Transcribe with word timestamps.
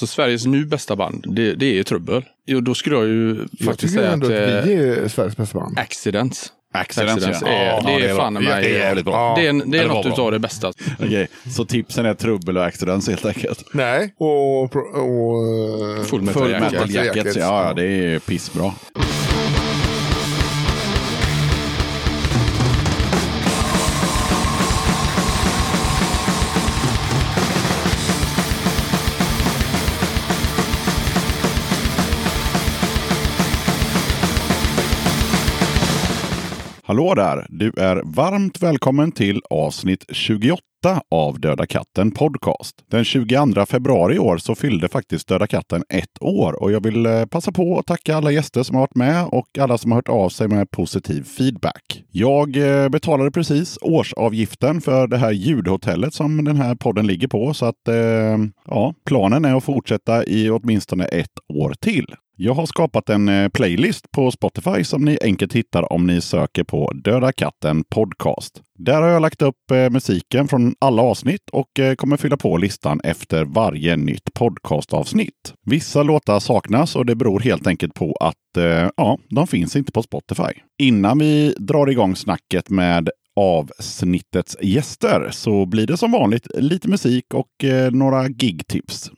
Så 0.00 0.06
Sveriges 0.06 0.46
nu 0.46 0.64
bästa 0.64 0.96
band, 0.96 1.24
det, 1.28 1.54
det 1.54 1.78
är 1.78 1.82
Trubbel. 1.82 2.24
Jo, 2.46 2.60
då 2.60 2.74
skulle 2.74 2.96
jag 2.96 3.06
ju 3.06 3.28
Jag 3.58 3.66
faktiskt 3.66 3.80
tycker 3.92 4.02
säga 4.02 4.12
ändå 4.12 4.26
att 4.26 4.32
att 4.32 4.66
vi 4.66 4.74
eh, 4.74 5.04
är 5.04 5.08
Sveriges 5.08 5.36
bästa 5.36 5.58
band. 5.58 5.78
Accidents. 5.78 6.52
Accidents, 6.74 7.14
Accidents 7.14 7.42
ja. 7.42 7.48
är, 7.48 7.66
Ja, 7.66 7.82
det 7.86 7.92
är 8.04 8.08
det 8.08 8.14
fan 8.16 8.34
var- 8.34 8.40
mig, 8.40 8.62
det 8.62 8.68
är 8.76 8.78
jävligt 8.78 9.04
bra. 9.04 9.34
Det 9.36 9.46
är, 9.46 9.52
det 9.70 9.76
Ja, 9.76 9.82
är 9.84 9.88
något 9.88 10.06
utav 10.06 10.30
det 10.30 10.38
bästa. 10.38 10.72
Okej, 10.98 11.28
så 11.56 11.64
tipsen 11.64 12.06
är 12.06 12.14
trubbel 12.14 12.56
och 12.56 12.64
accidents 12.64 13.08
helt 13.08 13.26
enkelt. 13.26 13.64
Nej, 13.72 14.14
och... 14.18 14.62
och 14.62 15.96
eh, 15.98 16.04
Full 16.04 16.22
metal 16.22 16.50
jacket. 16.50 16.72
Metal 16.72 16.90
Jackets, 16.90 17.36
ja, 17.36 17.66
ja 17.66 17.74
det 17.74 17.84
är 17.84 18.18
pissbra. 18.18 18.72
Hallå 37.00 37.14
där! 37.14 37.46
Du 37.48 37.72
är 37.76 38.02
varmt 38.04 38.62
välkommen 38.62 39.12
till 39.12 39.40
avsnitt 39.50 40.04
28 40.08 40.62
av 41.10 41.40
Döda 41.40 41.66
katten 41.66 42.10
Podcast. 42.10 42.74
Den 42.90 43.04
22 43.04 43.66
februari 43.66 44.14
i 44.14 44.18
år 44.18 44.38
så 44.38 44.54
fyllde 44.54 44.88
faktiskt 44.88 45.28
Döda 45.28 45.46
katten 45.46 45.84
ett 45.88 46.22
år 46.22 46.62
och 46.62 46.72
jag 46.72 46.84
vill 46.84 47.06
eh, 47.06 47.24
passa 47.24 47.52
på 47.52 47.78
att 47.78 47.86
tacka 47.86 48.16
alla 48.16 48.30
gäster 48.30 48.62
som 48.62 48.76
har 48.76 48.82
varit 48.82 48.94
med 48.94 49.24
och 49.24 49.58
alla 49.58 49.78
som 49.78 49.90
har 49.90 49.98
hört 49.98 50.08
av 50.08 50.28
sig 50.28 50.48
med 50.48 50.70
positiv 50.70 51.22
feedback. 51.22 52.04
Jag 52.10 52.56
eh, 52.56 52.88
betalade 52.88 53.30
precis 53.30 53.78
årsavgiften 53.82 54.80
för 54.80 55.06
det 55.06 55.18
här 55.18 55.32
ljudhotellet 55.32 56.14
som 56.14 56.44
den 56.44 56.56
här 56.56 56.74
podden 56.74 57.06
ligger 57.06 57.28
på 57.28 57.54
så 57.54 57.66
att 57.66 57.88
eh, 57.88 58.38
ja, 58.66 58.94
planen 59.06 59.44
är 59.44 59.56
att 59.56 59.64
fortsätta 59.64 60.24
i 60.24 60.50
åtminstone 60.50 61.04
ett 61.04 61.38
år 61.48 61.74
till. 61.80 62.06
Jag 62.42 62.54
har 62.54 62.66
skapat 62.66 63.08
en 63.08 63.28
eh, 63.28 63.48
playlist 63.48 64.10
på 64.10 64.30
Spotify 64.30 64.84
som 64.84 65.04
ni 65.04 65.18
enkelt 65.22 65.52
hittar 65.52 65.92
om 65.92 66.06
ni 66.06 66.20
söker 66.20 66.64
på 66.64 66.92
Döda 66.92 67.32
katten 67.32 67.84
podcast. 67.84 68.62
Där 68.78 69.02
har 69.02 69.08
jag 69.08 69.22
lagt 69.22 69.42
upp 69.42 69.70
eh, 69.72 69.90
musiken 69.90 70.48
från 70.48 70.74
alla 70.78 71.02
avsnitt 71.02 71.50
och 71.52 71.78
eh, 71.78 71.94
kommer 71.94 72.16
fylla 72.16 72.36
på 72.36 72.56
listan 72.56 73.00
efter 73.04 73.44
varje 73.44 73.96
nytt 73.96 74.34
podcastavsnitt. 74.34 75.54
Vissa 75.66 76.02
låtar 76.02 76.40
saknas 76.40 76.96
och 76.96 77.06
det 77.06 77.14
beror 77.14 77.40
helt 77.40 77.66
enkelt 77.66 77.94
på 77.94 78.16
att 78.20 78.34
ja, 78.96 79.18
de 79.30 79.46
finns 79.46 79.76
inte 79.76 79.92
på 79.92 80.02
Spotify. 80.02 80.52
Innan 80.82 81.18
vi 81.18 81.54
drar 81.58 81.90
igång 81.90 82.16
snacket 82.16 82.70
med 82.70 83.10
avsnittets 83.36 84.56
gäster 84.62 85.28
så 85.30 85.66
blir 85.66 85.86
det 85.86 85.96
som 85.96 86.12
vanligt 86.12 86.46
lite 86.54 86.88
musik 86.88 87.34
och 87.34 87.64
några 87.92 88.28
gigtips. 88.28 89.10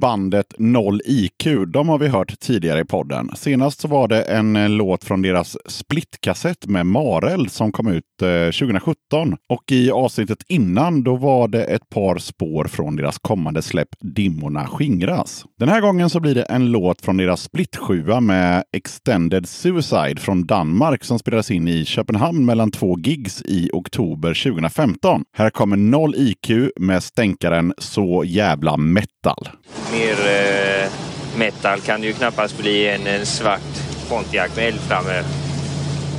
Bandet 0.00 0.54
Noll 0.58 1.00
IQ, 1.04 1.46
de 1.66 1.88
har 1.88 1.98
vi 1.98 2.08
hört 2.08 2.40
tidigare 2.40 2.80
i 2.80 2.84
podden. 2.84 3.30
Senast 3.36 3.80
så 3.80 3.88
var 3.88 4.08
det 4.08 4.22
en 4.22 4.56
eh, 4.56 4.68
låt 4.68 5.04
från 5.04 5.22
deras 5.22 5.56
splitkassett 5.66 6.66
med 6.66 6.86
Marel 6.86 7.48
som 7.48 7.72
kom 7.72 7.88
ut 7.88 8.04
eh, 8.22 8.44
2017. 8.44 9.36
Och 9.48 9.72
i 9.72 9.90
avsnittet 9.90 10.38
innan 10.48 11.02
då 11.02 11.16
var 11.16 11.48
det 11.48 11.64
ett 11.64 11.88
par 11.88 12.18
spår 12.18 12.64
från 12.64 12.96
deras 12.96 13.18
kommande 13.18 13.62
släpp 13.62 13.88
Dimmorna 14.00 14.66
skingras. 14.66 15.44
Den 15.58 15.68
här 15.68 15.80
gången 15.80 16.10
så 16.10 16.20
blir 16.20 16.34
det 16.34 16.42
en 16.42 16.70
låt 16.70 17.00
från 17.00 17.16
deras 17.16 17.42
splitsjua 17.42 18.20
med 18.20 18.64
Extended 18.76 19.48
Suicide 19.48 20.16
från 20.16 20.46
Danmark 20.46 21.04
som 21.04 21.18
spelades 21.18 21.50
in 21.50 21.68
i 21.68 21.84
Köpenhamn 21.84 22.44
mellan 22.44 22.70
två 22.70 22.98
gigs 22.98 23.42
i 23.42 23.70
oktober 23.72 24.44
2015. 24.44 25.24
Här 25.36 25.50
kommer 25.50 25.76
Noll 25.76 26.14
IQ 26.16 26.50
med 26.80 27.02
stänkaren 27.02 27.74
Så 27.78 28.24
jävla 28.26 28.76
metal. 28.76 29.48
Mer 29.94 30.26
eh, 30.26 30.90
metal 31.36 31.80
kan 31.80 32.00
det 32.00 32.06
ju 32.06 32.12
knappast 32.12 32.58
bli 32.58 32.88
än 32.88 33.06
en 33.06 33.26
svart 33.26 33.60
Pontiac 34.08 34.56
med 34.56 34.68
eldflammor. 34.68 35.24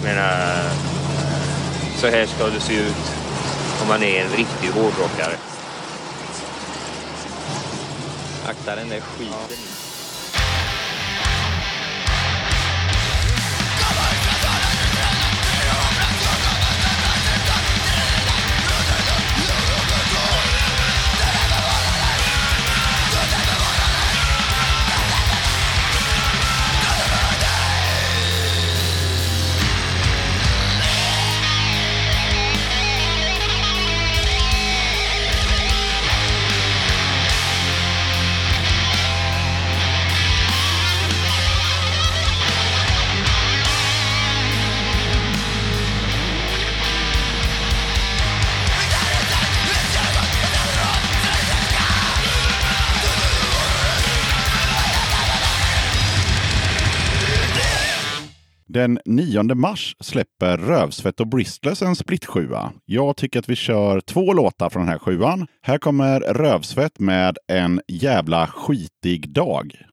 Menar, 0.03 0.31
eh, 0.31 0.71
så 1.97 2.07
här 2.07 2.25
ska 2.25 2.45
det 2.45 2.59
se 2.59 2.73
ut 2.73 3.11
om 3.81 3.87
man 3.87 4.03
är 4.03 4.21
en 4.21 4.29
riktig 4.29 4.67
hårdrockare. 4.67 5.35
Akta 8.49 8.75
den 8.75 8.89
där 8.89 8.99
skiten. 8.99 9.64
Den 58.75 58.99
9 59.05 59.43
mars 59.43 59.95
släpper 59.99 60.57
Rövsvett 60.57 61.19
och 61.19 61.27
Bristless 61.27 61.81
en 61.81 61.95
splitsjua. 61.95 62.71
Jag 62.85 63.17
tycker 63.17 63.39
att 63.39 63.49
vi 63.49 63.55
kör 63.55 64.01
två 64.01 64.33
låtar 64.33 64.69
från 64.69 64.81
den 64.81 64.91
här 64.91 64.99
sjuan. 64.99 65.47
Här 65.61 65.77
kommer 65.77 66.19
Rövsvett 66.19 66.99
med 66.99 67.37
En 67.47 67.81
jävla 67.87 68.47
skitig 68.47 69.29
dag. 69.29 69.85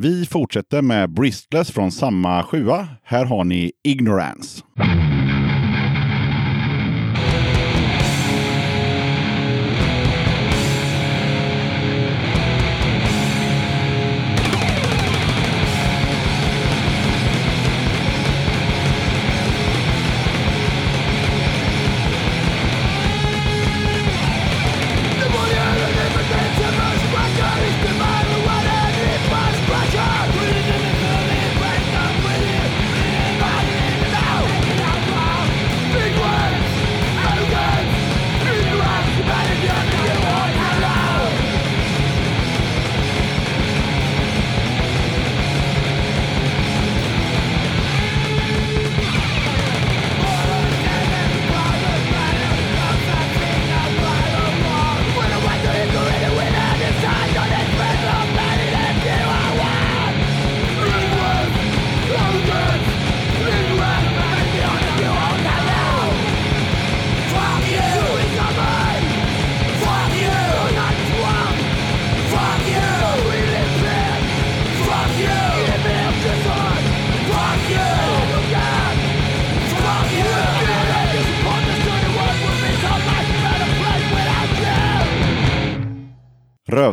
Vi 0.00 0.26
fortsätter 0.26 0.82
med 0.82 1.10
Bristless 1.10 1.70
från 1.70 1.92
samma 1.92 2.42
sjua. 2.42 2.88
Här 3.04 3.24
har 3.24 3.44
ni 3.44 3.72
Ignorance. 3.84 4.62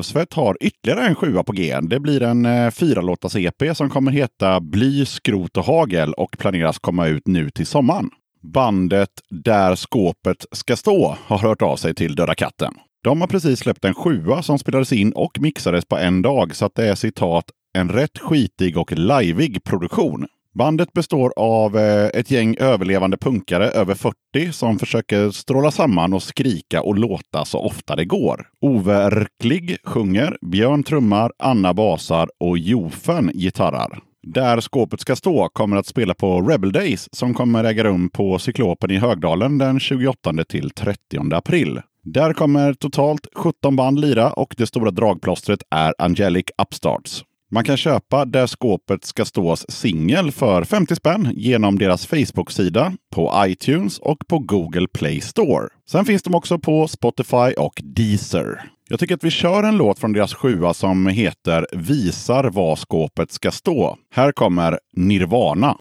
Rövsvett 0.05 0.33
har 0.33 0.57
ytterligare 0.61 1.07
en 1.07 1.15
sjua 1.15 1.43
på 1.43 1.51
G. 1.51 1.79
Det 1.81 1.99
blir 1.99 2.23
en 2.23 2.45
eh, 2.45 2.71
fyralåtars 2.71 3.35
EP 3.35 3.77
som 3.77 3.89
kommer 3.89 4.11
heta 4.11 4.59
Bly, 4.59 5.05
skrot 5.05 5.57
och 5.57 5.65
hagel 5.65 6.13
och 6.13 6.37
planeras 6.39 6.79
komma 6.79 7.07
ut 7.07 7.27
nu 7.27 7.49
till 7.49 7.65
sommaren. 7.65 8.09
Bandet 8.53 9.09
Där 9.29 9.75
skåpet 9.75 10.45
ska 10.51 10.75
stå 10.75 11.17
har 11.25 11.37
hört 11.37 11.61
av 11.61 11.75
sig 11.75 11.95
till 11.95 12.15
Döda 12.15 12.35
katten. 12.35 12.73
De 13.03 13.21
har 13.21 13.27
precis 13.27 13.59
släppt 13.59 13.85
en 13.85 13.93
sjua 13.93 14.41
som 14.41 14.59
spelades 14.59 14.93
in 14.93 15.11
och 15.11 15.39
mixades 15.39 15.85
på 15.85 15.97
en 15.97 16.21
dag 16.21 16.55
så 16.55 16.65
att 16.65 16.75
det 16.75 16.89
är 16.89 16.95
citat 16.95 17.45
en 17.77 17.89
rätt 17.89 18.17
skitig 18.17 18.77
och 18.77 18.91
lajvig 18.91 19.63
produktion. 19.63 20.27
Bandet 20.55 20.93
består 20.93 21.33
av 21.35 21.77
eh, 21.77 22.09
ett 22.13 22.31
gäng 22.31 22.55
överlevande 22.59 23.17
punkare 23.17 23.69
över 23.69 23.95
40 23.95 24.51
som 24.51 24.79
försöker 24.79 25.31
stråla 25.31 25.71
samman 25.71 26.13
och 26.13 26.23
skrika 26.23 26.81
och 26.81 26.97
låta 26.97 27.45
så 27.45 27.59
ofta 27.59 27.95
det 27.95 28.05
går. 28.05 28.47
Overklig 28.61 29.77
sjunger, 29.83 30.37
Björn 30.41 30.83
trummar, 30.83 31.31
Anna 31.39 31.73
basar 31.73 32.29
och 32.39 32.57
Jofen 32.57 33.31
gitarrar. 33.33 33.99
Där 34.23 34.61
skåpet 34.61 34.99
ska 34.99 35.15
stå 35.15 35.49
kommer 35.49 35.77
att 35.77 35.85
spela 35.85 36.13
på 36.13 36.41
Rebel 36.41 36.71
Days 36.71 37.09
som 37.11 37.33
kommer 37.33 37.63
äga 37.63 37.83
rum 37.83 38.09
på 38.09 38.39
Cyklopen 38.39 38.91
i 38.91 38.97
Högdalen 38.97 39.57
den 39.57 39.79
28 39.79 40.31
till 40.49 40.69
30 40.69 40.97
april. 41.35 41.81
Där 42.03 42.33
kommer 42.33 42.73
totalt 42.73 43.27
17 43.35 43.75
band 43.75 43.99
lira 43.99 44.31
och 44.31 44.55
det 44.57 44.67
stora 44.67 44.91
dragplåstret 44.91 45.59
är 45.69 45.93
Angelic 45.97 46.45
Upstarts. 46.61 47.23
Man 47.55 47.63
kan 47.63 47.77
köpa 47.77 48.25
Där 48.25 48.47
skåpet 48.47 49.05
ska 49.05 49.25
stås 49.25 49.65
singel 49.69 50.31
för 50.31 50.63
50 50.63 50.95
spänn 50.95 51.31
genom 51.35 51.79
deras 51.79 52.07
Facebook-sida, 52.07 52.93
på 53.15 53.33
iTunes 53.45 53.99
och 53.99 54.17
på 54.27 54.39
Google 54.39 54.87
Play 54.93 55.21
Store. 55.21 55.67
Sen 55.91 56.05
finns 56.05 56.23
de 56.23 56.35
också 56.35 56.59
på 56.59 56.87
Spotify 56.87 57.53
och 57.57 57.81
Deezer. 57.83 58.61
Jag 58.89 58.99
tycker 58.99 59.15
att 59.15 59.23
vi 59.23 59.31
kör 59.31 59.63
en 59.63 59.77
låt 59.77 59.99
från 59.99 60.13
deras 60.13 60.33
sjua 60.33 60.73
som 60.73 61.07
heter 61.07 61.67
Visar 61.71 62.43
var 62.43 62.75
skåpet 62.75 63.31
ska 63.31 63.51
stå. 63.51 63.97
Här 64.15 64.31
kommer 64.31 64.79
Nirvana. 64.97 65.77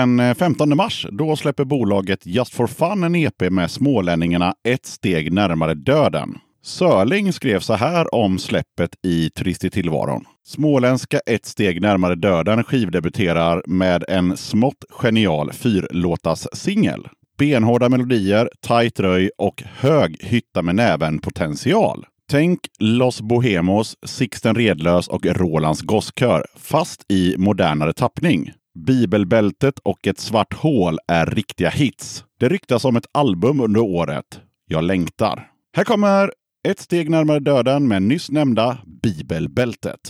Den 0.00 0.20
eh, 0.20 0.34
15 0.34 0.76
mars 0.76 1.06
då 1.12 1.36
släpper 1.36 1.64
bolaget 1.64 2.26
Just 2.26 2.54
for 2.54 2.66
Fun 2.66 3.04
en 3.04 3.14
EP 3.14 3.50
med 3.50 3.70
smålänningarna 3.70 4.54
Ett 4.68 4.86
steg 4.86 5.32
närmare 5.32 5.74
döden. 5.74 6.38
Sörling 6.62 7.32
skrev 7.32 7.60
så 7.60 7.74
här 7.74 8.14
om 8.14 8.38
släppet 8.38 8.90
i 9.02 9.30
Trist 9.30 9.64
i 9.64 9.70
tillvaron. 9.70 10.24
Småländska 10.46 11.20
Ett 11.26 11.46
steg 11.46 11.82
närmare 11.82 12.14
döden 12.14 12.64
skivdebuterar 12.64 13.62
med 13.66 14.04
en 14.08 14.36
smått 14.36 14.84
genial 14.90 15.52
fyrlåtas 15.52 16.48
singel. 16.52 17.08
Benhårda 17.38 17.88
melodier, 17.88 18.50
tight 18.66 19.00
röj 19.00 19.30
och 19.38 19.62
hög 19.66 20.16
hytta 20.20 20.62
med 20.62 20.74
näven 20.74 21.18
potential. 21.18 22.06
Tänk 22.30 22.60
Los 22.78 23.20
Bohemos, 23.20 23.96
Sixten 24.06 24.54
Redlös 24.54 25.08
och 25.08 25.26
Rolands 25.26 25.80
gosskör, 25.80 26.46
fast 26.56 27.12
i 27.12 27.34
modernare 27.38 27.92
tappning. 27.92 28.52
Bibelbältet 28.78 29.78
och 29.78 30.06
Ett 30.06 30.18
svart 30.18 30.54
hål 30.54 30.98
är 31.08 31.26
riktiga 31.26 31.70
hits. 31.70 32.24
Det 32.40 32.48
ryktas 32.48 32.84
om 32.84 32.96
ett 32.96 33.06
album 33.12 33.60
under 33.60 33.80
året. 33.80 34.40
Jag 34.66 34.84
längtar. 34.84 35.50
Här 35.76 35.84
kommer 35.84 36.32
Ett 36.68 36.80
steg 36.80 37.10
närmare 37.10 37.40
döden 37.40 37.88
med 37.88 38.02
nyss 38.02 38.30
nämnda 38.30 38.78
Bibelbältet. 39.02 40.00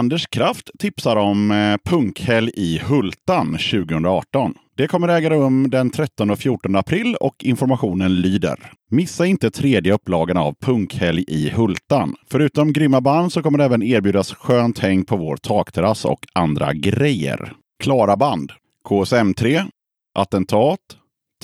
Anders 0.00 0.26
Kraft 0.26 0.70
tipsar 0.78 1.16
om 1.16 1.50
eh, 1.50 1.76
punkhelg 1.84 2.50
i 2.54 2.78
Hultan 2.78 3.46
2018. 3.46 4.54
Det 4.76 4.86
kommer 4.88 5.08
äga 5.08 5.30
rum 5.30 5.70
den 5.70 5.90
13 5.90 6.30
och 6.30 6.38
14 6.38 6.76
april 6.76 7.16
och 7.20 7.44
informationen 7.44 8.20
lyder. 8.20 8.72
Missa 8.90 9.26
inte 9.26 9.50
tredje 9.50 9.92
upplagan 9.92 10.36
av 10.36 10.54
Punkhelg 10.60 11.24
i 11.28 11.50
Hultan. 11.50 12.14
Förutom 12.30 12.72
grymma 12.72 13.00
band 13.00 13.32
så 13.32 13.42
kommer 13.42 13.58
det 13.58 13.64
även 13.64 13.82
erbjudas 13.82 14.34
skönt 14.34 14.78
häng 14.78 15.04
på 15.04 15.16
vår 15.16 15.36
takterrass 15.36 16.04
och 16.04 16.26
andra 16.32 16.72
grejer. 16.72 17.52
Klara 17.82 18.16
band. 18.16 18.52
KSM3, 18.88 19.64
Attentat, 20.14 20.80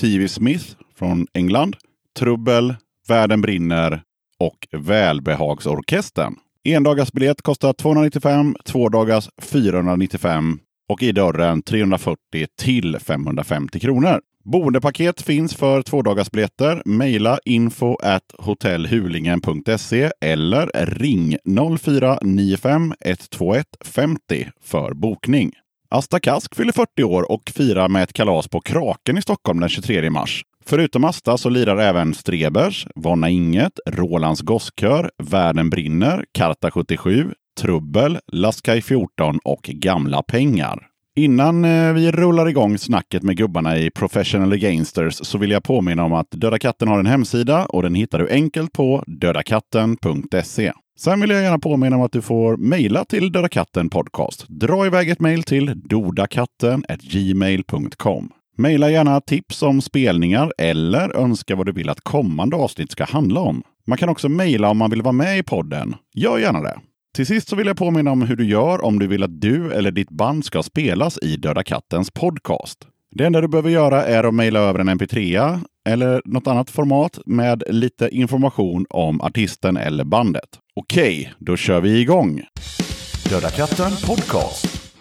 TV 0.00 0.28
Smith 0.28 0.66
från 0.98 1.26
England, 1.32 1.76
Trubbel, 2.18 2.74
Världen 3.08 3.40
brinner 3.40 4.02
och 4.38 4.68
Välbehagsorkestern. 4.72 6.36
Endagarsbiljett 6.74 7.42
kostar 7.42 7.72
295, 7.72 8.56
tvådagars 8.64 9.28
495 9.42 10.58
och 10.88 11.02
i 11.02 11.12
dörren 11.12 11.62
340 11.62 12.46
till 12.58 12.98
550 13.00 13.80
kronor. 13.80 14.20
Boendepaket 14.44 15.22
finns 15.22 15.54
för 15.54 15.82
tvådagarsbiljetter. 15.82 16.82
Mejla 16.84 17.38
info 17.44 17.96
at 18.02 18.22
hotellhulingen.se 18.38 20.10
eller 20.20 20.70
ring 20.86 21.36
0495 21.78 22.94
121 23.00 23.66
50 23.84 24.50
för 24.62 24.94
bokning. 24.94 25.52
Asta 25.90 26.20
Kask 26.20 26.54
fyller 26.54 26.72
40 26.72 27.02
år 27.02 27.32
och 27.32 27.50
firar 27.54 27.88
med 27.88 28.02
ett 28.02 28.12
kalas 28.12 28.48
på 28.48 28.60
Kraken 28.60 29.18
i 29.18 29.22
Stockholm 29.22 29.60
den 29.60 29.68
23 29.68 30.10
mars. 30.10 30.44
Förutom 30.68 31.04
Asta 31.04 31.36
så 31.36 31.48
lirar 31.48 31.76
även 31.76 32.14
Strebers, 32.14 32.86
Vonna 32.94 33.30
Inget, 33.30 33.72
Rolands 33.86 34.40
Gosskör, 34.40 35.10
Världen 35.22 35.70
brinner, 35.70 36.24
Karta 36.32 36.70
77, 36.70 37.32
Trubbel, 37.60 38.18
Laskaj 38.32 38.82
14 38.82 39.38
och 39.44 39.62
Gamla 39.62 40.22
pengar. 40.22 40.86
Innan 41.16 41.64
eh, 41.64 41.92
vi 41.92 42.10
rullar 42.10 42.48
igång 42.48 42.78
snacket 42.78 43.22
med 43.22 43.36
gubbarna 43.36 43.78
i 43.78 43.90
Professional 43.90 44.56
Gangsters 44.56 45.14
så 45.14 45.38
vill 45.38 45.50
jag 45.50 45.64
påminna 45.64 46.04
om 46.04 46.12
att 46.12 46.30
Döda 46.30 46.58
katten 46.58 46.88
har 46.88 46.98
en 46.98 47.06
hemsida 47.06 47.66
och 47.66 47.82
den 47.82 47.94
hittar 47.94 48.18
du 48.18 48.30
enkelt 48.30 48.72
på 48.72 49.04
dödakatten.se. 49.06 50.72
Sen 50.98 51.20
vill 51.20 51.30
jag 51.30 51.42
gärna 51.42 51.58
påminna 51.58 51.96
om 51.96 52.02
att 52.02 52.12
du 52.12 52.22
får 52.22 52.56
mejla 52.56 53.04
till 53.04 53.32
Döda 53.32 53.48
katten 53.48 53.90
podcast. 53.90 54.44
Dra 54.48 54.86
iväg 54.86 55.10
ett 55.10 55.20
mejl 55.20 55.42
till 55.42 55.72
dodakatten 55.84 56.84
gmail.com. 57.02 58.30
Mejla 58.58 58.90
gärna 58.90 59.20
tips 59.20 59.62
om 59.62 59.82
spelningar 59.82 60.52
eller 60.58 61.16
önska 61.16 61.56
vad 61.56 61.66
du 61.66 61.72
vill 61.72 61.88
att 61.88 62.00
kommande 62.00 62.56
avsnitt 62.56 62.90
ska 62.90 63.04
handla 63.04 63.40
om. 63.40 63.62
Man 63.86 63.98
kan 63.98 64.08
också 64.08 64.28
mejla 64.28 64.68
om 64.68 64.78
man 64.78 64.90
vill 64.90 65.02
vara 65.02 65.12
med 65.12 65.38
i 65.38 65.42
podden. 65.42 65.94
Gör 66.14 66.38
gärna 66.38 66.60
det. 66.60 66.78
Till 67.16 67.26
sist 67.26 67.48
så 67.48 67.56
vill 67.56 67.66
jag 67.66 67.76
påminna 67.76 68.10
om 68.10 68.22
hur 68.22 68.36
du 68.36 68.46
gör 68.46 68.84
om 68.84 68.98
du 68.98 69.06
vill 69.06 69.22
att 69.22 69.40
du 69.40 69.72
eller 69.72 69.90
ditt 69.90 70.10
band 70.10 70.44
ska 70.44 70.62
spelas 70.62 71.18
i 71.22 71.36
Döda 71.36 71.62
kattens 71.62 72.10
podcast. 72.10 72.78
Det 73.10 73.26
enda 73.26 73.40
du 73.40 73.48
behöver 73.48 73.70
göra 73.70 74.04
är 74.04 74.24
att 74.24 74.34
mejla 74.34 74.60
över 74.60 74.78
en 74.78 74.88
mp3 74.88 75.60
eller 75.88 76.22
något 76.24 76.46
annat 76.46 76.70
format 76.70 77.18
med 77.26 77.62
lite 77.66 78.08
information 78.08 78.86
om 78.90 79.20
artisten 79.20 79.76
eller 79.76 80.04
bandet. 80.04 80.48
Okej, 80.76 81.32
då 81.38 81.56
kör 81.56 81.80
vi 81.80 82.00
igång! 82.00 82.42
Döda 83.30 83.50
katten 83.50 83.90
podcast. 84.06 84.92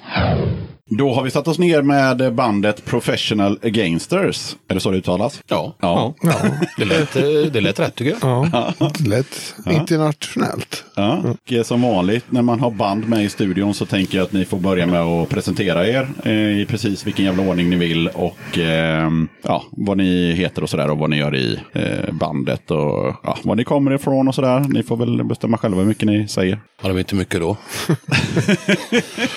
Då 0.90 1.14
har 1.14 1.24
vi 1.24 1.32
satt 1.32 1.48
oss 1.48 1.60
ner 1.60 1.82
med 1.82 2.34
bandet 2.34 2.86
Professional 2.86 3.60
Againsters. 3.64 4.56
Är 4.68 4.74
det 4.74 4.80
så 4.80 4.92
det 4.92 4.98
uttalas? 4.98 5.42
Ja, 5.48 5.76
Ja. 5.80 6.14
Ja, 6.22 6.36
det 6.78 6.86
lät, 6.86 7.14
det 7.54 7.62
lät 7.62 7.80
rätt 7.80 7.96
tycker 7.96 8.18
jag. 8.22 8.50
ja. 8.54 8.92
lätt 9.06 9.56
internationellt. 9.70 10.84
Ja, 10.96 11.18
och 11.18 11.54
eh, 11.54 11.64
som 11.64 11.82
vanligt 11.82 12.26
när 12.30 12.42
man 12.42 12.60
har 12.60 12.72
band 12.72 13.08
med 13.10 13.24
i 13.24 13.30
studion 13.30 13.74
så 13.74 13.86
tänker 13.86 14.18
jag 14.18 14.26
att 14.26 14.34
ni 14.34 14.46
får 14.46 14.58
börja 14.58 14.86
med 14.86 15.02
att 15.02 15.30
presentera 15.30 15.88
er 15.88 16.08
eh, 16.24 16.60
i 16.62 16.66
precis 16.70 17.08
vilken 17.08 17.26
jävla 17.26 17.44
ordning 17.50 17.70
ni 17.70 17.76
vill 17.76 18.08
och 18.08 18.58
eh, 18.58 19.12
ja, 19.42 19.64
vad 19.72 19.98
ni 19.98 20.32
heter 20.32 20.64
och 20.64 20.70
sådär 20.70 20.92
och 20.92 20.98
vad 20.98 21.10
ni 21.10 21.18
gör 21.18 21.36
i 21.36 21.60
eh, 21.74 22.14
bandet 22.14 22.72
och 22.72 23.16
ja, 23.24 23.38
var 23.44 23.56
ni 23.56 23.64
kommer 23.64 23.94
ifrån 23.94 24.28
och 24.28 24.36
sådär. 24.36 24.60
Ni 24.60 24.84
får 24.84 24.98
väl 24.98 25.24
bestämma 25.24 25.58
själva 25.58 25.78
hur 25.78 25.88
mycket 25.88 26.08
ni 26.08 26.28
säger. 26.28 26.60
Ja, 26.82 26.88
det 26.88 26.94
var 26.94 27.00
inte 27.00 27.16
mycket 27.16 27.40
då. 27.40 27.58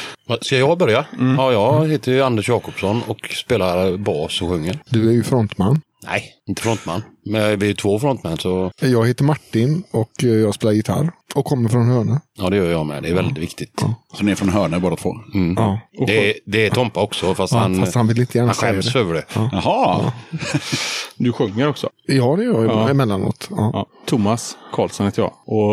Ska 0.40 0.56
jag 0.56 0.78
börja? 0.78 1.04
Ja, 1.36 1.52
jag 1.52 1.88
heter 1.88 2.12
ju 2.12 2.22
Anders 2.22 2.48
Jakobsson 2.48 3.02
och 3.06 3.28
spelar 3.28 3.96
bas 3.96 4.42
och 4.42 4.48
sjunger. 4.48 4.78
Du 4.88 5.08
är 5.08 5.12
ju 5.12 5.22
frontman. 5.22 5.80
Nej, 6.10 6.32
inte 6.48 6.62
frontman. 6.62 7.02
Men 7.26 7.58
vi 7.58 7.66
är 7.66 7.68
ju 7.68 7.74
två 7.74 7.98
frontmän 7.98 8.36
så 8.38 8.70
Jag 8.80 9.06
heter 9.06 9.24
Martin 9.24 9.82
och 9.90 10.24
eh, 10.24 10.28
jag 10.30 10.54
spelar 10.54 10.72
gitarr. 10.72 11.10
Och 11.34 11.44
kommer 11.44 11.68
från 11.68 11.88
Hörne. 11.88 12.20
ja, 12.38 12.50
det 12.50 12.56
gör 12.56 12.70
jag 12.70 12.86
med. 12.86 13.02
Det 13.02 13.08
är 13.08 13.14
väldigt 13.14 13.38
viktigt. 13.38 13.82
Så 14.14 14.24
ni 14.24 14.30
är 14.30 14.34
från 14.36 14.48
Hörne 14.48 14.78
båda 14.80 14.96
två? 14.96 15.10
Ja. 15.56 15.80
Det, 16.06 16.30
är, 16.30 16.34
det 16.46 16.66
är 16.66 16.70
Tompa 16.70 17.00
också 17.02 17.34
fast 17.34 17.52
Ja, 17.52 17.58
han, 17.58 17.76
fast 17.80 17.94
han 17.94 18.06
vill 18.08 18.20
inte 18.20 18.38
gärna 18.38 18.48
han 18.48 18.54
skäms 18.54 18.92
det. 18.92 18.98
över 18.98 19.14
det. 19.14 19.24
Jaha! 19.34 20.12
Du 21.20 21.32
sjunger 21.32 21.68
också. 21.68 21.90
Ja, 22.06 22.36
det 22.36 22.44
gör 22.44 22.64
jag 22.64 22.72
Ja. 22.74 22.88
emellanåt. 22.90 23.48
Ja. 23.50 23.70
Ja. 23.72 23.86
Thomas 24.06 24.56
Karlsson 24.72 25.06
heter 25.06 25.22
jag. 25.22 25.32
Och 25.46 25.72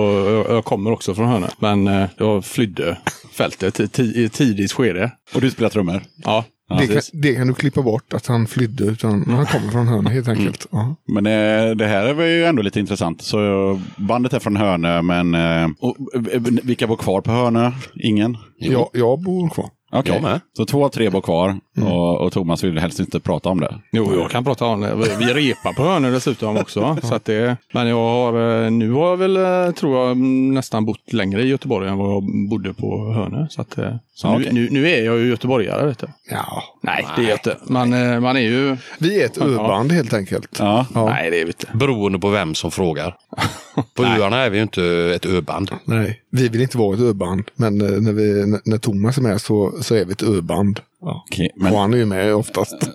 jag, 0.55 0.65
kommer 0.65 0.91
också 0.91 1.15
från 1.15 1.27
Hönö. 1.27 1.47
Men 1.59 1.87
eh, 1.87 2.05
jag 2.17 2.45
flydde 2.45 2.97
fältet 3.31 3.99
i, 3.99 4.29
tidigt 4.29 4.71
skede. 4.71 5.11
Och 5.35 5.41
du 5.41 5.51
spelar 5.51 5.69
trummor? 5.69 6.03
Ja, 6.23 6.43
Det, 6.69 6.87
kan, 6.87 7.01
det 7.13 7.35
kan 7.35 7.47
du 7.47 7.53
klippa 7.53 7.81
bort, 7.81 8.13
att 8.13 8.27
han 8.27 8.47
flydde. 8.47 8.83
Utan 8.83 9.29
han 9.29 9.45
kommer 9.45 9.71
från 9.71 9.87
Hörne 9.87 10.09
helt 10.09 10.27
enkelt. 10.27 10.67
Ja. 10.71 10.95
Men 11.07 11.25
eh, 11.25 11.75
det 11.75 11.87
här 11.87 12.05
är 12.05 12.13
väl 12.13 12.29
ju 12.29 12.45
ändå 12.45 12.61
lite 12.61 12.79
intressant. 12.79 13.21
Så 13.21 13.71
eh, 13.71 13.79
bandet 13.97 14.33
är 14.33 14.39
från 14.39 14.55
Hörne, 14.55 15.01
men 15.01 15.35
eh, 15.35 15.69
och, 15.79 15.97
eh, 16.33 16.41
vilka 16.63 16.87
bor 16.87 16.95
kvar 16.95 17.21
på 17.21 17.31
Hörne? 17.31 17.73
Ingen? 18.03 18.37
Jag, 18.57 18.89
jag 18.93 19.23
bor 19.23 19.49
kvar. 19.49 19.69
Jag 19.91 20.21
med. 20.21 20.41
Så 20.57 20.65
två 20.65 20.85
av 20.85 20.89
tre 20.89 21.09
bor 21.09 21.21
kvar 21.21 21.59
och, 21.83 22.21
och 22.21 22.31
Thomas 22.33 22.63
vill 22.63 22.79
helst 22.79 22.99
inte 22.99 23.19
prata 23.19 23.49
om 23.49 23.59
det. 23.59 23.75
Jo, 23.91 24.13
jag 24.15 24.31
kan 24.31 24.43
prata 24.43 24.65
om 24.65 24.81
det. 24.81 24.95
Vi 25.19 25.25
repar 25.25 25.73
på 25.73 25.83
Hönö 25.83 26.09
dessutom 26.11 26.57
också. 26.57 26.97
så 27.03 27.15
att 27.15 27.25
det, 27.25 27.57
men 27.73 27.87
jag 27.87 27.95
har, 27.95 28.63
eh, 28.65 28.71
nu 28.71 28.91
har 28.91 29.09
jag 29.09 29.17
väl, 29.17 29.37
eh, 29.37 29.71
tror 29.71 30.07
jag, 30.07 30.17
nästan 30.17 30.85
bott 30.85 31.13
längre 31.13 31.41
i 31.43 31.47
Göteborg 31.47 31.89
än 31.89 31.97
vad 31.97 32.11
jag 32.11 32.23
bodde 32.49 32.73
på 32.73 33.13
Hönö. 33.13 33.47
Så, 33.49 33.61
att, 33.61 33.77
eh, 33.77 33.95
så 34.13 34.27
Ja, 34.27 34.37
nu, 34.37 34.49
nu, 34.51 34.67
nu 34.71 34.89
är 34.89 35.03
jag 35.05 35.17
ju 35.17 35.27
göteborgare. 35.29 35.85
Vet 35.87 35.99
du. 35.99 36.07
Ja. 36.31 36.63
Nej, 36.83 37.05
det 37.15 37.21
är 37.23 37.27
jag 37.29 37.35
inte. 37.35 37.57
Man, 37.67 37.89
man 38.21 38.35
är 38.37 38.41
ju... 38.41 38.77
Vi 38.97 39.21
är 39.21 39.25
ett 39.25 39.37
öband 39.37 39.91
helt 39.91 40.13
enkelt. 40.13 40.55
Ja. 40.59 40.85
Ja. 40.93 41.05
Nej, 41.09 41.31
det 41.31 41.41
är 41.41 41.45
vi 41.45 41.49
inte. 41.49 41.67
Beroende 41.73 42.19
på 42.19 42.29
vem 42.29 42.55
som 42.55 42.71
frågar. 42.71 43.15
På 43.95 44.03
öarna 44.05 44.37
är 44.37 44.49
vi 44.49 44.57
ju 44.57 44.63
inte 44.63 44.83
ett 45.15 45.25
öband. 45.25 45.71
Nej, 45.85 46.21
vi 46.29 46.47
vill 46.47 46.61
inte 46.61 46.77
vara 46.77 46.93
ett 46.93 47.01
öband. 47.01 47.43
Men 47.55 47.77
när, 47.77 48.11
vi, 48.13 48.45
när- 48.47 48.61
när 48.65 48.77
Thomas 48.77 49.17
är 49.17 49.21
med 49.21 49.41
så, 49.41 49.73
så 49.81 49.95
är 49.95 50.05
vi 50.05 50.11
ett 50.11 50.23
öband. 50.23 50.79
Okej, 51.05 51.49
men 51.55 51.73
Och 51.73 51.79
han 51.79 51.93
är 51.93 51.97
ju 51.97 52.05
med 52.05 52.35
oftast. 52.35 52.73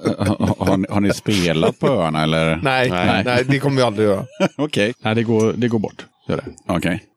har, 0.58 0.76
ni, 0.76 0.86
har 0.90 1.00
ni 1.00 1.12
spelat 1.14 1.78
på 1.78 1.88
öarna 1.88 2.22
eller? 2.22 2.60
nej, 2.62 2.90
Nej. 2.90 3.22
nej. 3.24 3.44
det 3.48 3.58
kommer 3.58 3.76
vi 3.76 3.82
aldrig 3.82 4.08
göra. 4.08 4.24
Okej. 4.56 4.94
Nej, 5.00 5.14
det 5.14 5.22
går, 5.22 5.52
det 5.52 5.68
går 5.68 5.78
bort. 5.78 6.06
Gör 6.28 6.36
det. 6.36 6.44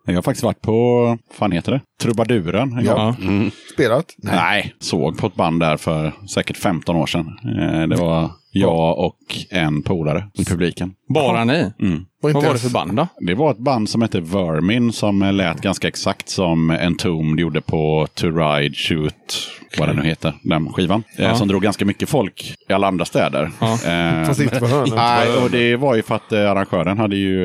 Jag 0.05 0.13
har 0.15 0.21
faktiskt 0.21 0.43
varit 0.43 0.61
på, 0.61 1.05
vad 1.05 1.19
fan 1.37 1.51
heter 1.51 1.71
det? 1.71 1.81
Trubaduren. 2.01 2.61
en 2.77 2.85
gång. 2.85 2.85
Ja. 2.85 3.15
Ja. 3.21 3.49
Spelat? 3.73 4.05
Nej, 4.17 4.73
såg 4.79 5.17
på 5.17 5.27
ett 5.27 5.35
band 5.35 5.59
där 5.59 5.77
för 5.77 6.11
säkert 6.29 6.57
15 6.57 6.95
år 6.95 7.05
sedan. 7.05 7.27
Eh, 7.59 7.87
Det 7.87 7.95
var 7.95 8.29
jag 8.51 8.99
och 8.99 9.17
en 9.49 9.81
polare 9.83 10.27
i 10.33 10.45
publiken. 10.45 10.93
Bara 11.13 11.45
ni? 11.45 11.71
Mm. 11.81 12.05
Vad 12.21 12.33
var 12.33 12.53
det 12.53 12.59
för 12.59 12.69
band 12.69 12.95
då? 12.95 13.07
Det 13.19 13.33
var 13.35 13.51
ett 13.51 13.57
band 13.57 13.89
som 13.89 14.01
hette 14.01 14.19
Vermin 14.19 14.91
som 14.93 15.19
lät 15.19 15.61
ganska 15.61 15.87
exakt 15.87 16.29
som 16.29 16.69
Entombed 16.69 17.39
gjorde 17.39 17.61
på 17.61 18.07
To 18.13 18.27
Ride 18.27 18.75
Shoot, 18.75 19.49
vad 19.79 19.89
det 19.89 19.93
nu 19.93 20.01
heter, 20.03 20.33
den 20.43 20.73
skivan. 20.73 21.03
Eh, 21.17 21.25
Ja. 21.25 21.35
Som 21.35 21.47
drog 21.47 21.61
ganska 21.61 21.85
mycket 21.85 22.09
folk 22.09 22.55
i 22.69 22.73
alla 22.73 22.87
andra 22.87 23.05
städer. 23.05 23.51
Ja. 23.59 23.73
Eh, 23.73 24.25
Fast 24.27 24.41
inte 24.41 24.59
på 24.59 24.67
Hörne. 24.67 24.95
Nej, 24.95 25.37
och 25.43 25.49
det 25.51 25.75
var 25.75 25.95
ju 25.95 26.01
för 26.03 26.15
att 26.15 26.33
arrangören 26.33 26.97
hade 26.97 27.15
ju 27.15 27.35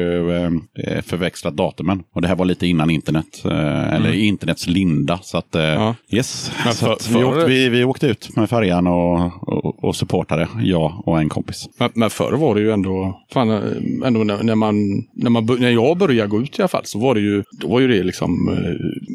förväxlat 1.02 1.54
datumen. 1.56 2.02
Och 2.14 2.22
det 2.22 2.28
här 2.28 2.36
var 2.36 2.44
lite 2.48 2.66
innan 2.66 2.90
internet, 2.90 3.42
eh, 3.44 3.92
eller 3.94 4.12
i 4.12 4.24
internets 4.26 4.66
linda. 4.66 5.18
Så 5.22 5.38
att, 5.38 5.54
eh, 5.54 5.62
Ja. 5.62 5.94
yes. 6.10 6.52
Men 6.64 6.74
så 6.74 6.86
för- 6.86 6.92
att 6.92 7.08
vi, 7.08 7.12
för- 7.12 7.24
åkte, 7.24 7.44
vi, 7.46 7.68
vi 7.68 7.84
åkte 7.84 8.06
ut 8.06 8.36
med 8.36 8.50
färjan 8.50 8.86
och, 8.86 9.48
och, 9.48 9.84
och 9.84 9.96
supportade, 9.96 10.48
jag 10.62 11.02
och 11.06 11.18
en 11.20 11.28
kompis. 11.28 11.68
Men, 11.78 11.90
men 11.94 12.10
förr 12.10 12.32
var 12.32 12.54
det 12.54 12.60
ju 12.60 12.70
ändå, 12.72 13.20
fan, 13.32 13.50
eh, 13.50 14.06
ändå 14.06 14.24
när, 14.24 14.42
när, 14.42 14.54
man, 14.54 15.04
när, 15.12 15.30
man, 15.30 15.46
när 15.58 15.70
jag 15.70 15.98
började 15.98 16.28
gå 16.28 16.40
ut 16.42 16.58
i 16.58 16.62
alla 16.62 16.68
fall, 16.68 16.84
så 16.84 16.98
var 16.98 17.14
det 17.14 17.20
ju, 17.20 17.42
då 17.60 17.68
var 17.68 17.80
ju 17.80 17.88
det 17.88 18.02
liksom 18.02 18.48
eh, 18.48 19.07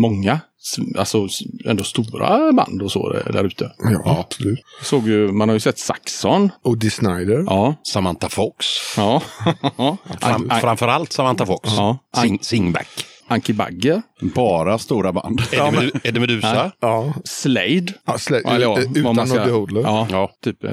många, 0.00 0.40
alltså 0.98 1.28
ändå 1.64 1.84
stora 1.84 2.52
band 2.52 2.82
och 2.82 2.92
så 2.92 3.12
där, 3.12 3.44
ute. 3.44 3.72
Ja, 3.78 4.18
absolut. 4.20 4.60
Såg 4.82 5.08
ju, 5.08 5.32
man 5.32 5.48
har 5.48 5.56
ju 5.56 5.60
sett 5.60 5.78
Saxon. 5.78 6.50
Och 6.62 6.78
Dee 6.78 6.90
Snider. 6.90 7.44
Ja. 7.46 7.74
Samantha 7.92 8.28
Fox. 8.28 8.66
Ja. 8.96 9.22
Fram, 10.20 10.50
framförallt 10.60 11.12
Samantha 11.12 11.46
Fox. 11.46 11.70
Ja. 11.76 11.98
Sing, 12.22 12.38
Singback. 12.42 12.88
Anki 13.32 13.52
Bagger, 13.52 14.02
Bara 14.34 14.78
stora 14.78 15.12
band. 15.12 15.40
Eddie, 15.52 15.60
Medu- 15.76 16.00
Eddie 16.04 16.20
Meduza. 16.20 16.72
Ja, 16.80 17.14
Slade. 17.24 17.86
ja, 18.06 18.16
Ja, 18.30 18.38
eller 18.50 18.60
ja, 18.66 18.78
eh, 18.80 18.90
utan 18.94 19.16
man 19.16 19.26
ska- 19.28 19.38
Noddy 19.38 19.50
Hodler. 19.50 19.80
Ja, 19.82 20.06
Ja. 20.10 20.30
typ. 20.44 20.64
eh, 20.64 20.70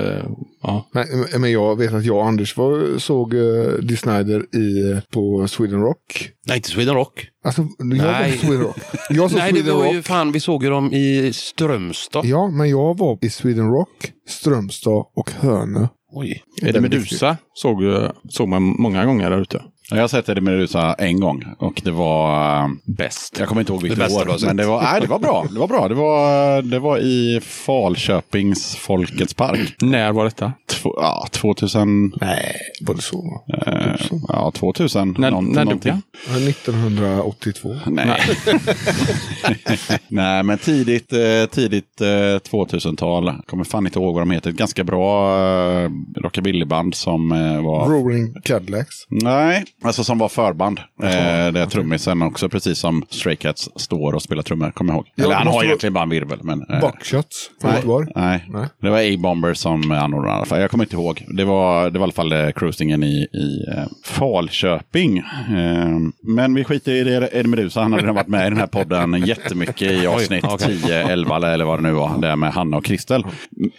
Ja. 0.64 0.90
Nej, 0.94 1.06
men 1.40 1.52
jag 1.52 1.78
vet 1.78 1.94
att 1.94 2.06
jag 2.06 2.18
och 2.18 2.26
Anders 2.28 2.58
var, 2.58 2.98
såg 3.00 3.34
uh, 3.34 3.74
Dee 3.74 3.98
Snider 3.98 4.56
i, 4.56 5.02
på 5.14 5.48
Sweden 5.48 5.82
Rock. 5.82 6.30
Nej, 6.48 6.58
inte 6.58 6.70
Sweden 6.70 6.96
Rock. 6.96 7.28
Alltså, 7.46 7.62
jag 7.78 7.88
Nej. 7.88 8.32
på 8.32 8.38
Sweden 8.46 8.62
Rock. 8.64 8.78
Jag 9.10 9.32
såg 9.32 9.40
Nej, 9.40 9.52
det 9.52 9.60
Sweden 9.60 9.78
var 9.78 9.86
Rock. 9.86 9.94
ju 9.94 10.02
fan, 10.02 10.32
vi 10.32 10.40
såg 10.40 10.64
ju 10.64 10.70
dem 10.70 10.94
i 10.94 11.32
Strömstad. 11.34 12.26
Ja, 12.26 12.48
men 12.48 12.70
jag 12.70 12.98
var 12.98 13.18
i 13.22 13.30
Sweden 13.30 13.70
Rock, 13.72 14.12
Strömstad 14.30 15.06
och 15.16 15.32
Hönö. 15.40 15.88
Oj. 16.12 16.44
Eddie 16.62 16.80
Meduza 16.80 17.38
såg, 17.54 17.82
såg 18.30 18.48
man 18.48 18.64
många 18.64 19.06
gånger 19.06 19.30
där 19.30 19.42
ute. 19.42 19.62
Jag 19.92 20.02
har 20.02 20.08
sett 20.08 20.30
Eddie 20.30 20.42
Meduza 20.42 20.94
en 20.94 21.20
gång 21.20 21.44
och 21.60 21.82
det 21.84 21.92
var... 21.92 22.58
eh, 22.64 22.68
Bäst. 22.86 23.36
Jag 23.40 23.48
kommer 23.48 23.62
inte 23.62 23.74
ihåg 23.74 23.82
vilket 23.82 24.12
år, 24.12 24.46
men 24.46 24.58
det 24.58 24.66
var, 24.66 24.82
nej, 24.82 25.02
det 25.02 25.08
var 25.08 25.20
bra. 25.20 25.46
Det 25.54 25.60
var 25.60 25.68
bra. 25.68 25.88
Det 25.88 25.96
var, 25.96 26.62
det 26.62 26.80
var 26.80 26.98
i 26.98 27.40
Falköpings 27.44 28.76
Folkets 28.76 29.34
Park. 29.34 29.76
När 29.82 30.12
var 30.12 30.24
detta? 30.26 30.54
Två, 30.70 30.94
ja, 30.98 31.28
2000... 31.32 32.12
Nej, 32.22 32.56
var 32.82 32.96
det 32.96 33.02
så? 33.02 33.44
Eh, 33.68 33.96
ja, 34.28 34.52
2000. 34.56 35.16
När, 35.20 35.32
någon- 35.32 35.46
när 35.46 35.54
dog 35.56 35.66
någonting. 35.66 35.92
han? 35.92 36.02
Ja, 36.44 36.50
1982. 36.50 37.76
Nej. 37.88 38.20
Nej, 40.08 40.44
men 40.44 40.58
tidigt, 40.58 41.14
eh, 41.14 41.46
tidigt 41.52 42.02
eh, 42.02 42.06
2000-tal. 42.06 43.34
Kommer 43.48 43.64
fan 43.64 43.86
inte 43.86 44.00
ihåg 44.00 44.14
vad 44.14 44.22
de 44.22 44.32
heter. 44.32 44.50
Ett 44.50 44.56
ganska 44.56 44.84
bra 44.84 45.38
eh, 45.84 45.90
rockabillyband 46.18 46.96
som 46.96 47.32
eh, 47.32 47.64
var... 47.64 47.90
Rolling 47.90 48.34
Cadillacs. 48.44 48.96
Nej, 49.10 49.66
alltså 49.84 50.04
som 50.04 50.18
var 50.18 50.30
förband. 50.30 50.80
Eh, 51.04 51.08
där 51.52 51.66
trummisen 51.66 52.22
också, 52.22 52.50
precis 52.50 52.80
som 52.80 53.06
Stray 53.10 53.36
Cats, 53.36 53.70
står 53.76 54.14
och 54.14 54.22
spelar 54.22 54.44
trummor, 54.44 54.72
kommer 54.72 54.94
jag 54.94 54.98
ihåg. 54.98 55.08
Ja, 55.16 55.24
Eller 55.24 55.36
han 55.36 55.48
har 55.48 55.64
egentligen 55.64 55.94
bara 55.94 56.04
en 56.04 56.10
virvel. 56.10 56.40
Men, 56.42 56.66
eh, 56.70 56.80
Buckshots 56.80 57.52
från 57.62 57.72
Göteborg. 57.74 58.08
nej. 58.16 58.46
Nej. 58.50 58.66
det 58.82 58.90
var 58.90 59.00
A-Bomber 59.00 59.54
som 59.54 59.92
anordnade 59.92 60.30
i 60.30 60.38
alla 60.38 60.46
fall. 60.46 60.62
Jag 60.62 60.72
kommer 60.72 60.84
inte 60.84 60.96
ihåg. 60.96 61.26
Det 61.28 61.44
var, 61.46 61.90
det 61.90 62.00
var 62.00 62.04
i 62.04 62.04
alla 62.06 62.12
fall 62.14 62.32
eh, 62.32 62.50
cruisingen 62.52 63.04
i, 63.04 63.28
i 63.34 63.66
eh, 63.78 63.84
Falköping. 64.06 65.18
Eh, 65.18 65.98
men 66.24 66.54
vi 66.56 66.64
skiter 66.64 66.92
i 66.92 67.04
det. 67.04 67.30
Eddie 67.34 67.48
Meduza, 67.48 67.82
han 67.82 67.94
har 67.94 68.00
redan 68.00 68.16
varit 68.16 68.28
med 68.28 68.48
i 68.48 68.50
den 68.50 68.58
här 68.60 68.68
podden 68.68 69.24
jättemycket 69.26 69.92
i 69.92 70.08
avsnitt 70.08 70.44
okej. 70.48 70.78
10, 70.82 71.04
11 71.08 71.36
eller- 71.36 71.50
eller 71.54 71.66
vad 71.66 71.78
det 71.80 71.84
nu 71.84 71.92
var. 71.92 72.18
Det 72.22 72.36
med 72.36 72.54
Hanna 72.54 72.78
och 72.78 72.86
Kristel. 72.86 73.26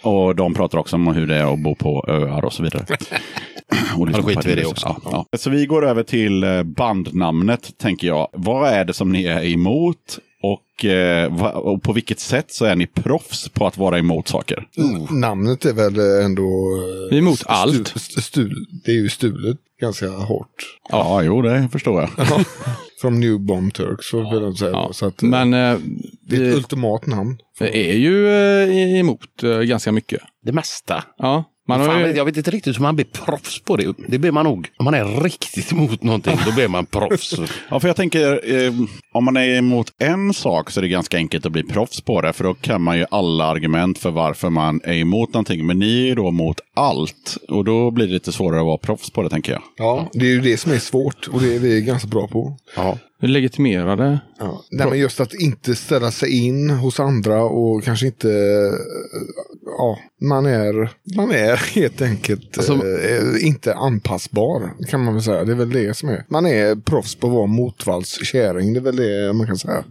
Och 0.01 0.35
de 0.35 0.53
pratar 0.53 0.77
också 0.77 0.95
om 0.95 1.07
hur 1.07 1.27
det 1.27 1.35
är 1.35 1.53
att 1.53 1.59
bo 1.59 1.75
på 1.75 2.05
öar 2.07 2.45
och 2.45 2.53
så 2.53 2.63
vidare. 2.63 2.85
Och 3.97 4.09
Ja, 4.11 4.17
då 4.17 4.23
skiter 4.23 4.43
vi 4.43 4.51
i 4.51 4.55
det 4.55 4.65
också. 4.65 4.87
Meduza. 4.87 5.01
Ja, 5.11 5.25
ja. 5.31 5.37
Så 5.37 5.49
vi 5.49 5.65
går 5.65 5.85
över 5.87 6.03
till 6.03 6.43
eh, 6.43 6.63
bandnamnet, 6.63 7.77
tänker 7.77 8.07
jag. 8.07 8.27
Vad 8.33 8.69
är 8.69 8.85
det 8.85 8.93
som 8.93 9.11
ni 9.11 9.23
är 9.25 9.43
emot? 9.45 10.19
Och, 10.43 10.85
eh, 10.85 11.43
och 11.43 11.83
på 11.83 11.93
vilket 11.93 12.19
sätt 12.19 12.51
så 12.51 12.65
är 12.65 12.75
ni 12.75 12.87
proffs 12.87 13.49
på 13.49 13.67
att 13.67 13.77
vara 13.77 13.99
emot 13.99 14.27
saker? 14.27 14.67
Namnet 15.11 15.65
är 15.65 15.73
väl 15.73 16.23
ändå... 16.25 16.43
eh, 16.43 17.09
Vi 17.09 17.15
är 17.15 17.19
emot 17.19 17.39
stu- 17.39 17.45
allt. 17.47 17.95
st- 17.95 18.21
Stul, 18.21 18.65
det 18.85 18.91
är 18.91 18.95
ju 18.95 19.09
stulet 19.09 19.57
ganska 19.81 20.09
hårt. 20.09 20.77
Ja, 20.89 21.23
jo, 21.23 21.41
det 21.41 21.69
förstår 21.71 22.01
jag. 22.01 22.09
Från 23.01 23.19
New 23.19 23.39
Bomb 23.39 23.73
Turks 23.73 24.09
så 24.09 24.31
vill 24.33 24.41
jag 24.43 24.57
säga. 24.57 24.71
Ja. 24.71 24.89
Så 24.93 25.05
att, 25.05 25.21
Men 25.21 25.53
eh, 25.53 25.77
det 26.21 26.35
är 26.35 26.49
ett 26.49 26.55
ultimat 26.55 27.05
namn. 27.05 27.37
är 27.59 27.93
ju 27.97 28.27
eh, 28.29 28.99
emot 28.99 29.43
eh, 29.43 29.59
ganska 29.59 29.91
mycket. 29.91 30.21
Det 30.45 30.51
mesta. 30.51 31.03
Ja, 31.17 31.43
man 31.67 31.85
Fan, 31.85 31.99
ju... 31.99 32.15
Jag 32.15 32.25
vet 32.25 32.37
inte 32.37 32.51
riktigt 32.51 32.75
hur 32.75 32.81
man 32.81 32.95
blir 32.95 33.05
proffs 33.05 33.59
på 33.59 33.77
det. 33.77 33.93
Det 34.07 34.19
blir 34.19 34.31
man 34.31 34.45
nog. 34.45 34.69
Om 34.77 34.85
man 34.85 34.93
är 34.93 35.05
riktigt 35.05 35.71
emot 35.71 36.03
någonting, 36.03 36.37
då 36.45 36.51
blir 36.51 36.67
man 36.67 36.85
proffs. 36.85 37.33
Ja, 37.69 37.79
för 37.79 37.87
jag 37.87 37.97
tänker, 37.97 38.55
eh, 38.65 38.73
om 39.13 39.25
man 39.25 39.37
är 39.37 39.57
emot 39.57 39.93
en 39.99 40.33
sak 40.33 40.69
så 40.71 40.79
är 40.79 40.81
det 40.81 40.87
ganska 40.87 41.17
enkelt 41.17 41.45
att 41.45 41.51
bli 41.51 41.63
proffs 41.63 42.01
på 42.01 42.21
det. 42.21 42.33
För 42.33 42.43
då 42.43 42.53
kan 42.53 42.81
man 42.81 42.97
ju 42.97 43.05
alla 43.11 43.45
argument 43.45 43.97
för 43.97 44.11
varför 44.11 44.49
man 44.49 44.81
är 44.83 44.93
emot 44.93 45.33
någonting. 45.33 45.65
Men 45.65 45.79
ni 45.79 46.01
är 46.01 46.05
ju 46.05 46.15
då 46.15 46.27
emot 46.27 46.59
allt. 46.81 47.37
Och 47.47 47.65
då 47.65 47.91
blir 47.91 48.07
det 48.07 48.13
lite 48.13 48.31
svårare 48.31 48.59
att 48.59 48.65
vara 48.65 48.77
proffs 48.77 49.09
på 49.09 49.21
det, 49.21 49.29
tänker 49.29 49.51
jag. 49.51 49.61
Ja, 49.77 50.09
det 50.13 50.25
är 50.25 50.29
ju 50.29 50.41
det 50.41 50.57
som 50.57 50.71
är 50.71 50.77
svårt 50.79 51.27
och 51.31 51.41
det 51.41 51.55
är 51.55 51.59
vi 51.59 51.81
ganska 51.81 52.07
bra 52.07 52.27
på. 52.27 52.57
Ja. 52.75 52.97
legitimerade. 53.19 54.19
Ja. 54.39 54.61
Nej, 54.71 54.87
men 54.89 54.99
just 54.99 55.19
att 55.19 55.33
inte 55.33 55.75
ställa 55.75 56.11
sig 56.11 56.47
in 56.47 56.69
hos 56.69 56.99
andra 56.99 57.43
och 57.43 57.83
kanske 57.83 58.05
inte... 58.05 58.27
Ja, 59.77 59.99
man 60.21 60.45
är, 60.45 60.73
man 61.15 61.31
är 61.31 61.55
helt 61.75 62.01
enkelt 62.01 62.57
Alltså- 62.57 62.73
eh, 62.73 63.47
inte 63.47 63.73
anpassbar 63.75 64.71
kan 64.89 65.03
man 65.03 65.13
väl 65.13 65.23
säga. 65.23 65.43
Det 65.43 65.51
är 65.51 65.55
väl 65.55 65.69
det 65.69 65.97
som 65.97 66.09
är. 66.09 66.25
Man 66.29 66.45
är 66.45 66.75
proffs 66.75 67.15
på 67.15 67.27
att 67.27 67.33
vara 67.33 67.47
motvallskärring. 67.47 68.73
Det 68.73 68.79
är 68.79 68.81
väl 68.81 68.95
det 68.95 69.33
man 69.33 69.47
kan 69.47 69.57
säga. 69.57 69.83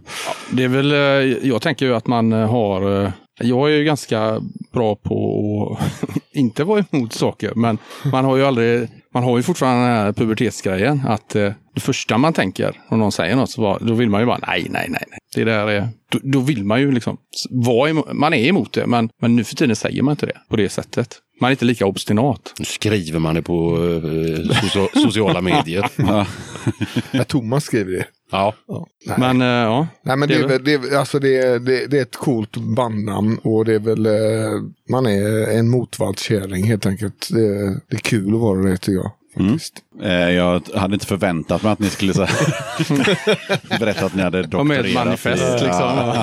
Det 0.51 0.63
är 0.63 0.67
väl, 0.67 0.91
eh, 0.91 1.47
jag 1.47 1.61
tänker 1.61 1.85
ju 1.85 1.95
att 1.95 2.07
man 2.07 2.33
eh, 2.33 2.49
har, 2.49 3.03
eh, 3.03 3.11
jag 3.39 3.71
är 3.71 3.75
ju 3.77 3.83
ganska 3.83 4.41
bra 4.73 4.95
på 4.95 5.77
att 5.79 6.17
inte 6.31 6.63
vara 6.63 6.85
emot 6.91 7.13
saker, 7.13 7.51
men 7.55 7.77
man 8.11 8.25
har 8.25 8.37
ju 8.37 8.45
aldrig, 8.45 8.87
man 9.13 9.23
har 9.23 9.37
ju 9.37 9.43
fortfarande 9.43 9.87
den 9.87 9.95
här 9.97 10.11
pubertetsgrejen 10.13 11.01
att 11.07 11.35
eh, 11.35 11.51
det 11.73 11.81
första 11.81 12.17
man 12.17 12.33
tänker 12.33 12.81
om 12.89 12.99
någon 12.99 13.11
säger 13.11 13.35
något, 13.35 13.49
så 13.49 13.77
då 13.81 13.93
vill 13.93 14.09
man 14.09 14.19
ju 14.21 14.25
bara 14.27 14.39
nej, 14.47 14.67
nej, 14.69 14.87
nej, 14.89 15.03
nej. 15.09 15.19
Det 15.35 15.43
där 15.43 15.67
är, 15.67 15.89
då, 16.11 16.19
då 16.23 16.39
vill 16.39 16.65
man 16.65 16.81
ju 16.81 16.91
liksom 16.91 17.17
vara 17.49 17.89
emot, 17.89 18.13
man 18.13 18.33
är 18.33 18.47
emot 18.47 18.73
det, 18.73 18.87
men, 18.87 19.09
men 19.21 19.35
nu 19.35 19.43
för 19.43 19.55
tiden 19.55 19.75
säger 19.75 20.01
man 20.03 20.11
inte 20.11 20.25
det 20.25 20.37
på 20.49 20.55
det 20.55 20.69
sättet. 20.69 21.17
Man 21.41 21.47
är 21.47 21.51
inte 21.51 21.65
lika 21.65 21.85
obstinat. 21.85 22.53
Nu 22.59 22.65
skriver 22.65 23.19
man 23.19 23.35
det 23.35 23.41
på 23.41 23.75
eh, 23.77 24.55
socia- 24.55 25.03
sociala 25.03 25.41
medier. 25.41 25.89
När 27.17 27.23
Thomas 27.23 27.63
skriver 27.63 27.91
det. 27.91 28.05
Ja. 28.31 28.53
Ja. 28.67 28.87
Men 29.17 29.41
eh, 29.41 29.47
ja, 29.47 29.87
Nej 30.03 30.17
men 30.17 30.29
det, 30.29 30.35
Det 30.35 30.39
är 30.39 30.43
är 30.43 30.47
väl, 30.47 30.63
det, 30.63 30.73
är- 30.73 30.97
alltså 30.97 31.19
det, 31.19 31.37
är- 31.37 31.59
det, 31.59 31.87
det 31.87 31.97
är 31.97 32.01
ett 32.01 32.15
coolt 32.15 32.57
bandnamn 32.57 33.37
och 33.43 33.65
det 33.65 33.73
är 33.75 33.79
väl, 33.79 34.05
eh, 34.05 34.61
man 34.89 35.05
är 35.05 35.57
en 35.57 35.69
motvallskärring 35.69 36.63
helt 36.67 36.85
enkelt. 36.85 37.27
Det, 37.31 37.69
det 37.89 37.95
är 37.95 37.99
kul 37.99 38.33
att 38.35 38.39
vara 38.41 38.61
det 38.61 38.77
tycker 38.77 38.97
jag. 38.97 39.11
Faktiskt. 39.37 39.73
Eh, 40.03 40.11
jag 40.11 40.61
hade 40.75 40.93
inte 40.93 41.05
förväntat 41.05 41.63
mig 41.63 41.71
att 41.71 41.79
ni 41.79 41.89
skulle 41.89 42.13
så 42.13 42.19
berätta 43.79 44.05
att 44.05 44.15
ni 44.15 44.21
hade 44.21 44.39
och 44.57 44.65
med 44.65 44.77
doktorerat. 44.77 44.85
ett 44.85 44.93
manifest 44.93 45.61
i- 45.61 45.65
liksom. 45.65 46.13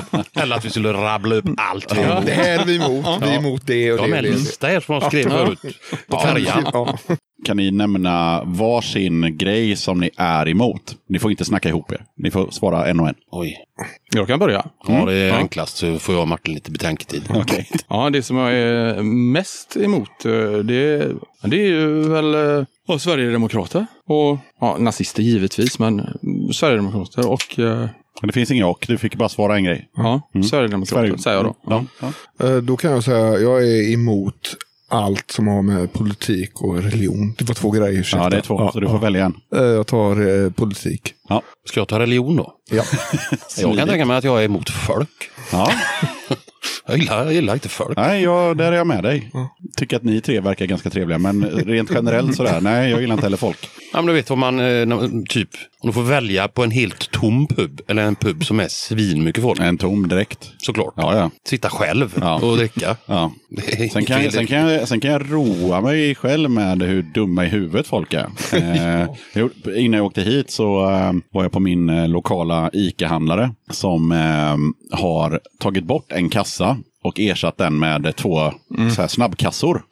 Eller 0.43 0.57
att 0.57 0.65
vi 0.65 0.71
skulle 0.71 0.93
rabbla 0.93 1.35
upp 1.35 1.45
allt 1.57 1.93
är 1.93 2.11
emot. 2.13 2.27
Det 2.27 2.33
här 2.33 2.59
är 2.59 2.65
vi 2.65 2.77
emot, 2.77 3.07
vi 3.23 3.29
är 3.29 3.39
emot 3.39 3.63
det 3.67 3.93
och 3.93 3.99
Jag 3.99 4.03
har 4.03 4.07
det. 4.09 4.11
med 4.11 4.19
och 4.21 4.27
en 4.27 4.33
det. 4.33 4.39
lista 4.39 4.67
här 4.67 4.81
som 4.81 4.95
jag 4.95 5.05
skrev 5.05 5.29
förut. 5.31 5.59
På 6.09 6.19
färjan. 6.21 6.67
Ja. 6.73 6.99
Kan 7.45 7.57
ni 7.57 7.71
nämna 7.71 8.43
varsin 8.45 9.37
grej 9.39 9.77
som 9.77 10.01
ni 10.01 10.11
är 10.17 10.49
emot? 10.49 10.97
Ni 11.09 11.19
får 11.19 11.31
inte 11.31 11.45
snacka 11.45 11.69
ihop 11.69 11.93
er. 11.93 12.05
Ni 12.17 12.31
får 12.31 12.51
svara 12.51 12.87
en 12.87 13.01
och 13.01 13.09
en. 13.09 13.15
Oj. 13.31 13.57
Jag 14.15 14.27
kan 14.27 14.39
börja. 14.39 14.67
Ja, 14.89 15.05
det 15.07 15.15
är 15.15 15.29
Ja. 15.29 15.35
enklast 15.35 15.77
så 15.77 15.99
får 15.99 16.15
jag 16.15 16.23
och 16.23 16.29
Martin 16.29 16.55
lite 16.55 16.71
betänketid. 16.71 17.23
Okej. 17.35 17.69
Ja, 17.89 18.11
det 18.11 18.23
som 18.23 18.37
jag 18.37 18.53
är 18.55 19.03
mest 19.03 19.77
emot, 19.77 20.25
eh, 20.25 20.33
det, 20.53 21.09
det 21.43 21.57
är 21.57 21.67
ju 21.69 22.03
väl 22.09 22.35
eh, 22.35 22.65
ja, 22.87 22.99
Sverigedemokrater. 22.99 23.87
Och 24.07 24.39
ja, 24.61 24.77
nazister 24.79 25.23
givetvis, 25.23 25.79
men 25.79 26.01
mm, 26.01 26.53
Sverigedemokrater 26.53 27.29
och 27.31 27.59
eh, 27.59 27.89
Men 28.21 28.27
Det 28.29 28.33
finns 28.33 28.51
inga 28.51 28.67
och. 28.67 28.85
Du 28.89 28.99
fick 28.99 29.15
bara 29.17 29.29
svara 29.29 29.57
en 29.57 29.65
grej. 29.65 29.89
ja, 29.97 30.21
Sverigedemokrater 30.51 31.03
Sverige- 31.07 31.19
säger 31.19 31.37
jag 31.37 31.45
då. 31.47 31.55
Ja. 31.67 31.85
Ja. 32.39 32.61
Då 32.61 32.77
kan 32.77 32.91
jag 32.93 33.05
säga 33.05 33.39
jag 33.39 33.63
är 33.69 33.93
emot 33.93 34.57
allt 34.89 35.31
som 35.31 35.47
har 35.47 35.63
med 35.63 35.93
politik 35.93 36.63
och 36.63 36.83
religion. 36.83 37.35
Det 37.39 37.45
var 37.49 37.55
två 37.55 37.71
grejer. 37.71 38.01
ursäkta. 38.01 38.25
ja, 38.25 38.31
det 38.31 38.37
är 38.37 38.41
två. 38.41 38.57
Ja, 38.61 38.73
så 38.73 38.81
du 38.81 38.87
får 38.87 38.97
ja. 38.97 39.01
välja 39.01 39.25
en. 39.25 39.35
Eh, 39.57 39.63
Jag 39.63 39.87
tar 39.87 40.45
eh, 40.45 40.51
politik. 40.51 41.15
Ja. 41.29 41.43
Ska 41.69 41.81
jag 41.81 41.89
ta 41.89 41.99
religion 41.99 42.37
då? 42.37 42.53
Ja. 42.71 42.83
Jag 43.59 43.77
kan 43.77 43.89
tänka 43.89 44.05
mig 44.05 44.17
att 44.17 44.25
jag 44.25 44.41
är 44.41 44.45
emot 44.45 44.71
folk. 44.71 45.31
ja. 45.53 45.71
Jag 46.87 46.99
gillar, 46.99 47.25
jag 47.25 47.33
gillar 47.33 47.55
inte 47.55 47.69
folk. 47.69 47.97
Nej, 47.97 48.23
jag, 48.23 48.57
där 48.57 48.73
är 48.73 48.77
jag 48.77 48.87
med 48.87 49.03
dig. 49.03 49.31
Tycker 49.77 49.97
att 49.97 50.03
ni 50.03 50.21
tre 50.21 50.41
verkar 50.41 50.67
ganska 50.67 50.91
trevliga. 50.91 51.19
Men 51.19 51.45
rent 51.45 51.91
generellt 51.95 52.37
sådär. 52.37 52.61
Nej, 52.61 52.91
jag 52.91 53.01
gillar 53.01 53.15
inte 53.15 53.27
heller 53.27 53.37
folk. 53.37 53.69
Ja, 53.93 53.99
men 53.99 54.07
du 54.07 54.13
vet 54.13 54.31
vad 54.31 54.39
man, 54.39 54.59
eh, 54.59 54.65
när- 54.87 55.27
typ, 55.27 55.49
om 55.83 55.87
du 55.89 55.93
får 55.93 56.03
välja 56.03 56.49
på 56.49 56.63
en 56.65 56.71
helt 56.71 57.11
tom 57.11 57.47
pub 57.47 57.81
eller 57.89 58.03
en 58.03 58.15
pub 58.17 58.45
som 58.45 58.61
är 58.61 58.69
svinmycket 58.69 59.43
folk. 59.43 59.61
En 59.61 59.79
tom 59.79 60.09
direkt. 60.09 60.51
Såklart. 60.59 60.95
Ja, 60.97 61.17
ja. 61.17 61.31
Sitta 61.45 61.69
själv 61.71 62.19
Ja. 62.21 62.35
och 62.35 62.57
dricka. 62.57 62.97
ja. 63.07 63.33
Sen 63.93 64.05
kan, 64.05 64.21
inget 64.21 64.33
sen, 64.33 64.47
kan 64.47 64.59
jag, 64.59 64.89
sen 64.89 65.01
kan 65.01 65.11
jag 65.11 65.33
roa 65.33 65.81
mig 65.81 66.15
själv 66.15 66.51
med 66.51 66.83
hur 66.83 67.03
dumma 67.03 67.45
i 67.45 67.49
huvudet 67.49 67.87
folk 67.87 68.13
är. 68.15 68.27
Eh, 68.53 69.07
jag, 69.33 69.51
innan 69.77 69.99
jag 69.99 70.07
åkte 70.07 70.23
hit 70.23 70.51
så 70.51 70.91
eh, 70.91 71.13
var 71.33 71.43
jag 71.43 71.53
på 71.53 71.61
min 71.61 71.89
eh, 71.91 72.09
lokala 72.09 72.71
ICA-handlare 72.73 73.51
som 73.71 74.13
eh, 74.13 74.99
har 74.99 75.41
tagit 75.61 75.85
bort 75.85 76.13
en 76.13 76.29
kassa 76.31 76.77
och 77.03 77.21
ersatt 77.21 77.59
den 77.59 77.79
med 77.79 78.17
två 78.17 78.53
så 78.95 79.01
här 79.01 79.09
snabbkassor. 79.09 79.83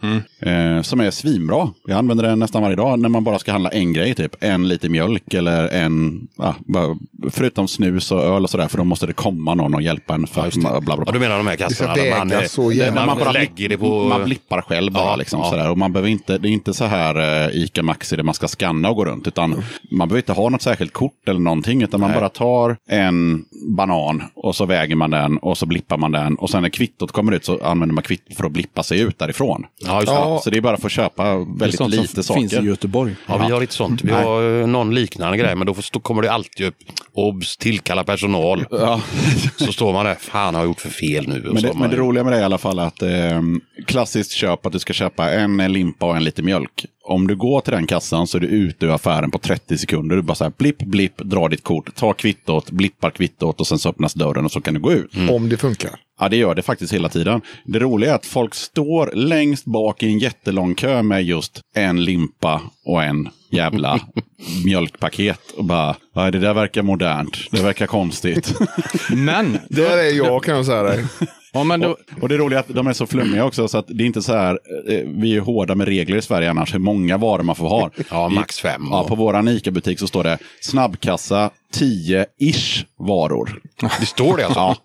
Eh, 0.40 0.82
som 0.82 1.00
är 1.00 1.10
svinbra. 1.10 1.70
Jag 1.86 1.98
använder 1.98 2.24
den 2.24 2.38
nästan 2.38 2.62
varje 2.62 2.76
dag 2.76 2.98
när 2.98 3.08
man 3.08 3.24
bara 3.24 3.38
ska 3.38 3.52
handla 3.52 3.70
en 3.70 3.92
grej. 3.92 4.14
Typ 4.14 4.36
en 4.40 4.68
liter 4.68 4.88
mjölk 4.88 5.34
eller 5.34 5.68
en, 5.68 6.28
ja, 6.36 6.54
bara- 6.66 6.96
förutom 7.30 7.68
snus 7.68 8.12
och 8.12 8.22
öl 8.22 8.42
och 8.44 8.50
sådär. 8.50 8.68
För 8.68 8.78
då 8.78 8.84
måste 8.84 9.06
det 9.06 9.12
komma 9.12 9.54
någon 9.54 9.74
och 9.74 9.82
hjälpa 9.82 10.14
en. 10.14 10.26
För, 10.26 10.50
det. 10.54 10.60
bla, 10.60 10.80
bla, 10.80 10.96
bla. 10.96 11.04
Ja, 11.06 11.12
du 11.12 11.18
menar 11.18 11.36
de 11.36 11.46
här 11.46 11.56
kassarna? 11.56 11.94
Ska 11.94 12.02
där 12.02 12.18
man, 12.18 12.28
väga 12.28 12.86
eh, 12.86 12.94
man, 12.94 13.06
man 13.06 13.18
bara 13.18 13.32
lägger 13.32 13.68
det 13.68 13.78
på... 13.78 14.04
Man 14.04 14.24
blippar 14.24 14.60
själv 14.62 14.92
bara. 14.92 15.04
Ja, 15.04 15.16
liksom, 15.16 15.40
ja. 15.40 15.50
Sådär. 15.50 15.70
Och 15.70 15.78
man 15.78 15.92
behöver 15.92 16.08
inte, 16.08 16.38
det 16.38 16.48
är 16.48 16.52
inte 16.52 16.74
så 16.74 16.84
här 16.84 17.46
eh, 17.48 17.56
ICA 17.62 17.82
Maxi 17.82 18.16
där 18.16 18.22
man 18.22 18.34
ska 18.34 18.48
scanna 18.48 18.90
och 18.90 18.96
gå 18.96 19.04
runt. 19.04 19.26
Utan 19.26 19.50
man 19.90 20.08
behöver 20.08 20.16
inte 20.18 20.32
ha 20.32 20.48
något 20.48 20.62
särskilt 20.62 20.92
kort 20.92 21.28
eller 21.28 21.40
någonting. 21.40 21.82
Utan 21.82 22.00
man 22.00 22.10
Nej. 22.10 22.18
bara 22.20 22.28
tar 22.28 22.76
en 22.88 23.44
banan 23.76 24.22
och 24.34 24.56
så 24.56 24.66
väger 24.66 24.96
man 24.96 25.10
den 25.10 25.38
och 25.38 25.58
så 25.58 25.66
blippar 25.66 25.96
man 25.96 26.12
den. 26.12 26.34
Och 26.34 26.50
sen 26.50 26.62
när 26.62 26.68
kvittot 26.68 27.12
kommer 27.12 27.32
ut 27.32 27.44
så 27.44 27.64
använder 27.64 27.94
man 27.94 28.02
kvittot 28.02 28.36
för 28.36 28.44
att 28.44 28.52
blippa 28.52 28.82
sig 28.82 29.00
ut 29.00 29.18
därifrån. 29.18 29.66
Ja, 29.84 30.00
just 30.00 30.06
det. 30.12 30.26
Ja. 30.36 30.42
Så 30.42 30.50
det 30.50 30.56
är 30.56 30.60
bara 30.60 30.76
för 30.76 30.86
att 30.86 30.92
köpa 30.92 31.36
väldigt 31.38 31.76
sånt 31.76 31.94
lite 31.94 32.14
som 32.14 32.22
saker. 32.22 32.40
finns 32.40 32.52
i 32.52 32.56
Göteborg. 32.56 33.16
Ja, 33.26 33.36
vi 33.46 33.52
har 33.52 33.60
inte 33.60 33.74
sånt. 33.74 34.04
Vi 34.04 34.12
har 34.12 34.60
eh, 34.60 34.66
någon 34.66 34.94
liknande 34.94 35.36
grej, 35.36 35.54
men 35.54 35.66
då 35.66 35.74
får 35.74 35.82
stå, 35.82 36.00
kommer 36.00 36.22
det 36.22 36.32
alltid 36.32 36.66
upp 36.66 36.76
obs, 37.12 37.56
tillkalla 37.56 38.04
personal. 38.04 38.64
Ja. 38.70 39.00
Så 39.56 39.72
står 39.72 39.92
man 39.92 40.04
där, 40.04 40.14
fan 40.14 40.54
har 40.54 40.62
jag 40.62 40.68
gjort 40.68 40.80
för 40.80 40.90
fel 40.90 41.28
nu? 41.28 41.46
Och 41.46 41.52
Men 41.52 41.62
så 41.62 41.68
det, 41.68 41.78
men 41.78 41.90
det 41.90 41.96
roliga 41.96 42.24
med 42.24 42.32
det 42.32 42.36
är 42.36 42.40
i 42.40 42.44
alla 42.44 42.58
fall 42.58 42.78
att 42.78 43.02
eh, 43.02 43.42
klassiskt 43.86 44.32
köp 44.32 44.66
att 44.66 44.72
du 44.72 44.78
ska 44.78 44.92
köpa 44.92 45.30
en 45.30 45.72
limpa 45.72 46.06
och 46.06 46.16
en 46.16 46.24
liter 46.24 46.42
mjölk. 46.42 46.86
Om 47.08 47.26
du 47.26 47.36
går 47.36 47.60
till 47.60 47.72
den 47.72 47.86
kassan 47.86 48.26
så 48.26 48.36
är 48.38 48.40
du 48.40 48.46
ute 48.46 48.86
ur 48.86 48.90
affären 48.94 49.30
på 49.30 49.38
30 49.38 49.78
sekunder. 49.78 50.16
Du 50.16 50.22
bara 50.22 50.34
så 50.34 50.44
här 50.44 50.52
blipp, 50.58 50.78
blipp, 50.78 51.16
dra 51.18 51.48
ditt 51.48 51.64
kort, 51.64 51.94
ta 51.94 52.12
kvittot, 52.12 52.70
blippar 52.70 53.10
kvittot 53.10 53.60
och 53.60 53.66
sen 53.66 53.78
så 53.78 53.88
öppnas 53.88 54.14
dörren 54.14 54.44
och 54.44 54.52
så 54.52 54.60
kan 54.60 54.74
du 54.74 54.80
gå 54.80 54.92
ut. 54.92 55.10
Om 55.30 55.48
det 55.48 55.56
funkar. 55.56 55.90
Ja, 56.20 56.28
det 56.28 56.36
gör 56.36 56.54
det 56.54 56.62
faktiskt 56.62 56.92
hela 56.92 57.08
tiden. 57.08 57.40
Det 57.64 57.78
roliga 57.78 58.10
är 58.10 58.14
att 58.14 58.26
folk 58.26 58.54
står 58.54 59.10
längst 59.14 59.64
bak 59.64 60.02
i 60.02 60.06
en 60.06 60.18
jättelång 60.18 60.74
kö 60.74 61.02
med 61.02 61.24
just 61.24 61.60
en 61.74 62.04
limpa 62.04 62.62
och 62.84 63.02
en 63.04 63.28
jävla 63.50 64.00
mjölkpaket. 64.64 65.40
Och 65.56 65.64
bara, 65.64 65.96
"Ja, 66.14 66.30
det 66.30 66.38
där 66.38 66.54
verkar 66.54 66.82
modernt. 66.82 67.36
Det 67.50 67.62
verkar 67.62 67.86
konstigt. 67.86 68.54
Men, 69.10 69.58
Där 69.68 69.98
är 69.98 70.16
jag 70.16 70.44
kan 70.44 70.56
jag 70.56 70.66
säga 70.66 70.82
dig. 70.82 71.04
ja, 71.56 71.64
men 71.64 71.80
då, 71.80 71.96
Och 72.20 72.28
det 72.28 72.36
roliga 72.36 72.58
är 72.58 72.62
att 72.62 72.74
de 72.74 72.86
är 72.86 72.92
så 72.92 73.06
flummiga 73.06 73.44
också, 73.44 73.68
så 73.68 73.78
att 73.78 73.86
det 73.88 74.02
är 74.04 74.06
inte 74.06 74.22
så 74.22 74.32
här, 74.32 74.58
eh, 74.88 75.00
vi 75.06 75.36
är 75.36 75.40
hårda 75.40 75.74
med 75.74 75.88
regler 75.88 76.16
i 76.16 76.22
Sverige 76.22 76.50
annars, 76.50 76.74
hur 76.74 76.78
många 76.78 77.16
varor 77.18 77.42
man 77.42 77.56
får 77.56 77.68
ha. 77.68 77.90
Ja, 78.10 78.28
max 78.28 78.60
fem. 78.60 78.86
Ja, 78.90 79.04
på 79.08 79.14
våran 79.14 79.48
ICA-butik 79.48 79.98
så 79.98 80.06
står 80.06 80.24
det 80.24 80.38
snabbkassa 80.60 81.50
10-ish 81.74 82.84
varor. 82.98 83.60
Det 84.00 84.06
står 84.06 84.36
det 84.36 84.44
alltså? 84.46 84.76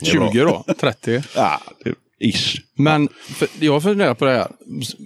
Ja, 0.00 0.30
20 0.30 0.42
då, 0.44 0.64
30. 0.80 1.22
ja 1.36 1.60
det- 1.84 1.94
ish. 2.22 2.60
Men 2.76 3.08
för, 3.26 3.48
jag 3.60 3.82
funderar 3.82 4.14
på 4.14 4.24
det 4.24 4.30
här. 4.30 4.46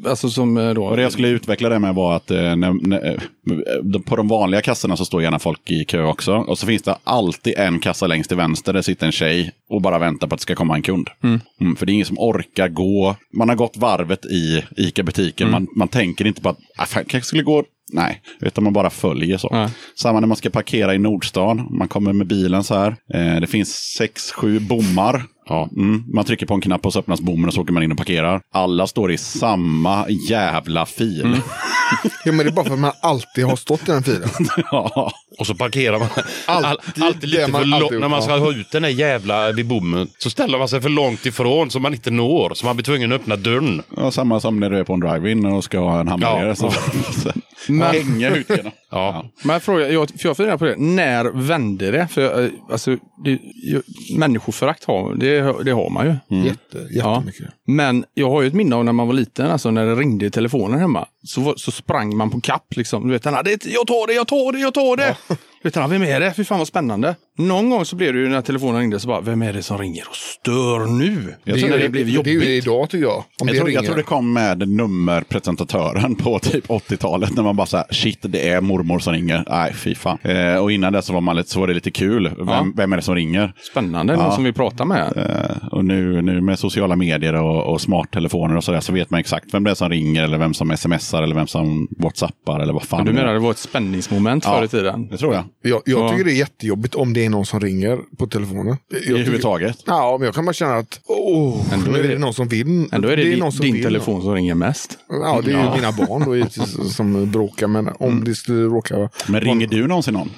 Alltså 0.09 0.31
som 0.31 0.57
eh, 0.57 0.75
då. 0.75 0.85
Och 0.85 0.97
det 0.97 1.03
jag 1.03 1.13
skulle 1.13 1.29
utveckla 1.29 1.69
det 1.69 1.79
med 1.79 1.95
var 1.95 2.17
att 2.17 2.31
eh, 2.31 2.57
när, 2.57 2.89
när, 2.89 3.13
eh, 3.13 4.01
på 4.01 4.17
de 4.17 4.29
vanliga 4.29 4.63
kassorna 4.63 4.97
så 4.97 5.05
står 5.05 5.23
gärna 5.23 5.39
folk 5.39 5.71
i 5.71 5.85
kö 5.85 6.03
också. 6.03 6.35
Och 6.35 6.59
så 6.59 6.67
finns 6.67 6.83
det 6.83 6.97
alltid 7.05 7.55
en 7.59 7.79
kassa 7.79 8.07
längst 8.07 8.31
till 8.31 8.37
vänster. 8.37 8.73
Där 8.73 8.83
sitter 8.83 9.07
en 9.07 9.13
tjej 9.13 9.53
och 9.69 9.83
bara 9.83 9.99
väntar 9.99 10.27
på 10.27 10.35
att 10.35 10.41
det 10.41 10.43
ska 10.43 10.55
komma 10.55 10.75
en 10.75 10.83
kund. 10.83 11.11
Mm, 11.23 11.77
för 11.77 11.87
det 11.87 11.93
är 11.93 11.95
ingen 11.95 12.07
som 12.07 12.19
orkar 12.19 12.69
gå. 12.69 13.17
Man 13.33 13.49
har 13.49 13.57
gått 13.57 13.77
varvet 13.77 14.27
i 14.27 14.65
ICA-butiken. 14.77 15.51
Man, 15.51 15.67
man 15.77 15.89
tänker 15.89 16.27
inte 16.27 16.43
på 16.43 16.49
att 16.49 16.59
ah, 16.77 16.87
fan, 16.87 17.05
kanske 17.05 17.29
skulle 17.29 17.43
gå 17.43 17.65
Nej, 17.93 18.21
utan 18.41 18.65
man 18.65 18.73
bara 18.73 18.91
följer 18.91 19.39
så. 19.39 19.49
Nej. 19.53 19.69
Samma 19.95 20.21
när 20.21 20.27
man 20.27 20.37
ska 20.37 20.51
parkera 20.51 20.95
i 20.95 20.99
Nordstan. 20.99 21.69
Man 21.71 21.89
kommer 21.89 22.13
med 22.13 22.27
bilen 22.27 22.65
så 22.65 22.75
här. 22.75 22.97
Eh, 23.15 23.41
det 23.41 23.47
finns 23.47 23.75
sex, 23.99 24.33
sju 24.33 24.59
bommar. 24.59 25.23
Ja. 25.49 25.69
Mm, 25.77 26.05
man 26.15 26.25
trycker 26.25 26.47
på 26.47 26.55
en 26.55 26.61
knapp 26.61 26.87
och 26.87 26.93
så 26.93 26.99
öppnas 26.99 27.21
bommen 27.21 27.45
och 27.45 27.55
så 27.55 27.61
åker 27.61 27.73
man 27.73 27.83
in 27.83 27.93
och 27.93 27.99
parkerar. 27.99 28.41
Alla 28.53 28.87
står 28.87 29.13
i 29.13 29.19
samma 29.19 30.09
jävla 30.11 30.87
fil. 30.87 31.37
Ja, 32.25 32.33
men 32.33 32.37
det 32.39 32.51
är 32.51 32.53
bara 32.53 32.65
för 32.65 32.73
att 32.73 32.79
man 32.79 32.93
alltid 33.01 33.45
har 33.45 33.57
stått 33.57 33.83
i 33.89 33.93
den 33.93 34.03
filen. 34.03 34.29
ja. 34.71 35.13
Och 35.39 35.47
så 35.47 35.55
parkerar 35.55 35.99
man 35.99 36.09
Alltid 36.47 37.05
alltid 37.05 37.29
lite 37.29 37.51
man 37.51 37.61
för 37.61 37.67
långt. 37.69 37.93
När 38.01 38.09
man 38.09 38.23
ska 38.23 38.37
ha 38.37 38.53
ut 38.53 38.71
den 38.71 38.83
där 38.83 38.89
jävla 38.89 39.53
vid 39.53 39.67
bommen 39.67 40.09
så 40.19 40.31
ställer 40.31 40.59
man 40.59 40.69
sig 40.69 40.81
för 40.81 40.89
långt 40.89 41.27
ifrån 41.27 41.71
så 41.71 41.79
man 41.81 41.95
inte 41.95 42.11
når. 42.11 42.55
Så 42.55 42.67
man 42.67 42.77
blir 42.77 42.85
tvungen 42.85 43.13
att 43.13 43.21
öppna 43.21 43.37
dörren. 43.37 43.83
Ja, 43.97 44.11
samma 44.11 44.41
som 44.41 44.61
när 44.61 44.71
du 44.71 44.79
är 44.79 44.85
på 44.85 44.93
en 44.93 45.01
drive-in 45.01 45.47
och 45.47 45.65
ska 45.65 45.79
ha 45.79 46.01
en 46.01 46.09
hamburgare. 46.09 46.49
Ja. 46.49 46.55
Så, 46.55 46.71
så, 47.13 47.33
Men- 47.69 47.95
hänga 47.95 48.31
ut 48.31 48.51
genom. 48.51 48.73
Ja. 48.91 49.31
Men 49.43 49.53
jag 49.55 49.63
frågar, 49.63 49.87
jag, 49.89 50.11
för 50.11 50.29
jag 50.29 50.37
funderar 50.37 50.57
på 50.57 50.65
det. 50.65 50.75
När 50.79 51.25
vände 51.25 51.91
det? 51.91 52.09
För 52.09 52.23
jag, 52.23 52.45
eh, 52.45 52.51
alltså, 52.71 52.97
det, 53.25 53.39
jag, 53.55 53.83
människoförakt 54.19 54.85
har, 54.85 55.15
det, 55.15 55.65
det 55.65 55.71
har 55.71 55.91
man 55.91 56.07
ju. 56.07 56.37
Jätte, 56.45 56.79
jättemycket. 56.95 57.47
Men 57.67 58.05
jag 58.15 58.31
har 58.31 58.43
ju 58.43 58.49
ett 58.49 58.55
minne 58.55 58.77
av 58.77 58.85
när 58.85 58.93
man 58.93 59.07
var 59.07 59.15
liten, 59.15 59.51
alltså 59.51 59.71
när 59.71 59.87
det 59.87 59.95
ringde 59.95 60.27
i 60.27 60.31
telefonen 60.31 60.81
hemma. 60.81 61.07
Så, 61.27 61.55
så 61.57 61.71
sprang 61.71 62.17
man 62.17 62.31
på 62.31 62.41
kapp 62.41 62.77
liksom. 62.77 63.07
Du 63.07 63.13
vet, 63.13 63.25
här, 63.25 63.43
det, 63.43 63.65
jag 63.65 63.87
tar 63.87 64.07
det, 64.07 64.13
jag 64.13 64.29
tar 64.29 64.53
det, 64.53 64.59
jag 64.59 64.75
tar 64.75 64.97
det. 64.97 65.17
Du 65.29 65.37
vet, 65.63 65.77
här, 65.77 65.89
vem 65.89 66.03
är 66.03 66.21
det? 66.21 66.35
Fy 66.35 66.45
fan 66.45 66.59
vad 66.59 66.69
spännande. 66.69 67.17
Någon 67.39 67.71
gång 67.71 67.85
så 67.85 67.97
blev 67.97 68.13
det 68.15 68.19
ju 68.21 68.29
när 68.29 68.43
telefonen 68.43 68.81
ringde 68.81 69.01
så 69.01 69.09
bara, 69.09 69.21
vem 69.21 69.43
är 69.43 69.53
det 69.53 69.63
som 69.63 69.79
ringer 69.79 70.05
och 70.09 70.17
stör 70.17 70.87
nu? 70.99 71.35
Jag 71.45 71.59
tror 71.61 71.73
är 71.73 71.79
det, 71.79 71.89
blev 71.89 72.07
Det 72.07 72.11
är 72.11 72.11
ju 72.11 72.33
jobbigt. 72.35 72.49
idag 72.65 72.91
tycker 72.91 73.05
jag. 73.07 73.17
Om 73.17 73.25
Jag 73.39 73.47
det 73.49 73.55
tror, 73.55 73.67
ringer. 73.67 73.79
jag 73.79 73.85
tror 73.87 73.97
det 73.97 74.03
kom 74.03 74.33
med 74.33 74.69
nummerpresentatören 74.69 76.15
på 76.15 76.39
typ 76.39 76.67
80-talet. 76.69 77.37
När 77.37 77.43
man 77.43 77.57
bara 77.57 77.67
så 77.67 77.77
här, 77.77 77.87
shit 77.91 78.19
det 78.23 78.49
är 78.49 78.61
mormor 78.61 78.99
som 78.99 79.13
ringer. 79.13 79.45
Nej, 79.51 79.73
fy 79.75 79.95
fan. 79.95 80.19
Eh, 80.23 80.57
och 80.57 80.73
innan 80.73 80.93
det 80.93 81.03
så 81.03 81.13
var, 81.13 81.21
man 81.21 81.37
lite, 81.37 81.51
så 81.51 81.61
var 81.61 81.67
det 81.67 81.75
lite 81.75 81.91
kul. 81.91 82.31
Vem, 82.39 82.49
Ja. 82.49 82.67
vem 82.77 82.93
är 82.93 82.97
det 82.97 83.03
som 83.03 83.15
ringer? 83.15 83.53
Spännande, 83.71 84.17
någon 84.17 84.33
som 84.33 84.45
vi 84.45 84.53
pratar 84.53 84.85
med. 84.85 85.13
Eh, 85.17 85.69
och 85.69 85.85
nu, 85.85 86.23
nu 86.23 86.41
med 86.41 86.59
sociala 86.59 86.97
medier 86.97 87.35
och, 87.35 87.73
och 87.73 87.81
smarttelefoner 87.81 88.57
och 88.57 88.65
sådär 88.65 88.81
så 88.81 88.93
vet 88.93 89.11
man 89.11 89.21
exakt 89.21 89.55
vem 89.55 89.65
det 89.65 89.71
är 89.71 89.75
som 89.75 89.89
ringer 89.91 90.25
eller 90.25 90.39
vem 90.39 90.55
som 90.55 90.77
smsar 90.77 91.23
eller 91.23 91.35
vem 91.35 91.47
som 91.47 91.89
whatsappar 91.99 92.61
eller 92.61 92.73
vad 92.73 92.83
fan 92.83 93.05
Du 93.05 93.13
det 93.13 93.19
är. 93.19 93.23
menar 93.23 93.35
det 93.35 93.41
var 93.41 93.51
ett 93.51 93.59
spänningsmoment 93.59 94.45
Ja. 94.47 94.57
förr 94.59 94.65
i 94.65 94.69
tiden? 94.69 95.09
Det 95.09 95.17
tror 95.17 95.35
jag. 95.35 95.45
Jag, 95.63 95.83
jag 95.87 96.01
Ja. 96.01 96.09
tycker 96.11 96.25
det 96.25 96.33
är 96.33 96.39
jättejobbigt 96.39 96.95
om 96.95 97.13
det 97.13 97.26
är 97.27 97.31
någon 97.31 97.47
som 97.47 97.61
ringer 97.61 97.99
på 98.19 98.27
telefonen. 98.27 98.77
Jag 98.89 99.03
Överhuvudtaget. 99.07 99.79
Ja, 99.87 100.17
men 100.19 100.25
jag 100.27 100.35
kan 100.35 100.45
bara 100.45 100.53
känna 100.53 100.77
att 100.77 101.01
åh, 101.07 101.73
Ändå 101.73 101.93
är 101.93 101.99
är 101.99 102.03
det- 102.03 102.09
det 102.09 102.19
någon 102.19 102.35
som 102.35 102.49
vill. 102.49 102.89
Ändå 102.93 103.09
är 103.09 103.17
det, 103.17 103.23
din, 103.25 103.39
någon 103.39 103.53
som 103.53 103.65
din 103.65 103.75
vill. 103.75 103.83
telefon 103.85 104.23
som 104.23 104.35
ringer 104.35 104.55
mest. 104.55 104.99
Ja, 105.09 105.41
det 105.45 105.53
är 105.53 105.65
ju 105.65 105.71
mina 105.77 105.93
barn 105.93 106.25
då 106.25 106.37
givetvis 106.37 106.95
som 106.97 107.31
bråkar. 107.33 107.67
Men 107.67 107.89
om 107.99 108.13
Mm. 108.13 108.25
det 108.25 108.35
skulle 108.35 108.63
råka... 108.65 109.09
Men 109.29 109.41
ringer 109.41 109.67
du 109.67 109.87
någonsin 109.87 110.15
någon? 110.15 110.31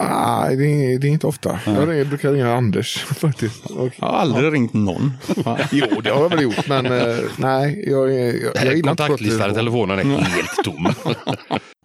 Nej, 0.00 0.56
det 0.56 0.64
är, 0.64 0.98
det 0.98 1.06
är 1.06 1.10
inte 1.10 1.26
ofta. 1.26 1.60
Jag 1.66 1.88
ringer, 1.88 2.04
brukar 2.04 2.32
ringa 2.32 2.54
Anders 2.54 2.98
faktiskt. 3.04 3.66
Och, 3.66 3.88
Jag 3.96 4.06
har 4.06 4.18
aldrig 4.18 4.52
ringt 4.52 4.72
någon. 4.72 5.12
jo, 5.72 5.86
det 6.04 6.10
har 6.10 6.20
jag 6.22 6.28
väl 6.28 6.42
gjort. 6.42 6.68
Men 6.68 6.84
nej, 7.36 7.84
jag, 7.90 8.10
jag, 8.10 8.26
jag, 8.26 8.34
jag 8.54 8.96
telefon. 8.96 9.54
telefonen 9.54 9.98
är 9.98 10.04
helt 10.04 10.64
tom. 10.64 10.88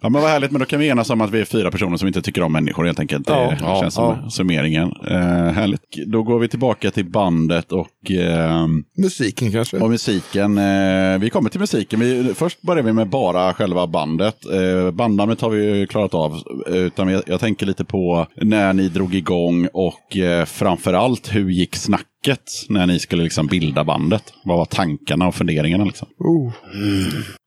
Ja 0.06 0.10
men 0.10 0.22
vad 0.22 0.30
härligt, 0.30 0.50
men 0.50 0.58
då 0.58 0.66
kan 0.66 0.80
vi 0.80 0.88
enas 0.88 1.10
om 1.10 1.20
att 1.20 1.30
vi 1.30 1.40
är 1.40 1.44
fyra 1.44 1.70
personer 1.70 1.96
som 1.96 2.08
inte 2.08 2.22
tycker 2.22 2.42
om 2.42 2.52
människor 2.52 2.84
helt 2.84 3.00
enkelt. 3.00 3.28
Ja, 3.28 3.34
det 3.34 3.56
ja, 3.60 3.80
känns 3.80 3.94
som 3.94 4.18
ja. 4.22 4.30
summeringen. 4.30 4.92
Eh, 5.08 5.52
härligt. 5.52 5.80
Då 6.06 6.22
går 6.22 6.38
vi 6.38 6.48
tillbaka 6.48 6.90
till 6.90 7.04
bandet 7.04 7.72
och, 7.72 8.10
eh, 8.10 8.66
Musiken 8.98 9.52
kanske. 9.52 9.76
och 9.78 9.90
musiken. 9.90 10.58
Eh, 10.58 11.18
vi 11.18 11.30
kommer 11.30 11.50
till 11.50 11.60
musiken. 11.60 12.00
Vi, 12.00 12.34
först 12.34 12.62
börjar 12.62 12.82
vi 12.82 12.92
med 12.92 13.08
bara 13.08 13.54
själva 13.54 13.86
bandet. 13.86 14.36
Eh, 14.52 14.90
bandnamnet 14.90 15.40
har 15.40 15.50
vi 15.50 15.78
ju 15.78 15.86
klarat 15.86 16.14
av. 16.14 16.42
Utan 16.66 17.08
jag, 17.08 17.22
jag 17.26 17.40
tänker 17.40 17.66
lite 17.66 17.84
på 17.84 18.26
när 18.36 18.72
ni 18.72 18.88
drog 18.88 19.14
igång 19.14 19.68
och 19.72 20.16
eh, 20.16 20.44
framförallt 20.44 21.34
hur 21.34 21.50
gick 21.50 21.76
snacket 21.76 22.66
när 22.68 22.86
ni 22.86 22.98
skulle 22.98 23.22
liksom 23.22 23.46
bilda 23.46 23.84
bandet? 23.84 24.32
Vad 24.44 24.58
var 24.58 24.64
tankarna 24.64 25.26
och 25.26 25.34
funderingarna? 25.34 25.84
Liksom? 25.84 26.08
Oh. 26.18 26.52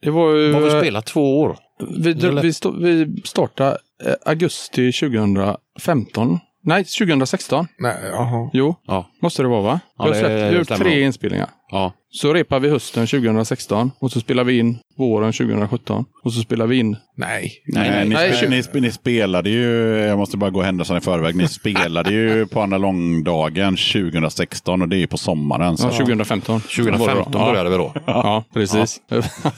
Det 0.01 0.09
var 0.09 0.35
ju... 0.35 0.53
Har 0.53 0.61
vi 0.61 0.69
spelat 0.69 1.05
två 1.05 1.39
år? 1.39 1.55
Vi, 1.87 2.13
vi, 2.13 3.05
vi 3.05 3.21
startade 3.25 3.77
eh, 4.05 4.13
augusti 4.25 4.91
2015. 4.91 6.39
Nej, 6.63 6.83
2016. 6.83 7.67
Nej, 7.79 7.95
jaha. 8.11 8.49
Jo, 8.53 8.75
Ja. 8.87 9.09
måste 9.21 9.41
det 9.41 9.47
vara 9.47 9.61
va? 9.61 9.79
Ja, 9.97 10.03
vi 10.05 10.09
har, 10.09 10.13
det 10.13 10.19
släppt, 10.19 10.33
vi 10.33 10.41
har 10.41 10.51
gjort 10.51 10.67
tre 10.67 11.01
inspelningar. 11.01 11.49
Ja. 11.71 11.93
Så 12.11 12.33
repar 12.33 12.59
vi 12.59 12.69
hösten 12.69 13.07
2016 13.07 13.91
och 13.99 14.11
så 14.11 14.19
spelar 14.19 14.43
vi 14.43 14.57
in 14.59 14.77
våren 14.97 15.33
2017. 15.33 16.05
Och 16.23 16.33
så 16.33 16.41
spelar 16.41 16.67
vi 16.67 16.77
in... 16.79 16.97
Nej. 17.15 17.51
Nej, 17.67 17.89
nej, 17.89 18.07
ni, 18.07 18.15
nej, 18.15 18.63
ni, 18.73 18.81
ni 18.81 18.91
spelade 18.91 19.49
ju, 19.49 19.97
jag 19.97 20.17
måste 20.17 20.37
bara 20.37 20.49
gå 20.49 20.61
händelserna 20.61 20.97
i 20.99 21.01
förväg, 21.01 21.35
ni 21.35 21.47
spelade 21.47 22.11
ju 22.13 22.45
på 22.47 22.61
andra 22.61 22.77
långdagen 22.77 23.75
2016 23.77 24.81
och 24.81 24.89
det 24.89 24.95
är 24.95 24.99
ju 24.99 25.07
på 25.07 25.17
sommaren. 25.17 25.77
Så. 25.77 25.87
Ja, 25.87 25.91
2015. 25.91 26.61
2015 26.61 27.31
Ja. 27.33 27.45
började 27.45 27.69
vi 27.69 27.77
då. 27.77 27.93
Ja, 28.05 28.43
precis. 28.53 29.01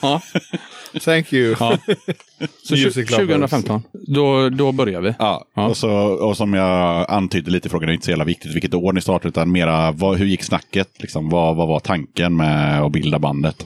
Ja. 0.02 0.22
Thank 1.00 1.34
you. 1.34 1.56
Ja. 1.60 1.78
Så 2.64 2.74
Music 2.76 2.96
tju- 3.10 3.12
lovers. 3.12 3.28
2015, 3.28 3.84
då, 4.08 4.50
då 4.50 4.72
börjar 4.72 5.02
vi. 5.02 5.14
Ja, 5.20 5.46
Ja. 5.56 5.68
Och, 5.68 5.78
så, 5.78 5.90
och 6.00 6.38
som 6.38 6.54
jag 6.54 7.06
antydde 7.12 7.52
lite 7.52 7.68
i 7.68 7.70
frågan, 7.70 7.88
det 7.88 7.92
är 7.92 7.94
inte 7.94 8.06
så 8.06 8.12
jävla 8.12 8.26
viktigt 8.26 8.56
vilket 8.56 8.74
år 8.74 8.94
ni 8.94 9.02
startade, 9.02 9.28
utan 9.30 9.52
mera 9.52 9.92
vad, 9.92 10.18
hur 10.18 10.26
gick 10.26 10.44
snacket? 10.44 10.88
Liksom, 11.00 11.30
vad, 11.30 11.56
vad 11.56 11.68
var 11.68 11.80
tanken 11.80 12.36
med 12.36 12.82
att 12.82 12.92
bilda 12.92 13.20
bandet? 13.20 13.66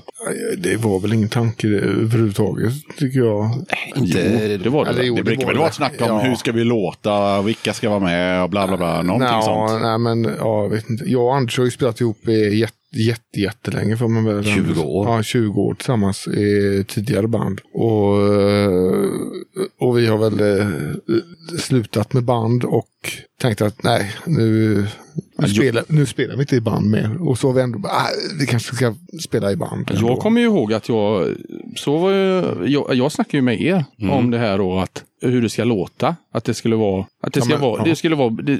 Det 0.57 0.75
var 0.75 0.99
väl 0.99 1.13
ingen 1.13 1.29
tanke 1.29 1.67
överhuvudtaget, 1.67 2.73
tycker 2.97 3.19
jag. 3.19 3.49
Inte, 3.95 4.57
Det 4.57 4.69
var 4.69 4.83
det. 4.85 4.89
Eller 4.89 4.99
väl? 4.99 5.07
jo, 5.07 5.15
Det 5.15 5.23
brukar 5.23 5.41
var 5.43 5.47
väl 5.51 5.57
vara 5.57 5.67
ett 5.69 5.75
snack 5.75 5.93
om 6.01 6.07
Ja. 6.07 6.19
hur 6.19 6.35
ska 6.35 6.51
vi 6.51 6.63
låta, 6.63 7.41
vilka 7.41 7.73
ska 7.73 7.89
vara 7.89 7.99
med 7.99 8.43
och 8.43 8.49
bla 8.49 8.67
bla 8.67 8.77
bla. 8.77 9.01
Någonting 9.01 9.31
Nå, 9.35 9.41
sånt. 9.41 9.81
Nej, 9.81 9.97
men 9.97 10.23
ja, 10.23 10.63
jag 10.63 10.69
vet 10.69 10.89
inte. 10.89 11.03
Jag 11.11 11.23
och 11.25 11.35
Anders 11.35 11.57
har 11.57 11.65
ju 11.65 11.71
spelat 11.71 12.01
ihop 12.01 12.27
i 12.27 12.55
jätte, 12.59 12.73
jätte, 12.95 13.39
jättelänge. 13.39 13.97
Får 13.97 14.07
man 14.07 14.25
väl 14.25 14.43
20 14.43 14.81
år. 14.81 15.07
Ja, 15.07 15.23
20 15.23 15.61
år 15.61 15.73
tillsammans 15.73 16.27
i 16.27 16.85
tidigare 16.87 17.27
band. 17.27 17.61
Och, 17.73 18.33
eh, 18.33 19.09
och 19.79 19.97
vi 19.97 20.07
har 20.07 20.17
väl 20.29 20.59
eh, 20.59 20.67
slutat 21.59 22.13
med 22.13 22.23
band 22.23 22.63
och 22.63 22.89
tänkt 23.41 23.61
att 23.61 23.83
nej, 23.83 24.15
nu, 24.25 24.87
nu, 25.37 25.47
spelar, 25.47 25.83
nu 25.87 26.05
spelar 26.05 26.35
vi 26.35 26.41
inte 26.41 26.55
i 26.55 26.61
band 26.61 26.89
mer. 26.89 27.27
Och 27.29 27.37
så 27.37 27.47
har 27.47 27.53
vi 27.53 27.61
ändå 27.61 27.79
bara, 27.79 27.93
ah, 27.93 28.07
vi 28.39 28.45
kanske 28.45 28.75
ska 28.75 28.93
spela 29.23 29.51
i 29.51 29.55
band. 29.55 29.91
ändå. 29.91 30.07
Jag 30.07 30.19
kommer 30.19 30.41
ju 30.41 30.47
ihåg 30.47 30.73
att 30.73 30.89
jag, 30.89 31.35
så 31.75 31.97
var 31.97 32.11
jag, 32.11 32.69
jag, 32.69 32.95
jag 32.95 33.11
snackade 33.11 33.37
ju 33.37 33.41
med 33.41 33.61
er 33.61 33.85
om 34.11 34.31
det 34.31 34.37
här 34.37 34.57
då, 34.57 34.79
att 34.79 35.03
hur 35.21 35.41
det 35.41 35.49
ska 35.49 35.63
låta. 35.63 36.15
Att 36.31 36.43
det 36.43 36.53
skulle 36.53 36.75
vara, 36.75 37.05
att 37.21 37.33
det 37.33 37.39
Ja, 37.39 37.45
ska 37.45 37.53
men, 37.53 37.61
vara, 37.61 37.79
ja. 37.79 37.83
det 37.85 37.95
skulle 37.95 38.15
vara 38.15 38.29
det, 38.29 38.59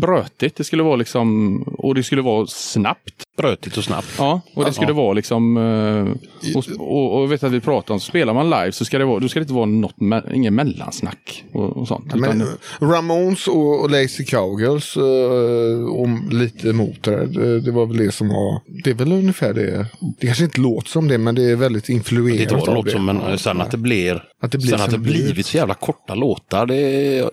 brötigt. 0.00 0.56
Det 0.56 0.64
skulle 0.64 0.82
vara 0.82 0.96
liksom, 0.96 1.56
och 1.62 1.94
det 1.94 2.02
skulle 2.02 2.22
vara 2.22 2.46
snabbt. 2.46 3.22
Brötigt 3.36 3.76
och 3.76 3.84
snabbt. 3.84 4.08
Ja, 4.18 4.40
och 4.56 4.64
det 4.64 4.72
skulle 4.72 4.92
vara 4.92 5.12
liksom, 5.12 5.56
eh, 5.56 6.56
och, 6.56 6.64
och, 6.78 7.20
och 7.22 7.32
vet 7.32 7.44
att 7.44 7.52
vi 7.52 7.60
pratar 7.60 7.94
om, 7.94 8.00
så 8.00 8.06
spelar 8.06 8.34
man 8.34 8.50
live 8.50 8.72
så 8.72 8.84
ska 8.84 8.98
det 8.98 9.04
vara, 9.04 9.18
då 9.20 9.28
ska 9.28 9.40
det 9.40 9.42
inte 9.44 9.52
vara 9.54 9.66
något, 9.66 9.96
me- 9.96 10.32
ingen 10.34 10.54
mellansnack 10.54 11.44
och, 11.54 11.76
och 11.76 11.88
sånt. 11.88 12.14
Men 12.14 12.40
utan, 12.42 12.90
Ramones 12.90 13.48
och, 13.48 13.80
och 13.84 13.90
Lazy 13.90 14.24
Cowgirls 14.24 14.96
uh, 14.96 16.00
om 16.00 16.28
lite 16.32 16.72
Motörhead, 16.72 17.26
det, 17.26 17.60
det 17.60 17.70
var 17.70 17.86
väl 17.86 17.96
det 17.96 18.12
som 18.12 18.28
var, 18.28 18.60
det 18.84 18.90
är 18.90 18.94
väl 18.94 19.12
ungefär 19.12 19.54
det. 19.54 19.86
Det 20.20 20.26
kanske 20.26 20.44
inte 20.44 20.60
låter 20.60 20.88
som 20.88 21.08
det, 21.08 21.18
men 21.18 21.34
det 21.34 21.50
är 21.50 21.56
väldigt 21.56 21.86
Det 21.86 21.92
influerat 21.92 22.48
det 22.48 22.54
av 22.70 22.74
låter 22.74 22.82
det. 22.84 22.90
som, 22.90 23.04
men 23.06 23.38
sen 23.38 23.60
att 23.60 23.70
det 23.70 23.76
blir, 23.78 24.24
Att 24.42 24.52
det 24.52 24.58
blir 24.58 24.68
sen 24.70 24.80
att 24.80 24.90
det 24.90 24.96
det 24.96 24.98
blir. 25.02 25.12
blivit 25.24 25.46
så 25.46 25.56
jävla 25.56 25.74
korta 25.74 26.14
låtar, 26.14 26.66
det, 26.66 26.74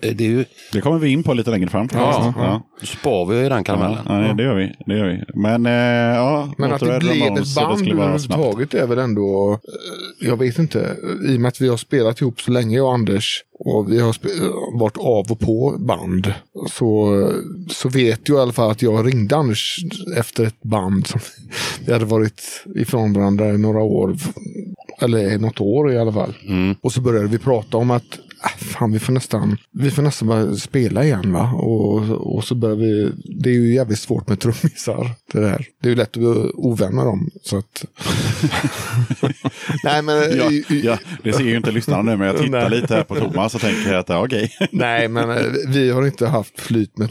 det 0.02 0.24
är 0.24 0.28
ju, 0.28 0.44
Det 0.72 0.80
kommer 0.80 0.98
vi 0.98 1.08
in 1.08 1.22
på 1.22 1.34
lite 1.34 1.50
längre 1.50 1.68
fram. 1.68 1.88
ja, 1.92 2.34
ja. 2.36 2.62
då 2.80 2.86
spar 2.86 3.26
vi 3.26 3.36
i 3.46 3.48
den 3.48 3.58
Ja, 3.58 3.62
karamellen. 3.64 3.98
nej, 4.08 4.34
det 4.36 4.42
gör 4.42 4.54
vi. 4.54 4.72
Det 4.86 4.98
gör 4.98 5.06
vi. 5.08 5.40
Men, 5.40 5.66
eh, 5.66 5.89
ja, 5.90 6.54
Men 6.58 6.72
att 6.72 6.80
det 6.80 6.98
blev 7.00 7.36
ett 7.36 7.54
band 7.54 7.88
överhuvudtaget 7.88 8.74
är 8.74 8.86
väl 8.86 8.98
ändå, 8.98 9.52
eh, 9.52 10.28
jag 10.28 10.36
vet 10.36 10.58
inte, 10.58 10.96
i 11.28 11.36
och 11.36 11.40
med 11.40 11.48
att 11.48 11.60
vi 11.60 11.68
har 11.68 11.76
spelat 11.76 12.20
ihop 12.20 12.40
så 12.40 12.50
länge 12.50 12.76
jag 12.76 12.86
och 12.86 12.94
Anders 12.94 13.44
och 13.64 13.92
vi 13.92 14.00
har 14.00 14.16
varit 14.78 14.96
av 14.96 15.32
och 15.32 15.40
på 15.40 15.76
band 15.78 16.34
så, 16.70 17.32
så 17.70 17.88
vet 17.88 18.28
jag 18.28 18.38
i 18.38 18.40
alla 18.40 18.52
fall 18.52 18.70
att 18.70 18.82
jag 18.82 19.06
ringde 19.06 19.36
Anders 19.36 19.76
efter 20.16 20.44
ett 20.44 20.62
band 20.62 21.06
som 21.06 21.20
vi 21.86 21.92
hade 21.92 22.04
varit 22.04 22.42
ifrån 22.76 23.12
varandra 23.12 23.48
i 23.48 23.58
några 23.58 23.82
år. 23.82 24.16
Eller 25.02 25.38
något 25.38 25.60
år 25.60 25.92
i 25.92 25.98
alla 25.98 26.12
fall. 26.12 26.34
Och 26.80 26.92
så 26.92 27.00
började 27.00 27.28
vi 27.28 27.38
prata 27.38 27.76
om 27.76 27.90
att 27.90 28.18
fan, 28.48 28.92
vi 28.92 28.98
får 28.98 29.12
nästan, 29.12 29.56
vi 29.72 29.90
får 29.90 30.02
nästan 30.02 30.28
bara 30.28 30.54
spela 30.54 31.04
igen 31.04 31.32
va. 31.32 31.52
Och, 31.52 32.36
och 32.36 32.44
så 32.44 32.54
började 32.54 32.80
vi, 32.80 33.12
det 33.40 33.50
är 33.50 33.54
ju 33.54 33.74
jävligt 33.74 33.98
svårt 33.98 34.28
med 34.28 34.40
trummisar. 34.40 35.10
Det, 35.32 35.40
där. 35.40 35.66
det 35.82 35.88
är 35.88 35.90
ju 35.90 35.96
lätt 35.96 36.08
att 36.08 36.12
bli 36.12 36.50
ovän 36.54 36.94
med 36.94 37.06
dem. 37.06 37.30
Så 37.42 37.58
att... 37.58 37.84
Nej 39.84 40.02
men, 40.02 40.36
Ja, 40.36 40.50
ja, 40.68 40.98
det 41.22 41.32
ser 41.32 41.44
ju 41.44 41.56
inte 41.56 41.70
lyssnarna 41.70 42.02
nu, 42.02 42.16
men 42.16 42.26
jag 42.26 42.38
tittar 42.38 42.70
Nej. 42.70 42.80
lite 42.80 42.94
här 42.94 43.04
på 43.04 43.14
Thomas 43.14 43.54
och 43.54 43.60
tänker 43.60 43.94
att 43.94 44.08
ja, 44.08 44.24
okej. 44.24 44.52
nej 44.70 45.08
men 45.08 45.30
eh, 45.30 45.44
vi 45.68 45.90
har 45.90 46.06
inte 46.06 46.26
haft 46.26 46.60
flyt 46.60 46.98
med, 46.98 47.08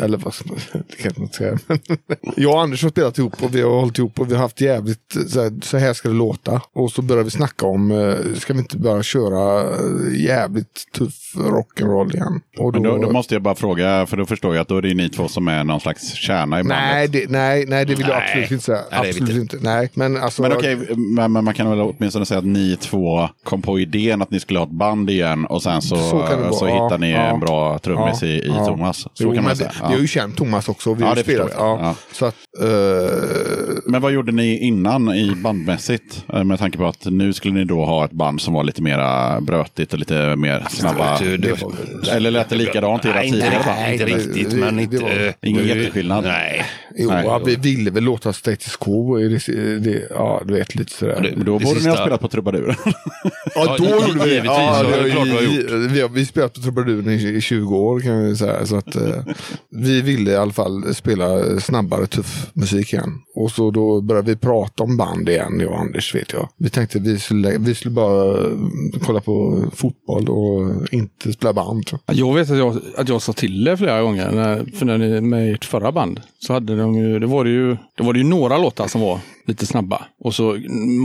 eller 0.00 0.18
vad 0.18 0.34
ska 0.34 0.44
man, 0.48 0.58
det 0.72 0.96
kan 0.96 1.12
jag 1.16 1.24
inte 1.24 1.36
säga. 1.36 1.58
Jag 2.36 2.52
och 2.52 2.62
Anders 2.62 2.82
har 2.82 2.90
spelat 2.90 3.18
ihop 3.18 3.42
och 3.42 3.54
vi 3.54 3.62
har 3.62 3.80
hållit 3.80 3.98
ihop 3.98 4.20
och 4.20 4.30
vi 4.30 4.34
har 4.34 4.42
haft 4.42 4.60
jävligt, 4.60 5.16
så 5.28 5.42
här, 5.42 5.52
så 5.62 5.76
här 5.76 5.92
ska 5.92 6.08
det 6.08 6.14
låta. 6.14 6.62
Och 6.72 6.92
så 6.92 7.02
börjar 7.02 7.24
vi 7.24 7.30
snacka 7.30 7.66
om, 7.66 7.90
eh, 7.90 8.16
ska 8.38 8.52
vi 8.52 8.58
inte 8.58 8.78
bara 8.78 9.02
köra 9.02 9.62
eh, 9.62 10.20
jävligt 10.62 10.92
tuff 10.92 11.34
rock'n'roll 11.36 12.14
igen? 12.14 12.40
Och 12.58 12.72
Men 12.72 12.82
då, 12.82 12.98
då 12.98 13.12
måste 13.12 13.34
jag 13.34 13.42
bara 13.42 13.54
fråga, 13.54 14.06
för 14.06 14.16
då 14.16 14.26
förstår 14.26 14.54
jag 14.54 14.62
att 14.62 14.68
då 14.68 14.76
är 14.76 14.82
det 14.82 14.94
ni 14.94 15.08
två 15.08 15.28
som 15.28 15.48
är 15.48 15.64
någon 15.64 15.80
slags 15.80 16.12
kärna 16.14 16.60
i 16.60 16.62
bandet. 16.62 16.78
Nej, 16.92 17.08
det, 17.08 17.30
nej, 17.30 17.64
nej, 17.68 17.84
det 17.86 17.94
vill 17.94 18.06
jag 18.08 18.16
Nej. 18.18 18.28
absolut 18.28 18.50
inte 18.50 18.64
säga. 18.64 18.78
Nej, 18.90 19.00
det 19.02 19.08
är 19.08 19.22
absolut 19.22 19.52
inte. 19.52 19.58
Nej, 19.60 19.90
men 19.94 20.16
alltså. 20.16 20.42
Men 20.42 20.52
okej, 20.52 20.76
men, 20.96 21.32
men 21.32 21.44
man 21.44 21.54
kan 21.54 21.70
väl 21.70 21.80
åtminstone 21.80 22.26
säga 22.26 22.38
att 22.38 22.44
ni 22.44 22.76
två 22.80 23.28
kom 23.44 23.62
på 23.62 23.80
idén 23.80 24.22
att 24.22 24.30
ni 24.30 24.40
skulle 24.40 24.58
ha 24.58 24.66
ett 24.66 24.72
band 24.72 25.10
igen 25.10 25.46
och 25.46 25.62
sen 25.62 25.82
så, 25.82 25.96
Så 25.96 26.22
det 26.22 26.54
så 26.56 26.68
ja, 26.68 26.84
hittar 26.84 26.98
ni 26.98 27.12
ja. 27.12 27.18
en 27.18 27.40
bra 27.40 27.78
trummis 27.78 28.22
Ja, 28.22 28.28
i, 28.28 28.38
i. 28.38 28.52
Thomas. 28.66 28.96
Så 28.98 29.08
Jo, 29.18 29.34
kan 29.34 29.44
man 29.44 29.56
säga. 29.56 29.72
det. 29.80 29.86
Vi 29.88 29.92
har 29.94 30.00
ju 30.00 30.06
känt 30.06 30.36
Thomas 30.36 30.68
också. 30.68 30.94
Vi 30.94 31.02
Ja, 31.04 31.14
det 31.14 31.22
spelat. 31.22 31.52
Ja. 31.56 31.94
Så 32.12 32.26
att, 32.26 32.34
eh, 32.60 32.66
Men 33.86 34.00
vad 34.02 34.12
gjorde 34.12 34.32
ni 34.32 34.58
innan 34.58 35.08
i 35.14 35.34
bandmässigt? 35.36 36.24
Eh, 36.32 36.44
Med 36.44 36.58
tanke 36.58 36.78
på 36.78 36.86
att 36.86 37.04
nu 37.04 37.32
skulle 37.32 37.54
ni 37.54 37.64
då 37.64 37.84
ha 37.84 38.04
ett 38.04 38.12
band 38.12 38.40
som 38.40 38.54
var 38.54 38.64
lite 38.64 38.82
mer 38.82 39.40
brötigt 39.40 39.92
och 39.92 39.98
lite 39.98 40.36
mer 40.36 40.51
snabba. 40.70 41.18
Det- 41.18 41.36
det- 41.36 42.10
Eller 42.12 42.30
lät 42.30 42.48
det 42.48 42.56
likadant 42.56 43.04
i 43.04 43.08
era 43.08 43.14
Nej, 43.14 43.30
nej, 43.66 43.92
inte 43.92 44.04
riktigt, 44.04 44.50
det- 44.50 44.56
men 44.56 44.78
inte... 44.80 44.96
var- 44.98 45.34
Ingen 45.42 45.62
det- 45.62 45.68
jätteskillnad? 45.68 46.24
Nej. 46.24 46.64
jo, 46.96 47.08
Nej. 47.10 47.24
ja, 47.24 47.38
vi 47.46 47.56
ville 47.56 47.90
väl 47.90 48.02
låta 48.04 48.32
status 48.32 48.76
quo. 48.76 49.20
i 49.20 49.28
Det, 49.46 49.78
det, 49.78 50.06
ja, 50.10 50.42
du 50.46 50.54
vet 50.54 50.74
lite 50.74 50.92
sådär. 50.92 51.20
Det- 51.22 51.36
Men 51.36 51.46
då 51.46 51.58
Det 51.58 51.64
borde 51.64 51.80
ni 51.80 51.88
ha 51.88 51.96
spelat 51.96 52.20
på 52.20 52.28
trubaduren. 52.28 52.74
Ja, 53.54 53.76
då 53.78 53.84
gjorde 53.84 54.24
vi 54.24 54.36
Ja, 54.36 54.82
det 54.82 55.10
klart 55.10 55.26
vi 55.26 55.30
har 55.30 55.78
vi, 55.78 55.86
vi 55.88 56.00
har 56.00 56.08
vi 56.08 56.26
spelat 56.26 56.54
på 56.54 56.60
trubaduren 56.60 57.08
i, 57.10 57.36
i 57.36 57.40
20 57.40 57.76
år 57.76 58.00
kan 58.00 58.24
vi 58.24 58.36
säga. 58.36 58.66
Så 58.66 58.76
att, 58.76 58.96
eh, 58.96 59.24
vi 59.70 60.00
ville 60.02 60.30
i 60.30 60.36
alla 60.36 60.52
fall 60.52 60.94
spela 60.94 61.60
snabbare, 61.60 62.06
tuff 62.06 62.46
musik 62.54 62.92
igen. 62.92 63.12
Och 63.34 63.50
så 63.50 63.70
då 63.70 64.00
började 64.00 64.30
vi 64.30 64.36
prata 64.36 64.82
om 64.82 64.96
band 64.96 65.28
igen, 65.28 65.60
jag 65.60 65.70
och 65.70 65.78
Anders 65.80 66.14
vet 66.14 66.32
jag. 66.32 66.48
Vi 66.58 66.70
tänkte 66.70 66.98
vi 66.98 67.18
skulle, 67.18 67.56
vi 67.58 67.74
skulle 67.74 67.94
bara 67.94 68.38
eh, 68.40 68.46
kolla 69.06 69.20
på 69.20 69.64
fotboll 69.76 70.28
och 70.28 70.41
och 70.42 70.92
inte 70.92 71.32
spela 71.32 71.52
band. 71.52 71.90
Jag 72.06 72.34
vet 72.34 72.50
att 72.50 72.58
jag, 72.58 72.78
att 72.96 73.08
jag 73.08 73.22
sa 73.22 73.32
till 73.32 73.68
er 73.68 73.76
flera 73.76 74.02
gånger, 74.02 74.30
när, 74.32 74.76
för 74.78 74.86
när 74.86 74.98
ni 74.98 75.20
med 75.20 75.52
ert 75.52 75.64
förra 75.64 75.92
band, 75.92 76.20
så 76.38 76.52
hade 76.52 76.76
de 76.76 76.94
ju, 76.94 77.18
det 77.18 77.26
var 77.26 77.44
det 77.44 77.50
ju, 77.50 77.76
det 77.96 78.02
var 78.02 78.12
det 78.12 78.18
ju 78.18 78.24
några 78.24 78.58
låtar 78.58 78.88
som 78.88 79.00
var 79.00 79.20
lite 79.46 79.66
snabba. 79.66 80.04
Och 80.20 80.34
så 80.34 80.58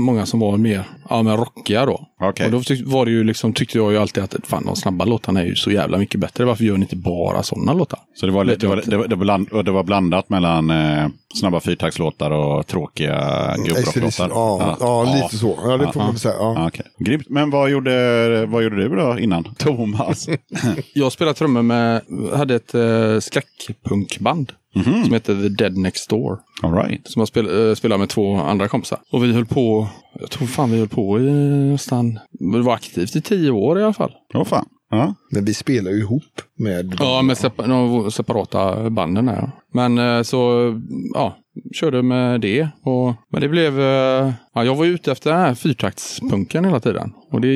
många 0.06 0.26
som 0.26 0.40
var 0.40 0.58
mer, 0.58 0.84
ja 1.10 1.24
men 1.24 1.38
rockiga 1.38 1.86
då. 1.86 2.08
Okej. 2.22 2.46
Och 2.46 2.52
då 2.52 2.62
tyck, 2.62 2.88
var 2.88 3.06
det 3.06 3.12
ju 3.12 3.24
liksom, 3.24 3.54
tyckte 3.54 3.78
jag 3.78 3.92
ju 3.92 3.98
alltid 3.98 4.24
att 4.24 4.36
fan 4.44 4.66
de 4.66 4.76
snabba 4.76 5.06
låtarna 5.06 5.42
är 5.42 5.46
ju 5.46 5.56
så 5.56 5.72
jävla 5.72 5.98
mycket 5.98 6.20
bättre. 6.20 6.46
Varför 6.46 6.64
gör 6.64 6.78
ni 6.78 6.82
inte 6.82 6.96
bara 6.96 7.44
sådana 7.44 7.74
låtar? 7.74 8.00
Så 8.16 8.26
det 8.26 8.32
var, 8.32 8.46
det 8.46 8.68
var, 8.68 8.82
det 8.86 8.98
var, 8.98 9.08
det 9.08 9.16
var, 9.16 9.24
bland, 9.24 9.66
det 9.66 9.72
var 9.72 9.84
blandat 9.84 10.30
mellan 10.30 10.70
eh, 10.70 11.08
snabba 11.34 11.60
fyrtaktslåtar 11.60 12.32
och 12.32 12.68
tråkiga 12.68 13.56
gubbrocklåtar? 13.58 14.08
AC/DC, 14.08 14.24
Ja, 14.30 14.78
ja, 14.80 15.14
lite 15.16 15.38
så. 15.38 15.60
Ja, 15.64 15.78
det 15.78 15.94
får 15.94 16.00
man 16.00 16.20
säga. 16.20 16.36
Ja. 16.40 16.54
Ja, 16.56 16.68
okej. 16.68 16.86
Grymt. 17.00 17.30
Men 17.30 17.50
vad 17.50 17.70
gjorde, 17.70 18.46
vad 18.46 18.64
gjorde 18.64 18.76
du 18.76 18.96
då 18.96 19.20
innan? 19.20 19.44
Thomas? 19.44 20.28
Jag 20.94 21.12
spelade 21.12 21.38
trummor 21.38 21.62
med, 21.62 22.02
hade 22.34 22.56
ett 22.56 22.76
uh, 22.76 23.20
skräckpunkband 23.20 24.54
som 24.84 25.14
heter 25.14 25.36
The 25.36 25.50
Dead 25.50 25.78
Next 25.78 26.10
Door. 26.10 26.40
All 26.64 26.74
right. 26.74 27.08
Som 27.08 27.20
jag 27.20 27.28
spel, 27.28 27.70
eh, 27.70 27.76
spelade 27.76 28.00
med 28.00 28.10
två 28.10 28.36
andra 28.36 28.68
kompisar. 28.68 29.00
Och 29.12 29.24
vi 29.24 29.34
höll 29.34 29.46
på, 29.46 29.88
jag 30.20 30.30
tror 30.30 30.48
fan 30.48 30.72
vi 30.72 30.78
höll 30.80 30.88
på 30.88 31.20
i 31.20 31.32
nästan, 31.72 32.20
det 32.32 32.62
var 32.62 32.74
aktivt 32.74 33.16
i 33.16 33.22
tio 33.22 33.52
år 33.52 33.80
i 33.80 33.84
alla 33.84 33.94
fall. 33.94 34.12
Åh 34.34 34.44
fan. 34.44 34.66
Ja. 34.90 35.14
Men 35.32 35.46
vi 35.46 35.54
spelar 35.54 35.92
ju 35.92 35.98
ihop 35.98 36.42
med... 36.58 36.96
Ja, 37.00 37.22
med 37.22 37.38
sepa, 37.38 37.68
de 37.68 38.12
separata 38.12 38.90
banden 38.90 39.26
där. 39.26 39.52
Men 39.74 39.98
eh, 39.98 40.22
så, 40.22 40.74
ja, 41.14 41.38
körde 41.74 42.02
med 42.02 42.42
det. 42.42 42.68
Och, 42.84 43.14
men 43.32 43.42
det 43.42 43.50
blev, 43.50 43.80
eh, 43.80 44.32
ja, 44.54 44.64
jag 44.66 44.76
var 44.76 44.86
ute 44.86 45.12
efter 45.12 45.32
den 45.32 45.40
här 45.40 45.56
fyrtaktspunken 45.56 46.66
hela 46.66 46.80
tiden. 46.80 47.14
Och 47.32 47.42
det 47.42 47.56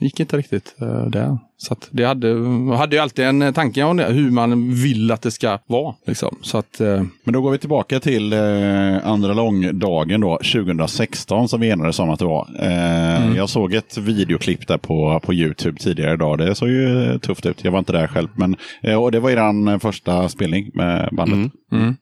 gick 0.00 0.20
inte 0.20 0.36
riktigt 0.36 0.74
eh, 0.80 1.06
där. 1.06 1.38
Så 1.58 1.72
att 1.72 1.88
det 1.90 2.04
hade, 2.04 2.28
jag 2.28 2.76
hade 2.76 2.96
ju 2.96 3.02
alltid 3.02 3.24
en 3.24 3.54
tanke 3.54 3.82
om 3.82 3.96
det, 3.96 4.04
hur 4.04 4.30
man 4.30 4.74
vill 4.74 5.10
att 5.12 5.22
det 5.22 5.30
ska 5.30 5.58
vara. 5.66 5.94
Liksom. 6.06 6.36
Så 6.42 6.58
att, 6.58 6.80
eh, 6.80 7.02
Men 7.24 7.32
då 7.34 7.40
går 7.40 7.50
vi 7.50 7.58
tillbaka 7.58 8.00
till 8.00 8.32
eh, 8.32 9.06
andra 9.06 9.32
långdagen 9.32 10.20
då, 10.20 10.38
2016 10.52 11.48
som 11.48 11.60
vi 11.60 11.70
enades 11.70 11.98
om 11.98 12.10
att 12.10 12.18
det 12.18 12.24
var. 12.24 12.48
Eh, 12.60 13.36
Jag 13.36 13.48
såg 13.48 13.74
ett 13.74 13.98
videoklipp 13.98 14.68
där 14.68 14.78
på, 14.78 15.20
på 15.24 15.34
YouTube 15.34 15.78
tidigare 15.78 16.14
idag. 16.14 16.38
Det 16.38 16.54
såg 16.54 16.68
ju 16.68 17.18
tufft 17.18 17.46
ut. 17.46 17.64
Jag 17.64 17.72
var 17.72 17.78
inte 17.78 17.92
där 17.92 18.06
själv. 18.06 18.28
Men, 18.34 18.56
eh, 18.82 19.02
och 19.02 19.12
det 19.12 19.20
var 19.20 19.30
er 19.30 19.78
första 19.78 20.28
spelning 20.28 20.70
med 20.74 21.08
bandet. 21.12 21.52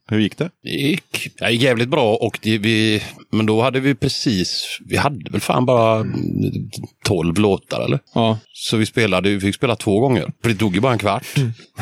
Hur 0.09 0.19
gick 0.19 0.39
det? 0.39 0.51
Det 0.63 0.71
gick 0.71 1.33
ja, 1.41 1.51
jävligt 1.51 1.89
bra 1.89 2.15
och 2.15 2.39
det, 2.43 2.59
vi, 2.59 3.03
men 3.33 3.47
då 3.47 3.63
hade 3.63 3.81
vi 3.81 3.95
precis, 3.95 4.79
vi 4.89 4.97
hade 4.97 5.31
väl 5.31 5.41
fan 5.41 5.67
bara 5.67 6.05
12 7.05 7.39
låtar 7.39 7.85
eller? 7.85 7.99
Ja. 8.15 8.39
Så 8.53 8.77
vi 8.77 8.87
spelade, 8.87 9.31
vi 9.31 9.41
fick 9.41 9.55
spela 9.55 9.77
två 9.77 10.01
gånger. 10.01 10.33
För 10.43 10.49
det 10.51 10.55
tog 10.57 10.75
ju 10.75 10.81
bara 10.81 10.93
en 10.93 10.99
kvart. 10.99 11.27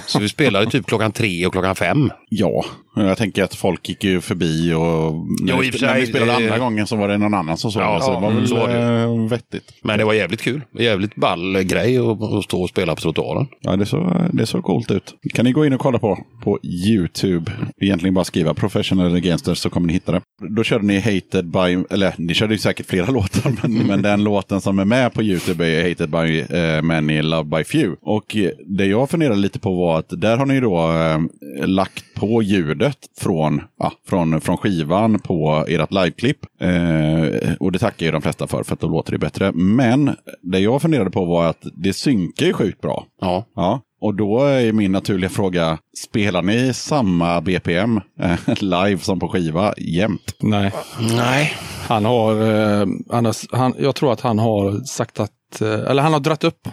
Så 0.06 0.18
vi 0.18 0.28
spelade 0.28 0.70
typ 0.70 0.86
klockan 0.86 1.12
tre 1.12 1.46
och 1.46 1.52
klockan 1.52 1.74
fem. 1.74 2.10
Ja, 2.28 2.64
jag 2.96 3.18
tänker 3.18 3.42
att 3.44 3.54
folk 3.54 3.88
gick 3.88 4.04
ju 4.04 4.20
förbi 4.20 4.72
och 4.72 5.14
när, 5.42 5.54
Jo, 5.54 5.56
vi, 5.60 5.70
när 5.86 6.00
vi 6.00 6.06
spelade 6.06 6.32
andra 6.34 6.58
gången 6.58 6.86
så 6.86 6.96
var 6.96 7.08
det 7.08 7.18
någon 7.18 7.34
annan 7.34 7.56
som 7.56 7.72
såg 7.72 7.82
Ja, 7.82 7.94
det. 7.94 8.02
Så 8.04 8.10
det 8.14 8.20
var 8.20 8.28
mm, 8.28 8.38
väl 8.38 8.48
så 8.48 8.56
var 8.56 8.68
det. 8.68 9.02
eh, 9.02 9.28
vettigt. 9.28 9.64
Men 9.82 9.98
det 9.98 10.04
var 10.04 10.12
jävligt 10.12 10.42
kul. 10.42 10.60
Jävligt 10.78 11.14
ball 11.14 11.62
grej 11.62 11.98
att, 11.98 12.22
att 12.22 12.44
stå 12.44 12.62
och 12.62 12.68
spela 12.68 12.94
på 12.94 13.00
trottoaren. 13.00 13.46
Ja, 13.60 13.76
det 13.76 13.86
såg, 13.86 14.12
det 14.32 14.46
såg 14.46 14.64
coolt 14.64 14.90
ut. 14.90 15.14
kan 15.34 15.44
ni 15.44 15.52
gå 15.52 15.66
in 15.66 15.72
och 15.72 15.80
kolla 15.80 15.98
på 15.98 16.18
på 16.44 16.58
YouTube. 16.64 17.52
Egentligen 17.80 18.14
bara 18.14 18.24
skriva 18.24 18.54
Professional 18.54 19.20
Gangsters 19.20 19.58
så 19.58 19.70
kommer 19.70 19.86
ni 19.86 19.92
hitta 19.92 20.12
det. 20.12 20.20
Då 20.56 20.62
körde 20.64 20.86
ni 20.86 20.98
Hated 21.00 21.50
by, 21.50 21.84
eller 21.90 22.14
ni 22.18 22.34
körde 22.34 22.54
ju 22.54 22.58
säkert 22.58 22.86
flera 22.86 23.06
låtar, 23.10 23.52
men, 23.62 23.74
men 23.86 24.02
den 24.02 24.24
låten 24.24 24.60
som 24.60 24.78
är 24.78 24.84
med 24.92 25.14
på 25.14 25.22
YouTube 25.22 25.66
är 25.66 25.88
Hated 25.88 26.10
by 26.10 26.40
eh, 26.56 26.82
Many, 26.82 27.22
Loved 27.22 27.46
by 27.46 27.64
Few. 27.64 27.96
Och 28.02 28.36
det 28.66 28.86
jag 28.86 29.10
funderade 29.10 29.40
lite 29.40 29.58
på 29.58 29.74
var 29.74 29.98
att 29.98 30.20
där 30.20 30.36
har 30.36 30.46
ni 30.46 30.60
då 30.60 30.92
eh, 30.92 31.66
lagt 31.66 32.14
på 32.14 32.42
ljudet 32.42 32.98
från, 33.18 33.62
ja, 33.78 33.92
från, 34.08 34.40
från 34.40 34.56
skivan 34.56 35.18
på 35.18 35.64
ert 35.68 35.92
liveklipp. 35.92 36.38
Eh, 36.60 37.54
och 37.60 37.72
det 37.72 37.78
tackar 37.78 38.06
ju 38.06 38.12
de 38.12 38.22
flesta 38.22 38.46
för, 38.46 38.62
för 38.62 38.74
att 38.74 38.80
då 38.80 38.88
låter 38.88 39.12
det 39.12 39.18
bättre. 39.18 39.52
Men 39.52 40.16
det 40.42 40.58
jag 40.58 40.82
funderade 40.82 41.10
på 41.10 41.24
var 41.24 41.46
att 41.46 41.66
det 41.76 41.92
synkar 41.92 42.46
ju 42.46 42.52
sjukt 42.52 42.80
bra. 42.80 43.06
Ja. 43.20 43.44
Ja, 43.56 43.80
och 44.02 44.14
då 44.14 44.44
är 44.44 44.72
min 44.72 44.92
naturliga 44.92 45.30
fråga, 45.30 45.78
spelar 46.04 46.42
ni 46.42 46.74
samma 46.74 47.40
BPM 47.40 48.00
eh, 48.20 48.38
live 48.60 48.98
som 48.98 49.20
på 49.20 49.28
skiva 49.28 49.74
jämt? 49.78 50.34
Nej. 50.40 50.72
Nej. 51.16 51.52
Han 51.88 52.04
har, 52.04 52.32
eh, 52.32 52.86
han 53.10 53.24
har 53.24 53.56
han, 53.56 53.74
jag 53.78 53.94
tror 53.94 54.12
att 54.12 54.20
han 54.20 54.38
har 54.38 54.84
sagt 54.84 55.20
att, 55.20 55.60
eh, 55.60 55.90
eller 55.90 56.02
han 56.02 56.12
har 56.12 56.20
dratt 56.20 56.44
upp, 56.44 56.68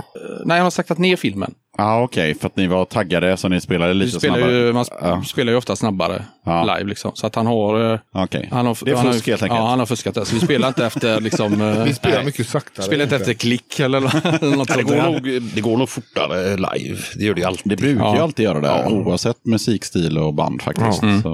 nej 0.46 0.58
han 0.58 0.64
har 0.64 0.72
saktat 0.72 0.98
ner 0.98 1.16
filmen. 1.16 1.54
Ja, 1.78 1.84
ah, 1.84 2.04
okej, 2.04 2.36
för 2.36 2.48
att 2.48 2.56
ni 2.56 2.68
var 2.68 2.86
taggade 2.86 3.38
så 3.38 3.48
ni 3.50 3.62
spelade 3.62 3.94
lite 3.94 4.20
spelar 4.20 4.36
snabbare? 4.38 4.56
ju, 4.58 4.74
man 4.74 4.84
sp- 4.84 4.98
Ja. 5.02 5.24
spelar 5.24 5.52
ju 5.52 5.58
ofta 5.58 5.76
snabbare 5.76 6.26
Ja. 6.50 6.76
live 6.78 6.90
liksom. 6.90 7.12
Så 7.16 7.28
att 7.28 7.36
han 7.36 7.46
har, 7.48 7.94
eh, 7.94 8.00
Okej, 8.14 8.50
han 8.52 8.66
har 8.66 8.78
det 8.86 8.92
är 8.92 8.96
fusk 9.12 9.28
helt 9.28 9.44
enkelt. 9.44 9.60
Ja, 9.60 9.68
han 9.70 9.80
har 9.80 9.86
fuskat 9.86 10.16
det. 10.16 10.26
Så 10.26 10.36
vi 10.36 10.42
spelar 10.42 10.68
inte 10.68 10.86
efter 10.86 11.22
liksom... 11.30 11.62
eh, 11.62 11.84
Vi 11.84 11.94
spelar 11.94 12.16
nej. 12.18 12.26
mycket 12.26 12.48
saktare. 12.50 12.86
Spelar 12.86 13.04
inte 13.04 13.16
efter 13.16 13.34
klick 13.34 13.80
eller 13.80 14.02
något 14.56 14.68
Det 14.78 14.84
går, 14.84 14.96
nog, 14.96 15.42
det 15.56 15.62
går 15.62 15.78
nog 15.78 15.90
fortare 15.90 16.56
live. 16.58 17.00
Det 17.16 17.24
gör 17.26 17.34
det 17.34 17.42
ju 17.42 17.48
alltid. 17.48 17.70
Det 17.72 17.76
brukar 17.76 18.06
ju 18.12 18.16
Ja. 18.18 18.24
alltid 18.24 18.44
göra 18.46 18.62
det, 18.62 18.86
oavsett 18.90 19.46
musikstil 19.46 20.18
och 20.18 20.34
band 20.34 20.62
faktiskt. 20.62 21.02
Mm. 21.04 21.22
Så, 21.22 21.30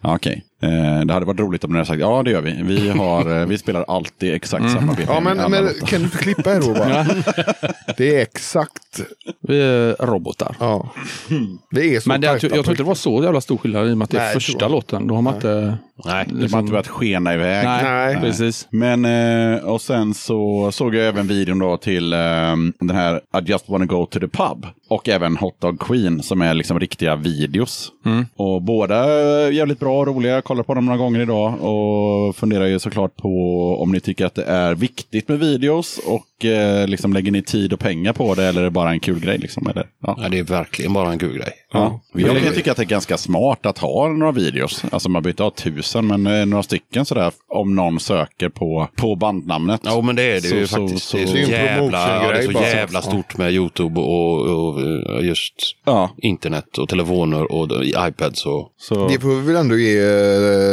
ja, 0.00 0.14
okej. 0.14 0.44
Eh, 0.62 1.00
det 1.04 1.12
hade 1.12 1.26
varit 1.26 1.40
roligt 1.40 1.64
om 1.64 1.70
ni 1.70 1.76
hade 1.76 1.86
sagt, 1.86 2.00
ja 2.00 2.22
det 2.22 2.30
gör 2.30 2.40
vi. 2.40 2.62
Vi, 2.62 2.88
har, 2.88 3.46
vi 3.46 3.58
spelar 3.58 3.84
alltid 3.88 4.34
exakt 4.34 4.60
Mm. 4.64 4.74
samma 4.74 4.92
BPM. 4.92 5.06
Ja, 5.08 5.18
i 5.18 5.20
men, 5.34 5.50
men 5.50 5.68
kan 5.86 5.98
du 5.98 6.04
inte 6.04 6.18
klippa 6.18 6.52
er 6.54 6.60
då 6.60 6.74
bara? 6.74 7.06
Det 7.96 8.16
är 8.16 8.22
exakt. 8.22 9.00
Vi 9.48 9.60
är 9.60 10.06
robotar. 10.06 10.56
Ja. 10.60 10.92
Det 11.70 11.96
är 11.96 12.00
så 12.00 12.08
Men 12.08 12.20
det, 12.20 12.26
jag, 12.26 12.34
jag 12.34 12.40
tror 12.40 12.58
inte 12.58 12.74
det 12.74 12.82
var 12.82 12.94
så 12.94 13.22
jävla 13.24 13.40
stor 13.40 13.56
skillnad 13.58 13.88
i 13.88 13.92
och 13.92 13.98
med 13.98 14.04
att 14.04 14.10
det 14.10 14.18
är 14.18 14.32
jag 14.32 14.42
första 14.52 14.68
låten. 14.68 15.06
Då 15.06 15.14
har 15.14 15.22
man 15.22 15.34
inte... 15.34 15.78
Nej. 16.04 16.26
Det 16.32 16.52
har 16.52 16.60
inte 16.60 16.70
börjat 16.70 16.88
skena 16.88 17.34
iväg. 17.34 17.64
Nej, 17.64 17.84
Nej. 17.84 18.16
precis. 18.20 18.68
Men, 18.70 19.04
eh, 19.04 19.64
och 19.64 19.80
sen 19.80 20.14
så 20.14 20.70
såg 20.72 20.94
jag 20.94 21.06
även 21.06 21.26
videon 21.26 21.58
då 21.58 21.76
till 21.76 22.12
eh, 22.12 22.18
den 22.80 22.90
här 22.90 23.16
I 23.16 23.44
just 23.50 23.68
wanna 23.68 23.84
go 23.84 24.06
to 24.06 24.20
the 24.20 24.28
pub. 24.28 24.66
Och 24.88 25.08
även 25.08 25.36
Hot 25.36 25.60
Dog 25.60 25.80
Queen 25.80 26.22
som 26.22 26.42
är 26.42 26.54
liksom 26.54 26.80
riktiga 26.80 27.16
videos. 27.16 27.92
Mm. 28.06 28.26
Och 28.36 28.62
båda 28.62 28.96
är 28.96 29.50
jävligt 29.50 29.80
bra 29.80 30.00
och 30.00 30.06
roliga. 30.06 30.32
Jag 30.32 30.44
kollar 30.44 30.62
på 30.62 30.74
dem 30.74 30.86
några 30.86 30.98
gånger 30.98 31.20
idag 31.20 31.62
och 31.62 32.36
funderar 32.36 32.66
ju 32.66 32.78
såklart 32.78 33.16
på 33.16 33.28
om 33.80 33.92
ni 33.92 34.00
tycker 34.00 34.26
att 34.26 34.34
det 34.34 34.44
är 34.44 34.74
viktigt 34.74 35.28
med 35.28 35.38
videos 35.38 36.00
och 36.06 36.44
eh, 36.44 36.88
liksom 36.88 37.12
lägger 37.12 37.32
ni 37.32 37.42
tid 37.42 37.72
och 37.72 37.80
pengar 37.80 38.12
på 38.12 38.34
det 38.34 38.44
eller 38.44 38.60
är 38.60 38.64
det 38.64 38.70
bara 38.70 38.90
en 38.90 39.00
kul 39.00 39.20
grej 39.20 39.38
liksom? 39.38 39.66
Eller, 39.66 39.86
ja. 40.02 40.16
Nej, 40.20 40.30
det 40.30 40.38
är 40.38 40.44
verkligen 40.44 40.92
bara 40.92 41.12
en 41.12 41.18
kul 41.18 41.36
grej. 41.38 41.52
Ja. 41.74 42.00
Jag 42.12 42.42
kan 42.42 42.54
tycka 42.54 42.70
att 42.70 42.76
det 42.76 42.82
är 42.82 42.84
ganska 42.84 43.16
smart 43.18 43.66
att 43.66 43.78
ha 43.78 44.08
några 44.08 44.32
videos. 44.32 44.84
Alltså 44.90 45.08
man 45.08 45.22
behöver 45.22 45.32
inte 45.32 45.42
ha 45.42 45.50
tusen, 45.50 46.06
men 46.06 46.26
eh, 46.26 46.46
några 46.46 46.62
stycken 46.62 47.04
sådär. 47.04 47.32
Om 47.48 47.74
någon 47.74 48.00
söker 48.00 48.48
på, 48.48 48.88
på 48.96 49.16
bandnamnet. 49.16 49.80
Ja, 49.84 50.00
men 50.00 50.16
det 50.16 50.22
är 50.22 50.34
det 50.34 50.40
Så- 50.48 50.56
ju 50.56 50.66
så- 50.66 50.76
faktiskt. 50.76 51.08
så- 51.08 51.16
det 51.16 51.22
är 51.22 51.26
så 51.26 51.36
jävla, 51.36 52.24
ja, 52.24 52.32
det 52.32 52.38
är 52.38 52.42
så 52.42 52.52
bara. 52.52 52.66
jävla 52.68 53.02
stort 53.02 53.36
med 53.38 53.52
YouTube 53.52 54.00
och, 54.00 54.40
och 54.40 54.80
eh, 54.80 55.26
just 55.28 55.54
Ja, 55.84 56.10
internet 56.22 56.78
och 56.78 56.88
telefoner 56.88 57.52
och 57.52 57.68
iPads 58.08 58.46
och 58.46 58.68
så... 58.76 59.08
Det 59.08 59.20
får 59.20 59.28
vi 59.28 59.40
väl 59.52 59.56
ändå 59.56 59.76
ge 59.78 59.98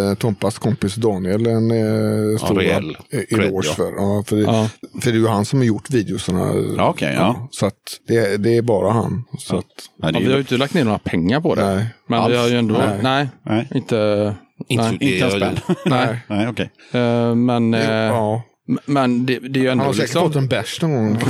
eh, 0.09 0.13
Tompas 0.13 0.59
kompis 0.59 0.95
Daniel 0.95 1.47
en 1.47 1.71
eh, 1.71 2.37
stor 2.37 2.55
cred, 2.59 2.83
eloge 3.29 3.67
ja. 3.67 3.73
för. 3.73 3.91
Ja, 3.97 4.23
för, 4.27 4.35
det, 4.35 4.41
Ja. 4.41 4.67
för 5.01 5.11
det 5.11 5.17
är 5.17 5.19
ju 5.21 5.27
han 5.27 5.45
som 5.45 5.59
har 5.59 5.65
gjort 5.65 5.89
videosarna. 5.89 6.53
Ja, 6.77 6.89
okej, 6.89 7.13
ja. 7.15 7.47
Så 7.51 7.65
att 7.65 7.73
det, 8.07 8.37
det 8.37 8.57
är 8.57 8.61
bara 8.61 8.91
han. 8.91 9.23
Så 9.39 9.57
att, 9.57 9.65
Nej, 10.03 10.11
Ja, 10.13 10.19
vi 10.19 10.25
har 10.25 10.33
ju 10.33 10.39
inte 10.39 10.57
lagt 10.57 10.73
ner 10.73 10.90
några 10.91 10.99
pengar 10.99 11.41
på 11.41 11.55
det. 11.55 11.75
Nej. 11.75 11.85
Men 12.07 12.31
vi 12.31 12.37
har 12.37 12.47
ju 12.47 12.57
ändå... 12.57 12.77
Nej. 12.77 12.99
Nej, 13.01 13.29
Nej. 13.43 13.67
inte... 13.73 14.35
inte, 14.67 14.83
Nej. 14.83 15.13
Inte 15.13 15.25
en 15.25 15.31
spänn. 15.31 15.75
Nej. 15.85 16.17
Nej, 16.27 16.47
okej. 16.47 16.69
Eh, 16.91 17.35
men 17.35 17.73
eh, 17.73 17.89
ja. 17.89 18.43
men 18.85 19.25
det, 19.25 19.39
det 19.39 19.59
är 19.59 19.63
ju 19.63 19.69
Han 19.69 19.79
ändå 19.79 19.85
har 19.85 19.93
säkert 19.93 20.07
liksom... 20.07 20.27
fått 20.27 20.35
en 20.35 20.47
bärs 20.47 20.81
någon 20.81 20.93
gång. 20.93 21.17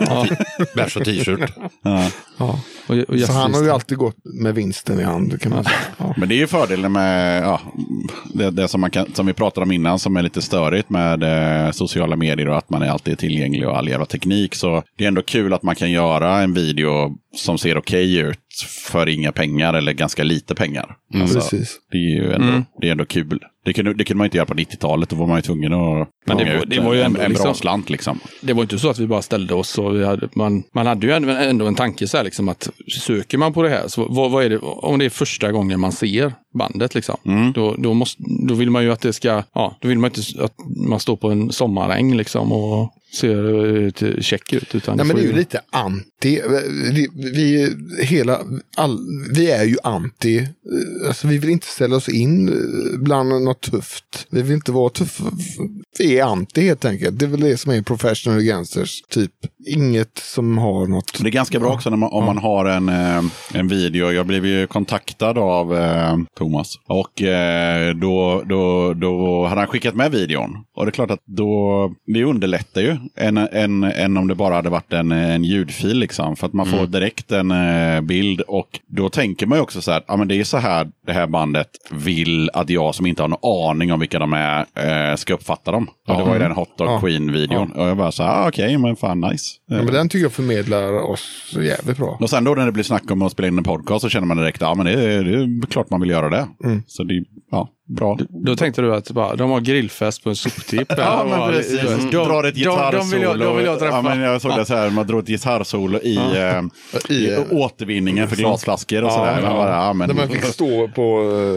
Ja, 0.00 0.26
bärs 0.76 0.96
och 0.96 1.04
t-shirt. 1.04 1.52
Ja. 1.82 2.10
ja. 2.38 2.58
Och, 2.86 2.96
och 2.96 3.20
Så 3.20 3.32
han 3.32 3.54
har 3.54 3.62
ju 3.62 3.70
alltid 3.70 3.98
gått 3.98 4.16
med 4.24 4.54
vinsten 4.54 5.00
i 5.00 5.02
hand 5.02 5.40
kan 5.40 5.52
man 5.52 5.64
säga. 5.64 6.14
Men 6.16 6.28
det 6.28 6.34
är 6.34 6.36
ju 6.36 6.46
fördelen 6.46 6.92
med 6.92 7.42
ja, 7.42 7.60
det, 8.34 8.50
det 8.50 8.68
som, 8.68 8.80
man 8.80 8.90
kan, 8.90 9.14
som 9.14 9.26
vi 9.26 9.32
pratade 9.32 9.64
om 9.64 9.72
innan 9.72 9.98
som 9.98 10.16
är 10.16 10.22
lite 10.22 10.42
störigt 10.42 10.90
med 10.90 11.22
eh, 11.22 11.70
sociala 11.70 12.16
medier 12.16 12.48
och 12.48 12.58
att 12.58 12.70
man 12.70 12.82
är 12.82 12.88
alltid 12.88 13.18
tillgänglig 13.18 13.68
och 13.68 13.78
all 13.78 13.88
jävla 13.88 14.06
teknik. 14.06 14.54
Så 14.54 14.82
det 14.98 15.04
är 15.04 15.08
ändå 15.08 15.22
kul 15.22 15.52
att 15.52 15.62
man 15.62 15.74
kan 15.74 15.90
göra 15.90 16.38
en 16.38 16.54
video 16.54 17.16
som 17.36 17.58
ser 17.58 17.78
okej 17.78 18.18
ut 18.18 18.41
för 18.86 19.08
inga 19.08 19.32
pengar 19.32 19.74
eller 19.74 19.92
ganska 19.92 20.24
lite 20.24 20.54
pengar. 20.54 20.96
Alltså, 21.14 21.38
Precis. 21.38 21.76
Det 21.90 21.96
är 21.98 22.16
ju 22.22 22.32
ändå, 22.32 22.48
Mm. 22.48 22.64
det 22.80 22.88
är 22.88 22.92
ändå 22.92 23.04
kul. 23.04 23.40
Det 23.64 23.72
kunde, 23.72 23.94
det 23.94 24.04
kunde 24.04 24.18
man 24.18 24.24
inte 24.24 24.36
göra 24.36 24.46
på 24.46 24.54
90-talet. 24.54 25.08
Då 25.08 25.16
var 25.16 25.26
man 25.26 25.36
ju 25.38 25.42
tvungen 25.42 25.72
att 25.72 26.08
Men 26.26 26.36
det 26.36 26.44
var- 26.58 26.66
det 26.66 26.80
var 26.80 26.94
ju 26.94 27.00
en, 27.00 27.06
en 27.06 27.12
bra 27.12 27.26
liksom- 27.28 27.54
slant 27.54 27.90
liksom. 27.90 28.20
Det 28.40 28.52
var 28.52 28.62
inte 28.62 28.78
så 28.78 28.90
att 28.90 28.98
vi 28.98 29.06
bara 29.06 29.22
ställde 29.22 29.54
oss 29.54 29.78
och 29.78 29.96
vi 29.96 30.04
hade, 30.04 30.28
man, 30.34 30.62
man 30.74 30.86
hade 30.86 31.06
ju 31.06 31.12
ändå, 31.12 31.28
ändå 31.30 31.66
en 31.66 31.74
tanke 31.74 32.08
så 32.08 32.16
här 32.16 32.24
liksom 32.24 32.48
att 32.48 32.70
söker 33.06 33.38
man 33.38 33.52
på 33.52 33.62
det 33.62 33.68
här, 33.68 33.88
så 33.88 34.06
vad, 34.08 34.30
vad 34.30 34.44
är 34.44 34.50
det, 34.50 34.58
om 34.62 34.98
det 34.98 35.04
är 35.04 35.10
första 35.10 35.52
gången 35.52 35.80
man 35.80 35.92
ser 35.92 36.32
bandet 36.58 36.94
liksom, 36.94 37.16
Mm. 37.26 37.52
då, 37.52 37.74
då, 37.78 37.94
måste, 37.94 38.22
då 38.48 38.54
vill 38.54 38.70
man 38.70 38.82
ju 38.84 38.92
att 38.92 39.00
det 39.00 39.12
ska, 39.12 39.42
ja, 39.54 39.76
då 39.80 39.88
vill 39.88 39.98
man 39.98 40.10
inte 40.16 40.44
att 40.44 40.54
man 40.88 41.00
står 41.00 41.16
på 41.16 41.30
en 41.30 41.52
sommaräng 41.52 42.14
liksom 42.16 42.52
och 42.52 42.90
ser 43.14 43.84
eh, 44.04 44.20
check 44.20 44.52
ut. 44.52 44.74
Utan 44.74 44.96
Nej, 44.96 45.06
men 45.06 45.16
det 45.16 45.22
är 45.22 45.26
ju 45.26 45.32
lite 45.32 45.60
anti. 45.70 46.40
Vi, 46.92 47.08
vi, 47.14 47.74
hela, 48.04 48.40
all, 48.76 48.98
vi 49.30 49.50
är 49.50 49.64
ju 49.64 49.76
anti. 49.82 50.38
eh, 50.38 50.46
Alltså, 51.08 51.28
vi 51.28 51.38
vill 51.38 51.50
inte 51.50 51.66
ställa 51.66 51.96
oss 51.96 52.08
in 52.08 52.48
eh, 52.48 52.98
bland 52.98 53.28
något 53.44 53.60
tufft. 53.60 54.26
Vi 54.30 54.42
vill 54.42 54.52
inte 54.52 54.72
vara 54.72 54.90
tuffa. 54.90 55.24
Vi 55.98 56.18
är 56.18 56.24
anti 56.24 56.60
helt 56.62 56.84
enkelt. 56.84 57.18
Det 57.18 57.24
är 57.24 57.28
väl 57.28 57.40
det 57.40 57.56
som 57.56 57.72
är 57.72 57.82
professional 57.82 58.42
gangsters. 58.42 59.02
Typ 59.10 59.32
inget 59.66 60.18
som 60.18 60.58
har 60.58 60.86
något. 60.86 61.18
Det 61.22 61.28
är 61.28 61.30
ganska 61.30 61.60
bra 61.60 61.72
också 61.72 61.90
när 61.90 61.96
man, 61.96 62.12
om 62.12 62.24
man 62.24 62.38
har 62.38 62.64
en, 62.64 62.88
eh, 62.88 63.22
en 63.54 63.68
video. 63.68 64.10
Jag 64.12 64.26
blev 64.26 64.46
ju 64.46 64.66
kontaktad 64.66 65.38
av 65.38 65.76
eh, 65.76 66.16
Thomas. 66.38 66.74
Och 66.88 67.22
eh, 67.22 67.94
då, 67.94 68.42
då, 68.48 68.94
då 68.94 69.46
hade 69.46 69.60
han 69.60 69.68
skickat 69.68 69.94
med 69.94 70.10
videon. 70.10 70.50
Och 70.76 70.84
det 70.84 70.88
är 70.88 70.92
klart 70.92 71.10
att 71.10 71.22
då, 71.26 71.92
det 72.06 72.24
underlättar 72.24 72.80
ju. 72.80 72.96
Än, 73.16 73.36
än, 73.36 73.84
än 73.84 74.16
om 74.16 74.28
det 74.28 74.34
bara 74.34 74.54
hade 74.54 74.70
varit 74.70 74.92
en, 74.92 75.12
en 75.12 75.44
ljudfil 75.44 75.98
liksom. 75.98 76.36
För 76.36 76.46
att 76.46 76.52
man 76.52 76.66
får 76.66 76.86
direkt 76.86 77.32
en 77.32 77.50
eh, 77.50 78.00
bild. 78.00 78.40
Och 78.40 78.80
då 78.86 79.08
tänker 79.08 79.46
man 79.46 79.58
ju 79.58 79.62
också 79.62 79.80
så 79.80 79.92
här, 79.92 80.02
ja 80.08 80.16
men 80.16 80.28
det 80.28 80.40
är 80.40 80.44
så 80.44 80.56
här 80.56 80.88
det 81.06 81.12
här 81.12 81.26
bandet 81.26 81.68
vill 81.90 82.50
att 82.52 82.70
jag 82.70 82.94
som 82.94 83.06
inte 83.06 83.22
har 83.22 83.28
någon 83.28 83.70
aning 83.70 83.92
om 83.92 84.00
vilka 84.00 84.18
de 84.18 84.32
är 84.32 84.66
eh, 84.74 85.16
ska 85.16 85.34
uppfatta 85.34 85.72
dem. 85.72 85.88
Och 86.08 86.16
det 86.16 86.24
var 86.24 86.32
ju 86.32 86.38
den 86.38 86.52
Hot 86.52 86.78
Dog 86.78 86.88
Ja. 86.88 87.00
Queen-videon. 87.00 87.72
Och 87.72 87.88
jag 87.88 87.96
bara 87.96 88.12
så 88.12 88.22
här, 88.22 88.44
ah, 88.44 88.48
okej, 88.48 88.78
men 88.78 88.96
fan 88.96 89.20
nice. 89.20 89.44
Ja, 89.68 89.76
men 89.76 89.86
den 89.86 90.08
tycker 90.08 90.24
jag 90.24 90.32
förmedlar 90.32 90.92
oss 90.92 91.56
jävligt 91.60 91.96
bra. 91.96 92.18
Och 92.20 92.30
sen 92.30 92.44
då 92.44 92.54
när 92.54 92.66
det 92.66 92.72
blir 92.72 92.84
snack 92.84 93.10
om 93.10 93.22
att 93.22 93.32
spela 93.32 93.48
in 93.48 93.58
en 93.58 93.64
podcast 93.64 94.02
så 94.02 94.08
känner 94.08 94.26
man 94.26 94.36
direkt, 94.36 94.60
ja 94.60 94.74
men 94.74 94.86
det 94.86 94.92
är, 94.92 95.24
det 95.24 95.38
är 95.38 95.66
klart 95.66 95.90
man 95.90 96.00
vill 96.00 96.10
göra 96.10 96.28
det. 96.28 96.48
Mm. 96.64 96.82
Så 96.86 97.04
det 97.04 97.24
ja, 97.50 97.68
bra. 97.94 98.18
Då 98.28 98.56
tänkte 98.56 98.82
du 98.82 98.94
att 98.94 99.10
bara, 99.10 99.36
de 99.36 99.50
har 99.50 99.60
grillfest 99.60 100.24
på 100.24 100.28
en 100.30 100.36
soptipp. 100.36 100.92
Ja, 100.96 101.26
men 101.30 101.50
precis. 101.52 101.80
De- 102.10 102.10
drar 102.10 102.44
ett 102.44 102.54
de- 102.54 102.60
de 102.64 103.10
vill 103.10 103.22
jag- 103.22 103.32
gitarrsolo. 103.32 103.44
De 103.44 103.56
vill 103.56 103.66
jag 103.66 103.78
träffa. 103.78 103.96
Ja, 103.96 104.02
men 104.02 104.20
jag 104.20 104.40
såg 104.40 104.56
det 104.56 104.64
så 104.64 104.74
här, 104.74 104.90
man 104.90 105.06
drog 105.06 105.20
ett 105.20 105.28
gitarrsolo 105.28 105.98
i, 105.98 106.16
eh, 106.16 106.60
i 107.08 107.14
I, 107.14 107.32
eh, 107.34 107.40
återvinningen 107.50 108.28
för 108.28 108.36
glasflaskor 108.36 109.02
och 109.02 109.08
Ja, 109.10 109.14
sådär. 109.14 109.42
Man 109.42 109.56
bara, 109.56 109.70
ja, 109.70 109.92
men, 109.92 110.16
man 110.16 110.28
fick 110.28 110.44
stå 110.44 110.88
på... 110.88 111.02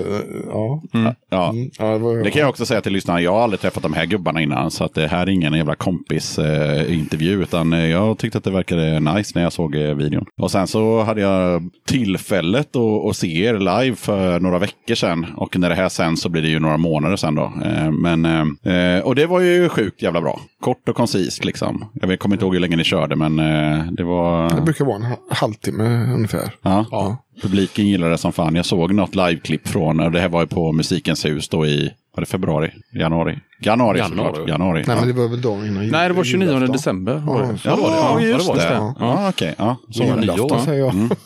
eh, 0.06 0.16
ja. 0.52 0.82
ja. 1.30 1.50
Mm, 1.50 1.70
ja, 1.80 1.86
det, 1.86 1.98
var, 1.98 2.24
Det 2.24 2.32
kan 2.32 2.40
jag 2.40 2.50
också 2.50 2.66
säga 2.66 2.82
till 2.82 2.94
lyssnarna, 2.94 3.22
jag 3.22 3.32
har 3.32 3.42
aldrig 3.44 3.60
träffat 3.60 3.84
de 3.84 3.94
här 3.94 4.06
gubbarna 4.06 4.42
innan. 4.42 4.72
Så 4.72 4.84
att 4.84 4.94
det 4.94 5.08
här 5.08 5.22
är 5.28 5.30
ingen 5.30 5.54
jävla 5.54 5.76
kompis-intervju. 5.76 7.34
Eh, 7.34 7.40
utan 7.42 7.72
jag 7.72 8.18
tyckte 8.18 8.38
att 8.38 8.44
det 8.44 8.52
verkade 8.52 9.00
nice 9.00 9.32
när 9.36 9.44
jag 9.44 9.54
såg 9.54 9.76
eh, 9.76 9.94
videon. 9.96 10.26
Och 10.42 10.52
sen 10.52 10.68
så 10.68 11.02
hade 11.04 11.22
jag 11.22 11.70
tillfället 11.88 12.76
att, 12.76 13.10
att 13.10 13.16
se 13.18 13.44
er 13.46 13.54
live 13.60 13.96
för 13.96 14.40
några 14.40 14.60
veckor 14.60 14.96
sedan. 14.96 15.26
Och 15.38 15.60
när 15.60 15.70
det 15.70 15.76
här 15.76 15.90
sänds 15.90 16.25
så 16.26 16.30
blir 16.30 16.42
det 16.42 16.48
ju 16.48 16.60
några 16.60 16.78
månader 16.78 17.16
sen 17.16 17.36
då. 17.36 17.54
Eh, 17.66 17.92
men, 17.92 18.26
eh, 18.64 19.00
och 19.04 19.16
det 19.16 19.26
var 19.26 19.40
ju 19.40 19.70
sjukt 19.70 20.02
jävla 20.02 20.22
bra. 20.22 20.40
Kort 20.62 20.90
och 20.90 20.96
koncist 20.96 21.46
liksom. 21.46 21.86
Jag 21.94 22.20
kommer 22.20 22.36
inte 22.36 22.46
ihåg 22.46 22.54
hur 22.54 22.60
länge 22.62 22.76
ni 22.76 22.84
körde 22.84 23.16
men 23.16 23.40
eh, 23.40 23.86
det 23.92 24.04
var... 24.04 24.56
Det 24.56 24.62
brukar 24.62 24.86
vara 24.86 24.96
en 24.96 25.04
ha- 25.04 25.20
halvtimme 25.30 26.14
ungefär. 26.14 26.52
Ja. 26.62 27.18
Publiken 27.42 27.88
gillade 27.88 28.12
det 28.12 28.18
som 28.18 28.32
fan. 28.34 28.56
Jag 28.56 28.66
såg 28.66 28.94
något 28.94 29.16
liveklipp 29.16 29.68
från, 29.68 30.00
och 30.00 30.12
det 30.12 30.20
här 30.20 30.30
var 30.30 30.42
ju 30.42 30.48
på 30.48 30.72
Musikens 30.72 31.26
hus 31.26 31.50
då 31.50 31.66
i, 31.66 31.92
var 32.16 32.22
det 32.22 32.26
februari? 32.30 32.72
Januari? 32.94 33.40
Januari, 33.66 34.00
Januari. 34.00 34.28
såklart. 34.32 34.50
Januari. 34.50 34.84
Nej, 34.88 34.96
ja. 34.96 35.06
men 35.06 35.16
det 35.16 35.22
var 35.22 35.28
väl 35.30 35.42
dagen 35.42 35.66
innan 35.68 35.84
jul- 35.84 35.92
Nej, 35.92 36.08
det 36.10 36.14
var 36.16 36.24
29 36.24 36.48
julafton. 36.54 36.72
december. 36.72 37.14
Var 37.16 37.42
det. 37.42 37.60
Ja, 37.64 37.76
var 37.76 37.90
det, 37.90 37.96
ja. 37.96 38.22
just 38.22 38.48
Ja, 38.48 38.54
det 38.54 38.60
var 38.60 38.70
det. 38.70 38.76
det. 38.76 38.76
Ja, 38.76 38.96
ja, 39.24 39.30
okej. 39.30 39.56
Ja, 39.58 39.78
så 39.92 40.04
var 40.04 40.16
det. 40.16 40.22
Julafton 40.22 40.62
säger 40.66 40.80
jag. 40.80 40.94
Mm. 40.94 41.10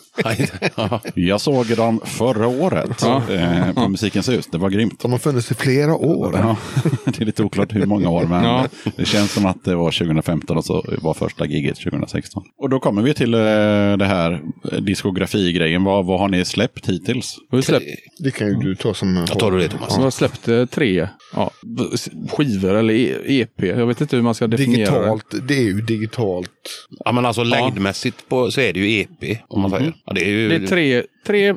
Ja. 0.76 1.00
Jag 1.16 1.42
såg 1.42 1.66
dem 1.78 2.02
förra 2.06 2.48
året 2.48 3.04
eh, 3.30 3.74
på 3.74 3.90
Musikens 3.90 4.30
hus. 4.30 4.48
Det 4.52 4.58
var 4.58 4.70
grymt. 4.70 5.00
De 5.00 5.12
har 5.12 5.20
funnits 5.20 5.52
i 5.52 5.56
flera 5.56 5.96
år. 5.96 6.32
Ja, 6.38 6.56
det 7.06 7.22
är 7.22 7.26
lite 7.26 7.44
oklart 7.44 7.76
hur 7.76 7.86
många 7.86 8.10
år, 8.10 8.24
men 8.26 8.44
Ja. 8.44 8.66
det 8.98 9.06
känns 9.06 9.32
som 9.34 9.46
att 9.46 9.64
det 9.64 9.76
var 9.76 9.92
2015 9.92 10.58
och 10.58 10.66
så 10.66 10.84
var 11.02 11.14
första 11.14 11.46
giget 11.46 11.76
2016. 11.84 12.44
Och 12.58 12.70
då 12.70 12.80
kommer 12.80 13.02
vi 13.02 13.14
till 13.14 13.34
eh, 13.34 13.40
det 13.98 14.06
här 14.06 14.42
diskografigrejen. 14.82 15.84
Vad, 15.84 16.06
vad 16.06 16.20
har 16.20 16.28
ni 16.30 16.46
släppt 16.46 16.90
hittills? 16.90 17.36
Vi 17.52 17.58
har 17.58 17.62
släppt, 17.62 17.86
Det 18.20 18.32
kan 18.32 18.48
ju 18.48 18.54
du 18.54 18.76
ta 18.76 18.94
som... 18.94 19.16
Jag 19.30 19.40
tar 19.40 19.52
det 19.52 19.68
Thomas. 19.70 19.98
vi 19.98 20.04
har 20.04 20.12
släppt 20.12 20.48
eh, 20.48 20.66
tre 20.66 21.08
ja, 21.36 21.52
skivor 22.30 22.76
eller 22.76 22.94
E- 22.94 23.42
EP. 23.42 23.64
Jag 23.64 23.86
vet 23.88 24.02
inte 24.02 24.16
hur 24.16 24.24
man 24.24 24.36
ska 24.36 24.48
definiera 24.48 24.92
det. 24.92 24.98
Digitalt, 25.00 25.48
det 25.48 25.58
är 25.58 25.62
ju 25.64 25.82
digitalt. 25.82 26.52
Ja, 27.06 27.12
men 27.12 27.26
alltså 27.26 27.44
längdmässigt 27.44 28.30
på, 28.30 28.52
så 28.52 28.62
är 28.62 28.74
det 28.74 28.80
ju 28.80 29.02
EP. 29.02 29.38
Om 29.48 29.62
man 29.62 29.72
säger. 29.72 29.94
Ja, 30.06 30.14
det 30.14 30.22
är 30.26 30.30
ju... 30.30 30.50
Det 30.50 30.56
är 30.56 30.68
tre, 30.68 31.04
tre 31.28 31.56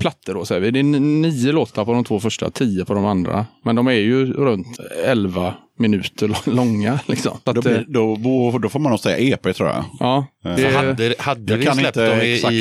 plattor 0.00 0.34
då 0.34 0.44
säger 0.44 0.60
vi. 0.60 0.70
Det 0.70 0.78
är 0.78 0.82
nio 1.00 1.52
låtar 1.52 1.84
på 1.84 1.92
de 1.92 2.04
två 2.04 2.20
första, 2.20 2.50
tio 2.50 2.84
på 2.84 2.94
de 2.94 3.04
andra. 3.06 3.46
Men 3.64 3.76
de 3.76 3.86
är 3.86 3.92
ju 3.92 4.32
runt 4.32 4.66
elva 5.04 5.54
minuter 5.78 6.50
långa. 6.50 7.00
Liksom. 7.06 7.38
Då, 7.44 7.50
att, 7.50 7.56
eh, 7.56 7.62
blir, 7.62 7.84
då, 7.88 8.16
då, 8.52 8.58
då 8.58 8.68
får 8.68 8.78
man 8.80 8.90
nog 8.90 9.00
säga 9.00 9.18
EP 9.34 9.54
tror 9.56 9.68
jag. 9.68 9.84
ja, 10.00 10.26
Så 10.42 10.48
det, 10.48 10.70
hade, 10.70 11.14
hade 11.18 11.52
Jag 11.52 11.58
vi 11.58 11.64
kan 11.64 11.76
släppt 11.76 11.96
inte 11.96 12.12
exakta 12.22 12.54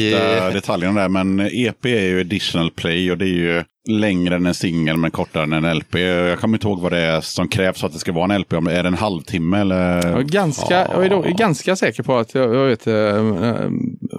i 0.50 0.54
detaljerna 0.54 1.02
där, 1.02 1.10
men 1.10 1.40
EP 1.40 1.86
är 1.86 2.06
ju 2.06 2.20
additional 2.20 2.72
play 2.72 3.12
och 3.12 3.18
det 3.18 3.26
är 3.26 3.28
ju 3.30 3.64
längre 3.88 4.36
än 4.36 4.46
en 4.46 4.54
singel 4.54 4.98
men 4.98 5.12
kortare 5.12 5.44
än 5.44 5.54
en 5.54 5.78
LP. 5.78 5.96
Jag 5.96 6.40
kommer 6.40 6.58
inte 6.58 6.68
ihåg 6.68 6.80
vad 6.82 6.92
det 6.92 7.00
är 7.00 7.22
som 7.22 7.48
krävs 7.48 7.80
för 7.80 7.88
att 7.88 7.94
det 7.94 8.00
ska 8.00 8.12
vara 8.12 8.34
en 8.34 8.42
LP. 8.42 8.54
Om 8.54 8.66
det 8.66 8.74
är 8.74 8.84
det 8.84 8.88
en 8.88 8.94
halvtimme 8.94 9.60
eller? 9.60 10.08
jag, 10.08 10.20
är 10.20 10.24
ganska, 10.24 10.88
jag 10.94 11.06
är 11.06 11.10
då, 11.10 11.22
ganska 11.38 11.76
säker 11.76 12.04
på 12.04 12.18
att 12.18 12.36
jag, 12.36 12.56
jag 12.56 12.66
vet, 12.66 12.88
äh, 12.88 13.70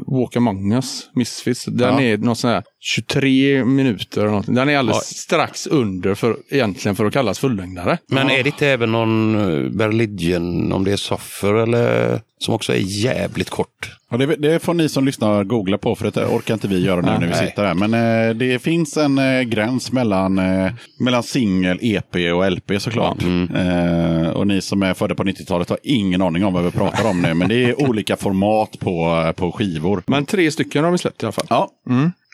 Walk 0.06 0.36
Among 0.36 0.72
Us, 0.72 1.10
Misfits, 1.14 1.64
den 1.64 1.94
Ja. 1.94 2.00
är 2.02 2.18
något 2.18 2.38
sånt 2.38 2.52
här 2.52 2.62
23 2.80 3.64
minuter. 3.64 4.20
eller 4.20 4.30
någonting. 4.30 4.54
Den 4.54 4.68
är 4.68 4.78
alldeles 4.78 5.16
strax 5.18 5.66
under 5.66 6.14
för, 6.14 6.36
egentligen 6.50 6.96
för 6.96 7.04
att 7.04 7.12
kallas 7.12 7.38
fullängdare. 7.38 7.98
Men 8.08 8.30
är 8.30 8.42
det 8.42 8.48
inte 8.48 8.66
även 8.68 8.92
någon 8.92 9.34
eh, 9.34 9.70
Berligion, 9.70 10.72
om 10.72 10.84
det 10.84 10.92
är 10.92 10.96
Suffer 10.96 11.54
eller 11.54 12.20
som 12.38 12.54
också 12.54 12.72
är 12.72 12.78
jävligt 13.04 13.50
kort? 13.50 13.97
Ja, 14.10 14.16
det, 14.16 14.26
det 14.36 14.58
får 14.58 14.74
ni 14.74 14.88
som 14.88 15.04
lyssnar 15.04 15.44
googla 15.44 15.78
på 15.78 15.94
för 15.94 16.10
det 16.10 16.26
orkar 16.26 16.54
inte 16.54 16.68
vi 16.68 16.84
göra 16.84 17.00
nu 17.00 17.06
när 17.06 17.20
vi 17.20 17.26
Nej. 17.26 17.46
sitter 17.48 17.64
här. 17.64 17.74
Men 17.74 17.94
eh, 18.28 18.34
det 18.34 18.58
finns 18.58 18.96
en 18.96 19.18
eh, 19.18 19.42
gräns 19.42 19.92
mellan, 19.92 20.38
eh, 20.38 20.72
mellan 21.00 21.22
singel, 21.22 21.78
EP 21.82 22.14
och 22.34 22.52
LP 22.52 22.80
såklart. 22.82 23.22
Eh, 23.22 24.28
och 24.30 24.46
ni 24.46 24.60
som 24.60 24.82
är 24.82 24.94
födda 24.94 25.14
på 25.14 25.24
90-talet 25.24 25.68
har 25.68 25.78
ingen 25.82 26.22
aning 26.22 26.44
om 26.44 26.52
vad 26.52 26.64
vi 26.64 26.70
pratar 26.70 27.10
om 27.10 27.22
nu. 27.22 27.34
Men 27.34 27.48
det 27.48 27.64
är 27.64 27.82
olika 27.82 28.16
format 28.16 28.78
på, 28.78 29.32
på 29.36 29.52
skivor. 29.52 30.02
Men 30.06 30.26
tre 30.26 30.50
stycken 30.50 30.84
har 30.84 30.90
vi 30.90 30.98
släppt 30.98 31.22
i 31.22 31.26
alla 31.26 31.32
fall. 31.32 31.46
Ja, 31.50 31.70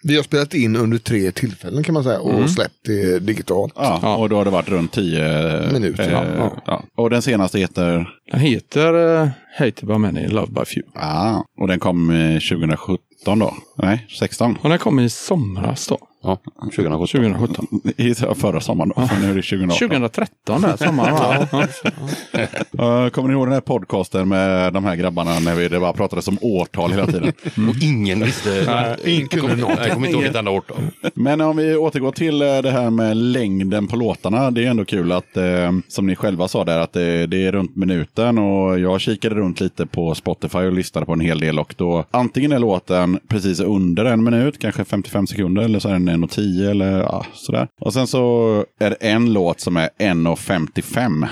Vi 0.03 0.17
har 0.17 0.23
spelat 0.23 0.55
in 0.55 0.77
under 0.77 0.99
tre 0.99 1.31
tillfällen 1.31 1.85
kan 1.85 1.93
man 1.93 2.05
säga 2.05 2.21
och 2.21 2.51
släppt 2.51 2.75
det 2.87 3.19
digitalt. 3.19 3.73
ja, 3.77 4.17
och 4.17 4.29
då 4.29 4.37
har 4.37 4.45
det 4.45 4.51
varit 4.51 4.69
runt 4.69 4.93
10 4.93 5.73
Minuter, 5.73 6.05
eh, 6.05 6.13
ja. 6.39 6.51
ja. 6.67 6.83
Och 6.97 7.11
den 7.11 7.23
senaste 7.23 7.59
heter? 7.59 8.09
Den 8.31 8.41
heter 8.41 9.31
Hated 9.59 9.87
by 9.89 9.99
Many, 9.99 10.27
Love 10.29 10.47
by 10.53 10.65
Few. 10.65 10.83
Ja, 10.95 11.45
och 11.59 11.69
den 11.69 11.79
kom 11.79 12.11
eh, 12.11 12.33
2017 12.39 13.39
då? 13.39 13.55
Nej, 13.79 14.07
16? 14.19 14.59
Och 14.63 14.69
den 14.69 14.79
kom 14.79 15.01
i 15.01 15.09
somras 15.11 15.87
då. 15.87 15.99
Ja, 16.27 16.39
2017. 16.77 17.09
2017. 17.09 17.67
I 17.97 18.15
förra 18.15 18.61
sommaren 18.61 18.93
då, 18.97 19.07
för 19.07 19.21
nu 19.21 19.31
är 19.31 19.35
det 19.35 19.43
2018. 19.43 19.89
2013 19.89 20.63
där, 20.63 20.77
sommaren. 20.77 21.47
Ja. 21.53 23.05
Uh, 23.05 23.11
kommer 23.11 23.29
ni 23.29 23.35
ihåg 23.35 23.47
den 23.47 23.53
här 23.53 23.61
podcasten 23.61 24.29
med 24.29 24.73
de 24.73 24.85
här 24.85 24.97
grabbarna 24.97 25.39
när 25.39 25.55
vi 25.55 25.69
det 25.69 25.81
bara 25.81 25.93
pratades 25.93 26.29
om 26.29 26.39
årtal 26.41 26.91
hela 26.91 27.07
tiden? 27.07 27.33
Och 27.69 27.83
ingen 27.83 28.21
visste. 28.25 28.97
ingen 29.05 29.29
kunde 29.29 29.57
något. 29.57 29.61
kommer- 29.61 29.83
Jag 29.87 29.93
kommer 29.95 30.07
inte 30.07 30.19
ihåg 30.19 30.25
ett 30.31 30.37
enda 30.37 30.51
årtal. 30.51 30.77
Men 31.15 31.41
om 31.41 31.57
vi 31.57 31.77
återgår 31.77 32.13
till 32.13 32.43
eh, 32.43 32.59
det 32.63 32.71
här 32.71 32.91
med 32.91 33.17
längden 33.17 33.87
på 33.87 33.97
låtarna. 33.97 34.51
Det 34.51 34.65
är 34.67 34.71
ändå 34.71 34.85
kul 34.85 35.13
att, 35.13 35.37
eh, 35.37 35.73
som 35.89 36.07
ni 36.07 36.17
själva 36.17 36.49
sa 36.49 36.65
där, 36.65 36.79
att 36.79 36.93
det, 36.93 37.27
det 37.27 37.47
är 37.47 37.53
runt 37.53 37.77
minuten. 37.77 38.39
Och 38.39 38.79
jag 38.81 39.01
kikade 39.01 39.35
runt 39.35 39.44
lite 39.61 39.87
på 39.87 40.15
Spotify 40.15 40.59
och 40.59 40.73
lyssnade 40.73 41.07
på 41.07 41.13
en 41.13 41.21
hel 41.21 41.41
del. 41.41 41.59
Och 41.59 41.75
då 41.79 42.05
antingen 42.11 42.53
är 42.53 42.59
låten 42.59 43.19
precis 43.29 43.61
under 43.61 44.05
en 44.05 44.25
minut, 44.25 44.59
kanske 44.59 44.85
55 44.85 45.27
sekunder, 45.27 45.63
eller 45.63 45.79
så 45.79 45.89
är 45.89 45.93
den 45.93 46.09
1.10 46.09 46.71
eller 46.71 46.99
ja, 46.99 47.27
sådär. 47.33 47.69
Och 47.81 47.93
sen 47.93 48.07
så 48.07 48.65
är 48.81 48.91
det 48.91 48.97
en 48.97 49.33
låt 49.33 49.61
som 49.61 49.77
är 49.77 49.89
1.55. 49.99 51.27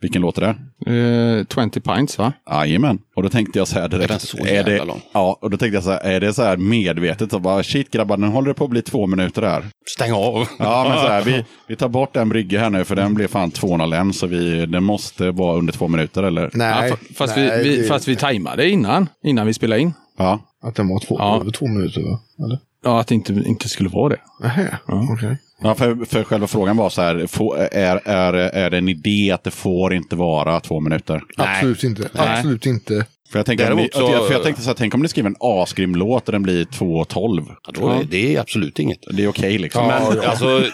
Vilken 0.00 0.22
låt 0.22 0.38
är 0.38 0.42
det? 0.42 0.54
Eh, 0.86 1.46
20 1.54 1.80
pints 1.80 2.18
va? 2.18 2.32
Jajamän. 2.50 2.98
Och 3.16 3.22
då 3.22 3.28
tänkte 3.28 3.58
jag 3.58 3.68
så 3.68 3.78
här 3.80 3.88
direkt. 3.88 4.04
Är 4.04 4.08
den 4.08 4.20
så 4.20 4.36
jävla 4.38 4.72
det, 4.72 4.84
lång? 4.84 5.00
Ja, 5.12 5.38
och 5.40 5.50
då 5.50 5.56
tänkte 5.56 5.76
jag 5.76 5.84
så 5.84 5.90
här, 5.90 6.00
är 6.00 6.20
det 6.20 6.34
så 6.34 6.42
här 6.42 6.56
medvetet? 6.56 7.30
Så 7.30 7.38
bara, 7.38 7.62
shit 7.62 7.90
grabbar, 7.90 8.16
nu 8.16 8.26
håller 8.26 8.48
det 8.48 8.54
på 8.54 8.64
att 8.64 8.70
bli 8.70 8.82
två 8.82 9.06
minuter 9.06 9.42
här. 9.42 9.64
Stäng 9.96 10.12
av. 10.12 10.48
Ja, 10.58 10.86
men 10.88 10.98
så 10.98 11.08
här, 11.08 11.22
vi, 11.22 11.44
vi 11.68 11.76
tar 11.76 11.88
bort 11.88 12.16
en 12.16 12.28
brygga 12.28 12.60
här 12.60 12.70
nu 12.70 12.84
för 12.84 12.96
den 12.96 13.14
blev 13.14 13.28
fan 13.28 13.50
201 13.50 14.14
så 14.14 14.26
vi, 14.26 14.66
den 14.66 14.84
måste 14.84 15.30
vara 15.30 15.58
under 15.58 15.72
två 15.72 15.88
minuter 15.88 16.22
eller? 16.22 16.50
Nej, 16.54 16.88
ja, 16.90 16.94
fa- 16.96 17.14
fast, 17.16 17.36
nej, 17.36 17.62
vi, 17.64 17.68
vi, 17.70 17.76
det- 17.76 17.88
fast 17.88 18.08
vi 18.08 18.16
tajmade 18.16 18.68
innan, 18.70 19.08
innan 19.24 19.46
vi 19.46 19.54
spelade 19.54 19.80
in. 19.80 19.94
Ja. 20.18 20.38
Att 20.62 20.74
den 20.74 20.88
var 20.88 21.00
två, 21.00 21.16
Ja. 21.18 21.40
över 21.40 21.50
två 21.50 21.66
minuter 21.66 22.00
va? 22.02 22.20
Eller? 22.44 22.58
Ja, 22.84 23.00
att 23.00 23.06
det 23.06 23.14
inte, 23.14 23.32
inte 23.32 23.68
skulle 23.68 23.88
vara 23.88 24.08
det. 24.08 24.20
Nähä, 24.42 24.78
okej. 24.86 25.36
Ja, 25.62 25.74
för, 25.74 26.04
för 26.04 26.24
själva 26.24 26.46
frågan 26.46 26.76
var 26.76 26.90
så 26.90 27.02
här, 27.02 27.26
få, 27.26 27.54
är, 27.54 28.00
är, 28.08 28.32
är 28.34 28.70
det 28.70 28.78
en 28.78 28.88
idé 28.88 29.30
att 29.34 29.44
det 29.44 29.50
får 29.50 29.94
inte 29.94 30.16
vara 30.16 30.60
två 30.60 30.80
minuter? 30.80 31.22
Absolut 31.36 31.84
inte. 31.84 32.08
Absolut 32.14 32.66
inte. 32.66 33.06
För 33.30 33.38
jag, 33.38 33.46
tänker, 33.46 33.64
om 33.64 33.76
Däremot 33.76 33.94
ni, 33.94 34.00
så- 34.00 34.24
för 34.26 34.32
jag 34.32 34.42
tänkte 34.42 34.62
så 34.62 34.68
här, 34.68 34.74
tänk 34.74 34.94
om 34.94 35.02
ni 35.02 35.08
skriver 35.08 35.28
en 35.30 35.36
asgrym 35.40 35.94
låt 35.96 36.28
och 36.28 36.32
den 36.32 36.42
blir 36.42 36.64
2.12. 36.64 37.46
Ja, 37.66 37.72
då 37.74 37.88
är, 37.90 38.04
det 38.04 38.36
är 38.36 38.40
absolut 38.40 38.78
inget. 38.78 38.98
Det 39.10 39.22
är 39.24 39.28
okej 39.28 39.58
liksom. 39.58 39.86
Men 39.86 40.20
alltså, 40.20 40.64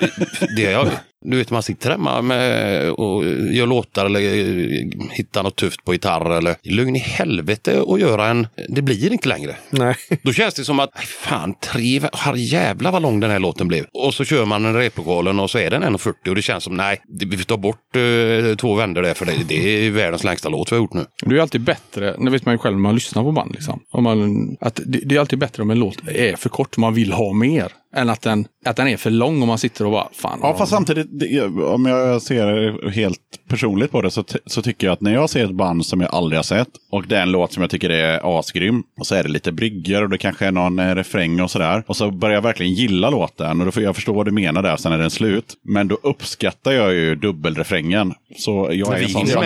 det 0.56 0.62
jag, 0.62 0.88
du 1.24 1.36
vet 1.36 1.50
man 1.50 1.62
sitter 1.62 1.90
hemma 1.90 2.22
med 2.22 2.90
och 2.90 3.24
gör 3.52 3.66
låtar 3.66 4.06
eller 4.06 4.20
eh, 4.20 4.84
hittar 5.10 5.42
något 5.42 5.56
tufft 5.56 5.84
på 5.84 5.92
gitarr 5.92 6.30
eller 6.38 6.56
lugn 6.62 6.96
i 6.96 6.98
helvete 6.98 7.80
och 7.80 8.00
göra 8.00 8.26
en, 8.26 8.46
det 8.68 8.82
blir 8.82 9.12
inte 9.12 9.28
längre. 9.28 9.56
Nej. 9.70 9.94
Då 10.22 10.32
känns 10.32 10.54
det 10.54 10.64
som 10.64 10.80
att, 10.80 10.90
"Aj, 10.92 11.06
fan, 11.06 11.54
tre, 11.60 12.00
herre 12.12 12.40
jävla 12.40 12.90
vad 12.90 13.02
lång 13.02 13.20
den 13.20 13.30
här 13.30 13.38
låten 13.38 13.68
blev. 13.68 13.84
Och 13.92 14.14
så 14.14 14.24
kör 14.24 14.44
man 14.44 14.64
en 14.64 14.74
replokalen 14.74 15.40
och 15.40 15.50
så 15.50 15.58
är 15.58 15.70
den 15.70 15.82
1.40 15.82 16.28
och 16.28 16.34
det 16.34 16.42
känns 16.42 16.64
som, 16.64 16.76
nej, 16.76 17.00
vi 17.08 17.36
får 17.36 17.44
ta 17.44 17.56
bort 17.56 17.96
eh, 17.96 18.56
två 18.56 18.74
vändor 18.74 19.02
där 19.02 19.14
för 19.14 19.26
det, 19.26 19.32
det 19.48 19.86
är 19.86 19.90
världens 19.90 20.24
längsta 20.24 20.48
låt 20.48 20.72
vi 20.72 20.76
har 20.76 20.82
gjort 20.82 20.94
nu. 20.94 21.04
Det 21.22 21.36
är 21.36 21.40
alltid 21.40 21.60
bättre, 21.60 22.16
det 22.18 22.30
vet 22.30 22.44
man 22.44 22.54
ju 22.54 22.58
själv 22.58 22.76
när 22.76 22.82
man 22.82 22.94
lyssnar 22.94 23.22
på 23.22 23.32
band. 23.32 23.52
Liksom. 23.52 23.80
Om 23.90 24.04
man, 24.04 24.56
att 24.60 24.80
det, 24.86 25.00
det 25.04 25.14
är 25.16 25.20
alltid 25.20 25.38
bättre 25.38 25.62
om 25.62 25.70
en 25.70 25.78
låt 25.78 26.08
är 26.08 26.36
för 26.36 26.48
kort 26.48 26.76
man 26.76 26.94
vill 26.94 27.12
ha 27.12 27.32
mer. 27.32 27.72
Än 27.96 28.10
att 28.10 28.22
den, 28.22 28.46
att 28.64 28.76
den 28.76 28.88
är 28.88 28.96
för 28.96 29.10
lång 29.10 29.40
och 29.42 29.48
man 29.48 29.58
sitter 29.58 29.84
och 29.84 29.90
bara, 29.92 30.08
fan. 30.12 30.38
Ja, 30.42 30.54
fast 30.58 30.70
samtidigt, 30.72 31.06
det- 31.10 31.42
om 31.64 31.86
jag 31.86 32.22
ser 32.22 32.90
helt 32.90 33.18
personligt 33.48 33.90
på 33.90 34.02
det 34.02 34.10
så, 34.10 34.24
så 34.46 34.62
tycker 34.62 34.86
jag 34.86 34.92
att 34.94 35.00
när 35.00 35.14
jag 35.14 35.30
ser 35.30 35.44
ett 35.44 35.50
band 35.54 35.86
som 35.86 36.00
jag 36.00 36.14
aldrig 36.14 36.38
har 36.38 36.42
sett 36.42 36.68
och 36.92 37.06
det 37.06 37.16
är 37.16 37.22
en 37.22 37.30
låt 37.32 37.52
som 37.52 37.60
jag 37.62 37.70
tycker 37.70 37.90
är 37.90 38.38
asgrym 38.38 38.82
och 39.00 39.06
så 39.06 39.14
är 39.14 39.22
det 39.22 39.28
lite 39.28 39.52
brygger 39.52 40.02
och 40.02 40.08
det 40.10 40.18
kanske 40.18 40.46
är 40.46 40.52
någon 40.52 40.78
eh, 40.78 40.94
refräng 40.94 41.40
och 41.40 41.50
sådär. 41.50 41.82
Och 41.86 41.96
så 41.96 42.10
börjar 42.10 42.34
jag 42.34 42.42
verkligen 42.42 42.72
gilla 42.72 43.10
låten 43.10 43.60
och 43.60 43.66
då 43.66 43.72
får 43.72 43.82
jag 43.82 43.94
förstå 43.94 44.12
vad 44.12 44.26
du 44.26 44.32
menar 44.32 44.62
där, 44.62 44.76
sen 44.76 44.92
är 44.92 44.98
den 44.98 45.10
slut. 45.10 45.54
Men 45.64 45.88
då 45.88 45.98
uppskattar 46.02 46.72
jag 46.72 46.94
ju 46.94 47.14
dubbelrefrängen. 47.14 48.14
Så 48.36 48.68
jag 48.72 48.98
är 48.98 49.02
en 49.02 49.08
sån 49.08 49.26
som... 49.26 49.42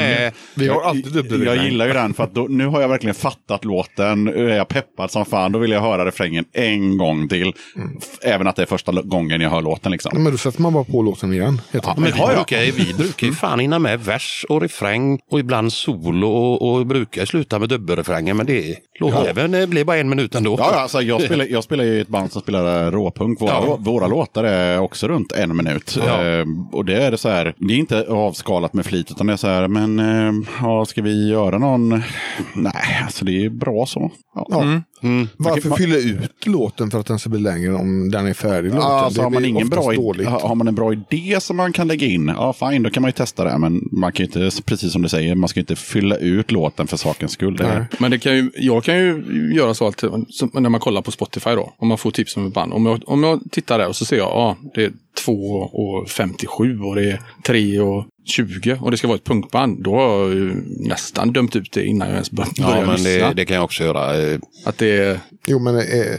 Vi 0.55 0.68
har 0.68 0.82
alltid 0.82 1.07
Jag 1.16 1.24
dubbelrefräng. 1.24 1.64
gillar 1.64 1.86
ju 1.86 1.93
den 1.93 2.14
för 2.14 2.24
att 2.24 2.34
då, 2.34 2.47
nu 2.51 2.66
har 2.66 2.80
jag 2.80 2.88
verkligen 2.88 3.14
fattat 3.14 3.64
låten. 3.64 4.24
Nu 4.24 4.51
är 4.51 4.57
jag 4.57 4.68
peppad 4.68 5.11
som 5.11 5.24
fan. 5.24 5.53
Då 5.53 5.59
vill 5.59 5.70
jag 5.70 5.80
höra 5.80 6.05
refrängen 6.07 6.45
en 6.53 6.99
gång 6.99 7.28
till. 7.28 7.53
F- 7.99 8.18
Även 8.33 8.47
att 8.47 8.57
det 8.57 8.62
är 8.62 8.66
första 8.66 8.93
gången 8.93 9.41
jag 9.41 9.51
hör 9.51 9.62
låten 9.62 9.93
liksom. 9.93 10.22
Men 10.22 10.33
då 10.33 10.39
sätter 10.39 10.62
man 10.62 10.72
bara 10.72 10.85
på 10.85 11.03
låten 11.03 11.33
igen. 11.33 11.61
Ja, 11.70 11.95
men 11.97 12.05
vi, 12.05 12.12
brukar, 12.12 12.72
vi 12.72 12.95
brukar 12.95 13.26
ju 13.26 13.33
fan 13.33 13.59
hinna 13.59 13.78
med 13.78 14.01
vers 14.01 14.47
och 14.49 14.61
refräng 14.61 15.20
och 15.30 15.41
ibland 15.41 15.72
solo 15.72 16.28
och, 16.28 16.72
och 16.72 16.87
brukar 16.87 17.24
sluta 17.24 17.59
med 17.59 17.68
dubbelrefränger. 17.68 18.35
Men 18.35 18.47
det 18.47 18.76
låtjäveln 19.01 19.53
ja. 19.53 19.66
blir 19.66 19.85
bara 19.85 19.97
en 19.97 20.09
minut 20.09 20.35
ändå. 20.35 20.57
Ja, 20.59 20.64
alltså, 20.74 21.03
jag, 21.03 21.22
spelar, 21.22 21.45
jag 21.45 21.64
spelar 21.64 21.85
ju 21.85 21.91
i 21.91 22.01
ett 22.01 22.09
band 22.09 22.33
som 22.33 22.43
spelar 22.43 22.91
råpunk. 22.91 23.41
Våra, 23.41 23.51
Ja. 23.51 23.76
våra 23.80 24.07
låtar 24.07 24.45
är 24.45 24.78
också 24.78 25.09
runt 25.09 25.33
en 25.33 25.57
minut. 25.57 25.99
Ja. 26.07 26.24
Eh, 26.24 26.45
och 26.72 26.85
det 26.85 27.03
är 27.03 27.11
det 27.11 27.18
så 27.18 27.28
här, 27.28 27.55
det 27.59 27.74
är 27.74 27.78
inte 27.78 28.07
avskalat 28.09 28.72
med 28.72 28.87
flit 28.87 29.11
utan 29.11 29.26
det 29.26 29.33
är 29.33 29.37
så 29.37 29.49
här, 29.49 29.68
men 29.68 29.99
eh, 29.99 30.33
ja, 30.62 30.85
ska 30.85 31.03
vi 31.03 31.28
göra 31.28 31.59
någon 31.59 32.03
nej, 32.55 33.03
alltså 33.05 33.24
det 33.24 33.45
är 33.45 33.51
bra 33.51 33.87
så. 33.87 34.11
Ja. 34.35 34.47
Ja. 34.51 34.80
Mm. 35.03 35.28
Varför 35.36 35.68
man- 35.68 35.78
fylla 35.78 35.96
ut 35.96 36.46
låten 36.46 36.90
för 36.90 37.00
att 37.00 37.07
den 37.07 37.18
ska 37.18 37.30
bli 37.30 37.40
längre 37.40 37.74
om 37.74 38.11
den 38.11 38.26
är 38.26 38.34
färdig? 38.34 38.68
Låten? 38.74 38.82
Alltså, 38.90 39.20
Det 39.20 39.24
har, 39.24 39.30
man 39.30 39.44
ingen 39.44 39.68
bra 39.68 39.92
dåligt. 39.92 40.28
har 40.28 40.55
man 40.55 40.68
en 40.68 40.74
bra 40.74 40.92
idé 40.92 41.40
som 41.40 41.57
man 41.57 41.72
kan 41.72 41.88
lägga 41.88 42.07
in, 42.07 42.28
ja 42.36 42.53
fine, 42.53 42.82
då 42.82 42.90
kan 42.90 43.00
man 43.03 43.09
ju 43.09 43.12
testa 43.12 43.44
det. 43.44 43.59
Men 43.59 43.88
man 43.92 44.12
kan 44.12 44.26
ju 44.26 44.40
inte, 44.44 44.62
precis 44.62 44.92
som 44.92 45.03
du 45.03 45.09
säger, 45.09 45.34
man 45.34 45.48
ska 45.48 45.61
inte 45.61 45.76
fylla 45.76 46.16
ut 46.16 46.50
låten 46.53 46.86
för 46.86 46.96
sakens 46.96 47.32
skull. 47.32 47.57
Det. 47.57 47.86
Men 47.98 48.11
det 48.11 48.18
kan 48.18 48.36
ju, 48.36 48.50
jag 48.57 48.84
kan 48.84 48.98
ju 48.98 49.24
göra 49.55 49.74
så 49.74 49.86
att 49.86 50.03
när 50.53 50.68
man 50.68 50.80
kollar 50.80 51.03
på 51.03 51.11
Spotify 51.11 51.50
då, 51.50 51.72
om 51.78 51.88
man 51.88 51.98
får 51.98 52.11
tips 52.11 52.36
om 52.36 52.46
ett 52.46 52.55
band. 52.55 52.72
Om 52.72 52.86
jag, 52.86 53.03
om 53.07 53.22
jag 53.24 53.40
tittar 53.50 53.78
där 53.78 53.88
och 53.88 53.96
så 53.96 54.05
ser 54.05 54.16
jag, 54.16 54.28
ja, 54.28 54.57
det 54.74 54.92
är 55.16 55.20
2 55.24 55.32
och 55.58 56.08
57 56.10 56.80
och 56.80 56.94
det 56.96 57.10
är 57.10 57.20
3 57.46 57.80
och 57.80 58.04
20 58.24 58.78
och 58.80 58.90
det 58.90 58.96
ska 58.96 59.08
vara 59.08 59.16
ett 59.16 59.24
punkband. 59.24 59.82
Då 59.84 59.94
har 59.94 60.18
jag 60.18 60.34
ju 60.34 60.54
nästan 60.88 61.32
dömt 61.32 61.56
ut 61.56 61.72
det 61.72 61.84
innan 61.84 62.08
jag 62.08 62.12
ens 62.14 62.30
bör- 62.30 62.62
börjar 62.62 62.76
Ja, 62.80 62.86
men 62.86 63.02
lyssna. 63.02 63.28
det, 63.28 63.34
det 63.34 63.44
kan 63.44 63.54
jag 63.56 63.64
också 63.64 63.84
göra. 63.84 64.38
Att 64.64 64.78
det 64.78 64.96
är, 64.96 65.20
Jo, 65.46 65.58
men 65.58 65.76
eh, 65.76 65.82
eh, 65.84 66.16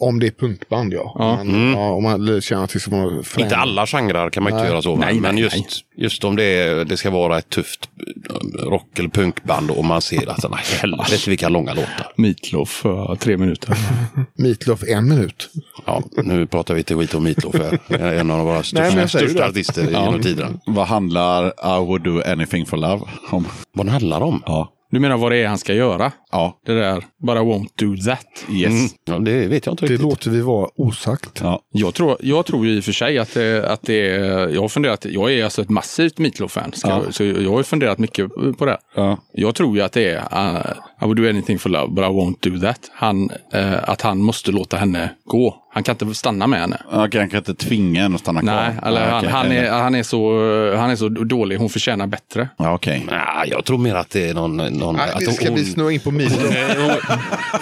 om 0.00 0.20
det 0.20 0.26
är 0.26 0.30
punkband 0.30 0.92
ja. 0.92 1.16
Ja. 1.18 1.44
Men, 1.44 1.72
ja 1.72 1.90
om 1.92 2.02
man 2.02 2.40
känner 2.40 2.64
att 2.64 2.70
det 2.72 2.80
ska 2.80 2.90
vara 2.90 3.22
främ- 3.22 3.40
Inte 3.42 3.56
alla 3.56 3.86
genrer 3.86 4.30
kan 4.30 4.42
man 4.42 4.52
inte 4.52 4.62
Nej. 4.62 4.70
göra 4.72 4.82
så. 4.82 4.96
Nej, 4.96 5.20
men 5.20 5.34
nej, 5.34 5.44
just, 5.44 5.56
nej. 5.56 5.66
just 5.96 6.24
om 6.24 6.36
det, 6.36 6.44
är, 6.44 6.84
det 6.84 6.96
ska 6.96 7.10
vara 7.10 7.38
ett 7.38 7.48
tufft 7.50 7.88
eh, 8.30 8.64
rock 8.64 8.98
eller 8.98 9.08
punkband 9.08 9.70
och 9.70 9.84
man 9.84 10.02
ser 10.02 10.28
att 10.30 10.50
nej, 10.50 10.60
helvete 10.80 11.30
vilka 11.30 11.48
långa 11.48 11.74
låtar. 11.74 12.12
Meatloaf 12.16 12.68
för 12.70 13.16
tre 13.16 13.36
minuter. 13.36 13.76
Meatloaf 14.38 14.82
en 14.88 15.08
minut. 15.08 15.50
Ja, 15.86 16.02
nu 16.24 16.46
pratar 16.46 16.74
vi 16.74 16.80
inte 16.80 16.94
skit 16.96 17.14
om 17.14 17.24
Meatloaf 17.24 17.54
här. 17.54 17.78
En 18.00 18.30
av 18.30 18.44
våra 18.44 18.54
Nej, 18.54 18.64
största, 18.64 18.90
säger 18.90 19.06
största 19.08 19.38
det. 19.42 19.48
artister 19.48 19.82
genom 19.90 20.20
tiderna. 20.22 20.60
Vad 20.66 20.86
handlar 20.86 21.46
I 21.46 21.86
would 21.86 22.02
do 22.02 22.22
anything 22.26 22.66
for 22.66 22.76
love 22.76 23.02
om? 23.30 23.46
Vad 23.74 23.86
den 23.86 23.92
handlar 23.92 24.20
om? 24.20 24.42
Ja. 24.46 24.70
Du 24.90 25.00
menar 25.00 25.16
vad 25.16 25.32
det 25.32 25.38
är 25.38 25.48
han 25.48 25.58
ska 25.58 25.74
göra? 25.74 26.12
Ja. 26.32 26.58
Det 26.66 26.74
där, 26.74 27.04
bara 27.26 27.40
won't 27.40 27.68
do 27.78 27.96
that. 28.10 28.26
Yes. 28.52 28.70
Mm. 28.72 28.88
Ja, 29.04 29.18
det 29.32 29.46
vet 29.46 29.66
jag 29.66 29.72
inte 29.72 29.86
Det 29.86 29.92
riktigt. 29.92 30.08
låter 30.08 30.30
vi 30.30 30.40
vara 30.40 30.68
osagt. 30.76 31.40
Ja. 31.42 31.60
Jag 31.72 31.94
tror, 31.94 32.16
jag 32.20 32.46
tror 32.46 32.66
ju 32.66 32.72
i 32.76 32.80
och 32.80 32.84
för 32.84 32.92
sig 32.92 33.18
att 33.18 33.34
det, 33.34 33.70
att 33.70 33.82
det 33.82 34.10
är, 34.10 34.48
jag 34.48 34.60
har 34.60 34.68
funderat, 34.68 35.04
jag 35.04 35.32
är 35.32 35.44
alltså 35.44 35.62
ett 35.62 35.70
massivt 35.70 36.18
Meatloaf-fan. 36.18 36.72
Ja. 36.82 37.02
jag- 37.04 37.14
Så 37.14 37.24
jag 37.24 37.50
har 37.50 37.58
ju 37.58 37.64
funderat 37.64 37.98
mycket 37.98 38.30
på 38.58 38.64
det. 38.66 38.78
Ja. 38.96 39.18
Jag 39.32 39.54
tror 39.54 39.76
ju 39.76 39.82
att 39.82 39.92
det 39.92 40.10
är 40.10 40.16
uh, 40.16 40.60
I 41.02 41.04
would 41.04 41.16
do 41.16 41.28
anything 41.28 41.58
for 41.58 41.70
love, 41.70 41.88
but 41.88 42.04
I 42.04 42.08
won't 42.08 42.36
do 42.40 42.60
that. 42.60 42.90
Han, 42.92 43.30
eh, 43.52 43.88
att 43.88 44.02
han 44.02 44.18
måste 44.18 44.52
låta 44.52 44.76
henne 44.76 45.10
gå. 45.24 45.56
Han 45.74 45.82
kan 45.82 45.92
inte 45.92 46.14
stanna 46.14 46.46
med 46.46 46.60
henne. 46.60 46.82
Okej, 46.92 47.20
han 47.20 47.30
kan 47.30 47.38
inte 47.38 47.54
tvinga 47.54 48.02
henne 48.02 48.14
att 48.14 48.20
stanna 48.20 48.40
kvar. 48.40 48.54
Nej, 48.54 48.74
eller 48.86 49.08
Ja, 49.08 49.14
han, 49.14 49.26
han, 49.26 49.52
är, 49.52 49.70
han, 49.70 49.94
är 49.94 50.02
så, 50.02 50.76
han 50.76 50.90
är 50.90 50.96
så 50.96 51.08
dålig. 51.08 51.56
Hon 51.58 51.68
förtjänar 51.70 52.06
bättre. 52.06 52.48
Ja, 52.56 52.74
okej. 52.74 53.06
Nej, 53.10 53.48
jag 53.50 53.64
tror 53.64 53.78
mer 53.78 53.94
att 53.94 54.10
det 54.10 54.28
är 54.28 54.34
någon... 54.34 54.56
någon 54.56 54.96
Nej, 54.96 55.10
att 55.14 55.22
vi 55.22 55.26
ska 55.26 55.46
hon, 55.48 55.54
vi 55.54 55.64
snurra 55.64 55.92
in 55.92 56.00
på? 56.00 56.10
Nej, 56.10 56.28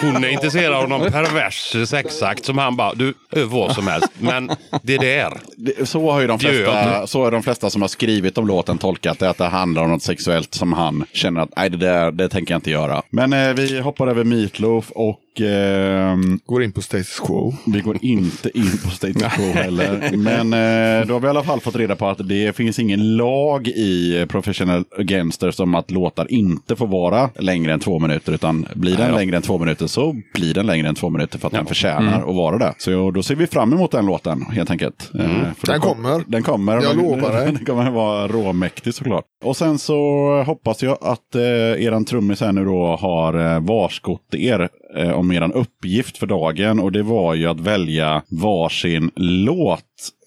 hon, 0.01 0.13
hon 0.13 0.23
är 0.23 0.27
intresserad 0.29 0.73
av 0.73 0.89
någon 0.89 1.11
pervers 1.11 1.89
sexakt 1.89 2.45
som 2.45 2.57
han 2.57 2.75
bara, 2.75 2.93
du, 2.93 3.13
vad 3.45 3.75
som 3.75 3.87
helst. 3.87 4.07
Men 4.19 4.49
det 4.83 4.97
där. 4.97 5.33
Det- 5.57 5.85
Så 5.89 6.11
har 6.11 6.21
ju 6.21 6.27
de 6.27 6.39
flesta, 6.39 6.71
Död. 6.71 7.09
så 7.09 7.23
har 7.23 7.31
de 7.31 7.43
flesta 7.43 7.69
som 7.69 7.81
har 7.81 7.89
skrivit 7.89 8.37
om 8.37 8.47
låten 8.47 8.77
tolkat 8.77 9.19
det, 9.19 9.29
att 9.29 9.37
det 9.37 9.45
handlar 9.47 9.83
om 9.83 9.89
något 9.91 10.03
sexuellt 10.03 10.53
som 10.53 10.73
han 10.73 11.05
känner 11.13 11.41
att 11.41 11.49
nej, 11.57 11.69
det 11.69 11.77
där 11.77 12.11
det 12.11 12.29
tänker 12.29 12.53
jag 12.53 12.57
inte 12.57 12.71
göra. 12.71 13.01
Men 13.09 13.33
eh, 13.33 13.53
vi 13.53 13.79
hoppar 13.79 14.07
över 14.07 14.23
Meatloaf 14.23 14.91
och 14.91 15.19
ehm, 15.41 16.39
Går 16.45 16.63
in 16.63 16.71
på 16.71 16.81
Status 16.81 17.19
Quo. 17.19 17.53
vi 17.65 17.79
går 17.79 17.97
inte 18.01 18.57
in 18.57 18.71
på 18.83 18.89
State 18.89 19.25
of 19.25 19.35
Quo 19.35 19.45
heller. 19.51 20.11
Men 20.17 20.53
eh, 20.53 21.07
då 21.07 21.13
har 21.13 21.19
vi 21.19 21.25
i 21.27 21.29
alla 21.29 21.43
fall 21.43 21.59
fått 21.59 21.75
reda 21.75 21.95
på 21.95 22.07
att 22.07 22.27
det 22.29 22.55
finns 22.55 22.79
ingen 22.79 23.17
lag 23.17 23.67
i 23.67 24.25
Professional 24.29 24.83
Gangsters 24.99 25.59
om 25.59 25.75
att 25.75 25.91
låtar 25.91 26.31
inte 26.31 26.75
får 26.75 26.87
vara 26.87 27.29
längre 27.39 27.73
än 27.73 27.79
två 27.79 27.99
minuter. 27.99 28.33
Utan 28.33 28.65
blir 28.75 28.97
den 28.97 29.09
Ja. 29.09 29.15
längre 29.15 29.35
än 29.35 29.41
två 29.41 29.57
minuter 29.59 29.87
så 29.87 30.15
blir 30.33 30.53
den 30.53 30.65
längre 30.65 30.87
än 30.89 30.95
två 30.95 31.09
minuter 31.09 31.39
för 31.39 31.47
att 31.47 31.53
den 31.53 31.65
förtjänar 31.65 32.17
Mm. 32.17 32.29
att 32.29 32.35
vara 32.35 32.57
det. 32.57 32.73
Så 32.77 33.11
då 33.11 33.23
ser 33.23 33.35
vi 33.35 33.47
fram 33.47 33.73
emot 33.73 33.91
den 33.91 34.05
låten 34.05 34.41
helt 34.51 34.71
enkelt. 34.71 35.11
Eh, 35.19 35.25
för 35.57 35.67
Den 35.67 35.79
då 35.81 35.87
kom- 35.87 35.95
kommer. 36.03 36.23
Den 36.27 36.43
kommer. 36.43 36.73
Jag 36.81 36.95
Men- 36.95 37.05
lovar 37.05 37.31
dig. 37.33 37.45
Den 37.53 37.65
kommer 37.65 37.91
vara 37.91 38.27
råmäktig 38.27 38.93
såklart. 38.93 39.25
Och 39.43 39.57
sen 39.57 39.79
så 39.79 39.97
hoppas 40.45 40.83
jag 40.83 40.97
att 41.01 41.35
eh, 41.35 41.41
eran 41.85 42.05
trummis 42.05 42.41
här 42.41 42.51
nu 42.51 42.65
då 42.65 42.95
har 42.95 43.53
eh, 43.55 43.59
varskott 43.59 44.35
er 44.35 44.69
eh, 44.95 45.11
om 45.11 45.31
eran 45.31 45.53
uppgift 45.53 46.17
för 46.17 46.27
dagen. 46.27 46.79
Och 46.79 46.91
det 46.91 47.03
var 47.03 47.33
ju 47.33 47.47
att 47.47 47.59
välja 47.59 48.23
varsin 48.29 49.11
låt 49.15 49.81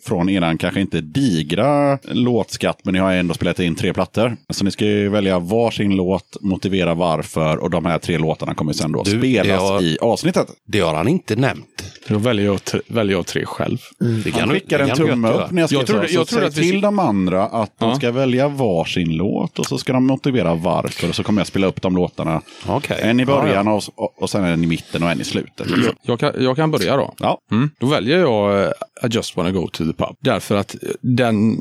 från 0.06 0.28
eran 0.28 0.58
kanske 0.58 0.80
inte 0.80 1.00
digra 1.00 1.98
låtskatt, 2.02 2.78
men 2.84 2.94
ni 2.94 3.00
har 3.00 3.12
ändå 3.12 3.34
spelat 3.34 3.60
in 3.60 3.74
tre 3.74 3.92
plattor. 3.94 4.36
Så 4.50 4.64
ni 4.64 4.70
ska 4.70 4.84
ju 4.84 5.08
välja 5.08 5.38
varsin 5.38 5.96
låt, 5.96 6.36
motivera 6.40 6.94
varför 6.94 7.56
och 7.56 7.70
de 7.70 7.84
här 7.86 7.98
tre 7.98 8.18
låtarna 8.18 8.54
kommer 8.54 8.72
sen 8.72 8.92
då 8.92 9.02
Du, 9.02 9.18
spelas 9.18 9.60
har- 9.60 9.82
i 9.82 9.98
avsnittet. 10.00 10.46
Det 10.66 10.80
har 10.80 10.94
han 10.94 11.08
inte 11.08 11.36
nämnt. 11.36 11.82
Då 12.08 12.18
väljer 12.18 12.46
jag, 12.46 12.60
väljer 12.86 13.16
jag 13.16 13.26
tre 13.26 13.44
själv. 13.46 13.78
Det 14.24 14.30
kan 14.30 14.40
Han 14.40 14.50
skickar 14.50 14.78
en 14.78 14.96
tumme 14.96 15.28
upp 15.32 15.50
när 15.50 15.62
jag 15.62 15.68
skrev 15.70 15.80
Jag 15.80 15.86
trodde- 15.86 16.08
så. 16.08 16.14
jag 16.14 16.28
säg 16.28 16.44
att 16.44 16.56
vi- 16.56 16.70
till 16.70 16.80
de 16.80 16.98
andra 16.98 17.44
att 17.46 17.78
de 17.78 17.88
Ja. 17.88 17.96
ska 17.96 18.12
välja 18.12 18.48
varsin 18.48 19.16
låt 19.16 19.58
och 19.58 19.66
så 19.66 19.78
ska 19.78 19.92
de 19.92 20.06
motivera 20.06 20.54
varför. 20.54 21.08
Och 21.08 21.14
så 21.14 21.22
kommer 21.22 21.40
jag 21.40 21.46
spela 21.46 21.66
upp 21.66 21.82
de 21.82 21.96
låtarna. 21.96 22.42
Okej. 22.66 22.98
En 23.02 23.20
i 23.20 23.22
Ja, 23.22 23.26
början 23.26 23.68
Och, 23.68 23.82
och, 24.22 24.30
sen 24.30 24.44
en 24.44 24.64
i 24.64 24.66
mitten 24.66 25.02
och 25.02 25.10
en 25.10 25.20
i 25.20 25.24
slutet. 25.24 25.66
Jag 26.02 26.20
kan, 26.20 26.32
jag 26.40 26.56
kan 26.56 26.70
börja 26.70 26.96
då. 26.96 27.14
Ja, 27.18 27.38
Mm. 27.50 27.70
Då 27.78 27.86
väljer 27.86 28.18
jag 28.18 28.62
eh, 28.64 28.70
i 29.02 29.06
just 29.10 29.36
wanna 29.36 29.52
go 29.52 29.68
to 29.68 29.84
the 29.84 29.92
pub. 29.92 30.16
Därför 30.20 30.56
att 30.56 30.74
eh, 30.74 30.90
den, 31.00 31.56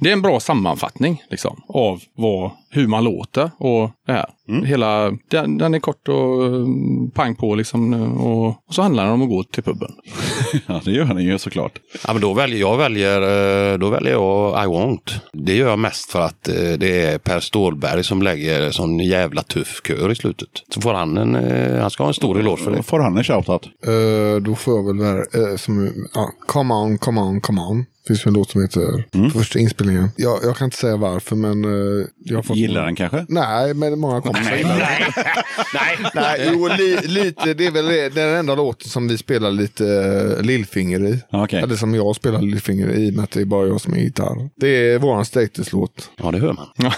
det 0.00 0.08
är 0.08 0.12
en 0.12 0.22
bra 0.22 0.40
sammanfattning 0.40 1.22
liksom, 1.30 1.62
av 1.68 2.02
vad, 2.14 2.50
hur 2.68 2.86
man 2.86 3.04
låter 3.04 3.50
och 3.58 3.90
det 4.10 4.16
här. 4.16 4.64
Hela, 4.66 5.12
den, 5.30 5.58
den 5.58 5.74
är 5.74 5.78
kort 5.78 6.08
och 6.08 6.44
eh, 6.46 6.66
pang 7.14 7.34
på 7.36 7.54
liksom. 7.54 7.92
Och, 8.20 8.46
och 8.46 8.74
så 8.74 8.82
handlar 8.82 9.06
det 9.06 9.10
om 9.12 9.22
att 9.22 9.28
gå 9.28 9.44
till 9.44 9.62
puben. 9.62 9.90
ja 10.66 10.80
det 10.84 10.90
gör 10.90 11.04
den 11.04 11.18
ju 11.24 11.38
såklart. 11.38 11.72
Ja, 12.06 12.12
men 12.12 12.22
då 12.22 12.34
väljer 12.34 12.60
jag, 12.60 12.76
väljer, 12.76 13.72
eh, 13.72 13.78
då 13.78 13.88
väljer 13.90 14.12
jag 14.12 14.64
I 14.64 14.66
won't. 14.66 15.10
Det 15.32 15.56
gör 15.56 15.68
jag 15.68 15.78
mest 15.78 16.10
för 16.10 16.20
att 16.20 16.48
eh, 16.48 16.54
det 16.54 17.02
är 17.04 17.18
Per 17.18 17.40
Stålberg 17.40 18.04
som 18.04 18.22
lägger 18.22 18.70
sån 18.70 18.98
jävla 19.00 19.42
tuff 19.42 19.80
kör 19.86 20.12
i 20.12 20.14
slutet. 20.14 20.48
Så 20.74 20.80
får 20.80 20.94
han 20.94 21.16
en, 21.18 21.34
han 21.80 21.90
ska 21.90 22.02
ha 22.02 22.08
en 22.08 22.14
stor 22.14 22.38
eloge 22.40 22.62
för 22.62 22.70
det. 22.70 22.82
får 22.82 23.00
han 23.00 23.16
en 23.16 23.24
shoutout. 23.24 23.64
Eh, 23.86 24.42
då 24.42 24.54
får 24.54 24.76
jag 24.76 24.86
väl 24.86 24.98
välja, 24.98 25.50
eh, 25.50 25.56
som, 25.56 25.92
ja, 26.14 26.30
Come 26.46 26.74
on, 26.74 26.98
come 26.98 27.20
on, 27.20 27.40
come 27.40 27.60
on. 27.60 27.78
Det 28.02 28.08
finns 28.08 28.26
ju 28.26 28.28
en 28.28 28.34
låt 28.34 28.50
som 28.50 28.62
heter 28.62 29.04
Mm. 29.14 29.30
första 29.30 29.58
inspelningen. 29.58 30.08
Jag, 30.16 30.38
jag 30.42 30.56
kan 30.56 30.64
inte 30.64 30.76
säga 30.76 30.96
varför 30.96 31.36
men 31.36 31.64
eh, 31.64 32.06
jag 32.24 32.36
har 32.38 32.42
fått... 32.42 32.56
Gillar 32.56 32.84
den 32.84 32.96
kanske? 32.96 33.26
Nej, 33.28 33.74
men 33.74 33.99
många 34.00 34.20
kompisar 34.20 34.56
gillar 34.56 34.78
den. 34.78 35.24
Nej, 35.74 35.98
Nej, 36.14 36.50
jo, 36.52 36.68
li, 36.68 36.98
lite. 37.02 37.54
Det 37.54 37.66
är 37.66 37.70
väl 37.70 37.86
det, 37.86 38.08
den 38.08 38.28
enda 38.36 38.54
låten 38.54 38.88
som 38.88 39.08
vi 39.08 39.18
spelar 39.18 39.50
lite 39.50 39.84
uh, 39.84 40.42
lillfinger 40.42 41.06
i. 41.06 41.22
Okej. 41.30 41.62
Eller 41.62 41.76
som 41.76 41.94
jag 41.94 42.16
spelar 42.16 42.40
lillfinger 42.40 42.88
i, 42.90 43.06
i 43.06 43.10
och 43.10 43.14
med 43.14 43.24
att 43.24 43.30
det 43.30 43.40
är 43.40 43.44
bara 43.44 43.66
jag 43.66 43.80
som 43.80 43.94
är 43.94 43.98
gitarr. 43.98 44.50
Det 44.56 44.68
är 44.68 44.98
våran 44.98 45.24
statuslåt. 45.24 46.10
Ja, 46.22 46.30
det 46.30 46.38
hör 46.38 46.52
man. 46.52 46.66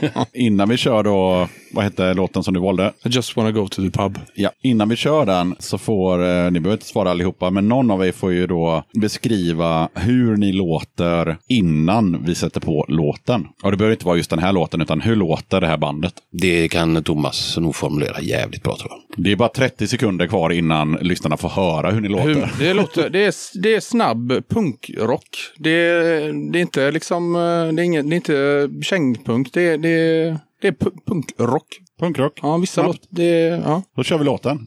Innan 0.34 0.68
vi 0.68 0.76
kör 0.76 1.02
då, 1.02 1.48
vad 1.72 1.84
hette 1.84 2.14
låten 2.14 2.42
som 2.42 2.54
du 2.54 2.60
valde? 2.60 2.92
I 3.04 3.08
just 3.08 3.36
wanna 3.36 3.52
go 3.52 3.68
to 3.68 3.82
the 3.82 3.90
pub. 3.90 4.18
Ja, 4.34 4.50
innan 4.62 4.88
vi 4.88 4.96
kör 4.96 5.26
den 5.26 5.54
så 5.58 5.78
får, 5.78 6.24
eh, 6.24 6.50
ni 6.50 6.60
behöver 6.60 6.72
inte 6.76 6.86
svara 6.86 7.10
allihopa, 7.10 7.50
men 7.50 7.68
någon 7.68 7.90
av 7.90 8.06
er 8.06 8.12
får 8.12 8.32
ju 8.32 8.46
då 8.46 8.84
beskriva 9.00 9.88
hur 9.94 10.36
ni 10.36 10.52
låter 10.52 11.36
innan 11.48 12.24
vi 12.26 12.34
sätter 12.34 12.60
på 12.60 12.84
låten. 12.88 13.46
Och 13.62 13.70
det 13.70 13.76
behöver 13.76 13.94
inte 13.94 14.06
vara 14.06 14.16
just 14.16 14.30
den 14.30 14.38
här 14.38 14.52
låten, 14.52 14.80
utan 14.80 15.00
hur 15.00 15.16
låter 15.16 15.60
det 15.60 15.66
här 15.66 15.76
bandet? 15.78 16.12
Det 16.32 16.68
kan 16.68 17.02
Thomas 17.02 17.56
nog 17.58 17.76
formulera 17.76 18.20
jävligt 18.20 18.62
bra 18.62 18.76
tror 18.76 18.90
jag. 18.90 19.24
Det 19.24 19.32
är 19.32 19.36
bara 19.36 19.48
30 19.48 19.86
sekunder 19.86 20.26
kvar 20.26 20.50
innan 20.50 20.92
lyssnarna 20.92 21.36
får 21.36 21.48
höra 21.48 21.90
hur 21.90 22.00
ni 22.00 22.08
låter. 22.08 22.24
Hur, 22.28 22.48
det, 22.58 22.74
låter, 22.74 23.10
det, 23.10 23.24
är, 23.24 23.34
det 23.62 23.74
är 23.74 23.80
snabb 23.80 24.32
punkrock. 24.48 25.28
Det, 25.58 25.70
är- 25.70 26.52
det 26.52 26.58
är 26.58 26.60
inte 26.62 26.90
liksom, 26.90 27.34
eh, 27.36 27.40
det 27.74 27.82
är, 27.82 27.84
inget, 27.84 28.10
det 28.10 28.14
är 28.14 28.16
inte 28.16 28.70
kängpunk. 28.86 29.52
Det, 29.52 29.62
är- 29.62 29.78
det, 29.86 30.26
är- 30.28 30.38
det 30.60 30.68
är 30.68 30.72
pu- 30.72 31.04
punkrock. 31.06 31.66
Punkrock. 32.00 32.38
Ja, 32.42 32.56
vissa 32.56 32.80
Ja. 32.80 32.86
låtar. 32.86 33.22
Ja. 33.70 33.82
Då 33.96 34.02
kör 34.02 34.18
vi 34.18 34.24
låten. 34.24 34.66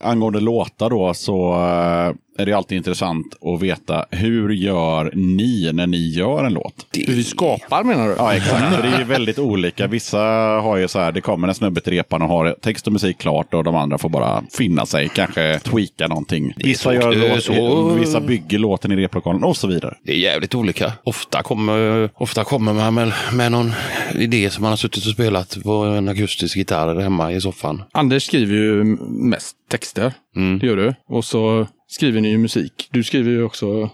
Angående 0.00 0.40
låtar 0.40 0.90
då 0.90 1.14
så 1.14 1.52
eh, 1.52 2.14
är 2.38 2.46
det 2.46 2.52
alltid 2.52 2.76
intressant 2.78 3.36
att 3.42 3.62
veta 3.62 4.04
hur 4.10 4.50
gör 4.50 5.10
ni 5.14 5.70
när 5.72 5.86
ni 5.86 6.08
gör 6.08 6.44
en 6.44 6.52
låt? 6.52 6.86
Hur 6.92 7.14
vi 7.14 7.24
skapar 7.24 7.84
menar 7.84 8.08
du? 8.08 8.14
Ja, 8.18 8.34
exakt. 8.34 8.74
För 8.74 8.82
det 8.82 8.88
är 8.88 8.98
ju 8.98 9.04
väldigt 9.04 9.38
olika. 9.38 9.86
Vissa 9.86 10.18
har 10.62 10.76
ju 10.76 10.88
så 10.88 10.98
här, 10.98 11.12
det 11.12 11.20
kommer 11.20 11.48
en 11.48 11.54
snubbe 11.54 11.80
till 11.80 11.92
repan 11.92 12.22
och 12.22 12.28
har 12.28 12.56
text 12.62 12.86
och 12.86 12.92
musik 12.92 13.18
klart 13.18 13.54
och 13.54 13.64
de 13.64 13.76
andra 13.76 13.98
får 13.98 14.08
bara 14.08 14.42
finna 14.52 14.86
sig, 14.86 15.08
kanske 15.14 15.58
tweaka 15.62 16.06
någonting. 16.08 16.52
Vissa, 16.56 16.94
gör 16.94 17.12
är 17.12 17.28
låt, 17.34 17.42
så- 17.44 17.94
vissa 17.94 18.20
bygger 18.20 18.58
låten 18.58 18.92
i 18.92 18.96
replokalen 18.96 19.44
och 19.44 19.56
så 19.56 19.66
vidare. 19.66 19.94
Det 20.04 20.12
är 20.12 20.16
jävligt 20.18 20.54
olika. 20.54 20.92
Ofta 21.04 21.42
kommer, 21.42 22.10
ofta 22.14 22.44
kommer 22.44 22.72
man 22.72 22.94
med, 22.94 23.12
med 23.32 23.52
någon 23.52 23.72
idé 24.14 24.50
som 24.50 24.62
man 24.62 24.72
har 24.72 24.76
suttit 24.76 25.06
och 25.06 25.12
spelat 25.12 25.58
på 25.62 25.72
en 25.72 26.08
akustisk 26.08 26.56
gitarr 26.56 27.00
hemma 27.00 27.32
i 27.32 27.40
soffan. 27.40 27.82
Anders 27.92 28.22
skriver 28.26 28.54
ju 28.54 28.84
mest 29.08 29.56
texter. 29.70 30.12
Mm. 30.36 30.58
Det 30.58 30.66
gör 30.66 30.76
du. 30.76 30.94
Och 31.08 31.24
så 31.24 31.66
skriver 31.88 32.20
ni 32.20 32.28
ju 32.28 32.38
musik. 32.38 32.88
Du 32.90 33.04
skriver 33.04 33.30
ju 33.30 33.42
också. 33.42 33.90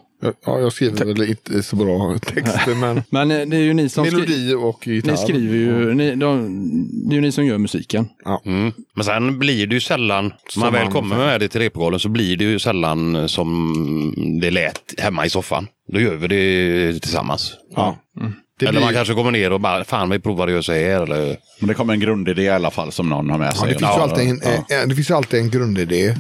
Ja, 0.47 0.61
jag 0.61 0.73
skriver 0.73 1.05
väl 1.05 1.31
inte 1.31 1.63
så 1.63 1.77
bra 1.77 2.19
texter, 2.19 2.75
men 2.81 3.03
Men 3.11 3.31
eh, 3.31 3.47
det 3.47 3.57
är 3.57 3.61
ju 3.61 3.75
ni 3.75 3.89
som 3.89 4.05
melodi 4.05 4.55
och 4.55 4.87
gitarr. 4.87 5.11
Ni 5.11 5.17
skriver 5.17 5.57
ju, 5.57 5.95
ni, 5.95 6.15
de, 6.15 7.09
det 7.09 7.13
är 7.13 7.15
ju 7.15 7.21
ni 7.21 7.33
som 7.33 7.47
gör 7.47 7.59
musiken. 7.59 8.09
Mm. 8.45 8.73
Men 8.95 9.05
sen 9.05 9.39
blir 9.39 9.67
det 9.67 9.75
ju 9.75 9.81
sällan, 9.81 10.33
när 10.57 10.61
man 10.61 10.73
väl 10.73 10.93
kommer 10.93 11.17
med 11.17 11.41
det 11.41 11.49
till 11.49 11.61
repgalen 11.61 12.01
så 12.01 12.09
blir 12.09 12.37
det 12.37 12.45
ju 12.45 12.59
sällan 12.59 13.29
som 13.29 14.39
det 14.41 14.51
lät 14.51 14.95
hemma 14.99 15.27
i 15.27 15.31
soffan. 15.31 15.67
Då 15.93 16.01
gör 16.01 16.17
vi 16.17 16.29
det 16.29 17.01
tillsammans. 17.01 17.53
Ja. 17.75 17.97
Det 18.15 18.33
eller 18.69 18.73
blir- 18.73 18.81
man 18.87 18.95
kanske 18.95 19.15
kommer 19.15 19.31
ner 19.31 19.53
och 19.53 19.61
bara, 19.61 19.85
fan 19.85 20.11
vi 20.11 20.19
provar 20.19 20.47
att 20.47 20.53
göra 20.53 20.63
så 20.63 20.73
här. 20.73 21.03
Eller, 21.03 21.37
Men 21.61 21.69
det 21.69 21.75
kommer 21.75 21.93
en 21.95 22.01
grundidé 22.01 22.43
i 22.43 22.49
alla 22.49 22.71
fall 22.71 22.93
som 22.93 23.09
någon 23.09 23.31
har 23.31 23.39
med 23.39 23.47
Ja, 23.47 23.53
sig. 23.53 23.69
det, 23.69 23.79
finns 23.79 23.83
ju 23.83 23.87
Ja, 23.87 24.03
alltid 24.03 24.29
en, 24.29 24.41
ja. 24.69 24.77
eh, 24.83 24.89
det 24.89 24.95
finns 24.95 25.11
ju 25.11 25.15
alltid 25.15 25.41
en 25.41 25.51
grundidé 25.51 26.07
eh, 26.09 26.15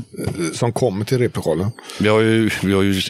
som 0.54 0.72
kommer 0.72 1.04
till 1.04 1.18
replokalen. 1.18 1.70
vi, 2.00 2.08
har 2.08 2.20
ju, 2.20 2.50
vi 2.62 2.72
har 2.74 2.82
ju 2.82 3.00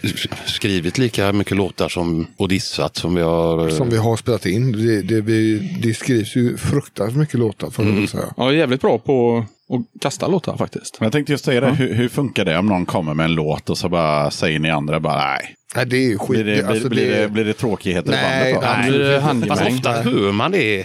skrivit 0.46 0.98
lika 0.98 1.32
mycket 1.32 1.56
låtar 1.56 1.88
som, 1.88 2.26
och 2.36 2.48
dissat 2.48 2.96
som 2.96 3.14
vi 3.14 3.22
har. 3.22 3.68
Som 3.70 3.90
vi 3.90 3.96
har 3.96 4.16
spelat 4.16 4.46
in. 4.46 4.72
Det, 4.72 5.02
det, 5.02 5.20
vi, 5.20 5.58
det 5.82 5.94
skrivs 5.94 6.36
ju 6.36 6.56
fruktansvärt 6.56 7.16
mycket 7.18 7.38
låtar 7.40 7.70
får 7.70 7.82
Mm. 7.82 8.06
säga. 8.06 8.22
Ja, 8.36 8.44
jag 8.44 8.52
är 8.54 8.58
jävligt 8.58 8.80
bra 8.80 8.98
på 8.98 9.38
att 9.72 10.00
kasta 10.02 10.26
låtar 10.26 10.56
faktiskt. 10.56 10.96
Men 11.00 11.06
jag 11.06 11.12
tänkte 11.12 11.32
just 11.32 11.44
säga 11.44 11.60
det, 11.60 11.70
hur, 11.70 11.94
hur 11.94 12.08
funkar 12.08 12.44
det 12.44 12.58
om 12.58 12.66
någon 12.66 12.86
kommer 12.86 13.14
med 13.14 13.24
en 13.24 13.34
låt 13.34 13.70
och 13.70 13.78
så 13.78 13.88
bara 13.88 14.30
säger 14.30 14.58
ni 14.58 14.70
andra 14.70 15.00
bara 15.00 15.16
nej. 15.16 15.54
Nej, 15.76 15.86
det 15.86 15.96
är 15.96 16.08
ju 16.08 16.18
skit. 16.18 16.28
Blir 16.28 16.44
det, 16.44 16.68
alltså, 16.68 16.88
blir, 16.88 17.10
det, 17.10 17.28
blir 17.28 17.44
det 17.44 17.52
tråkigheter 17.52 18.10
Nej, 18.10 18.50
i 18.50 18.54
bandet 18.54 18.62
då? 18.62 19.32
nej. 19.32 19.40
Det 19.40 19.46
Fast 19.48 19.62
ofta 19.62 19.92
hör 19.92 20.32
man 20.32 20.50
det, 20.52 20.84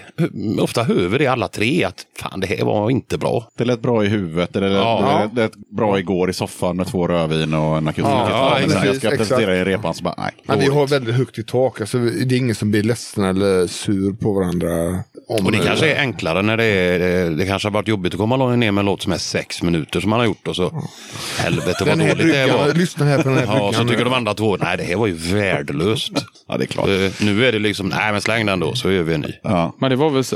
ofta 0.60 0.84
hör 0.84 1.08
vi 1.08 1.18
det 1.18 1.28
alla 1.28 1.48
tre 1.48 1.84
att 1.84 2.06
fan 2.20 2.40
det 2.40 2.48
här 2.48 2.66
var 2.66 2.90
inte 2.90 3.18
bra. 3.18 3.48
Det 3.58 3.66
lät 3.66 3.82
bra 3.82 4.06
i 4.06 4.08
huvudet, 4.08 4.56
eller 4.56 4.70
Ja. 4.72 5.30
det 5.34 5.42
lät 5.42 5.56
bra 5.56 6.00
igår 6.00 6.30
i 6.30 6.34
soffan 6.34 6.78
med 6.78 6.88
två 6.88 7.08
rödvin 7.08 7.54
och 7.54 7.78
en 7.78 7.88
akustisk 7.88 8.10
Ja, 8.10 8.30
ja, 8.30 8.58
Men 8.62 8.70
sen 8.70 8.86
jag 8.86 8.96
ska 8.96 9.10
presentera 9.10 9.56
i 9.58 9.64
repan 9.64 9.94
så 9.94 10.04
bara 10.04 10.16
nej. 10.18 10.32
Men 10.44 10.60
vi 10.60 10.68
har 10.68 10.88
väldigt 10.88 11.16
högt 11.16 11.40
i 11.40 11.44
tak. 11.44 11.82
Alltså, 11.82 11.98
det 11.98 12.36
är 12.36 12.38
ingen 12.38 12.56
som 12.56 12.72
blir 12.72 12.84
ledsen 12.84 13.24
eller 13.24 13.68
sur 13.68 14.14
på 14.14 14.34
varandra. 14.34 15.04
Om 15.30 15.46
Och 15.46 15.52
det 15.52 15.58
kanske 15.58 15.92
är 15.92 16.00
enklare 16.00 16.42
när 16.42 16.58
det 16.58 16.64
är, 16.64 17.00
det, 17.00 17.36
det 17.36 17.46
kanske 17.46 17.68
har 17.68 17.74
varit 17.74 17.88
jobbigt 17.88 18.14
att 18.14 18.20
komma 18.20 18.56
ner 18.56 18.72
med 18.72 18.82
en 18.82 18.86
låt 18.86 19.02
som 19.02 19.12
är 19.12 19.18
sex 19.18 19.62
minuter 19.62 20.00
som 20.00 20.10
man 20.10 20.20
har 20.20 20.26
gjort 20.26 20.48
och 20.48 20.56
så 20.56 20.84
helvete 21.38 21.86
vad 21.86 22.00
dåligt 22.00 22.18
det 22.18 22.24
bryggan, 22.24 22.58
var. 22.58 22.74
lyssna 22.74 23.06
här 23.06 23.24
på 23.24 23.30
den 23.30 23.38
här 23.38 23.46
Ja, 23.46 23.74
så 23.74 23.84
tycker 23.84 24.04
de 24.04 24.14
andra 24.14 24.34
två, 24.34 24.58
nej 24.58 24.78
det 24.78 24.84
här 24.84 24.96
var 24.96 25.08
ju 25.08 25.14
värdelöst. 25.14 26.12
Ja, 26.48 26.58
det 26.58 26.64
är 26.64 26.68
klart. 26.68 26.88
Eh, 26.88 27.26
nu 27.26 27.46
är 27.46 27.52
det 27.52 27.60
liksom, 27.60 27.90
nej 27.90 28.12
men 28.12 28.22
släng 28.22 28.46
den 28.46 28.60
då 28.60 28.76
så 28.76 28.92
gör 28.92 29.04
vi 29.04 29.14
en 29.14 29.22
ny. 29.22 29.34
Ja. 29.44 29.76
Men 29.80 29.90
det 29.90 29.96
var 29.96 30.10
väl 30.10 30.24
så, 30.24 30.36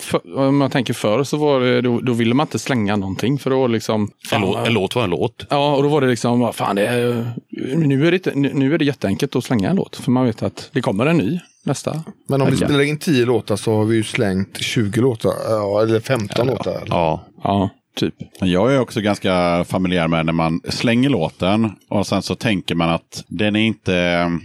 för, 0.00 0.38
om 0.38 0.56
man 0.56 0.70
tänker 0.70 0.94
förr 0.94 1.24
så 1.24 1.36
var 1.36 1.60
det, 1.60 1.80
då, 1.80 2.00
då 2.00 2.12
ville 2.12 2.34
man 2.34 2.46
inte 2.46 2.58
slänga 2.58 2.96
någonting. 2.96 3.38
För 3.38 3.50
då 3.50 3.66
liksom... 3.66 4.02
En, 4.02 4.28
fan, 4.28 4.40
låt, 4.40 4.66
en 4.66 4.74
låt 4.74 4.96
var 4.96 5.04
en 5.04 5.10
låt. 5.10 5.46
Ja, 5.50 5.74
och 5.76 5.82
då 5.82 5.88
var 5.88 6.00
det 6.00 6.06
liksom, 6.06 6.52
fan 6.52 6.76
det 6.76 6.86
är, 6.86 7.32
nu, 7.76 8.08
är 8.08 8.12
det, 8.12 8.34
nu 8.34 8.74
är 8.74 8.78
det 8.78 8.84
jätteenkelt 8.84 9.36
att 9.36 9.44
slänga 9.44 9.70
en 9.70 9.76
låt. 9.76 9.96
För 9.96 10.10
man 10.10 10.26
vet 10.26 10.42
att 10.42 10.70
det 10.72 10.82
kommer 10.82 11.06
en 11.06 11.16
ny 11.16 11.40
nästa. 11.64 12.04
Men 12.28 12.42
om 12.42 12.50
vi 12.50 12.56
spelar 12.56 12.80
in 12.80 12.98
10 12.98 13.24
låtar 13.24 13.56
så 13.56 13.76
har 13.76 13.84
vi 13.84 13.96
ju 13.96 14.02
slängt 14.04 14.56
20 14.62 15.00
låtar. 15.00 15.34
Ja, 15.48 15.82
eller 15.82 16.00
15 16.00 16.46
låtar. 16.46 16.82
Ja, 16.86 17.24
Ja, 17.44 17.70
typ. 17.94 18.14
Jag 18.40 18.74
är 18.74 18.80
också 18.80 19.00
ganska 19.00 19.64
familjär 19.64 20.08
med 20.08 20.26
när 20.26 20.32
man 20.32 20.60
slänger 20.68 21.08
låten 21.08 21.70
och 21.88 22.06
sen 22.06 22.22
så 22.22 22.34
tänker 22.34 22.74
man 22.74 22.90
att 22.90 23.24
den 23.28 23.56
är 23.56 23.60
inte, 23.60 23.92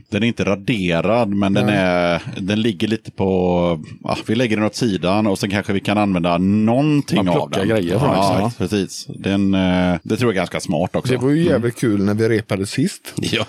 den 0.09 0.23
är 0.23 0.27
inte 0.27 0.43
raderad 0.43 1.29
men 1.29 1.53
den, 1.53 1.69
är, 1.69 2.21
den 2.37 2.61
ligger 2.61 2.87
lite 2.87 3.11
på, 3.11 3.25
ja, 4.03 4.17
vi 4.25 4.35
lägger 4.35 4.57
den 4.57 4.65
åt 4.65 4.75
sidan 4.75 5.27
och 5.27 5.39
sen 5.39 5.49
kanske 5.49 5.73
vi 5.73 5.79
kan 5.79 5.97
använda 5.97 6.37
någonting 6.37 7.25
Man 7.25 7.29
av 7.37 7.49
den. 7.49 7.67
grejer 7.67 7.99
från 7.99 8.09
ja, 8.09 8.39
ja. 8.39 8.51
precis. 8.57 9.07
Den, 9.15 9.53
eh, 9.53 9.95
det 10.03 10.17
tror 10.17 10.31
jag 10.31 10.31
är 10.31 10.35
ganska 10.35 10.59
smart 10.59 10.95
också. 10.95 11.13
Det 11.13 11.19
var 11.19 11.29
ju 11.29 11.43
jävligt 11.43 11.79
kul 11.79 12.03
när 12.03 12.13
vi 12.13 12.29
repade 12.29 12.65
sist. 12.65 13.13
ja. 13.15 13.45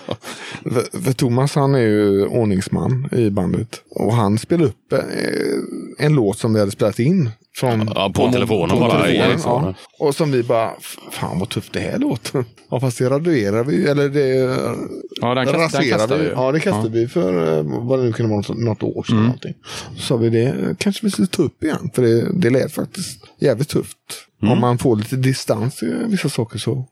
För, 0.63 1.01
för 1.01 1.13
Thomas 1.13 1.55
han 1.55 1.75
är 1.75 1.79
ju 1.79 2.25
ordningsman 2.25 3.09
i 3.11 3.29
bandet. 3.29 3.81
Och 3.89 4.13
han 4.13 4.37
spelade 4.37 4.69
upp 4.69 4.93
eh, 4.93 4.99
en 5.97 6.13
låt 6.13 6.37
som 6.39 6.53
vi 6.53 6.59
hade 6.59 6.71
spelat 6.71 6.99
in. 6.99 7.29
Från, 7.55 7.91
Ja, 7.95 8.11
på 8.15 8.31
telefonen 8.31 8.79
bara, 8.79 9.09
i 9.09 9.11
telefonen, 9.11 9.29
telefonen. 9.29 9.73
ja. 9.99 10.05
Och 10.07 10.15
som 10.15 10.31
vi 10.31 10.43
bara, 10.43 10.71
"F- 10.79 10.97
fan 11.11 11.39
vad 11.39 11.49
tufft 11.49 11.73
det 11.73 11.79
här 11.79 11.97
låter. 11.99 12.45
Ja 12.69 12.79
fast 12.79 12.97
det 12.97 13.09
raderar 13.09 13.63
vi 13.63 13.85
eller 13.87 14.09
det 14.09 14.27
Ja, 15.21 15.35
den 15.35 15.45
kast- 15.47 15.89
kastar 15.89 16.17
vi. 16.17 16.23
vi. 16.23 16.29
Ja 16.29 16.51
det 16.51 16.59
kastar 16.59 16.83
Ja. 16.83 16.89
vi 16.89 17.07
för 17.07 17.57
eh, 17.57 17.63
vad 17.87 17.99
det 17.99 18.05
nu 18.05 18.13
kunde 18.13 18.31
vara, 18.35 18.55
något 18.55 18.83
år 18.83 19.03
sedan. 19.03 19.15
Mm. 19.15 19.25
Någonting. 19.25 19.53
Så 19.95 20.01
sa 20.01 20.17
vi 20.17 20.29
det 20.29 20.75
kanske 20.79 21.05
vi 21.05 21.11
skulle 21.11 21.27
ta 21.27 21.43
upp 21.43 21.63
igen. 21.63 21.89
För 21.95 22.01
det, 22.01 22.31
det 22.33 22.49
lät 22.49 22.71
faktiskt 22.71 23.23
jävligt 23.41 23.69
tufft. 23.69 23.97
Mm. 24.41 24.51
Om 24.53 24.59
man 24.61 24.77
får 24.77 24.95
lite 24.95 25.15
distans 25.15 25.83
i 25.83 25.93
vissa 26.07 26.29
saker 26.29 26.59
så. 26.59 26.85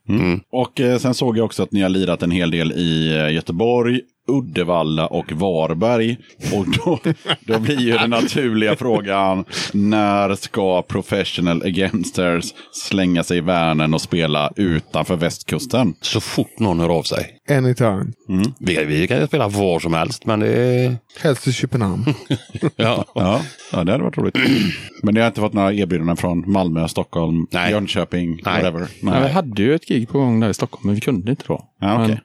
Och 0.52 0.80
eh, 0.82 0.98
sen 1.00 1.14
såg 1.14 1.38
jag 1.38 1.46
också 1.46 1.64
att 1.64 1.72
ni 1.72 1.82
har 1.82 1.90
lirat 1.90 2.24
en 2.24 2.32
hel 2.32 2.52
del 2.52 2.72
i 2.72 3.16
eh, 3.18 3.34
Göteborg, 3.34 4.02
Uddevalla 4.30 5.08
och 5.08 5.32
Varberg. 5.32 6.18
Och 6.54 6.66
då, 6.70 7.00
då 7.46 7.60
blir 7.60 7.80
ju 7.80 7.92
den 7.92 8.10
naturliga 8.10 8.76
frågan, 8.76 9.46
när 9.74 10.36
ska 10.36 10.82
Professional 10.82 11.64
Againsters 11.64 12.54
slänga 12.72 13.24
sig 13.24 13.38
i 13.38 13.42
Värnen 13.42 13.94
och 13.94 14.02
spela 14.02 14.52
utanför 14.56 15.16
västkusten? 15.16 15.94
Så 16.02 16.20
fort 16.22 16.60
någon 16.60 16.80
hör 16.80 16.90
av 16.90 17.04
sig. 17.04 17.36
Anytime. 17.50 18.06
Vi, 18.60 18.86
vi 18.86 19.08
kan 19.08 19.20
ju 19.20 19.28
spela 19.28 19.48
var 19.48 19.80
som 19.80 19.94
helst 19.94 20.26
men 20.26 20.40
det 20.40 20.48
är... 20.48 20.98
Helst 21.22 21.48
i 21.48 21.54
Köpenhamn. 21.54 22.06
Ja. 22.76 23.06
Ja, 23.16 23.42
ja 23.72 23.84
det 23.84 23.92
hade 23.92 24.04
varit 24.04 24.18
roligt. 24.18 24.36
Men 25.04 25.14
ni 25.14 25.20
har 25.20 25.28
inte 25.28 25.42
fått 25.42 25.54
några 25.54 25.74
erbjudanden 25.74 26.18
från 26.18 26.52
Malmö, 26.52 26.88
Stockholm, 26.88 27.48
Nej. 27.52 27.72
Jönköping, 27.72 28.30
Nej. 28.30 28.64
whatever? 28.64 28.88
Ja, 29.02 29.20
vi 29.24 29.30
hade 29.30 29.64
ju 29.64 29.76
ett 29.76 29.86
gig 29.86 30.10
på 30.10 30.20
gång 30.20 30.40
där 30.40 30.50
i 30.50 30.54
Stockholm, 30.54 30.86
men 30.86 30.96
vi 30.96 31.02
kunde 31.02 31.32
inte 31.32 31.44
då. 31.48 31.62
Ja, 31.82 31.94
okej. 31.96 32.08
Men- 32.08 32.20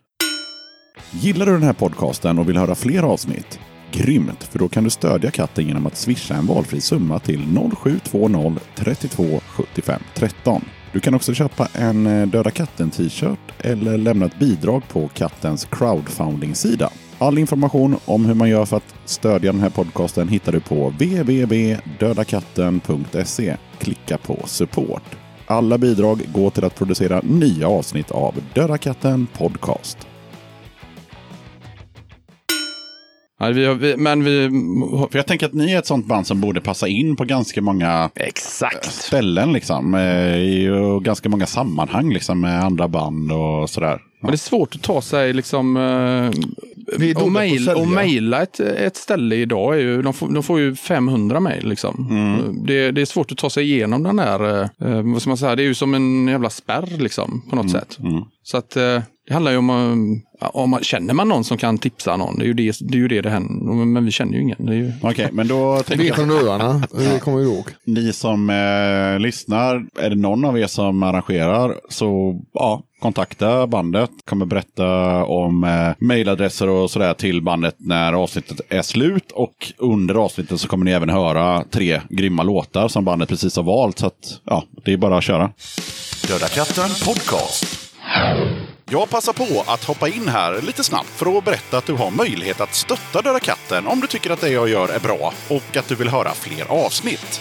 Gillar 1.20 1.46
du 1.46 1.52
den 1.52 1.62
här 1.62 1.72
podcasten 1.72 2.38
och 2.38 2.48
vill 2.48 2.56
höra 2.56 2.74
fler 2.74 3.02
avsnitt? 3.02 3.60
Grymt, 3.92 4.44
för 4.44 4.58
då 4.58 4.68
kan 4.68 4.84
du 4.84 4.90
stödja 4.90 5.30
katten 5.30 5.66
genom 5.66 5.86
att 5.86 5.96
swisha 5.96 6.34
en 6.34 6.46
valfri 6.46 6.80
summa 6.80 7.18
till 7.18 7.58
0720 7.82 8.56
32 8.76 9.40
75 9.46 10.02
13. 10.14 10.64
Du 10.92 11.00
kan 11.00 11.14
också 11.14 11.34
köpa 11.34 11.68
en 11.74 12.06
eh, 12.06 12.26
Döda 12.26 12.50
katten-t-shirt 12.50 13.38
eller 13.58 13.98
lämna 13.98 14.26
ett 14.26 14.38
bidrag 14.38 14.88
på 14.88 15.08
kattens 15.08 15.64
crowdfunding-sida. 15.64 16.90
All 17.18 17.38
information 17.38 17.96
om 18.04 18.24
hur 18.24 18.34
man 18.34 18.48
gör 18.48 18.64
för 18.64 18.76
att 18.76 18.94
stödja 19.04 19.52
den 19.52 19.60
här 19.60 19.70
podcasten 19.70 20.28
hittar 20.28 20.52
du 20.52 20.60
på 20.60 20.88
www.dödakatten.se. 20.88 23.56
Klicka 23.78 24.18
på 24.18 24.42
support. 24.46 25.16
Alla 25.46 25.78
bidrag 25.78 26.22
går 26.34 26.50
till 26.50 26.64
att 26.64 26.74
producera 26.74 27.20
nya 27.20 27.68
avsnitt 27.68 28.10
av 28.10 28.34
Döda 28.54 28.78
katten 28.78 29.26
Podcast. 29.26 29.98
Vi 33.40 33.66
har, 33.66 33.74
vi, 33.74 33.96
men 33.96 34.24
vi... 34.24 34.48
För 35.10 35.18
jag 35.18 35.26
tänker 35.26 35.46
att 35.46 35.52
ni 35.52 35.72
är 35.72 35.78
ett 35.78 35.86
sånt 35.86 36.06
band 36.06 36.26
som 36.26 36.40
borde 36.40 36.60
passa 36.60 36.88
in 36.88 37.16
på 37.16 37.24
ganska 37.24 37.62
många 37.62 38.10
Exakt. 38.14 38.92
ställen. 38.92 39.52
Liksom, 39.52 39.94
eh, 39.94 40.36
i 40.36 40.68
ganska 41.02 41.28
många 41.28 41.46
sammanhang 41.46 42.12
liksom, 42.12 42.40
med 42.40 42.64
andra 42.64 42.88
band 42.88 43.32
och 43.32 43.70
sådär. 43.70 43.98
Men 44.20 44.30
det 44.30 44.34
är 44.34 44.38
svårt 44.38 44.74
att 44.74 44.82
ta 44.82 45.02
sig 45.02 45.32
liksom... 45.32 45.76
eh, 45.76 46.30
och, 47.22 47.32
mail, 47.32 47.68
och 47.68 47.88
mejla 47.88 48.42
ett, 48.42 48.60
ett 48.60 48.96
ställe 48.96 49.36
idag. 49.36 49.74
Är 49.74 49.78
ju, 49.80 50.02
de, 50.02 50.14
får, 50.14 50.28
de 50.34 50.42
får 50.42 50.60
ju 50.60 50.76
500 50.76 51.40
mejl. 51.40 51.68
Liksom. 51.68 52.06
Mm. 52.10 52.66
Det, 52.66 52.90
det 52.90 53.00
är 53.00 53.04
svårt 53.06 53.32
att 53.32 53.38
ta 53.38 53.50
sig 53.50 53.64
igenom 53.72 54.02
den 54.02 54.16
där... 54.16 54.62
eh, 54.62 55.02
vad 55.12 55.20
ska 55.22 55.30
man 55.30 55.36
säga? 55.36 55.56
Det 55.56 55.62
är 55.62 55.66
ju 55.66 55.74
som 55.74 55.94
en 55.94 56.28
jävla 56.28 56.50
spärr 56.50 56.98
liksom, 56.98 57.42
på 57.50 57.56
Mm. 57.56 57.66
något 57.66 57.72
sätt. 57.72 57.98
Så 58.42 58.56
att 58.56 58.76
eh, 58.76 59.02
det 59.26 59.32
handlar 59.34 59.52
ju 59.52 59.58
om... 59.58 59.70
eh, 59.70 60.50
om 60.52 60.70
man, 60.70 60.82
känner 60.82 61.14
man 61.14 61.28
någon 61.28 61.44
som 61.44 61.58
kan 61.58 61.78
tipsa 61.78 62.16
någon? 62.16 62.38
Det 62.38 62.44
är 62.44 62.46
ju 62.46 62.52
det 62.54 62.72
det, 62.80 62.94
är 62.94 62.98
ju 62.98 63.08
det, 63.08 63.20
det 63.20 63.30
händer. 63.30 63.84
Men 63.84 64.04
vi 64.04 64.10
känner 64.10 64.32
ju 64.32 64.42
ingen. 64.42 64.66
Det 64.66 64.72
är 64.72 64.76
ju, 64.76 64.92
Okej, 65.02 65.28
men 65.32 65.48
då 65.48 65.82
tänker 65.86 66.04
Vi 66.04 66.12
från 66.12 66.30
öarna, 66.30 66.82
det 66.92 67.20
kommer 67.20 67.38
vi 67.38 67.44
ihåg. 67.44 67.64
ni 67.84 68.12
som 68.12 68.50
eh, 68.50 69.18
lyssnar, 69.20 69.86
är 70.00 70.10
det 70.10 70.16
någon 70.16 70.44
av 70.44 70.58
er 70.58 70.66
som 70.66 71.02
arrangerar 71.02 71.74
så 71.88 72.40
ja, 72.52 72.82
kontakta 73.00 73.66
bandet. 73.66 74.10
Kommer 74.24 74.46
berätta 74.46 74.86
om 75.24 75.64
eh, 75.64 75.92
mejladresser 75.98 76.68
och 76.68 76.90
sådär 76.90 77.14
till 77.14 77.42
bandet 77.42 77.74
när 77.78 78.12
avsnittet 78.12 78.60
är 78.68 78.82
slut. 78.82 79.32
Och 79.32 79.72
under 79.78 80.14
avsnittet 80.14 80.60
så 80.60 80.68
kommer 80.68 80.84
ni 80.84 80.90
även 80.90 81.08
höra 81.08 81.64
tre 81.70 82.00
grymma 82.10 82.42
låtar 82.42 82.88
som 82.88 83.04
bandet 83.04 83.28
precis 83.28 83.56
har 83.56 83.62
valt. 83.62 83.98
Så 83.98 84.06
att, 84.06 84.40
ja, 84.44 84.64
det 84.84 84.92
är 84.92 84.96
bara 84.96 85.18
att 85.18 85.24
köra. 85.24 85.50
Döda 86.28 86.46
katten 86.48 86.88
podcast. 87.06 87.90
Jag 88.90 89.10
passar 89.10 89.32
på 89.32 89.64
att 89.66 89.84
hoppa 89.84 90.08
in 90.08 90.28
här 90.28 90.60
lite 90.62 90.84
snabbt 90.84 91.08
för 91.08 91.38
att 91.38 91.44
berätta 91.44 91.78
att 91.78 91.86
du 91.86 91.92
har 91.92 92.10
möjlighet 92.10 92.60
att 92.60 92.74
stötta 92.74 93.22
Döda 93.22 93.40
katten 93.40 93.86
om 93.86 94.00
du 94.00 94.06
tycker 94.06 94.30
att 94.30 94.40
det 94.40 94.48
jag 94.48 94.68
gör 94.68 94.88
är 94.88 95.00
bra 95.00 95.32
och 95.48 95.76
att 95.76 95.88
du 95.88 95.94
vill 95.94 96.08
höra 96.08 96.34
fler 96.34 96.64
avsnitt. 96.68 97.40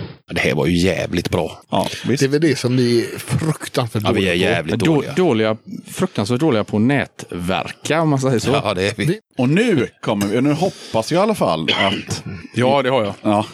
Det 0.33 0.39
här 0.41 0.53
var 0.53 0.65
ju 0.65 0.77
jävligt 0.77 1.29
bra. 1.29 1.61
Ja, 1.69 1.87
Det 2.07 2.21
är 2.21 2.27
väl 2.27 2.41
det 2.41 2.55
som 2.59 2.75
ni 2.75 3.09
är 3.13 3.19
fruktansvärt 3.19 4.03
Ja, 4.05 4.11
vi 4.11 4.21
är 4.27 4.31
dåliga 4.31 4.47
på. 4.47 4.51
jävligt 4.53 4.75
Då, 4.79 4.85
dåliga. 4.85 5.13
dåliga. 5.13 5.57
Fruktansvärt 5.91 6.39
dåliga 6.39 6.63
på 6.63 6.79
nätverka 6.79 8.01
om 8.01 8.09
man 8.09 8.19
säger 8.19 8.39
så. 8.39 8.51
Ja, 8.63 8.73
det 8.73 8.87
är 8.87 8.93
vi. 8.97 9.19
Och 9.37 9.49
nu 9.49 9.87
kommer 10.01 10.27
vi, 10.27 10.41
nu 10.41 10.53
hoppas 10.53 11.11
jag 11.11 11.19
i 11.19 11.23
alla 11.23 11.35
fall 11.35 11.63
att 11.73 12.23
Ja, 12.55 12.81
det 12.81 12.89
har 12.89 13.03
jag. 13.03 13.13
ja, 13.21 13.45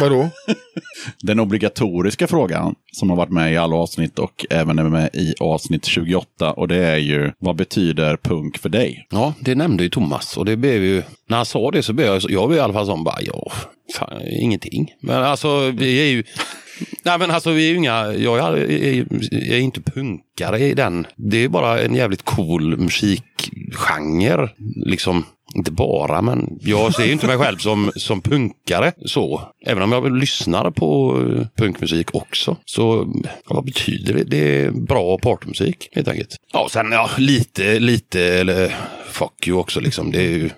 Vadå? 0.00 0.30
den 1.22 1.40
obligatoriska 1.40 2.26
frågan 2.26 2.74
som 2.92 3.10
har 3.10 3.16
varit 3.16 3.30
med 3.30 3.52
i 3.52 3.56
alla 3.56 3.76
avsnitt 3.76 4.18
och 4.18 4.46
även 4.50 4.78
är 4.78 4.84
med 4.84 5.10
i 5.14 5.34
avsnitt 5.40 5.84
28 5.84 6.52
och 6.52 6.68
det 6.68 6.84
är 6.84 6.96
ju 6.96 7.32
vad 7.38 7.56
betyder 7.56 8.16
punk 8.16 8.58
för 8.58 8.68
dig? 8.68 9.06
Ja, 9.10 9.34
det 9.40 9.54
nämnde 9.54 9.82
ju 9.82 9.88
Thomas 9.88 10.36
och 10.36 10.44
det 10.44 10.56
blev 10.56 10.84
ju, 10.84 11.02
när 11.28 11.36
han 11.36 11.46
sa 11.46 11.70
det 11.70 11.82
så 11.82 11.92
blev 11.92 12.06
jag, 12.06 12.22
jag 12.28 12.48
blev 12.48 12.58
i 12.58 12.62
alla 12.62 12.72
fall 12.72 12.86
som 12.86 13.04
bara, 13.04 13.22
ja, 13.22 13.52
fan, 13.98 14.22
ingenting. 14.40 14.92
Men 15.00 15.22
alltså, 15.22 15.70
vi 15.70 16.00
är 16.00 16.06
ju, 16.06 16.24
nej 17.04 17.18
men 17.18 17.30
alltså 17.30 17.50
vi 17.50 17.66
är 17.66 17.70
ju 17.70 17.76
inga, 17.76 18.12
jag 18.12 18.38
är, 18.38 18.70
är, 18.70 19.06
är 19.52 19.58
inte 19.58 19.80
punkare 19.80 20.58
i 20.58 20.74
den. 20.74 21.06
Det 21.16 21.44
är 21.44 21.48
bara 21.48 21.80
en 21.80 21.94
jävligt 21.94 22.22
cool 22.22 22.76
musikgenre, 22.76 24.50
liksom. 24.86 25.24
Inte 25.56 25.72
bara, 25.72 26.22
men 26.22 26.58
jag 26.60 26.94
ser 26.94 27.04
ju 27.04 27.12
inte 27.12 27.26
mig 27.26 27.38
själv 27.38 27.56
som, 27.58 27.90
som 27.96 28.20
punkare 28.22 28.92
så. 29.06 29.40
Även 29.66 29.82
om 29.82 29.92
jag 29.92 30.16
lyssnar 30.16 30.70
på 30.70 31.18
eh, 31.38 31.46
punkmusik 31.56 32.14
också. 32.14 32.56
Så 32.64 33.12
vad 33.48 33.64
betyder 33.64 34.14
det? 34.14 34.24
Det 34.24 34.62
är 34.64 34.70
bra 34.70 35.18
partymusik 35.18 35.88
helt 35.92 36.08
enkelt. 36.08 36.36
Ja, 36.52 36.68
sen 36.70 36.92
ja, 36.92 37.10
lite, 37.18 37.78
lite, 37.78 38.20
eller 38.22 38.76
fuck 39.10 39.48
you 39.48 39.58
också 39.58 39.80
liksom. 39.80 40.10
Det 40.12 40.18
är 40.18 40.28
ju 40.30 40.50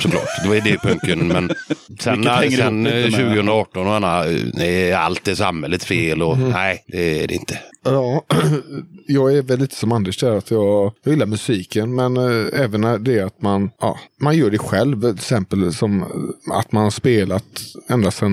såklart, 0.00 0.28
det 0.44 0.56
är 0.56 0.60
det 0.60 0.78
punken. 0.78 1.28
Men 1.28 1.48
sen, 2.00 2.24
sen 2.24 2.24
ihop 2.24 2.42
lite 2.50 2.64
eh, 2.64 2.70
med- 2.70 3.12
2018 3.12 3.86
och 3.86 3.94
Anna, 3.94 4.24
nej, 4.54 4.92
allt 4.92 5.28
är 5.28 5.34
samhällets 5.34 5.84
fel 5.86 6.22
och 6.22 6.38
nej, 6.38 6.84
det 6.86 7.22
är 7.22 7.28
det 7.28 7.34
inte. 7.34 7.58
Ja, 7.84 8.24
jag 9.06 9.36
är 9.36 9.42
väl 9.42 9.58
lite 9.58 9.74
som 9.76 9.92
Anders 9.92 10.18
där 10.18 10.36
att 10.36 10.50
jag, 10.50 10.92
jag 11.04 11.12
gillar 11.12 11.26
musiken 11.26 11.94
men 11.94 12.16
eh, 12.16 12.60
även 12.60 13.04
det 13.04 13.20
att 13.20 13.42
man, 13.42 13.70
ja, 13.80 13.98
man 14.20 14.31
man 14.32 14.38
gör 14.38 14.50
det 14.50 14.58
själv. 14.58 15.00
Till 15.00 15.14
exempel 15.14 15.72
som 15.72 16.02
att 16.50 16.72
man 16.72 16.82
har 16.82 16.90
spelat 16.90 17.44
ända 17.88 18.10
sedan 18.10 18.32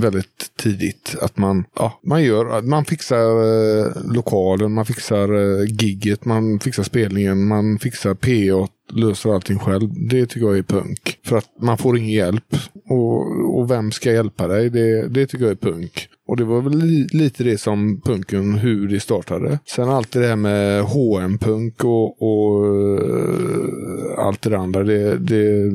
väldigt 0.00 0.56
tidigt. 0.58 1.16
Att 1.20 1.36
man, 1.36 1.64
ja, 1.76 2.00
man 2.02 2.22
gör, 2.22 2.62
man 2.62 2.84
fixar 2.84 3.16
eh, 3.16 4.12
lokalen, 4.14 4.72
man 4.72 4.86
fixar 4.86 5.34
eh, 5.34 5.64
gigget, 5.68 6.24
man 6.24 6.60
fixar 6.60 6.82
spelningen, 6.82 7.46
man 7.46 7.78
fixar 7.78 8.14
PA 8.14 8.68
löser 8.92 9.34
allting 9.34 9.58
själv. 9.58 9.90
Det 10.10 10.26
tycker 10.26 10.46
jag 10.46 10.58
är 10.58 10.62
punk. 10.62 11.18
För 11.24 11.36
att 11.36 11.48
man 11.60 11.78
får 11.78 11.98
ingen 11.98 12.10
hjälp. 12.10 12.56
Och, 12.88 13.58
och 13.58 13.70
vem 13.70 13.92
ska 13.92 14.12
hjälpa 14.12 14.48
dig? 14.48 14.70
Det, 14.70 15.08
det 15.08 15.26
tycker 15.26 15.44
jag 15.44 15.52
är 15.52 15.70
punk. 15.70 16.08
Och 16.26 16.36
det 16.36 16.44
var 16.44 16.62
väl 16.62 16.78
li, 16.78 17.06
lite 17.12 17.44
det 17.44 17.58
som 17.58 18.00
punken, 18.00 18.54
hur 18.54 18.88
det 18.88 19.00
startade. 19.00 19.58
Sen 19.66 19.88
allt 19.88 20.12
det 20.12 20.20
där 20.20 20.36
med 20.36 20.82
HM-punk 20.82 21.84
och, 21.84 22.22
och 22.22 22.66
eh, 22.98 24.18
allt 24.18 24.42
det 24.42 24.50
där 24.50 24.56
andra, 24.56 24.84
det, 24.84 25.18
det 25.18 25.72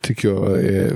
tycker 0.00 0.28
jag 0.28 0.64
är 0.64 0.92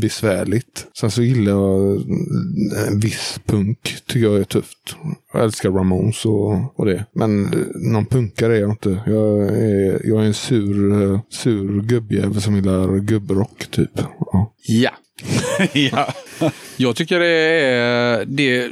besvärligt. 0.00 0.86
Sen 1.00 1.10
så 1.10 1.22
gillar 1.22 1.52
jag 1.52 1.96
eh, 1.96 2.88
en 2.88 3.00
viss 3.00 3.40
punk, 3.46 3.96
tycker 4.06 4.26
jag 4.26 4.40
är 4.40 4.44
tufft. 4.44 4.96
Jag 5.32 5.44
älskar 5.44 5.70
Ramones 5.70 6.24
och, 6.24 6.78
och 6.78 6.86
det. 6.86 7.04
Men 7.12 7.44
eh, 7.44 7.50
någon 7.74 8.06
punkare 8.06 8.56
är 8.56 8.60
jag 8.60 8.70
inte. 8.70 9.02
Jag 9.06 9.48
är, 9.48 10.06
jag 10.08 10.22
är 10.22 10.26
en 10.26 10.34
sur, 10.34 11.20
sur 11.30 11.82
gubbjävel 11.82 12.40
som 12.40 12.56
gillar 12.56 12.98
gubbrock 12.98 13.66
typ. 13.70 13.90
Ja. 14.18 14.54
Ja. 14.66 14.90
ja. 15.72 16.12
Jag 16.76 16.96
tycker 16.96 17.20
det 17.20 17.26
är 17.26 18.24
det, 18.24 18.70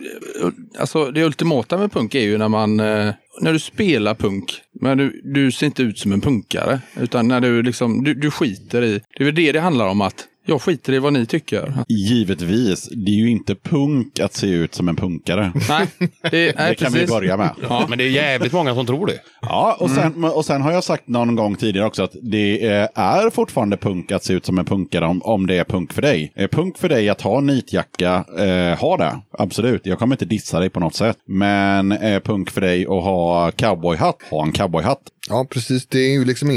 alltså 0.78 1.10
det 1.10 1.24
ultimata 1.24 1.78
med 1.78 1.92
punk 1.92 2.14
är 2.14 2.20
ju 2.20 2.38
när 2.38 2.48
man 2.48 2.80
eh, 2.80 3.10
när 3.40 3.52
du 3.52 3.58
spelar 3.58 4.14
punk, 4.14 4.62
men 4.72 4.98
du, 4.98 5.20
du 5.24 5.52
ser 5.52 5.66
inte 5.66 5.82
ut 5.82 5.98
som 5.98 6.12
en 6.12 6.20
punkare. 6.20 6.80
Utan 7.00 7.28
när 7.28 7.40
du 7.40 7.62
liksom, 7.62 8.04
du, 8.04 8.14
du 8.14 8.30
skiter 8.30 8.82
i, 8.84 9.00
det 9.16 9.22
är 9.22 9.24
väl 9.24 9.34
det 9.34 9.52
det 9.52 9.60
handlar 9.60 9.86
om 9.86 10.00
att 10.00 10.26
jag 10.46 10.62
skiter 10.62 10.92
i 10.92 10.98
vad 10.98 11.12
ni 11.12 11.26
tycker. 11.26 11.72
Givetvis, 11.88 12.88
det 12.88 13.10
är 13.10 13.16
ju 13.16 13.30
inte 13.30 13.54
punk 13.54 14.20
att 14.20 14.34
se 14.34 14.46
ut 14.46 14.74
som 14.74 14.88
en 14.88 14.96
punkare. 14.96 15.52
Nej, 15.68 15.86
det, 16.30 16.30
nej, 16.30 16.52
Det 16.68 16.74
kan 16.74 16.92
vi 16.92 16.98
precis. 16.98 17.10
börja 17.10 17.36
med. 17.36 17.50
Ja. 17.68 17.86
Men 17.88 17.98
det 17.98 18.04
är 18.04 18.08
jävligt 18.10 18.52
många 18.52 18.74
som 18.74 18.86
tror 18.86 19.06
det. 19.06 19.18
Ja, 19.42 19.76
och 19.80 19.90
sen, 19.90 20.24
och 20.24 20.44
sen 20.44 20.62
har 20.62 20.72
jag 20.72 20.84
sagt 20.84 21.08
någon 21.08 21.34
gång 21.36 21.56
tidigare 21.56 21.86
också 21.86 22.02
att 22.02 22.16
det 22.22 22.66
är 22.94 23.30
fortfarande 23.30 23.76
punk 23.76 24.12
att 24.12 24.24
se 24.24 24.32
ut 24.32 24.46
som 24.46 24.58
en 24.58 24.64
punkare 24.64 25.04
om, 25.06 25.22
om 25.22 25.46
det 25.46 25.56
är 25.58 25.64
punk 25.64 25.92
för 25.92 26.02
dig. 26.02 26.32
Är 26.36 26.48
punk 26.48 26.78
för 26.78 26.88
dig 26.88 27.08
att 27.08 27.20
ha 27.20 27.40
nitjacka, 27.40 28.24
eh, 28.38 28.78
ha 28.78 28.96
det. 28.96 29.20
Absolut, 29.38 29.86
jag 29.86 29.98
kommer 29.98 30.14
inte 30.14 30.24
dissa 30.24 30.60
dig 30.60 30.70
på 30.70 30.80
något 30.80 30.94
sätt. 30.94 31.16
Men 31.26 31.92
är 31.92 32.20
punk 32.20 32.50
för 32.50 32.60
dig 32.60 32.82
att 32.82 32.88
ha 32.88 33.50
cowboyhatt, 33.50 34.16
ha 34.30 34.42
en 34.42 34.52
cowboyhatt. 34.52 35.00
ja, 35.28 35.46
precis. 35.50 35.86
Det 35.86 35.98
är 35.98 36.12
ju 36.12 36.24
liksom 36.24 36.50
eh, 36.50 36.56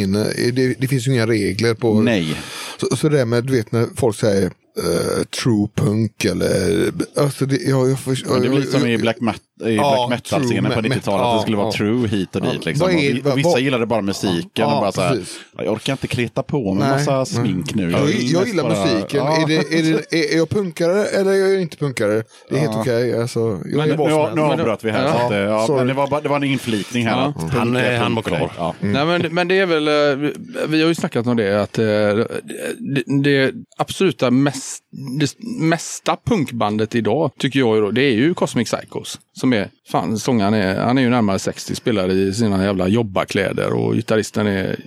det, 0.54 0.82
det 0.82 0.88
finns 0.88 1.08
ju 1.08 1.12
inga 1.14 1.28
regler 1.28 1.74
på 1.74 2.02
Nej. 2.02 2.36
Så, 2.80 2.96
så 2.96 3.10
det 3.10 3.18
där 3.18 3.26
med, 3.26 3.44
du 3.46 3.54
vet 3.54 3.72
när 3.78 3.88
folk 3.96 4.16
säger 4.16 4.46
eh, 4.78 5.24
true 5.24 5.68
punk 5.76 6.26
eller... 6.26 6.92
Alltså 7.16 7.46
det, 7.46 7.58
jag, 7.58 7.90
jag, 7.90 7.98
Men 8.30 8.42
det 8.42 8.50
blir 8.50 8.62
som 8.62 8.88
i 8.88 8.98
black, 8.98 9.18
i 9.66 9.76
Ja, 9.76 10.06
black 10.08 10.20
metal-scenen 10.32 10.72
på 10.72 10.82
true 10.82 10.90
90-talet. 10.90 10.96
metal, 10.96 11.22
att 11.22 11.38
det 11.38 11.42
skulle 11.42 11.58
vara 11.58 11.68
ja. 11.68 11.72
true 11.72 12.08
hit 12.08 12.36
och 12.36 12.42
dit. 12.42 12.52
Ja. 12.54 12.60
Liksom. 12.66 12.90
Är- 12.90 12.94
och 12.96 13.02
vi- 13.02 13.22
och 13.32 13.38
vissa 13.38 13.50
vad- 13.50 13.60
gillade 13.62 13.86
bara 13.86 14.02
musiken. 14.02 14.50
Ja, 14.54 14.76
och 14.76 14.82
bara 14.82 14.92
så 14.92 15.02
här, 15.02 15.20
jag 15.58 15.74
orkar 15.74 15.94
inte 15.94 16.08
kleta 16.08 16.44
på 16.44 16.74
mig 16.74 16.88
Nej, 16.90 16.98
massa 16.98 17.26
smink 17.26 17.76
nu. 17.76 17.92
Jag, 17.92 18.00
jag 18.00 18.06
mest 18.08 18.48
gillar 18.48 18.64
bara- 18.64 18.86
musiken. 18.86 19.20
Ja. 19.26 19.42
Är, 19.44 19.48
det, 19.48 19.56
är, 19.56 19.84
det, 19.84 20.14
är, 20.18 20.34
är 20.34 20.38
jag 20.38 20.50
punkare 20.50 21.06
eller 21.06 21.32
är 21.32 21.36
jag 21.54 21.62
inte 21.62 21.78
punkare? 21.78 22.24
Det 22.50 22.56
är 22.56 22.60
helt 22.60 22.76
okej. 22.76 23.22
Alltså, 23.22 23.40
jag 23.40 23.78
Men 23.78 23.90
nu, 23.90 23.96
nu, 24.36 24.42
avbröt 24.42 24.84
vi 24.84 24.92
här. 24.92 25.04
Ja, 25.06 25.12
så 25.14 25.26
att, 25.26 25.32
eh, 25.32 25.38
ja, 25.78 25.84
det, 25.84 25.94
var, 25.94 26.08
bara- 26.08 26.22
det 26.22 26.30
var 26.30 26.36
en 26.38 26.44
inflikning 26.44 27.06
här. 27.06 27.18
Ja. 27.18 27.34
att 27.46 27.54
Han, 27.54 27.76
är 27.76 27.94
eh, 27.94 28.00
han 28.00 28.16
var 28.16 28.22
klar. 28.22 28.52
Ja. 28.58 28.74
Nej, 28.80 29.06
men, 29.06 29.22
men 29.32 29.48
det 29.48 29.60
är 29.60 29.66
väl, 29.66 29.88
eh, 29.88 30.32
vi- 30.68 30.82
har 30.82 30.88
ju 30.90 30.96
snackat 30.96 31.28
om 31.28 31.38
det, 31.38 31.62
att 31.62 31.80
eh, 31.80 31.86
det, 31.86 32.28
det 33.24 33.54
absoluta 33.78 34.32
mest, 34.32 34.84
det 35.20 35.34
mesta 35.62 36.18
punkbandet 36.26 36.96
idag, 36.96 37.32
tycker 37.40 37.60
jag 37.60 37.94
det 37.96 38.02
är 38.04 38.14
ju 38.14 38.34
Cosmic 38.34 38.72
Psychos. 38.72 39.20
Som 39.40 39.54
är, 39.54 39.70
fan, 39.92 40.18
sångaren 40.18 40.54
är, 40.54 40.80
han 40.80 40.98
är 40.98 41.02
ju 41.02 41.10
närmare 41.10 41.40
60, 41.40 41.76
spelar 41.76 42.12
i 42.12 42.34
sina 42.34 42.64
jävla 42.64 42.88
jobbarkläder 42.88 43.74
och 43.74 43.94
gitarristen 43.94 44.48
är 44.48 44.80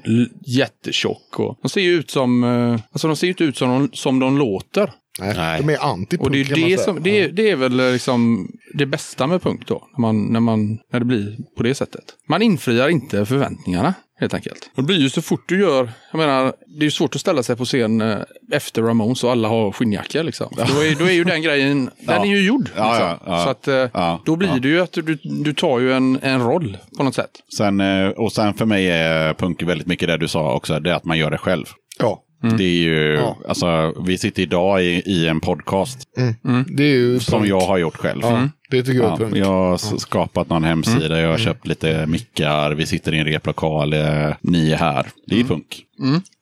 jättetjock. 0.46 1.40
Och, 1.40 1.58
de 1.62 1.68
ser 1.68 1.80
ju 1.80 1.92
ut 1.92 2.10
som, 2.10 2.44
eh, 2.44 2.80
alltså 2.92 3.06
de 3.06 3.16
ser 3.16 3.26
ju 3.26 3.30
inte 3.30 3.44
ut 3.44 3.56
som 3.56 3.68
de, 3.68 3.90
som 3.92 4.18
de 4.18 4.38
låter. 4.38 4.92
Nej, 5.20 5.60
de 5.60 5.72
är 5.72 5.78
anti-punk 5.78 6.20
Och 6.20 6.30
det 6.30 6.40
är, 6.40 6.68
det, 6.68 6.80
som, 6.80 7.02
det, 7.02 7.20
är, 7.20 7.28
det 7.28 7.50
är 7.50 7.56
väl 7.56 7.80
eh, 7.80 7.92
liksom 7.92 8.48
det 8.74 8.86
bästa 8.86 9.26
med 9.26 9.42
punk 9.42 9.66
då, 9.66 9.88
när, 9.96 10.00
man, 10.00 10.24
när, 10.24 10.40
man, 10.40 10.78
när 10.92 11.00
det 11.00 11.06
blir 11.06 11.36
på 11.56 11.62
det 11.62 11.74
sättet. 11.74 12.04
Man 12.28 12.42
infriar 12.42 12.88
inte 12.88 13.26
förväntningarna, 13.26 13.94
helt 14.20 14.34
enkelt. 14.34 14.70
Och 14.76 14.82
det 14.82 14.86
blir 14.86 14.98
ju 14.98 15.10
så 15.10 15.22
fort 15.22 15.42
du 15.48 15.60
gör, 15.60 15.90
jag 16.12 16.18
menar, 16.18 16.52
det 16.66 16.80
är 16.80 16.84
ju 16.84 16.90
svårt 16.90 17.14
att 17.14 17.20
ställa 17.20 17.42
sig 17.42 17.56
på 17.56 17.64
scen 17.64 18.00
eh, 18.00 18.18
efter 18.52 18.82
Ramones 18.82 19.24
och 19.24 19.30
alla 19.30 19.48
har 19.48 19.72
skinnjacka 19.72 20.22
liksom. 20.22 20.52
Då 20.56 20.62
är, 20.62 20.98
då 20.98 21.04
är 21.04 21.12
ju 21.12 21.24
den 21.24 21.42
grejen, 21.42 21.90
den 22.06 22.20
är 22.22 22.26
ju 22.26 22.46
gjord. 22.46 22.64
Liksom. 22.64 22.84
Ja, 22.84 22.98
ja, 23.00 23.18
ja. 23.26 23.44
Så 23.44 23.50
att 23.50 23.68
eh, 23.68 23.74
Ja, 23.94 24.22
då 24.26 24.36
blir 24.36 24.48
ja. 24.48 24.58
det 24.62 24.68
ju 24.68 24.80
att 24.80 24.92
du, 24.92 25.18
du 25.22 25.52
tar 25.54 25.78
ju 25.80 25.92
en, 25.92 26.18
en 26.22 26.42
roll 26.42 26.76
på 26.96 27.02
något 27.02 27.14
sätt. 27.14 27.30
Sen, 27.56 27.80
eh, 27.80 28.08
och 28.08 28.32
sen 28.32 28.54
för 28.54 28.66
mig 28.66 28.90
är 28.90 29.34
punk 29.34 29.62
väldigt 29.62 29.86
mycket 29.86 30.08
det 30.08 30.16
du 30.16 30.28
sa 30.28 30.54
också, 30.54 30.80
det 30.80 30.90
är 30.90 30.94
att 30.94 31.04
man 31.04 31.18
gör 31.18 31.30
det 31.30 31.38
själv. 31.38 31.64
Ja, 31.98 32.22
Det 32.58 32.64
är 32.64 32.68
ju, 32.82 33.14
Ja. 33.14 33.36
alltså, 33.48 33.94
vi 34.06 34.18
sitter 34.18 34.42
idag 34.42 34.82
i, 34.84 35.02
i 35.06 35.28
en 35.28 35.40
podcast 35.40 35.98
det 36.76 36.82
är 36.82 36.86
ju 36.96 37.20
som 37.20 37.38
punk. 37.40 37.50
jag 37.50 37.60
har 37.60 37.78
gjort 37.78 37.96
själv. 37.96 38.20
Ja, 38.22 38.48
det 38.70 38.82
tycker 38.82 38.98
jag 39.00 39.06
är 39.06 39.10
Ja, 39.10 39.16
punk. 39.16 39.36
jag 39.36 39.46
har 39.46 39.98
skapat 39.98 40.48
någon 40.48 40.64
hemsida, 40.64 41.20
jag 41.20 41.30
har 41.30 41.38
köpt 41.38 41.66
lite 41.66 42.06
mickar, 42.06 42.70
vi 42.70 42.86
sitter 42.86 43.14
i 43.14 43.18
en 43.18 43.24
replokal, 43.24 43.92
eh, 43.92 44.00
ni 44.40 44.72
är 44.72 44.76
här. 44.76 45.06
Det 45.26 45.40
är 45.40 45.44
punk. 45.44 45.86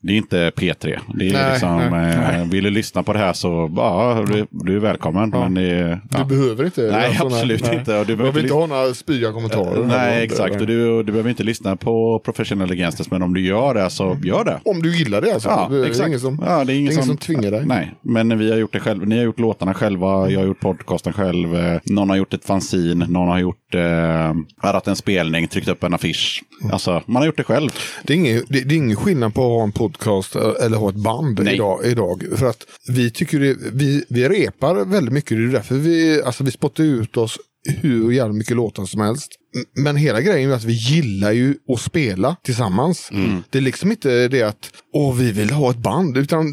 Det 0.03 0.13
är 0.13 0.17
inte 0.17 0.51
P3. 0.57 0.99
Det 1.15 1.29
är 1.29 1.33
Nej, 1.33 1.51
liksom, 1.53 1.77
nej, 1.91 2.37
eh, 2.41 2.45
vill 2.49 2.65
du 2.65 2.71
lyssna 2.71 3.03
på 3.03 3.13
det 3.13 3.19
här 3.19 3.33
så 3.33 3.73
ja, 3.77 4.25
du, 4.29 4.47
du 4.51 4.77
är 4.77 4.81
välkommen. 4.81 5.31
Men 5.31 5.55
det, 5.55 5.63
är- 5.63 5.95
Du 6.11 6.19
ja. 6.19 6.25
behöver 6.25 6.65
inte. 6.65 6.81
Nej, 6.93 7.07
alltså, 7.07 7.27
absolut 7.27 7.73
inte. 7.73 7.99
Och 7.99 8.07
du 8.07 8.17
behöver 8.17 8.41
inte 8.41 8.55
ha 8.55 8.67
några 8.67 8.95
spydiga 8.95 9.33
kommentarer. 9.33 9.85
Nej, 9.85 10.25
exakt. 10.25 10.61
Och 10.61 10.67
du, 10.67 11.03
du 11.03 11.13
behöver 11.13 11.31
inte 11.31 11.43
lyssna 11.43 11.77
på 11.77 12.19
Professional 12.25 12.75
Gangsters, 12.75 13.11
men 13.11 13.23
om 13.23 13.35
du 13.35 13.41
gör 13.41 13.75
det 13.75 13.91
så 13.91 14.17
gör 14.25 14.45
det. 14.45 14.61
Om 14.65 14.83
du 14.83 14.97
gillar 14.99 15.21
det 15.21 15.33
alltså. 15.35 15.49
Ja, 15.49 15.69
det 15.71 15.77
är 15.79 15.85
exakt. 15.87 16.07
ingen 16.09 16.21
som, 16.21 16.43
Ja, 16.47 16.65
det 16.65 16.73
är 16.73 16.77
ingen 16.77 16.93
som- 16.95 17.03
som 17.05 17.17
tvingar 17.17 17.51
dig. 17.51 17.67
Nej, 17.67 17.95
men 18.03 18.39
vi 18.39 18.51
har 18.51 18.59
gjort 18.59 18.73
det 18.73 18.81
själv. 18.81 19.07
Ni 19.09 19.17
har 19.17 19.25
gjort 19.25 19.39
låtarna 19.41 19.75
själva, 19.75 20.31
jag 20.31 20.41
har 20.41 20.47
gjort 20.47 20.61
podcasten 20.61 21.13
själv. 21.13 21.57
eh, 21.57 21.81
Någon 21.85 22.09
har 22.11 22.17
gjort 22.19 22.35
ett 22.35 22.45
fanzine, 22.45 23.07
någon 23.07 23.29
har 23.29 23.39
gjort 23.39 23.75
eh, 23.75 24.35
arrat 24.61 24.89
en 24.89 24.97
spelning, 24.97 25.49
tryckt 25.49 25.69
upp 25.69 25.85
en 25.85 25.95
affisch. 25.95 26.43
Alltså, 26.73 27.03
man 27.07 27.17
har 27.17 27.27
gjort 27.27 27.37
det 27.37 27.45
själv. 27.45 27.71
Det 28.03 28.13
är, 28.13 28.17
ingen, 28.17 28.43
det, 28.49 28.61
det 28.61 28.75
är 28.75 28.77
ingen 28.77 28.97
skillnad 28.97 29.35
på 29.35 29.41
att 29.41 29.59
ha 29.59 29.63
en 29.63 29.73
podcast 29.73 30.37
eh, 30.37 30.53
eller 30.65 30.77
ha 30.77 30.89
ett 30.89 30.97
band 30.97 31.41
Nej. 31.45 31.55
idag, 31.55 31.81
idag. 31.85 32.25
För 32.37 32.47
att 32.47 32.67
vi 32.89 33.11
tycker 33.11 33.41
det, 33.41 33.57
vi, 33.73 34.05
vi 34.09 34.29
repar 34.29 34.85
väldigt 34.85 35.15
mycket. 35.15 35.37
Det 35.37 35.45
är 35.45 35.49
därför 35.49 35.75
vi, 35.75 36.23
alltså 36.23 36.45
vi 36.45 36.51
spottar 36.51 36.85
ut 36.85 37.17
oss 37.17 37.39
hur 37.69 38.13
jävla 38.13 38.33
mycket 38.33 38.57
låtar 38.57 38.85
som 38.85 39.01
helst. 39.01 39.33
Men 39.75 39.97
hela 39.97 40.21
grejen 40.21 40.51
är 40.51 40.55
att 40.55 40.65
vi 40.65 40.73
gillar 40.73 41.33
ju 41.33 41.55
att 41.73 41.81
spela 41.81 42.37
tillsammans. 42.43 43.11
Det 43.51 43.59
är 43.59 43.63
liksom 43.63 43.91
inte 43.91 44.29
det 44.29 44.43
att 44.43 44.71
åh, 44.93 45.15
vi 45.17 45.33
vill 45.33 45.51
ha 45.51 45.71
ett 45.71 45.77
band, 45.79 46.17
utan 46.17 46.47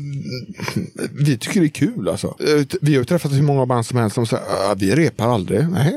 vi 1.25 1.37
tycker 1.37 1.59
det 1.59 1.65
är 1.65 1.69
kul 1.69 2.09
alltså. 2.09 2.35
Vi 2.81 2.93
har 2.93 2.99
ju 2.99 3.05
träffat 3.05 3.31
hur 3.33 3.41
många 3.41 3.65
band 3.65 3.85
som 3.85 3.97
helst 3.97 4.15
som 4.15 4.25
säger 4.25 4.43
"Ah, 4.43 4.75
vi 4.77 4.95
repar 4.95 5.27
aldrig. 5.33 5.67
Nej, 5.69 5.93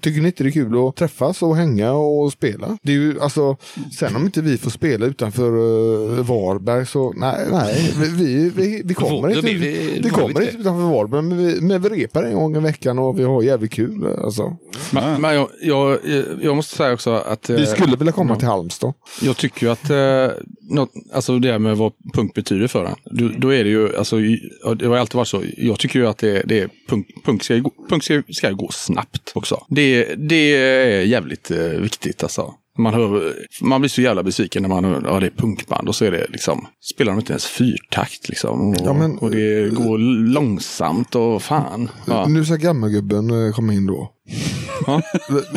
tycker 0.00 0.20
ni 0.20 0.26
inte 0.26 0.42
det 0.44 0.48
är 0.48 0.52
kul 0.52 0.88
att 0.88 0.96
träffas 0.96 1.42
och 1.42 1.56
hänga 1.56 1.92
och 1.92 2.32
spela? 2.32 2.78
Det 2.82 2.92
är 2.92 2.96
ju 2.96 3.20
alltså, 3.20 3.56
sen 3.98 4.16
om 4.16 4.24
inte 4.24 4.42
vi 4.42 4.58
får 4.58 4.70
spela 4.70 5.06
utanför 5.06 5.50
uh, 5.56 6.24
Varberg 6.24 6.86
så 6.86 7.12
nej, 7.16 7.46
nej, 7.50 7.92
vi, 8.16 8.50
vi, 8.56 8.82
vi, 8.84 8.94
kommer 8.94 9.28
inte, 9.28 9.40
vi, 9.46 9.54
vi- 10.02 10.10
kommer 10.10 10.28
inte 10.42 10.56
utanför 10.56 10.82
Varberg, 10.90 11.22
men 11.22 11.38
vi, 11.46 11.60
men 11.60 11.82
vi 11.82 11.88
repar 11.88 12.22
en 12.22 12.34
gång 12.34 12.56
i 12.56 12.60
veckan 12.60 12.98
och 12.98 13.18
vi 13.18 13.22
har 13.24 13.42
jävligt 13.42 13.72
kul. 13.72 14.06
Alltså. 14.24 14.56
Men, 14.92 15.20
men 15.20 15.34
jag, 15.34 15.48
jag, 15.62 15.98
jag 16.42 16.56
måste 16.56 16.76
säga 16.76 16.92
också 16.92 17.10
att 17.10 17.50
eh, 17.50 17.56
Vi 17.56 17.66
skulle 17.66 17.96
vilja 17.96 18.12
komma 18.12 18.36
till 18.36 18.48
Halmstad. 18.48 18.92
jag 19.22 19.36
tycker 19.36 19.66
ju 19.66 19.72
att 19.72 19.90
eh, 19.90 20.28
något, 20.70 20.90
alltså 21.12 21.38
det 21.38 21.52
här 21.52 21.58
med 21.58 21.76
vad 21.76 21.92
punk 22.14 22.34
betyder 22.34 22.66
för 22.66 22.84
en. 22.84 22.94
Då, 23.18 23.28
då 23.38 23.48
är 23.54 23.64
det 23.64 23.70
ju, 23.70 23.96
alltså, 23.96 24.16
ja, 24.64 24.74
det 24.74 24.86
har 24.86 24.96
alltid 24.96 25.14
varit 25.14 25.28
så. 25.28 25.42
Jag 25.56 25.78
tycker 25.78 25.98
ju 25.98 26.06
att 26.06 26.18
det, 26.18 26.42
det 26.46 26.60
är 26.60 26.68
punk, 26.88 27.06
punk, 27.24 27.42
ska, 27.44 27.60
punk 27.88 28.02
ska, 28.04 28.22
ska 28.28 28.50
gå 28.50 28.68
snabbt 28.72 29.32
också. 29.34 29.64
Det, 29.68 30.14
det 30.14 30.54
är 30.56 31.00
jävligt 31.00 31.50
eh, 31.50 31.58
viktigt 31.58 32.22
alltså. 32.22 32.54
Man, 32.78 32.94
hör, 32.94 33.34
man 33.62 33.80
blir 33.80 33.88
så 33.88 34.00
jävla 34.00 34.22
besviken 34.22 34.62
när 34.62 34.68
man 34.68 34.84
hör 34.84 35.02
ja, 35.04 35.20
det 35.20 35.26
är 35.26 35.30
punkband 35.30 35.88
och 35.88 35.94
så 35.94 36.04
är 36.04 36.10
det 36.10 36.26
liksom, 36.28 36.66
spelar 36.80 37.12
de 37.12 37.18
inte 37.18 37.32
ens 37.32 37.46
fyrtakt 37.46 38.28
liksom. 38.28 38.68
Och, 38.68 38.76
Ja, 38.84 38.92
men- 38.92 39.18
och 39.18 39.30
det 39.30 39.68
går 39.74 39.98
långsamt 40.32 41.14
och 41.14 41.42
fan. 41.42 41.88
Ja. 42.06 42.26
Nu 42.28 42.44
ska 42.44 42.54
gammelgubben 42.56 43.46
eh, 43.46 43.52
komma 43.54 43.72
in 43.72 43.86
då. 43.86 44.10
Ja. 44.86 45.02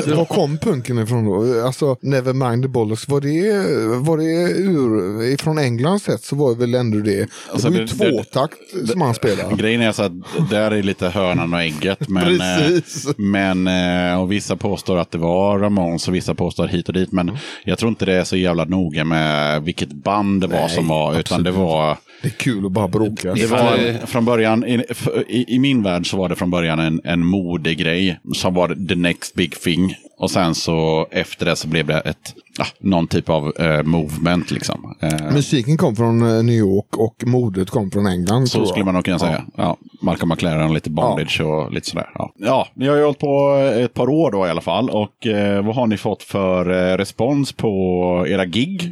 Var 0.15 0.25
kom 0.25 0.57
punken 0.57 0.99
ifrån 0.99 1.25
då? 1.25 1.65
Alltså 1.65 1.97
Nevermind 2.01 2.63
the 2.63 2.67
Bollocks, 2.69 3.07
var 3.07 3.21
det, 3.21 3.51
var 3.99 4.17
det 4.17 4.51
ur, 4.61 5.23
ifrån 5.33 5.57
England 5.57 5.99
sett 6.01 6.23
så 6.23 6.35
var 6.35 6.49
det 6.53 6.59
väl 6.59 6.75
ändå 6.75 6.97
det. 6.97 7.15
Det 7.15 7.27
Alltså, 7.51 7.69
var 7.69 7.77
ju 7.77 7.87
tvåtakt 7.87 8.53
som 8.91 9.01
han 9.01 9.13
spelade. 9.13 9.55
Grejen 9.55 9.81
är 9.81 9.91
så 9.91 10.03
att 10.03 10.11
där 10.49 10.71
är 10.71 10.83
lite 10.83 11.09
hönan 11.09 11.53
och 11.53 11.61
ägget. 11.61 12.09
Men, 12.09 12.41
eh, 12.41 12.79
men 13.17 13.67
eh, 14.11 14.21
och 14.21 14.31
vissa 14.31 14.55
påstår 14.55 14.97
att 14.97 15.11
det 15.11 15.17
var 15.17 15.59
Ramones 15.59 16.07
och 16.07 16.15
vissa 16.15 16.35
påstår 16.35 16.67
hit 16.67 16.87
och 16.87 16.93
dit. 16.93 17.11
Men 17.11 17.37
jag 17.63 17.77
tror 17.77 17.89
inte 17.89 18.05
det 18.05 18.13
är 18.13 18.23
så 18.23 18.37
jävla 18.37 18.65
noga 18.65 19.03
med 19.03 19.63
vilket 19.63 19.93
band 19.93 20.41
det 20.41 20.47
var 20.47 20.59
Nej, 20.59 20.69
som 20.69 20.87
var. 20.87 21.19
Utan 21.19 21.43
det 21.43 21.51
var, 21.51 21.97
Det 22.21 22.27
är 22.27 22.31
kul 22.31 22.65
att 22.65 22.71
bara 22.71 22.87
bråka. 22.87 23.33
det 23.33 23.47
var 23.47 24.05
från 24.05 24.25
början, 24.25 24.65
i, 24.65 24.83
i, 25.27 25.55
i 25.55 25.59
min 25.59 25.83
värld 25.83 26.09
så 26.09 26.17
var 26.17 26.29
det 26.29 26.35
från 26.35 26.51
början 26.51 26.79
en, 26.79 27.01
en 27.03 27.25
modegrej 27.25 28.19
som 28.35 28.53
var 28.53 28.87
the 28.87 28.95
next 28.95 29.35
big 29.35 29.59
thing. 29.59 29.95
Och 30.19 30.31
sen 30.31 30.55
så 30.55 31.07
efter 31.11 31.45
det 31.45 31.55
så 31.55 31.67
blev 31.67 31.85
det 31.87 31.99
ett, 31.99 32.33
ja, 32.57 32.65
någon 32.79 33.07
typ 33.07 33.29
av 33.29 33.53
eh, 33.59 33.83
movement 33.83 34.51
liksom. 34.51 34.95
Eh, 35.01 35.33
Musiken 35.33 35.77
kom 35.77 35.95
från 35.95 36.21
eh, 36.21 36.43
New 36.43 36.55
York 36.55 36.97
och 36.97 37.23
modet 37.25 37.69
kom 37.69 37.91
från 37.91 38.07
England. 38.07 38.47
Så 38.49 38.65
skulle 38.65 38.85
man 38.85 38.93
nog 38.93 39.05
kunna 39.05 39.19
säga. 39.19 39.43
Ja. 39.55 39.77
Malcolm 40.01 40.29
McLaren, 40.29 40.73
lite 40.73 40.89
bondage 40.89 41.41
och 41.41 41.73
lite 41.73 41.89
sådär. 41.89 42.09
Ja. 42.13 42.31
ja, 42.35 42.67
ni 42.73 42.87
har 42.87 42.95
ju 42.95 43.03
hållit 43.03 43.19
på 43.19 43.55
ett 43.75 43.93
par 43.93 44.09
år 44.09 44.31
då 44.31 44.47
i 44.47 44.49
alla 44.49 44.61
fall. 44.61 44.89
Och 44.89 45.27
eh, 45.27 45.65
vad 45.65 45.75
har 45.75 45.87
ni 45.87 45.97
fått 45.97 46.23
för 46.23 46.91
eh, 46.91 46.97
respons 46.97 47.53
på 47.53 48.25
era 48.27 48.45
gig 48.45 48.83
eh, 48.83 48.91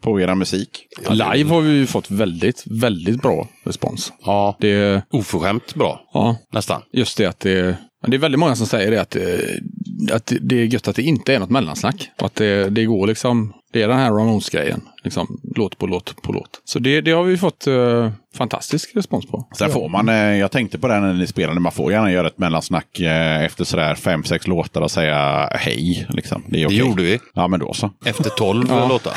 på 0.00 0.20
era 0.20 0.34
musik? 0.34 0.86
Live 1.10 1.50
har 1.50 1.60
vi 1.60 1.70
ju 1.72 1.86
fått 1.86 2.10
väldigt, 2.10 2.64
väldigt 2.66 3.22
bra 3.22 3.48
respons. 3.64 4.12
Ja, 4.24 4.56
Det, 4.60 5.02
oförskämt 5.10 5.74
bra. 5.74 6.00
ja, 6.12 6.36
Nästan. 6.52 6.82
just 6.92 7.18
det 7.18 7.26
att 7.26 7.40
det, 7.40 7.76
men 8.02 8.10
det 8.10 8.16
är 8.16 8.18
väldigt 8.18 8.38
många 8.38 8.56
som 8.56 8.66
säger 8.66 8.90
det 8.90 9.00
att, 9.00 9.16
eh, 9.16 10.14
att 10.16 10.32
det 10.40 10.56
är 10.60 10.64
gött 10.64 10.88
att 10.88 10.96
det 10.96 11.02
inte 11.02 11.34
är 11.34 11.38
något 11.38 11.50
mellansnack. 11.50 12.10
Och 12.20 12.26
att 12.26 12.34
det, 12.34 12.70
det 12.70 12.84
går 12.84 13.06
liksom, 13.06 13.52
det 13.72 13.82
är 13.82 13.88
den 13.88 13.98
här 13.98 14.10
Ramones-grejen. 14.12 14.80
Liksom, 15.04 15.40
låt 15.56 15.78
på 15.78 15.86
låt 15.86 16.22
på 16.22 16.32
låt. 16.32 16.60
Så 16.64 16.78
det, 16.78 17.00
det 17.00 17.10
har 17.10 17.24
vi 17.24 17.36
fått 17.36 17.66
eh, 17.66 18.10
fantastisk 18.36 18.96
respons 18.96 19.26
på. 19.26 19.48
Sen 19.58 19.70
får 19.70 19.88
man, 19.88 20.08
eh, 20.08 20.14
jag 20.14 20.50
tänkte 20.50 20.78
på 20.78 20.88
det 20.88 21.00
när 21.00 21.12
ni 21.14 21.26
spelade, 21.26 21.60
man 21.60 21.72
får 21.72 21.92
gärna 21.92 22.12
göra 22.12 22.26
ett 22.26 22.38
mellansnack 22.38 23.00
eh, 23.00 23.44
efter 23.44 23.64
sådär 23.64 23.94
fem, 23.94 24.24
sex 24.24 24.46
låtar 24.46 24.80
och 24.80 24.90
säga 24.90 25.48
hej. 25.52 26.06
Liksom. 26.10 26.42
Det, 26.48 26.56
är 26.56 26.60
Det 26.60 26.66
okej. 26.66 26.78
gjorde 26.78 27.02
vi. 27.02 27.18
Ja, 27.34 27.48
men 27.48 27.60
då 27.60 27.74
så. 27.74 27.90
Efter 28.04 28.30
tolv 28.30 28.68
låtar. 28.88 29.14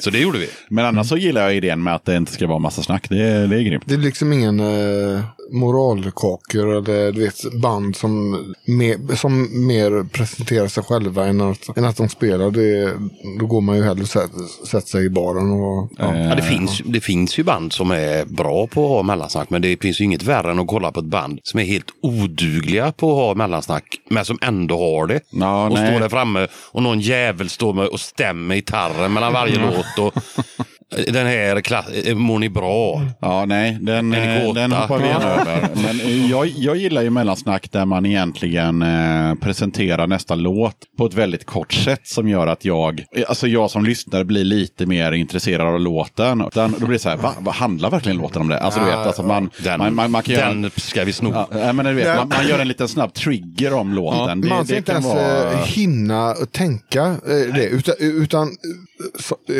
så 0.00 0.10
det 0.10 0.18
gjorde 0.18 0.38
vi. 0.38 0.48
Men 0.68 0.84
annars 0.84 1.08
så 1.08 1.16
gillar 1.16 1.42
jag 1.42 1.54
idén 1.56 1.82
med 1.82 1.94
att 1.94 2.04
det 2.04 2.16
inte 2.16 2.32
ska 2.32 2.46
vara 2.46 2.58
massa 2.58 2.82
snack. 2.82 3.08
Det, 3.08 3.46
det 3.46 3.56
är 3.56 3.62
grymt. 3.62 3.84
Det 3.86 3.94
är 3.94 3.98
liksom 3.98 4.32
ingen 4.32 4.60
eh, 4.60 5.20
moralkakor 5.52 6.76
eller 6.76 7.12
du 7.12 7.20
vet, 7.20 7.54
band 7.62 7.96
som 7.96 8.30
mer, 8.64 9.16
som 9.16 9.66
mer 9.66 10.04
presenterar 10.08 10.68
sig 10.68 10.82
själva 10.82 11.26
än 11.26 11.40
att, 11.40 11.76
än 11.78 11.84
att 11.84 11.96
de 11.96 12.08
spelar. 12.08 12.50
Det, 12.50 12.92
då 13.40 13.46
går 13.46 13.60
man 13.60 13.76
ju 13.76 13.82
hellre 13.82 14.06
sätter, 14.10 14.80
sig 14.80 15.04
i 15.04 15.10
baren. 15.10 15.50
Och, 15.50 15.90
ja. 15.98 16.16
Ja, 16.16 16.34
det, 16.34 16.42
finns, 16.42 16.82
det 16.84 17.00
finns 17.00 17.38
ju 17.38 17.42
band 17.42 17.72
som 17.72 17.90
är 17.90 18.24
bra 18.24 18.66
på 18.66 18.84
att 18.84 18.90
ha 18.90 19.02
mellansnack, 19.02 19.50
men 19.50 19.62
det 19.62 19.82
finns 19.82 20.00
ju 20.00 20.04
inget 20.04 20.22
värre 20.22 20.50
än 20.50 20.58
att 20.58 20.66
kolla 20.66 20.92
på 20.92 21.00
ett 21.00 21.06
band 21.06 21.40
som 21.42 21.60
är 21.60 21.64
helt 21.64 21.90
odugliga 22.02 22.92
på 22.92 23.10
att 23.10 23.16
ha 23.16 23.34
mellansnack, 23.34 23.84
men 24.08 24.24
som 24.24 24.38
ändå 24.42 24.78
har 24.78 25.06
det. 25.06 25.20
Ja, 25.30 25.66
och 25.66 25.74
nej. 25.74 25.90
står 25.90 26.00
där 26.00 26.08
framme 26.08 26.48
och 26.54 26.82
någon 26.82 27.00
jävel 27.00 27.48
står 27.48 27.72
med 27.72 27.86
och 27.86 28.00
stämmer 28.00 28.54
gitarren 28.54 29.12
mellan 29.12 29.32
varje 29.32 29.58
låt. 29.58 29.98
Och, 29.98 30.22
den 30.90 31.26
här 31.26 31.62
eh, 32.08 32.14
Mår 32.14 32.38
ni 32.38 32.48
bra? 32.48 33.02
Ja, 33.20 33.44
nej, 33.44 33.78
den, 33.80 34.12
En 34.12 34.36
eh, 34.36 34.46
kåta. 34.46 34.60
den 34.60 34.72
hoppar 34.72 34.98
vi 34.98 35.06
gärna 35.06 35.24
över. 35.24 35.68
Men 35.74 36.00
eh, 36.00 36.30
jag, 36.30 36.46
jag 36.46 36.76
gillar 36.76 37.02
ju 37.02 37.10
mellansnack 37.10 37.70
där 37.72 37.84
man 37.86 38.06
egentligen 38.06 38.82
eh, 38.82 39.34
presenterar 39.34 40.06
nästa 40.06 40.34
låt 40.34 40.76
på 40.98 41.06
ett 41.06 41.14
väldigt 41.14 41.46
kort 41.46 41.72
sätt 41.72 42.06
som 42.06 42.28
gör 42.28 42.46
att 42.46 42.64
jag, 42.64 43.04
eh, 43.16 43.22
alltså 43.28 43.46
jag 43.46 43.70
som 43.70 43.84
lyssnare 43.84 44.24
blir 44.24 44.44
lite 44.44 44.86
mer 44.86 45.12
intresserad 45.12 45.66
av 45.74 45.80
låten. 45.80 46.38
Den, 46.54 46.74
då 46.78 46.86
blir 46.86 46.88
det 46.88 46.98
så 46.98 47.08
här, 47.08 47.16
va, 47.16 47.34
vad 47.38 47.54
handlar 47.54 47.90
verkligen 47.90 48.18
låten 48.18 48.42
om 48.42 48.48
det? 48.48 48.58
Alltså 48.60 48.80
du 48.80 48.86
vet, 48.86 48.94
alltså 48.96 49.22
man, 49.22 49.50
Den, 49.64 49.78
man, 49.78 49.94
man, 49.94 50.10
man 50.10 50.22
kan 50.22 50.34
göra... 50.34 50.48
den 50.48 50.70
ska 50.76 51.04
vi 51.04 51.12
sno. 51.12 51.30
Ja, 51.34 51.48
nej, 51.52 51.72
men 51.72 51.86
du 51.86 51.92
vet, 51.94 52.16
man, 52.16 52.28
man 52.28 52.48
gör 52.48 52.58
en 52.58 52.68
liten 52.68 52.88
snabb 52.88 53.14
trigger 53.14 53.74
om 53.74 53.94
låten. 53.94 54.48
Man 54.48 54.66
ska 54.66 54.76
inte 54.76 54.92
ens 54.92 55.14
eh, 55.14 55.64
hinna 55.64 56.34
tänka 56.52 57.02
eh, 57.04 57.54
det. 57.54 57.66
Utan, 57.66 57.94
utan 57.98 58.48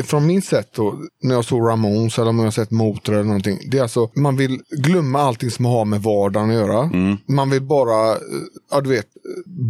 från 0.05 0.27
min 0.27 0.43
sätt 0.43 0.69
då, 0.75 0.95
när 1.23 1.35
jag 1.35 1.45
såg 1.45 1.69
Ramones 1.69 2.19
eller 2.19 2.29
om 2.31 2.39
jag 2.39 2.47
har 2.47 2.51
sett 2.51 2.71
Motor 2.71 3.13
eller 3.15 3.25
någonting. 3.25 3.59
Det 3.71 3.79
är 3.79 3.83
alltså, 3.83 4.11
man 4.17 4.37
vill 4.37 4.61
glömma 4.71 5.21
allting 5.21 5.51
som 5.51 5.65
har 5.65 5.85
med 5.85 6.03
vardagen 6.03 6.51
att 6.51 6.57
göra. 6.57 6.83
Mm. 6.83 7.17
Man 7.29 7.51
vill 7.51 7.63
bara, 7.63 8.17
ja 8.71 8.81
du 8.81 8.91
vet, 8.91 9.07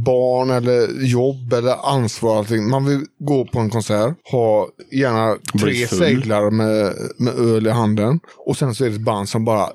barn 0.05 0.51
eller 0.51 1.05
jobb 1.05 1.53
eller 1.53 1.95
ansvar. 1.95 2.31
och 2.31 2.37
Allting. 2.39 2.71
Man 2.71 2.85
vill 2.85 3.01
gå 3.19 3.47
på 3.47 3.59
en 3.59 3.71
konsert, 3.71 4.15
ha 4.31 4.69
gärna 4.93 5.37
tre 5.61 5.87
seglar 5.87 6.51
med, 6.51 6.95
med 7.19 7.35
öl 7.35 7.67
i 7.67 7.71
handen. 7.71 8.21
Och 8.47 8.57
sen 8.57 8.75
så 8.75 8.85
är 8.85 8.89
det 8.89 8.95
ett 8.95 9.01
band 9.01 9.29
som 9.29 9.45
bara 9.45 9.69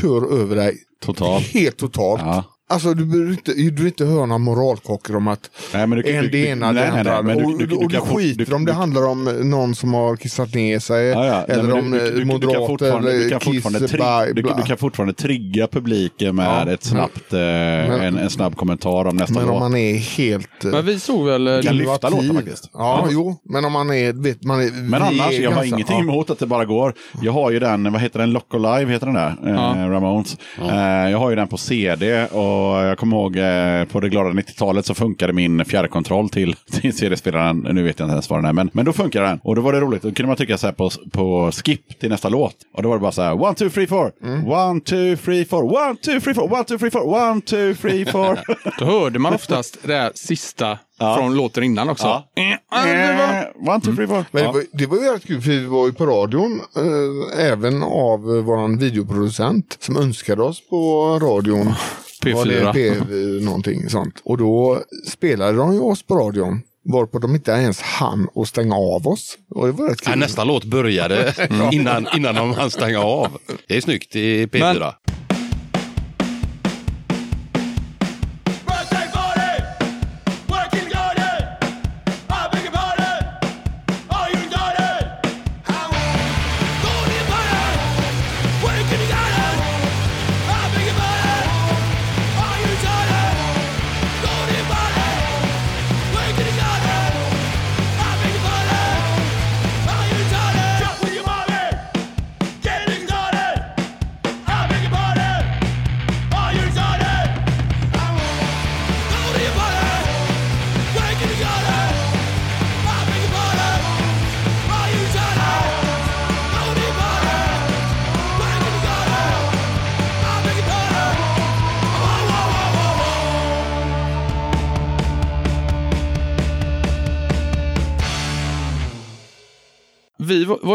kör 0.00 0.40
över 0.40 0.56
dig 0.56 0.76
Totalt. 1.04 1.44
helt 1.46 1.76
totalt. 1.76 2.22
Ja. 2.24 2.44
Alltså 2.70 2.94
du 2.94 3.04
behöver 3.04 3.30
inte, 3.32 3.52
du 3.52 3.70
behöver 3.70 3.86
inte 3.86 4.04
höra 4.04 4.26
några 4.26 4.38
moralkockor 4.38 5.16
om 5.16 5.28
att 5.28 5.50
Nej, 5.74 5.86
men 5.86 5.98
du- 5.98 6.10
en 6.10 6.22
du- 6.24 6.30
det 6.30 6.38
ena 6.46 6.72
nej, 6.72 6.84
det 6.84 6.92
nej, 6.92 7.04
nej, 7.04 7.12
andra. 7.14 7.22
men 7.22 7.38
du- 7.38 7.44
och 7.44 7.50
du- 7.58 7.66
du, 7.66 7.66
du 7.66 7.76
och 7.76 7.88
du 7.90 8.00
skiter 8.00 8.44
du- 8.44 8.52
om 8.54 8.64
det 8.64 8.72
du- 8.72 8.76
handlar 8.76 9.06
om 9.06 9.24
någon 9.24 9.74
som 9.74 9.94
har 9.94 10.16
kissat 10.16 10.54
ner 10.54 10.78
sig. 10.78 11.06
Ja, 11.06 11.26
ja. 11.26 11.32
Nej, 11.32 11.44
Eller 11.58 11.62
men 11.62 11.72
om 11.78 11.90
du, 11.90 12.24
moderater 12.24 12.66
fortfarande, 12.66 13.12
du, 13.18 13.28
kan 13.30 13.40
fortfarande 13.40 13.78
kiss, 13.80 13.90
tri, 13.90 13.96
bla, 13.98 14.24
du, 14.26 14.32
du 14.42 14.62
kan 14.66 14.76
fortfarande 14.76 15.14
trigga 15.14 15.66
publiken 15.66 16.36
med 16.36 16.66
Ja, 16.66 16.72
ett 16.72 16.84
snabbt, 16.84 17.32
eh, 17.32 17.40
en, 17.40 18.18
en 18.18 18.30
snabb 18.30 18.56
kommentar 18.56 19.04
om 19.04 19.16
nästa 19.16 19.34
Men 19.34 19.42
om 19.42 19.48
låt. 19.50 19.60
man 19.60 19.76
är 19.76 19.94
helt... 19.96 20.64
eh, 20.64 20.70
Men 20.70 20.86
vi 20.86 21.00
såg 21.00 21.26
väl... 21.26 21.46
eh, 21.48 21.60
kan 21.62 21.76
lyfta 21.76 22.08
låten 22.08 22.34
faktiskt. 22.34 22.70
Ja, 22.72 23.08
jo. 23.10 23.36
Men 23.44 23.64
om 23.64 23.72
man 23.72 23.90
är... 23.90 24.12
Vet, 24.12 24.44
man 24.44 24.60
är 24.60 24.70
Men 24.82 25.02
annars, 25.02 25.32
är 25.38 25.42
jag 25.42 25.50
har 25.50 25.64
ingenting 25.64 25.96
ja. 25.96 26.02
emot 26.02 26.30
att 26.30 26.38
det 26.38 26.46
bara 26.46 26.64
går. 26.64 26.94
Jag 27.22 27.32
har 27.32 27.50
ju 27.50 27.58
den, 27.58 27.92
vad 27.92 28.02
heter 28.02 28.18
den, 28.18 28.30
Loco 28.32 28.58
Live 28.58 28.92
heter 28.92 29.06
den 29.06 29.14
där, 29.14 29.36
eh, 29.46 29.50
Ja. 29.52 29.90
Ramones. 29.90 30.36
Eh, 30.70 31.10
jag 31.10 31.18
har 31.18 31.30
ju 31.30 31.36
den 31.36 31.48
på 31.48 31.56
CD 31.56 32.26
och 32.26 32.57
jag 32.58 32.98
kommer 32.98 33.16
ihåg 33.16 33.36
eh, 33.36 33.84
på 33.92 34.00
det 34.00 34.08
glada 34.08 34.28
90-talet 34.30 34.86
så 34.86 34.94
funkade 34.94 35.32
min 35.32 35.64
fjärrkontroll 35.64 36.28
till, 36.28 36.54
till 36.80 36.96
CD-spelaren. 36.96 37.58
Nu 37.58 37.82
vet 37.82 37.98
jag 37.98 38.06
inte 38.06 38.12
ens 38.12 38.30
vad 38.30 38.38
den 38.38 38.44
är, 38.46 38.52
men, 38.52 38.70
men 38.72 38.84
då 38.84 38.92
funkar 38.92 39.22
den. 39.22 39.40
Och 39.42 39.56
då 39.56 39.62
var 39.62 39.72
det 39.72 39.80
roligt, 39.80 40.02
då 40.02 40.12
kunde 40.12 40.26
man 40.26 40.36
trycka 40.36 40.58
så 40.58 40.66
här 40.66 40.74
på, 40.74 40.90
på 41.12 41.50
skip 41.52 42.00
till 42.00 42.08
nästa 42.10 42.28
låt. 42.28 42.54
Och 42.74 42.82
då 42.82 42.88
var 42.88 42.96
det 42.96 43.00
bara 43.02 43.12
så 43.12 43.22
här, 43.22 43.42
one, 43.42 43.54
two, 43.54 43.68
three, 43.68 43.86
four, 43.86 44.12
one, 44.52 44.80
two, 44.80 45.16
three, 45.24 45.44
four, 45.44 45.62
one, 45.64 45.96
two, 45.96 46.20
three, 46.20 46.34
four, 46.34 46.52
one, 46.52 46.64
two, 46.64 46.78
three, 46.78 46.90
four, 46.90 47.06
one, 47.14 47.40
two, 47.40 47.74
three, 47.74 48.04
four. 48.04 48.38
Då 48.78 48.84
hörde 48.84 49.18
man 49.18 49.34
oftast 49.34 49.78
det 49.82 49.94
här 49.94 50.12
sista 50.14 50.78
från 51.16 51.36
låten 51.36 51.64
innan 51.64 51.88
också. 51.88 52.06
Ja. 52.06 52.28
Eh, 52.36 52.84
det 52.84 53.16
var- 53.18 53.28
Eh, 53.68 53.72
one, 53.74 53.80
two, 53.80 53.94
three, 53.96 54.06
four. 54.06 54.24
Men 54.30 54.42
Ja. 54.44 54.48
det, 54.52 54.54
var, 54.58 54.64
det 54.72 54.86
var 54.86 54.96
ju 54.96 55.12
rätt 55.14 55.26
kul, 55.26 55.40
för 55.40 55.50
vi 55.50 55.64
var 55.66 55.86
ju 55.86 55.92
på 55.92 56.06
radion, 56.06 56.60
eh, 56.76 57.44
även 57.46 57.82
av 57.82 58.20
eh, 58.36 58.42
våran 58.44 58.78
videoproducent 58.78 59.76
som 59.80 59.96
önskade 59.96 60.42
oss 60.42 60.68
på 60.70 61.18
radion. 61.22 61.72
P4. 62.22 62.34
Var 62.34 62.46
det 62.46 62.72
P, 62.72 62.94
någonting 63.44 63.90
sånt. 63.90 64.20
Och 64.24 64.38
då 64.38 64.82
spelade 65.06 65.56
de 65.58 65.72
ju 65.74 65.80
oss 65.80 66.02
på 66.02 66.14
radion. 66.14 66.60
Varpå 66.92 67.18
de 67.18 67.34
inte 67.34 67.50
ens 67.50 67.80
hann 67.80 68.28
att 68.34 68.48
stänga 68.48 68.74
av 68.74 69.06
oss. 69.08 69.38
Och 69.50 69.66
det 69.66 69.72
var 69.72 69.88
rätt 69.88 70.00
kul. 70.00 70.10
Ja, 70.12 70.16
nästa 70.16 70.44
låt 70.44 70.64
började 70.64 71.34
innan, 71.72 72.06
innan 72.16 72.34
de 72.34 72.52
hann 72.54 72.70
stänga 72.70 73.00
av. 73.00 73.38
Det 73.66 73.76
är 73.76 73.80
snyggt 73.80 74.16
i 74.16 74.46
P4. 74.46 74.58
Men- 74.60 75.07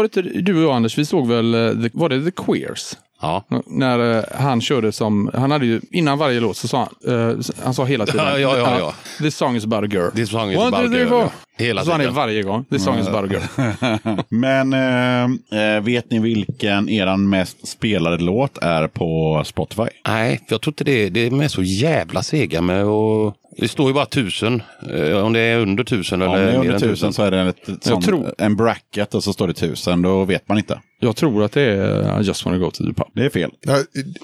var 0.04 0.22
det 0.22 0.30
inte 0.30 0.52
du 0.52 0.56
och 0.56 0.62
jag 0.62 0.76
Anders, 0.76 0.98
vi 0.98 1.04
såg 1.04 1.28
väl, 1.28 1.54
eh, 1.54 1.82
the, 1.82 1.90
var 1.92 2.08
det 2.08 2.24
The 2.24 2.30
Queers? 2.30 2.96
Ja. 3.20 3.44
När 3.66 4.18
eh, 4.18 4.24
han 4.34 4.60
körde 4.60 4.92
som, 4.92 5.30
han 5.34 5.50
hade 5.50 5.66
ju, 5.66 5.80
innan 5.90 6.18
varje 6.18 6.40
låt 6.40 6.56
så 6.56 6.68
sa 6.68 6.78
han, 6.78 7.30
eh, 7.30 7.36
han 7.64 7.74
sa 7.74 7.84
hela 7.84 8.06
tiden. 8.06 8.26
Ja, 8.26 8.38
ja, 8.38 8.58
ja, 8.58 8.78
ja. 8.78 8.94
This 9.18 9.36
song 9.36 9.56
is 9.56 9.64
about 9.64 9.84
a 9.84 9.86
girl. 9.86 10.10
This 10.10 10.30
song 10.30 10.50
is 10.50 10.58
One, 10.58 10.68
about 10.68 10.94
a 10.94 10.98
girl, 10.98 11.08
ja. 11.10 11.30
Hela 11.56 11.80
så 11.80 11.86
sa 11.86 11.92
han 11.92 12.00
tiden. 12.00 12.14
varje 12.14 12.42
gång. 12.42 12.64
This 12.64 12.84
song 12.84 12.98
is 12.98 13.08
about 13.08 13.30
a 13.30 13.34
girl. 13.34 14.16
Men 14.28 14.72
eh, 14.72 15.82
vet 15.82 16.10
ni 16.10 16.18
vilken 16.18 16.88
eran 16.88 17.28
mest 17.28 17.68
spelade 17.68 18.16
låt 18.16 18.58
är 18.58 18.86
på 18.86 19.42
Spotify? 19.44 19.88
Nej, 20.06 20.40
för 20.48 20.54
jag 20.54 20.60
tror 20.60 20.70
inte 20.70 20.84
det. 20.84 21.08
Det 21.08 21.26
är 21.26 21.30
med 21.30 21.50
så 21.50 21.62
jävla 21.62 22.22
sega 22.22 22.60
med 22.60 22.84
och 22.84 23.34
Det 23.56 23.68
står 23.68 23.88
ju 23.88 23.94
bara 23.94 24.06
tusen. 24.06 24.62
Eh, 24.94 25.18
Om 25.24 25.32
det 25.32 25.40
är 25.40 25.58
under 25.58 25.84
tusen 25.84 26.22
Om 26.22 26.28
eller 26.34 26.44
det 26.46 26.50
är 26.50 26.52
mer 26.52 26.58
under 26.60 26.74
än 26.74 26.80
tusen 26.80 27.12
så 27.12 27.22
är 27.22 27.30
det 27.30 27.40
ett, 27.40 27.68
ett 27.68 27.84
sånt, 27.84 28.04
tror- 28.04 28.34
en 28.38 28.56
bracket 28.56 29.14
och 29.14 29.24
så 29.24 29.32
står 29.32 29.48
det 29.48 29.54
tusen. 29.54 30.02
Då 30.02 30.24
vet 30.24 30.48
man 30.48 30.58
inte. 30.58 30.80
Jag 31.00 31.16
tror 31.16 31.44
att 31.44 31.52
det 31.52 31.62
är 31.62 32.20
I 32.20 32.24
just 32.24 32.44
wanna 32.44 32.58
go 32.58 32.70
to 32.70 32.84
the 32.84 32.92
pub. 32.94 33.06
Det 33.14 33.24
är 33.24 33.30
fel. 33.30 33.50
Jag 33.60 33.78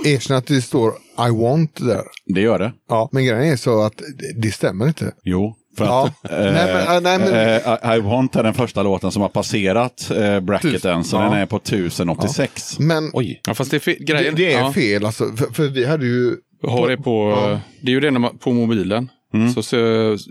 erkänner 0.07 0.39
att 0.39 0.47
det 0.47 0.62
står 0.62 0.91
I 1.28 1.31
want 1.43 1.76
där. 1.76 2.03
Det 2.35 2.41
gör 2.41 2.59
det. 2.59 2.72
Ja, 2.89 3.09
men 3.12 3.24
grejen 3.26 3.53
är 3.53 3.57
så 3.57 3.83
att 3.83 3.97
det, 3.97 4.41
det 4.43 4.51
stämmer 4.53 4.87
inte. 4.89 5.12
Jo. 5.24 5.57
För 5.78 5.85
Ja. 5.85 6.07
att, 6.22 6.31
Nej, 6.31 6.53
men- 6.53 6.97
äh, 6.97 7.01
nej, 7.03 7.18
men- 7.18 7.33
eh, 7.93 7.97
I 7.97 8.01
want 8.01 8.37
är 8.37 8.43
den 8.43 8.55
första 8.55 8.83
låten 8.83 9.12
som 9.12 9.22
har 9.22 9.28
passerat 9.28 10.11
eh, 10.16 10.41
bracketen. 10.41 10.72
Tusen. 10.72 11.05
Så 11.05 11.16
Ja. 11.16 11.22
den 11.22 11.33
är 11.33 11.47
på 11.47 11.57
1086. 11.59 12.78
Men 12.78 13.11
Oj. 13.12 13.41
Ja, 13.47 13.55
fast 13.55 13.70
det 13.70 13.76
är 13.76 13.78
fel. 13.78 13.97
det, 13.99 14.05
Grejen, 14.05 14.35
det 14.37 14.53
är 14.53 14.59
ja, 14.59 14.72
fel 14.72 15.05
alltså. 15.07 15.24
För, 15.37 15.47
för 15.55 15.68
vi 15.68 15.85
hade 15.87 16.07
ju... 16.07 16.37
Har 16.62 16.89
det, 16.89 16.97
på, 16.97 17.35
det 17.83 17.91
är 17.91 17.95
ju 17.95 18.01
det 18.01 18.11
man, 18.11 18.39
på 18.39 18.53
mobilen. 18.53 19.09
Mm. 19.35 19.53
Så, 19.53 19.62
så, 19.62 19.76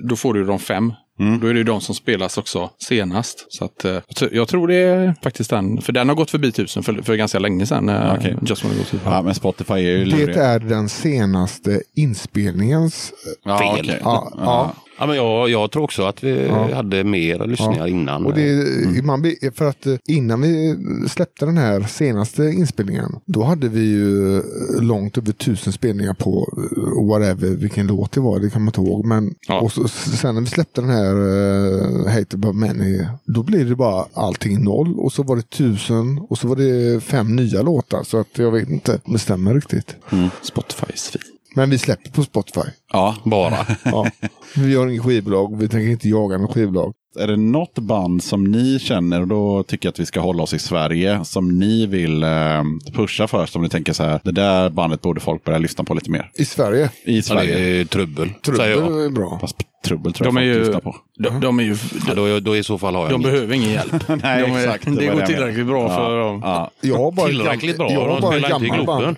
då 0.09 0.15
får 0.15 0.33
du 0.33 0.45
de 0.45 0.59
fem. 0.59 0.93
Då 1.41 1.47
är 1.47 1.53
det 1.53 1.57
ju 1.57 1.63
de 1.63 1.81
som 1.81 1.95
spelas 1.95 2.37
också 2.37 2.69
senast. 2.77 3.45
Så 3.49 3.65
att, 3.65 3.85
eh, 3.85 3.97
jag 4.31 4.47
tror- 4.47 4.67
det 4.67 4.75
är 4.75 5.15
faktiskt 5.23 5.49
den. 5.49 5.81
För 5.81 5.93
den 5.93 6.09
har 6.09 6.15
gått 6.15 6.31
förbi 6.31 6.51
tusen 6.51 6.83
för, 6.83 7.01
för 7.01 7.15
ganska 7.15 7.39
länge 7.39 7.65
sedan. 7.65 7.89
eh, 7.89 8.13
Okej. 8.17 8.35
Just 8.41 8.63
wanna 8.63 8.75
go 8.77 8.83
to. 8.83 8.97
Ja, 9.05 9.21
men 9.21 9.35
Spotify 9.35 9.73
är 9.73 9.77
ju 9.77 9.97
Det 10.05 10.17
lurig. 10.17 10.35
är 10.35 10.59
den 10.59 10.89
senaste 10.89 11.81
inspelningens... 11.95 13.13
ja, 13.45 13.57
fel. 13.59 13.79
okej. 13.79 13.99
Ja, 14.03 14.31
ja. 14.37 14.73
Ja, 14.99 15.05
men 15.05 15.15
jag, 15.15 15.49
jag 15.49 15.71
tror 15.71 15.83
också 15.83 16.03
att 16.03 16.23
vi 16.23 16.47
hade 16.49 17.03
mer 17.03 17.47
lyssningar 17.47 17.87
innan. 17.87 18.25
Och 18.25 18.33
det, 18.33 19.05
man, 19.05 19.21
blir- 19.21 19.51
för 19.51 19.65
att 19.69 19.85
eh, 19.85 19.95
innan 20.07 20.41
vi 20.41 20.75
släppte 21.09 21.45
den 21.45 21.57
här 21.57 21.81
senaste 21.81 22.43
inspelningen, 22.43 23.15
då 23.25 23.43
hade 23.43 23.67
vi 23.69 23.79
ju 23.79 24.37
eh, 24.37 24.43
långt 24.81 25.17
över 25.17 25.31
tusen 25.31 25.73
spelningar 25.73 26.13
på 26.13 26.53
eh, 26.57 27.07
whatever, 27.07 27.49
vilken 27.55 27.87
låt 27.87 28.11
det 28.11 28.19
var, 28.21 28.39
det 28.39 28.49
kan 28.49 28.61
man 28.61 28.67
inte 28.67 28.81
ihåg. 28.81 29.05
Men 29.05 29.35
Ja. 29.47 29.59
och 29.59 29.71
så, 29.71 29.87
sen 29.87 30.35
när 30.35 30.41
vi 30.41 30.47
släppte 30.47 30.81
den 30.81 30.89
här 30.89 31.15
uh, 31.15 32.07
Hate 32.07 32.35
About 32.35 32.55
Many, 32.55 33.05
då 33.25 33.43
blev 33.43 33.69
det 33.69 33.75
bara 33.75 34.05
allting 34.13 34.63
noll 34.63 34.99
och 34.99 35.13
så 35.13 35.23
var 35.23 35.35
det 35.35 35.49
tusen 35.49 36.19
och 36.29 36.37
så 36.37 36.47
var 36.47 36.55
det 36.55 37.03
fem 37.03 37.35
nya 37.35 37.61
låtar. 37.61 38.03
Så 38.03 38.17
att 38.19 38.27
jag 38.37 38.51
vet 38.51 38.69
inte 38.69 38.99
om 39.03 39.13
det 39.13 39.19
stämmer 39.19 39.53
riktigt. 39.53 39.95
Spotify 40.41 40.85
är 40.93 40.97
svin. 40.97 41.21
Men 41.55 41.69
vi 41.69 41.77
släpper 41.77 42.11
på 42.11 42.23
Spotify. 42.23 42.67
Ja. 42.93 43.15
Bara. 43.23 43.57
Ja. 43.83 44.07
vi 44.55 44.75
har 44.75 44.87
inget 44.87 45.03
skivbolag, 45.03 45.57
vi 45.59 45.67
tänker 45.69 45.91
inte 45.91 46.09
jaga 46.09 46.37
något 46.37 46.53
skivbolag. 46.53 46.93
Är 47.19 47.27
det 47.27 47.35
något 47.37 47.79
band 47.79 48.23
som 48.23 48.43
ni 48.43 48.79
känner, 48.79 49.21
och 49.21 49.27
då 49.27 49.63
tycker 49.63 49.87
jag 49.87 49.91
att 49.91 49.99
vi 49.99 50.05
ska 50.05 50.19
hålla 50.19 50.43
oss 50.43 50.53
i 50.53 50.59
Sverige, 50.59 51.25
som 51.25 51.59
ni 51.59 51.85
vill 51.85 52.23
eh, 52.23 52.63
pusha 52.95 53.27
för, 53.27 53.45
som 53.45 53.61
ni 53.61 53.69
tänker 53.69 53.93
så 53.93 54.03
här, 54.03 54.19
det 54.23 54.31
där 54.31 54.69
bandet 54.69 55.01
borde 55.01 55.19
folk 55.19 55.43
börja 55.43 55.57
lyssna 55.59 55.83
på 55.83 55.93
lite 55.93 56.11
mer. 56.11 56.31
I 56.33 56.45
Sverige, 56.45 56.83
I 56.85 56.89
Ja, 57.05 57.15
det 57.15 57.21
Sverige. 57.23 57.81
är 57.81 57.85
trubbel, 57.85 58.27
jag. 58.27 58.41
trubbel 58.41 59.05
är 59.05 59.09
bra. 59.09 59.37
Fast 59.41 59.55
trubbel 59.85 60.13
tror 60.13 60.27
jag 60.27 60.35
De 60.35 60.37
är 60.37 60.41
folk 60.53 60.55
ju... 60.55 60.59
lyssnar 60.59 60.79
på. 60.81 60.95
De, 61.19 61.39
de 61.39 61.59
är 61.59 61.63
ju... 61.63 61.75
Ja, 62.07 62.13
då, 62.15 62.39
då 62.39 62.57
i 62.57 62.63
så 62.63 62.77
fall 62.77 62.95
har 62.95 63.01
jag 63.01 63.11
De 63.11 63.21
inget. 63.21 63.31
behöver 63.33 63.55
ingen 63.55 63.71
hjälp. 63.71 63.93
Nej, 64.07 64.41
de 64.41 64.51
är, 64.51 64.59
exakt. 64.59 64.85
Det, 64.85 65.07
var 65.09 65.15
går 65.19 65.25
tillräckligt 65.25 65.67
bra 65.67 65.81
ja, 65.83 65.95
för 65.95 66.17
dem. 66.19 66.41
Ja. 66.43 66.71
Jag 66.81 66.97
har 66.97 67.11
bara 67.11 67.27
Tillräckligt 67.27 67.75
gam- 67.75 67.77
bra. 67.77 67.91
Jag 67.91 67.99
har 68.01 68.07
De 68.09 68.21
bara 68.21 68.37
i 68.37 68.41
gammalt 68.41 68.85
band. 68.85 69.17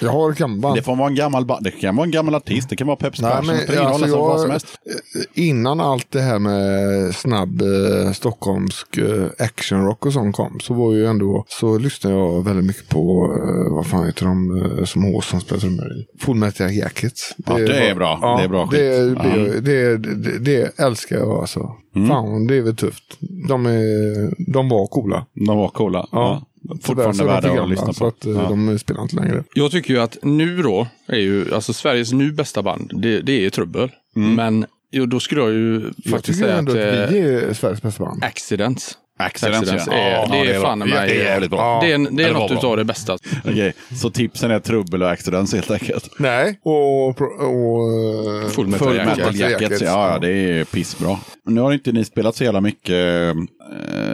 Jag 0.00 0.10
har 0.10 0.30
ett 0.30 0.38
gammalt. 0.38 0.76
Det 0.76 0.82
får 0.82 0.96
vara 0.96 1.08
en 1.08 1.14
gammal. 1.14 1.46
Det 1.60 1.70
kan 1.70 1.96
vara 1.96 2.04
en 2.04 2.10
gammal 2.10 2.34
artist. 2.34 2.68
Det 2.68 2.76
kan 2.76 2.86
vara 2.86 2.96
Peps 2.96 3.20
Persson. 3.20 3.54
Det 3.66 3.78
alltså 3.82 4.06
så 4.08 4.18
vad 4.18 4.40
som 4.40 4.46
jag, 4.50 4.52
helst. 4.52 4.66
innan 5.34 5.80
allt 5.80 6.10
det 6.10 6.20
här 6.20 6.38
med 6.38 7.14
snabb 7.14 7.62
eh, 7.62 8.12
stockholmsk 8.12 8.96
eh, 8.96 9.26
actionrock 9.38 10.06
och 10.06 10.12
sånt 10.12 10.36
kom 10.36 10.60
så 10.60 10.74
var 10.74 10.92
ju 10.92 11.06
ändå 11.06 11.44
så 11.48 11.78
lyssnade 11.78 12.16
jag 12.16 12.44
väldigt 12.44 12.64
mycket 12.64 12.88
på 12.88 13.32
eh, 13.38 13.74
vad 13.74 13.86
fan 13.86 14.06
heter 14.06 14.26
de 14.26 14.62
eh, 14.78 14.84
som 14.84 15.04
Håsan 15.04 15.40
spelar 15.40 15.60
trummor 15.60 15.86
i? 15.92 16.06
Full 16.24 16.36
Metal 16.36 16.70
Jackets. 16.72 17.34
Ja, 17.46 17.54
det 17.58 17.88
är 17.88 17.94
bra. 17.94 18.36
Det 18.38 18.44
är 18.44 18.48
bra 18.48 18.66
skit. 18.66 18.80
Det, 18.80 18.94
Ja. 18.94 19.22
det, 19.60 19.96
det, 19.96 20.14
det, 20.14 20.38
det 20.38 20.78
älskar 20.80 21.16
jag 21.16 21.30
alltså. 21.30 21.76
Mm. 21.96 22.08
Fan, 22.08 22.46
det 22.46 22.56
är 22.56 22.62
väl 22.62 22.76
tufft. 22.76 23.16
De, 23.48 23.66
är, 23.66 24.52
de 24.52 24.68
var 24.68 24.86
coola. 24.86 25.26
De 25.46 25.56
var 25.58 25.68
coola. 25.68 26.08
Ja. 26.12 26.42
Tyvärr 26.44 26.53
Fortfarande 26.82 27.14
så 27.14 27.24
värda 27.24 27.36
att 27.50 27.56
gamla, 27.56 27.66
lyssna 27.66 27.92
Så 27.92 27.98
på. 28.00 28.06
att 28.06 28.26
eh, 28.26 28.32
Ja. 28.32 28.48
de 28.48 28.78
spelar 28.78 29.02
inte 29.02 29.16
längre. 29.16 29.44
Jag 29.54 29.70
tycker 29.70 29.94
ju 29.94 30.00
att 30.00 30.16
nu 30.22 30.62
då, 30.62 30.86
är 31.06 31.18
ju, 31.18 31.54
alltså 31.54 31.72
Sveriges 31.72 32.12
nu 32.12 32.32
bästa 32.32 32.62
band, 32.62 32.90
det, 32.94 33.20
det 33.20 33.46
är 33.46 33.50
Trubbel. 33.50 33.90
Men 34.14 34.66
jo, 34.92 35.06
då 35.06 35.20
skulle 35.20 35.40
jag 35.40 35.52
ju 35.52 35.74
Jag 36.04 36.10
faktiskt 36.10 36.24
tycker 36.38 36.48
säga 36.48 36.58
ändå 36.58 36.72
att, 36.72 36.78
att 36.78 36.84
eh, 36.84 37.08
vi 37.10 37.18
är 37.20 37.52
Sveriges 37.54 37.82
bästa 37.82 38.04
band. 38.04 38.24
Accidents 38.24 38.98
Accidents, 39.18 39.58
Accidents 39.58 39.86
ja. 39.86 39.92
är, 39.94 40.10
Ja, 40.10 40.26
det 40.30 40.44
det 40.44 40.54
är 40.56 40.60
fan 40.60 40.78
mig. 40.78 40.88
Det 40.88 40.96
är 40.96 41.24
jävligt 41.24 41.50
bra. 41.50 41.80
Det 41.80 41.92
är, 41.92 42.16
det 42.16 42.22
är 42.22 42.32
något 42.32 42.50
bra. 42.50 42.58
utav 42.58 42.76
det 42.76 42.84
bästa. 42.84 43.18
Okej, 43.44 43.74
så 44.00 44.10
tipsen 44.10 44.50
är 44.50 44.58
trubbel 44.58 45.02
och 45.02 45.10
accidents 45.10 45.54
helt 45.54 45.70
enkelt. 45.70 46.10
Nej, 46.18 46.58
och... 46.62 47.08
och 47.08 47.92
eh, 48.42 48.48
Full 48.48 48.66
metal 48.66 48.88
Full 48.88 48.96
jacket. 48.96 49.16
metal 49.18 49.36
jackets, 49.36 49.82
ja, 49.82 50.12
ja 50.12 50.18
det 50.18 50.30
är 50.30 50.64
pissbra. 50.64 51.18
Nu 51.46 51.60
har 51.60 51.72
inte 51.72 51.92
ni 51.92 52.04
spelat 52.04 52.36
så 52.36 52.44
jävla 52.44 52.60
mycket 52.60 52.90
eh, 52.94 53.34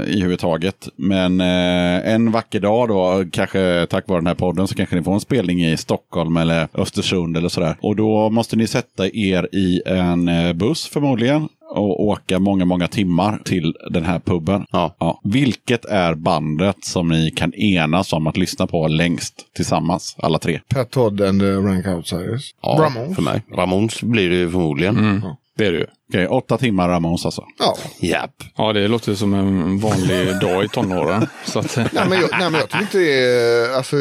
i 0.07 0.21
huvud 0.23 0.39
taget. 0.39 0.89
Men 0.97 1.41
eh, 1.41 2.13
en 2.15 2.31
vacker 2.33 2.61
dag 2.61 2.89
då, 2.89 3.25
kanske 3.33 3.87
tack 3.91 4.09
vare 4.09 4.19
den 4.21 4.27
här 4.27 4.35
podden, 4.35 4.69
så 4.69 4.75
kanske 4.75 4.97
ni 4.97 5.03
får 5.03 5.15
en 5.15 5.21
spelning 5.21 5.65
i 5.65 5.77
Stockholm 5.77 6.37
eller 6.37 6.69
Östersund 6.75 7.37
eller 7.37 7.49
sådär. 7.49 7.77
Och 7.81 7.97
då 7.97 8.31
måste 8.31 8.57
ni 8.57 8.67
sätta 8.67 9.07
er 9.07 9.49
i 9.53 9.83
en 9.87 10.29
eh, 10.29 10.53
buss 10.53 10.89
förmodligen 10.89 11.49
och 11.71 12.05
åka 12.05 12.39
många, 12.39 12.65
många 12.65 12.89
timmar 12.89 13.41
till 13.45 13.75
den 13.91 14.05
här 14.05 14.19
puben. 14.19 14.67
Ja. 14.73 14.97
Ja. 14.99 15.21
Vilket 15.25 15.85
är 15.85 16.15
bandet 16.15 16.85
som 16.85 17.09
ni 17.09 17.31
kan 17.31 17.55
enas 17.55 18.13
om 18.13 18.27
att 18.27 18.37
lyssna 18.37 18.67
på 18.67 18.89
längst 18.89 19.35
tillsammans, 19.55 20.17
alla 20.19 20.39
tre? 20.39 20.61
Pat 20.69 20.91
Todd 20.91 21.21
and 21.21 21.41
the 21.41 21.53
Rank 21.53 21.87
Outsiders. 21.87 22.55
Ja, 22.63 22.79
Ramones. 22.81 23.15
för 23.17 23.23
mig. 23.23 23.43
Ramones 23.57 24.03
blir 24.03 24.31
det 24.31 24.37
ju 24.37 24.51
förmodligen. 24.51 24.99
Mm. 24.99 25.21
Det 25.61 25.67
är 25.67 25.73
det 25.73 25.79
ju. 25.79 25.87
Okej, 26.09 26.27
åtta 26.27 26.59
timmar 26.59 26.89
Ramones 26.89 27.25
alltså. 27.25 27.45
Ja. 27.59 27.77
Japp. 28.01 28.35
Ja, 28.57 28.73
det 28.73 28.89
låter 28.89 29.15
som 29.15 29.35
en 29.35 29.79
vanlig 29.79 30.41
dag 30.41 30.65
i 30.65 30.69
tonåren. 30.69 31.27
Så 31.45 31.59
att, 31.59 31.77
Nej 31.77 31.89
men, 32.09 32.21
jag, 32.21 32.31
nej, 32.31 32.51
men 32.51 32.55
jag 32.55 32.63
tycker 32.69 32.81
inte 32.83 32.99
det 32.99 33.25
är... 33.25 33.77
Alltså, 33.77 33.97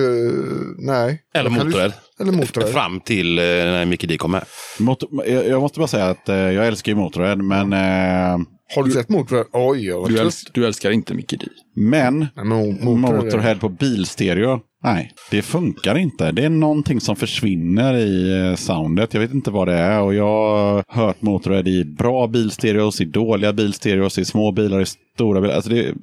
nej. 0.78 1.22
Eller 1.36 1.49
Jag 1.51 1.66
lyssna- 1.66 1.91
Eller 2.22 2.32
Motörhead. 2.32 2.72
Fram 2.72 2.99
till 2.99 3.39
eh, 3.39 3.43
när 3.43 3.86
Mickey 3.86 4.07
D 4.07 4.18
kom 4.18 4.32
med. 4.32 4.45
Mot, 4.80 5.03
jag, 5.28 5.47
jag 5.47 5.62
måste 5.62 5.80
bara 5.80 5.88
säga 5.88 6.05
att 6.05 6.30
eh, 6.30 6.36
jag 6.36 6.68
älskar 6.68 6.91
ju 6.91 6.95
Motörhead, 6.95 7.36
men, 7.36 7.74
eh, 7.74 8.45
Har 8.76 8.84
du 8.84 8.91
sett 8.91 9.10
Motörhead? 9.10 9.45
Oj, 9.53 9.91
vad 9.93 10.10
du, 10.10 10.20
älsk, 10.20 10.47
du 10.53 10.66
älskar 10.66 10.91
inte 10.91 11.14
Mickey 11.14 11.38
D. 11.38 11.45
men 11.76 12.20
Nej, 12.20 12.30
men 12.36 12.47
Motörhead- 12.82 13.24
Motorhead 13.24 13.55
på 13.55 13.70
bilstereo, 13.70 14.60
nej, 14.84 15.11
det 15.32 15.41
funkar 15.41 15.97
inte. 15.97 16.32
Det 16.32 16.45
är 16.45 16.49
någonting 16.49 17.01
som 17.01 17.15
försvinner 17.15 17.93
i 17.93 18.47
eh, 18.49 18.55
soundet. 18.55 19.13
Jag 19.13 19.21
vet 19.21 19.34
inte 19.34 19.51
vad 19.51 19.67
det 19.67 19.75
är 19.75 20.01
och 20.01 20.13
jag 20.13 20.25
har 20.25 20.84
hört 20.88 21.21
Motorhead 21.21 21.67
i 21.67 21.86
bra 21.86 22.27
bilstereos, 22.27 23.01
i 23.01 23.05
dåliga 23.05 23.53
bilstereos, 23.53 24.17
i 24.17 24.25
små 24.25 24.51
bilar, 24.51 24.82
i 24.82 24.86
stora 24.86 25.41
bilar. 25.41 25.55
Alltså 25.55 25.69
det, 25.69 25.93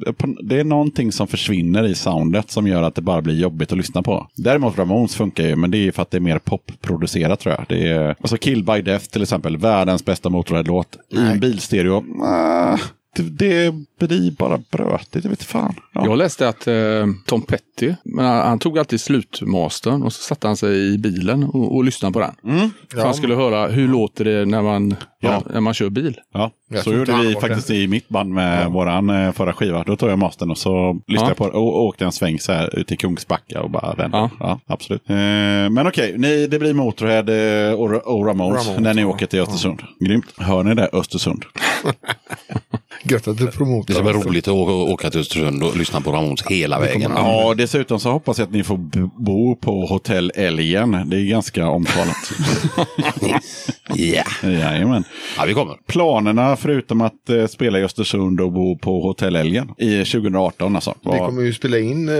det 0.42 0.60
är 0.60 0.64
någonting 0.64 1.12
som 1.12 1.26
försvinner 1.26 1.84
i 1.84 1.94
soundet 1.94 2.50
som 2.50 2.66
gör 2.66 2.82
att 2.82 2.94
det 2.94 3.02
bara 3.02 3.22
blir 3.22 3.34
jobbigt 3.40 3.72
att 3.72 3.78
lyssna 3.78 4.02
på. 4.02 4.26
Däremot 4.36 4.78
Ramones 4.78 5.16
funkar 5.16 5.44
ju, 5.44 5.56
men 5.56 5.70
det 5.70 5.78
är 5.78 5.82
ju 5.82 5.92
för 5.92 6.02
att 6.02 6.10
det 6.10 6.16
är 6.16 6.20
mer 6.20 6.38
popproducerat 6.38 7.40
tror 7.40 7.54
jag. 7.54 7.64
Det 7.68 7.88
är, 7.88 8.16
alltså 8.20 8.36
Kill 8.36 8.64
by 8.64 8.82
Death 8.82 9.04
till 9.04 9.22
exempel, 9.22 9.56
världens 9.56 10.04
bästa 10.04 10.28
Motorhead-låt. 10.28 10.96
I 11.10 11.18
en 11.18 11.40
bilstereo, 11.40 12.04
ah, 12.24 12.78
det, 13.22 13.74
blir 13.98 14.30
bara 14.30 14.58
brötigt, 14.70 15.24
jag 15.24 15.30
vet 15.30 15.42
fan. 15.42 15.74
Ja. 15.94 16.04
Jag 16.06 16.18
läste 16.18 16.48
att 16.48 16.66
eh, 16.66 17.06
Tom 17.26 17.42
Petty, 17.42 17.94
men 18.04 18.24
han, 18.24 18.48
han 18.48 18.58
tog 18.58 18.78
alltid 18.78 19.00
slutmastern 19.00 20.02
och 20.02 20.12
så 20.12 20.22
satte 20.22 20.46
han 20.46 20.56
sig 20.56 20.94
i 20.94 20.98
bilen 20.98 21.44
och, 21.44 21.76
och 21.76 21.84
lyssnade 21.84 22.12
på 22.12 22.20
den. 22.20 22.70
För 22.92 23.04
han 23.04 23.14
skulle 23.14 23.34
höra 23.34 23.66
hur 23.68 23.88
låter 23.88 24.24
det 24.24 24.44
när 24.44 24.62
man, 24.62 24.96
Ja. 25.20 25.42
när 25.52 25.60
man 25.60 25.74
kör 25.74 25.88
bil. 25.88 26.20
Ja, 26.32 26.50
Jag 26.68 26.84
så 26.84 26.92
gjorde 26.92 27.16
vi 27.22 27.34
faktiskt 27.34 27.70
i 27.70 27.88
mitt 27.88 28.08
band 28.08 28.30
med 28.34 28.70
våran 28.70 29.10
eh, 29.10 29.32
förra 29.32 29.52
skiva. 29.52 29.84
Då 29.84 29.96
tog 29.96 30.10
jag 30.10 30.18
mastern 30.18 30.50
och 30.50 30.58
så 30.58 31.00
lyssnade 31.06 31.30
Ja. 31.30 31.34
på 31.34 31.46
det 31.46 31.52
och, 31.58 31.74
och 31.76 31.84
åkte 31.84 32.04
en 32.04 32.12
sväng 32.12 32.38
så 32.38 32.52
här 32.52 32.78
ut 32.78 32.92
i 32.92 32.96
Kungsbacka 32.96 33.62
och 33.62 33.70
bara 33.70 33.94
vände. 33.94 34.16
Ja. 34.16 34.30
Ja. 34.40 34.60
absolut. 34.66 35.10
Eh, 35.10 35.14
men 35.14 35.86
okej, 35.86 36.14
ni, 36.18 36.46
det 36.46 36.58
blir 36.58 36.74
Motorhead 36.74 37.68
eh, 37.68 37.72
och, 37.74 38.16
och 38.16 38.26
Ramones, 38.26 38.66
Ramones, 38.66 38.80
när 38.84 38.94
ni 38.94 39.02
ja. 39.02 39.08
åker 39.08 39.26
till 39.26 39.40
Östersund. 39.40 39.82
Grymt. 40.00 40.26
Hör 40.38 40.62
ni 40.62 40.74
det? 40.74 40.88
Östersund. 40.92 41.44
Gött 43.02 43.28
att 43.28 43.38
du 43.38 43.44
Det 43.46 43.52
promotar. 43.52 43.94
ska 43.94 44.02
bli 44.02 44.12
roligt 44.12 44.48
att 44.48 44.54
åka 44.54 45.10
till 45.10 45.20
Östersund 45.20 45.62
och 45.62 45.76
lyssna 45.76 46.00
på 46.00 46.12
Ramones 46.12 46.42
hela 46.46 46.80
vägen. 46.80 47.12
Ja, 47.16 47.54
dessutom 47.56 48.00
så 48.00 48.10
hoppas 48.10 48.38
jag 48.38 48.46
att 48.46 48.52
ni 48.52 48.64
får 48.64 48.76
bo 49.22 49.56
på 49.56 49.86
Hotell 49.86 50.32
Älgen. 50.34 51.08
Det 51.10 51.16
är 51.16 51.24
ganska 51.24 51.68
omtalat. 51.68 52.16
Ja. 53.94 54.24
Jajamän. 54.42 55.04
ja, 55.36 55.44
vi 55.46 55.54
kommer. 55.54 55.74
Planerna 55.86 56.56
förutom 56.56 57.00
att 57.00 57.30
eh, 57.30 57.46
spela 57.46 57.78
i 57.78 57.82
Östersund 57.84 58.40
och 58.40 58.52
bo 58.52 58.78
på 58.78 59.00
Hotell 59.00 59.36
Älgen 59.36 59.70
i 59.78 60.04
2018 60.04 60.74
alltså. 60.74 60.94
Vi 61.04 61.10
Vad- 61.10 61.18
kommer 61.18 61.42
ju 61.42 61.52
spela 61.52 61.78
in 61.78 62.08
eh, 62.08 62.14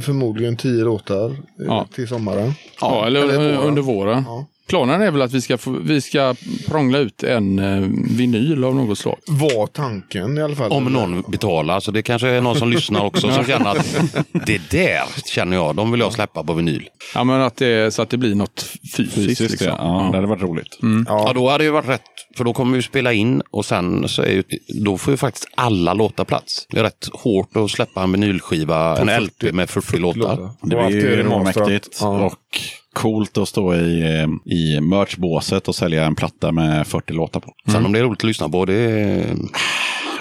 förmodligen 0.00 0.56
tio 0.56 0.84
låtar 0.84 1.30
eh, 1.30 1.34
Ja. 1.66 1.86
till 1.94 2.08
sommaren. 2.08 2.52
Ja, 2.80 3.06
eller, 3.06 3.20
eller 3.20 3.56
under 3.58 3.82
våren. 3.82 4.24
Ja. 4.26 4.46
Planen 4.68 5.02
är 5.02 5.10
väl 5.10 5.22
att 5.22 5.32
vi 5.32 5.40
ska, 5.40 5.58
få, 5.58 5.70
vi 5.70 6.00
ska 6.00 6.34
prångla 6.68 6.98
ut 6.98 7.22
en 7.22 7.58
eh, 7.58 7.88
vinyl 8.16 8.64
av 8.64 8.74
något 8.74 8.98
slag. 8.98 9.18
Var 9.26 9.66
tanken 9.66 10.38
i 10.38 10.42
alla 10.42 10.56
fall. 10.56 10.72
Om 10.72 10.84
någon 10.84 11.22
betalar, 11.22 11.80
så 11.80 11.90
det 11.90 12.02
kanske 12.02 12.28
är 12.28 12.40
någon 12.40 12.56
som 12.56 12.70
lyssnar 12.70 13.04
också 13.04 13.32
som 13.32 13.44
känner 13.44 13.70
att 13.70 13.96
det 14.32 14.70
där 14.70 15.02
känner 15.26 15.56
jag, 15.56 15.76
de 15.76 15.90
vill 15.90 16.00
jag 16.00 16.12
släppa 16.12 16.44
på 16.44 16.52
vinyl. 16.52 16.88
Ja, 17.14 17.24
men 17.24 17.40
att 17.40 17.56
det, 17.56 17.94
så 17.94 18.02
att 18.02 18.10
det 18.10 18.16
blir 18.16 18.34
något 18.34 18.62
fysiskt. 18.96 19.14
Fysiskt, 19.14 19.50
liksom. 19.50 19.68
ja. 19.68 20.08
Det 20.12 20.16
hade 20.16 20.28
varit 20.28 20.42
roligt. 20.42 20.78
Ja. 21.06 21.32
då 21.34 21.50
hade 21.50 21.62
det 21.62 21.66
ju 21.66 21.70
varit 21.70 21.88
rätt, 21.88 22.02
för 22.36 22.44
då 22.44 22.52
kommer 22.52 22.76
vi 22.76 22.82
spela 22.82 23.12
in 23.12 23.42
och 23.50 23.64
sen 23.64 24.08
så 24.08 24.22
är 24.22 24.32
ju, 24.32 24.42
då 24.84 24.98
får 24.98 25.12
ju 25.12 25.16
faktiskt 25.16 25.48
alla 25.54 25.94
låtar 25.94 26.24
plats. 26.24 26.66
Det 26.70 26.78
är 26.78 26.82
rätt 26.84 27.08
hårt 27.12 27.56
att 27.56 27.70
släppa 27.70 28.02
en 28.02 28.12
vinylskiva, 28.12 28.96
en 28.98 29.06
40 29.06 29.20
LP 29.20 29.54
med 29.54 29.70
40 29.70 29.96
låtar. 29.98 30.50
Det 30.62 30.76
Och 30.76 30.82
allt 30.82 30.92
blir 30.92 31.06
är 31.06 31.16
ju 31.16 31.22
råmäktigt. 31.22 31.98
Ja. 32.00 32.24
Och 32.26 32.60
coolt 32.96 33.38
att 33.38 33.48
stå 33.48 33.74
i, 33.74 34.00
eh, 34.00 34.52
i 34.54 34.80
merchbåset 34.80 35.68
och 35.68 35.74
sälja 35.74 36.04
en 36.04 36.14
platta 36.14 36.52
med 36.52 36.86
40 36.86 37.12
låtar 37.12 37.40
på. 37.40 37.52
Sen 37.72 37.86
om 37.86 37.92
det 37.92 37.98
är 37.98 38.02
roligt 38.02 38.20
att 38.20 38.24
lyssna 38.24 38.48
på, 38.48 38.64
det, 38.64 39.24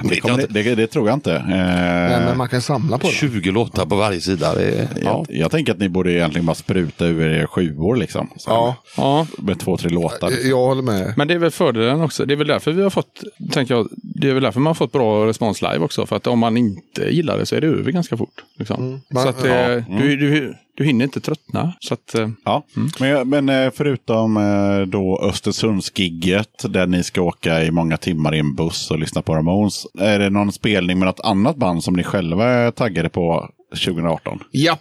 Det, 0.03 0.19
kommer, 0.19 0.37
det, 0.37 0.63
det, 0.63 0.75
det 0.75 0.87
tror 0.87 1.07
jag 1.07 1.13
inte. 1.15 1.35
Eh, 1.35 1.43
Nej, 1.47 2.19
men 2.25 2.37
man 2.37 2.49
kan 2.49 2.61
samla 2.61 2.97
på 2.97 3.07
det. 3.07 3.13
20 3.13 3.51
låtar 3.51 3.85
på 3.85 3.95
varje 3.95 4.21
sida. 4.21 4.55
Det, 4.55 4.89
ja. 5.03 5.25
jag, 5.29 5.37
jag 5.39 5.51
tänker 5.51 5.71
att 5.73 5.79
ni 5.79 5.89
borde 5.89 6.11
egentligen 6.13 6.45
bara 6.45 6.55
spruta 6.55 7.05
ur 7.05 7.21
er 7.21 7.45
sjuor 7.45 7.95
liksom. 7.95 8.29
Så, 8.37 8.49
Ja, 8.49 8.75
Ja, 8.97 9.27
Med 9.37 9.59
två, 9.59 9.77
tre 9.77 9.89
låtar. 9.89 10.29
liksom. 10.29 10.49
jag 10.49 10.57
håller 10.65 10.81
med. 10.81 11.13
men 11.17 11.27
det 11.27 11.33
är 11.33 11.37
väl 11.37 11.51
fördelen 11.51 12.01
också. 12.01 12.25
Det 12.25 12.33
är 12.33 12.35
väl 12.37 12.47
därför 12.47 12.71
vi 12.71 12.83
har 12.83 12.89
fått, 12.89 13.23
tänker 13.51 13.73
jag, 13.75 13.87
det 13.91 14.29
är 14.29 14.33
väl 14.33 14.43
därför 14.43 14.59
man 14.59 14.69
har 14.69 14.75
fått 14.75 14.91
bra 14.91 15.25
respons 15.27 15.61
live 15.61 15.79
också. 15.79 16.05
För 16.05 16.15
att 16.15 16.27
om 16.27 16.39
man 16.39 16.57
inte 16.57 17.01
gillar 17.09 17.37
det 17.37 17.45
så 17.45 17.55
är 17.55 17.61
det 17.61 17.67
över 17.67 17.91
ganska 17.91 18.17
fort. 18.17 18.43
Liksom. 18.59 19.01
Man- 19.13 19.23
så 19.23 19.29
att 19.29 19.45
eh, 19.45 19.51
ja. 19.53 19.81
du, 19.99 20.15
du, 20.17 20.53
du 20.77 20.83
hinner 20.85 21.05
inte 21.05 21.19
tröttna. 21.19 21.73
Så 21.79 21.93
att, 21.93 22.15
eh, 22.15 22.29
Ja. 22.45 22.65
Men, 22.99 23.29
men 23.29 23.49
eh, 23.49 23.71
förutom 23.75 24.37
eh, 24.37 24.81
då 24.87 25.19
Östersundsgigget 25.23 26.73
där 26.73 26.87
ni 26.87 27.03
ska 27.03 27.21
åka 27.21 27.63
i 27.63 27.71
många 27.71 27.97
timmar 27.97 28.35
i 28.35 28.39
en 28.39 28.55
buss 28.55 28.91
och 28.91 28.99
lyssna 28.99 29.21
på 29.21 29.35
Ramones. 29.35 29.85
Är 29.99 30.19
det 30.19 30.29
någon 30.29 30.51
spelning 30.51 30.99
med 30.99 31.05
något 31.05 31.19
annat 31.19 31.55
band 31.57 31.83
som 31.83 31.93
ni 31.93 32.03
själva 32.03 32.45
är 32.45 32.71
taggade 32.71 33.09
på 33.09 33.49
2018? 33.85 34.39
Japp, 34.51 34.79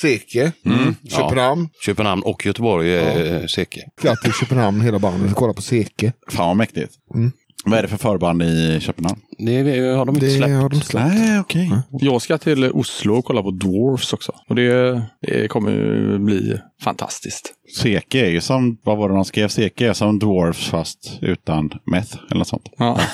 Seke, 0.00 0.52
Köpenhamn. 1.10 1.68
Köpenhamn 1.84 2.22
och 2.22 2.46
Göteborg 2.46 2.94
är 2.94 3.40
ja. 3.40 3.48
Seke. 3.48 3.80
Till 4.22 4.32
Köpenhamn 4.32 4.80
hela 4.80 4.98
bandet 4.98 5.34
kolla 5.34 5.52
på 5.52 5.62
Seke. 5.62 6.12
Fan 6.30 6.46
vad 6.46 6.56
mäktigt. 6.56 6.92
Vad 7.64 7.78
är 7.78 7.82
det 7.82 7.88
för 7.88 7.96
förband 7.96 8.42
i 8.42 8.78
Köpenhamn? 8.80 9.20
Det 9.38 9.94
har 9.96 10.04
de 10.06 10.14
inte 10.14 10.26
Det 10.26 10.32
släppt. 10.32 10.52
har 10.52 10.68
de 10.68 10.80
släppt. 10.80 11.06
Nej, 11.14 11.40
okej. 11.40 11.70
jag 12.00 12.22
ska 12.22 12.38
till 12.38 12.70
Oslo 12.72 13.14
och 13.18 13.24
kolla 13.24 13.42
på 13.42 13.50
Dwarfs 13.50 14.12
också. 14.12 14.32
Och 14.48 14.54
det, 14.54 15.02
det 15.20 15.48
kommer 15.48 15.70
ju 15.70 16.18
bli 16.18 16.58
fantastiskt. 16.84 17.52
Seke 17.78 18.26
är 18.26 18.30
ju 18.30 18.40
som, 18.40 18.78
vad 18.82 18.98
var 18.98 19.08
det 19.08 19.14
de 19.14 19.24
skrev? 19.24 19.48
Seke 19.48 19.88
är 19.88 19.92
som 19.92 20.18
Dwarfs 20.18 20.66
fast 20.68 21.18
utan 21.20 21.70
meth 21.86 22.16
eller 22.30 22.38
något 22.38 22.48
sånt. 22.48 22.68
Ja. 22.78 23.00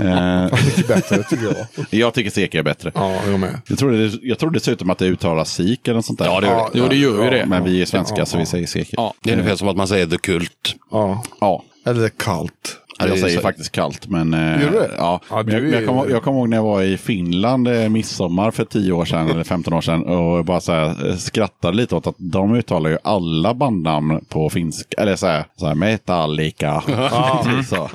Eh, 0.00 0.44
Mycket 0.66 0.88
bättre 0.88 1.22
tycker 1.22 1.44
jag. 1.44 1.86
jag 1.90 2.14
tycker 2.14 2.30
Seke 2.30 2.58
är 2.58 2.62
bättre. 2.62 2.92
Ja, 2.94 3.14
jag 3.26 3.40
med. 3.40 3.60
Jag 3.68 3.78
tror, 3.78 3.92
det, 3.92 4.12
jag 4.22 4.38
tror 4.38 4.50
dessutom 4.50 4.90
att 4.90 4.98
det 4.98 5.06
uttalas 5.06 5.52
sik 5.54 5.88
eller 5.88 5.94
något 5.96 6.04
sånt 6.04 6.18
där. 6.18 6.26
Ja, 6.26 6.40
det 6.40 6.46
gör 6.46 6.56
det. 6.72 6.78
Jo, 6.78 6.86
det 6.88 6.96
gör 6.96 7.24
ju 7.24 7.30
det. 7.30 7.46
Men 7.46 7.64
vi 7.64 7.82
är 7.82 7.86
svenska 7.86 8.14
Ja, 8.18 8.26
så 8.26 8.36
vi 8.36 8.42
ja. 8.42 8.46
säger 8.46 8.66
Seke. 8.66 8.90
Ja. 8.96 9.14
Det 9.22 9.30
är 9.30 9.34
ungefär 9.36 9.56
som 9.56 9.68
att 9.68 9.76
man 9.76 9.88
säger 9.88 10.06
The 10.06 10.16
Kult. 10.18 10.74
Ja. 10.90 11.22
Ja. 11.40 11.64
Eller 11.86 12.08
kallt. 12.08 12.76
Ja, 12.98 13.06
jag 13.08 13.18
säger 13.18 13.36
så- 13.36 13.42
faktiskt 13.42 13.72
kallt, 13.72 14.08
men... 14.08 14.34
eh, 14.34 14.40
Gör 14.62 14.70
du 14.70 14.78
det? 14.78 14.90
Ja. 14.96 15.20
Ja, 15.30 15.42
men 15.42 15.54
jag, 15.54 15.62
du 15.62 15.70
jag 15.70 15.82
är- 15.82 15.86
kommer 15.86 16.08
jag 16.10 16.22
kommer 16.22 16.38
ihåg 16.38 16.48
när 16.48 16.56
jag 16.56 16.64
var 16.64 16.82
i 16.82 16.96
Finland 16.96 17.68
eh, 17.68 17.88
midsommar 17.88 18.50
för 18.50 18.64
10 18.64 18.92
år 18.92 19.04
sedan, 19.04 19.30
eller 19.30 19.44
15 19.44 19.72
år 19.74 19.80
sedan, 19.80 20.04
och 20.04 20.44
bara 20.44 20.60
så 20.60 20.72
här, 20.72 21.08
eh, 21.08 21.16
skrattade 21.16 21.76
lite 21.76 21.94
åt 21.94 22.06
att 22.06 22.14
de 22.18 22.54
uttalar 22.54 22.90
ju 22.90 22.98
alla 23.04 23.54
bandnamn 23.54 24.24
på 24.28 24.50
finska, 24.50 25.02
eller 25.02 25.16
så 25.16 25.26
här, 25.26 25.44
så 25.56 25.66
här 25.66 25.74
Metallica. 25.74 26.82
Så. 27.68 27.88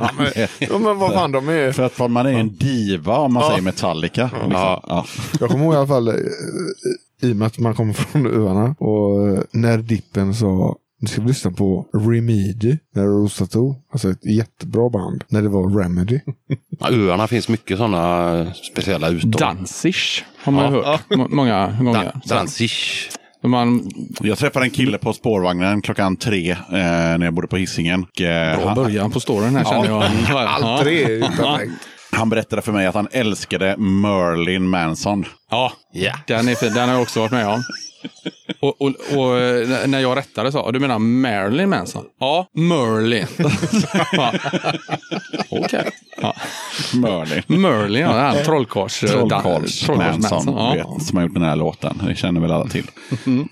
Ja, 0.60 0.78
men 0.80 0.98
vad 1.00 1.14
fan, 1.14 1.32
de 1.32 1.50
är... 1.50 1.72
För 1.72 1.84
att 1.84 2.12
man 2.12 2.26
är 2.26 2.34
en 2.34 2.56
diva 2.56 3.18
om 3.18 3.34
man 3.34 3.50
säger 3.50 3.62
Metallica. 3.62 4.24
Liksom. 4.34 4.52
Ja. 4.52 5.06
Jag 5.40 5.50
kommer 5.50 5.66
ihåg 5.66 5.74
i 5.74 5.78
alla 5.78 5.88
fall, 5.88 6.10
i 7.22 7.32
och 7.32 7.36
med 7.36 7.46
att 7.48 7.60
man 7.60 7.76
kommer 7.76 7.94
från 7.94 8.28
öarna, 8.48 8.76
och 8.80 9.44
när 9.52 9.78
Dippen 9.78 10.34
sa 10.34 10.76
nu 11.04 11.08
ska 11.08 11.22
vi 11.22 11.28
lyssna 11.28 11.52
på 11.52 11.86
Remedy, 11.94 12.78
när 12.96 13.04
Rosato, 13.04 13.76
alltså 13.92 14.10
ett 14.10 14.26
jättebra 14.26 14.90
band, 14.90 15.24
när 15.30 15.42
det 15.42 15.50
var 15.50 15.80
Remedy. 15.84 16.20
Ja, 16.80 16.90
öarna 16.92 17.28
finns 17.28 17.50
mycket 17.50 17.78
sådana 17.78 18.54
speciella 18.72 19.10
uttal. 19.10 19.32
Danzig 19.32 19.96
har 20.44 20.52
man 20.52 20.74
ju 20.74 20.82
hört 20.84 21.10
må- 21.10 21.28
många 21.28 21.68
gånger. 21.82 22.04
Dan- 22.04 22.22
Danzig. 22.26 22.70
Man, 23.46 23.90
Jag 24.22 24.38
träffade 24.38 24.66
en 24.66 24.70
kille 24.72 24.98
på 24.98 25.14
spårvagnen 25.14 25.82
klockan 25.82 26.16
tre 26.16 26.52
eh, 26.52 26.58
när 26.72 27.24
jag 27.26 27.34
bodde 27.34 27.48
på 27.48 27.58
Hisingen. 27.58 28.00
Eh, 28.20 28.62
bra 28.64 28.76
början 28.76 29.12
på 29.12 29.20
storyn 29.20 29.56
här 29.56 29.64
känner 29.64 29.86
jag. 29.88 30.04
Allt 30.48 30.84
tre 30.84 31.20
perfekt. 31.20 31.72
Han 32.14 32.30
berättade 32.30 32.62
för 32.62 32.72
mig 32.72 32.86
att 32.86 32.96
han 32.96 33.08
älskade 33.12 33.76
Merlin 33.78 34.70
Manson. 34.70 35.26
Ja, 35.52 35.72
Ja. 35.94 36.12
den 36.28 36.48
är 36.48 36.56
fin. 36.56 36.74
Den 36.74 36.90
har 36.90 36.96
jag 36.96 37.02
också 37.02 37.20
varit 37.20 37.32
med 37.32 37.48
om. 37.48 37.64
Och, 38.60 38.82
och, 38.82 38.88
och 39.18 39.40
eh, 39.40 39.88
när 39.88 40.00
jag 40.00 40.18
rättade 40.18 40.52
sa 40.52 40.72
du 40.72 40.80
menar 40.80 41.00
Marilyn 41.00 41.70
Manson? 41.70 42.04
Ja, 42.20 42.48
Merlin. 42.54 43.26
Okej. 45.50 45.90
Ja. 46.22 46.36
Merlin. 46.94 47.44
Merlin, 47.62 48.02
ja. 48.02 48.12
Här 48.12 48.44
trollkarls... 48.44 49.00
Trollkarls 49.00 49.80
trollkarls 49.80 50.32
Manson, 50.32 50.54
Ja. 50.58 50.74
vet, 50.74 51.04
som 51.06 51.18
har 51.18 51.24
gjort 51.26 51.34
den 51.34 51.44
här 51.44 51.56
låten. 51.56 52.02
Det 52.08 52.16
känner 52.16 52.42
väl 52.42 52.52
alla 52.52 52.68
till. 52.68 52.88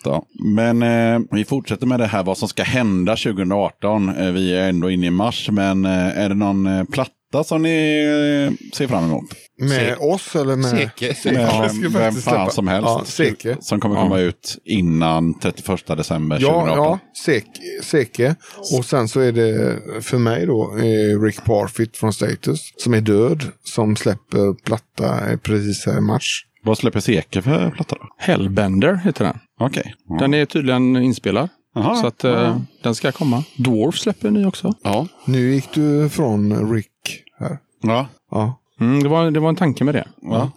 Så. 0.04 0.26
Men 0.44 0.84
eh, 0.84 1.20
vi 1.32 1.46
fortsätter 1.46 1.88
med 1.88 2.00
det 2.00 2.08
här 2.08 2.24
vad 2.24 2.38
som 2.38 2.48
ska 2.48 2.64
hända 2.64 3.16
2018. 3.16 4.10
Eh, 4.18 4.32
vi 4.32 4.56
är 4.58 4.70
ändå 4.70 4.90
inne 4.92 5.06
i 5.08 5.12
mars, 5.12 5.50
men 5.52 5.86
eh, 5.86 6.18
är 6.18 6.30
det 6.30 6.36
någon 6.36 6.68
eh, 6.68 6.84
platta 7.32 7.44
som 7.44 7.62
ni 7.62 8.04
eh, 8.50 8.74
ser 8.74 8.88
fram 8.88 9.04
emot? 9.04 9.24
Med 9.62 9.98
oss 10.00 10.36
eller 10.36 10.56
med... 10.56 10.70
Seke. 10.70 11.16
Seke. 11.16 11.36
Med 11.36 11.42
Ja, 11.42 11.90
vem, 11.90 12.16
fan 12.16 12.52
som 12.52 12.68
helst. 12.68 12.88
Ja, 12.88 13.02
Seke. 13.06 13.58
Som 13.62 13.80
kommer 13.80 13.96
komma 13.96 14.20
ut 14.20 14.58
innan 14.66 15.34
31 15.40 15.88
december 15.88 16.38
Ja, 16.42 16.48
2018. 16.48 16.78
ja 16.78 17.00
Seke, 17.26 17.50
Seke. 17.84 18.36
Och 18.78 18.86
sen 18.86 19.08
så 19.08 19.20
är 19.20 19.32
det 19.32 19.80
för 20.04 20.18
mig 20.18 20.46
då 20.46 20.78
eh, 20.78 21.22
Rick 21.24 21.46
Parfit 21.46 21.98
från 21.98 22.14
Status 22.14 22.74
som 22.78 22.94
är 22.94 23.02
död. 23.02 23.44
Som 23.64 23.96
släpper 23.96 24.64
platta 24.64 25.32
eh, 25.32 25.38
precis 25.38 25.86
här 25.86 25.98
i 25.98 26.02
mars. 26.02 26.46
Vad 26.64 26.78
släpper 26.78 27.00
Seke 27.00 27.42
för 27.42 27.70
platta 27.72 27.96
då? 28.00 28.08
Hellbender 28.18 28.96
heter 28.96 29.26
den. 29.26 29.40
Okej. 29.60 29.94
Ja. 30.10 30.16
Den 30.20 30.34
är 30.34 30.46
tydligen 30.46 30.98
inspelad. 30.98 31.50
Jaha, 31.76 31.96
så 31.96 32.08
att 32.08 32.24
eh, 32.24 32.32
ja. 32.32 32.62
den 32.84 32.96
ska 32.96 33.12
komma. 33.12 33.44
Dwarf 33.58 33.96
släpper 33.98 34.28
en 34.28 34.34
ny 34.34 34.46
också. 34.46 34.74
Ja. 34.84 35.08
Nu 35.26 35.54
gick 35.54 35.74
du 35.74 36.10
från 36.10 36.74
Rick 36.74 37.24
här. 37.40 37.58
Ja. 37.82 38.08
Ja. 38.32 38.58
Mm, 38.80 39.04
det, 39.04 39.10
var, 39.10 39.32
det 39.32 39.40
var 39.40 39.50
en 39.50 39.56
tanke 39.56 39.84
med 39.84 39.96
det. 39.96 40.08
Ja. 40.22 40.52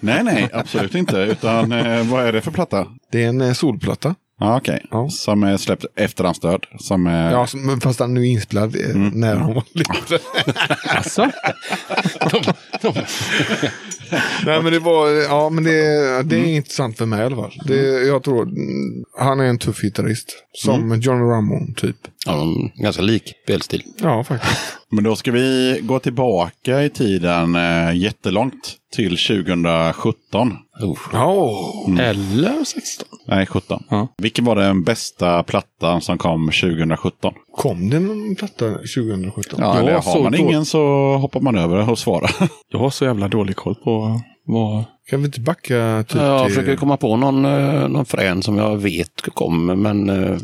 nej, 0.00 0.24
nej, 0.24 0.48
absolut 0.52 0.94
inte. 0.94 1.16
Utan 1.16 1.72
eh, 1.72 2.06
vad 2.10 2.26
är 2.26 2.32
det 2.32 2.40
för 2.40 2.50
platta? 2.50 2.86
Det 3.12 3.24
är 3.24 3.28
en 3.28 3.40
eh, 3.40 3.52
solplatta. 3.52 4.14
Ja, 4.40 4.56
okej. 4.56 4.86
Ja. 4.90 5.08
Som 5.10 5.42
är 5.42 5.56
släppt 5.56 5.84
efter 5.96 6.24
hans 6.24 6.40
död. 6.40 6.66
Som 6.78 7.06
är... 7.06 7.30
Ja, 7.32 7.46
som- 7.46 7.66
men 7.66 7.80
fast 7.80 7.98
den 7.98 8.10
är 8.10 8.14
nu 8.20 8.26
inspelad 8.26 8.76
Mm. 8.76 9.08
när 9.08 9.36
han 9.36 9.54
var 9.54 9.64
liten. 9.72 10.18
Alltså? 10.96 11.30
Nej 14.46 14.62
men 14.62 14.72
det 14.72 14.78
var, 14.78 15.08
ja 15.10 15.50
men 15.50 15.64
det, 15.64 16.22
det 16.22 16.36
är 16.36 16.44
intressant 16.56 16.98
för 16.98 17.06
mig 17.06 17.20
i 17.20 17.24
alla 17.24 17.36
fall. 17.36 17.52
Det, 17.66 17.76
jag 18.06 18.22
tror, 18.22 18.42
mm, 18.42 19.04
han 19.18 19.40
är 19.40 19.44
en 19.44 19.58
tuff 19.58 19.80
gitarrist. 19.82 20.28
Som 20.52 21.00
Johnny 21.00 21.22
Ramone 21.24 21.74
typ. 21.76 21.96
Ja, 22.26 22.32
de 22.36 22.70
är 22.76 22.82
ganska 22.82 23.02
lik 23.02 23.32
spelstil. 23.44 23.82
Ja 24.02 24.24
faktiskt. 24.24 24.62
Men 24.90 25.04
då 25.04 25.16
ska 25.16 25.32
vi 25.32 25.78
gå 25.82 25.98
tillbaka 25.98 26.82
i 26.82 26.90
tiden 26.90 27.54
eh, 27.56 27.96
jättelångt 27.96 28.76
till 28.96 29.16
2017. 29.18 30.52
Oh. 30.80 30.98
Ja, 31.12 31.62
Eller 32.00 32.64
16? 32.64 33.08
Nej, 33.26 33.46
17. 33.46 33.84
Ja. 33.90 34.08
Vilken 34.18 34.44
var 34.44 34.56
den 34.56 34.82
bästa 34.82 35.42
plattan 35.42 36.00
som 36.00 36.18
kom 36.18 36.46
2017? 36.46 37.34
kom 37.56 37.90
det 37.90 38.00
någon 38.00 38.34
platta 38.36 38.70
2017? 38.70 39.58
Ja, 39.58 39.74
Ja, 39.74 39.78
eller 39.80 39.92
har 39.94 40.00
så 40.02 40.22
man 40.22 40.32
då- 40.32 40.38
ingen 40.38 40.64
så 40.64 40.78
hoppar 41.16 41.40
man 41.40 41.58
över 41.58 41.90
och 41.90 41.98
svarar. 41.98 42.30
Jag 42.72 42.78
har 42.78 42.90
så 42.90 43.04
jävla 43.04 43.28
dålig 43.28 43.56
koll 43.56 43.74
på 43.74 44.20
vad... 44.44 44.84
Kan 45.10 45.20
vi 45.20 45.26
inte 45.26 45.40
backa 45.40 46.04
typ 46.08 46.20
Jag 46.20 46.46
till... 46.46 46.54
försöker 46.54 46.76
komma 46.76 46.96
på 46.96 47.16
någon, 47.16 47.44
eh, 47.44 47.88
någon 47.88 48.04
frän 48.04 48.42
som 48.42 48.58
jag 48.58 48.76
vet 48.76 49.22
kommer, 49.34 49.74
men 49.76 50.10
eh, 50.10 50.38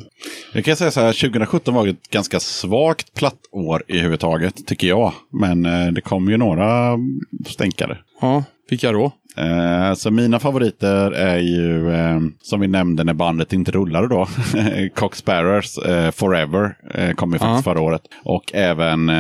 Jag 0.55 0.65
kan 0.65 0.77
säga 0.77 0.91
så 0.91 1.01
här, 1.01 1.13
2017 1.13 1.75
var 1.75 1.87
ett 1.89 2.11
ganska 2.11 2.41
svagt 2.41 3.15
plattår 3.15 3.83
i 3.89 3.99
huvudtaget, 3.99 4.67
tycker 4.67 4.89
jag. 4.89 5.13
Men 5.33 5.67
eh, 5.67 5.87
det 5.87 6.01
kom 6.01 6.29
ju 6.29 6.37
några 6.37 6.99
stänkare. 7.47 7.99
Ja, 8.21 8.45
vilka 8.71 8.93
då? 8.93 9.13
Eh, 9.37 9.95
så 9.95 10.11
mina 10.11 10.39
favoriter 10.39 11.11
är 11.11 11.39
ju, 11.39 11.91
eh, 11.93 12.21
som 12.43 12.61
vi 12.61 12.69
nämnde 12.69 13.05
när 13.05 13.15
bandet 13.15 13.53
inte 13.53 13.71
rullade 13.73 14.09
då, 14.09 14.29
Cox 14.95 15.19
Sparrows 15.19 15.79
eh, 15.79 16.11
Forever 16.11 16.75
kom 17.15 17.33
ju 17.33 17.39
faktiskt 17.39 17.67
Ja. 17.67 17.73
förra 17.73 17.81
året. 17.81 18.03
Och 18.25 18.53
även 18.55 19.11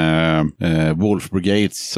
Wolf 0.98 1.30
Brigades 1.30 1.96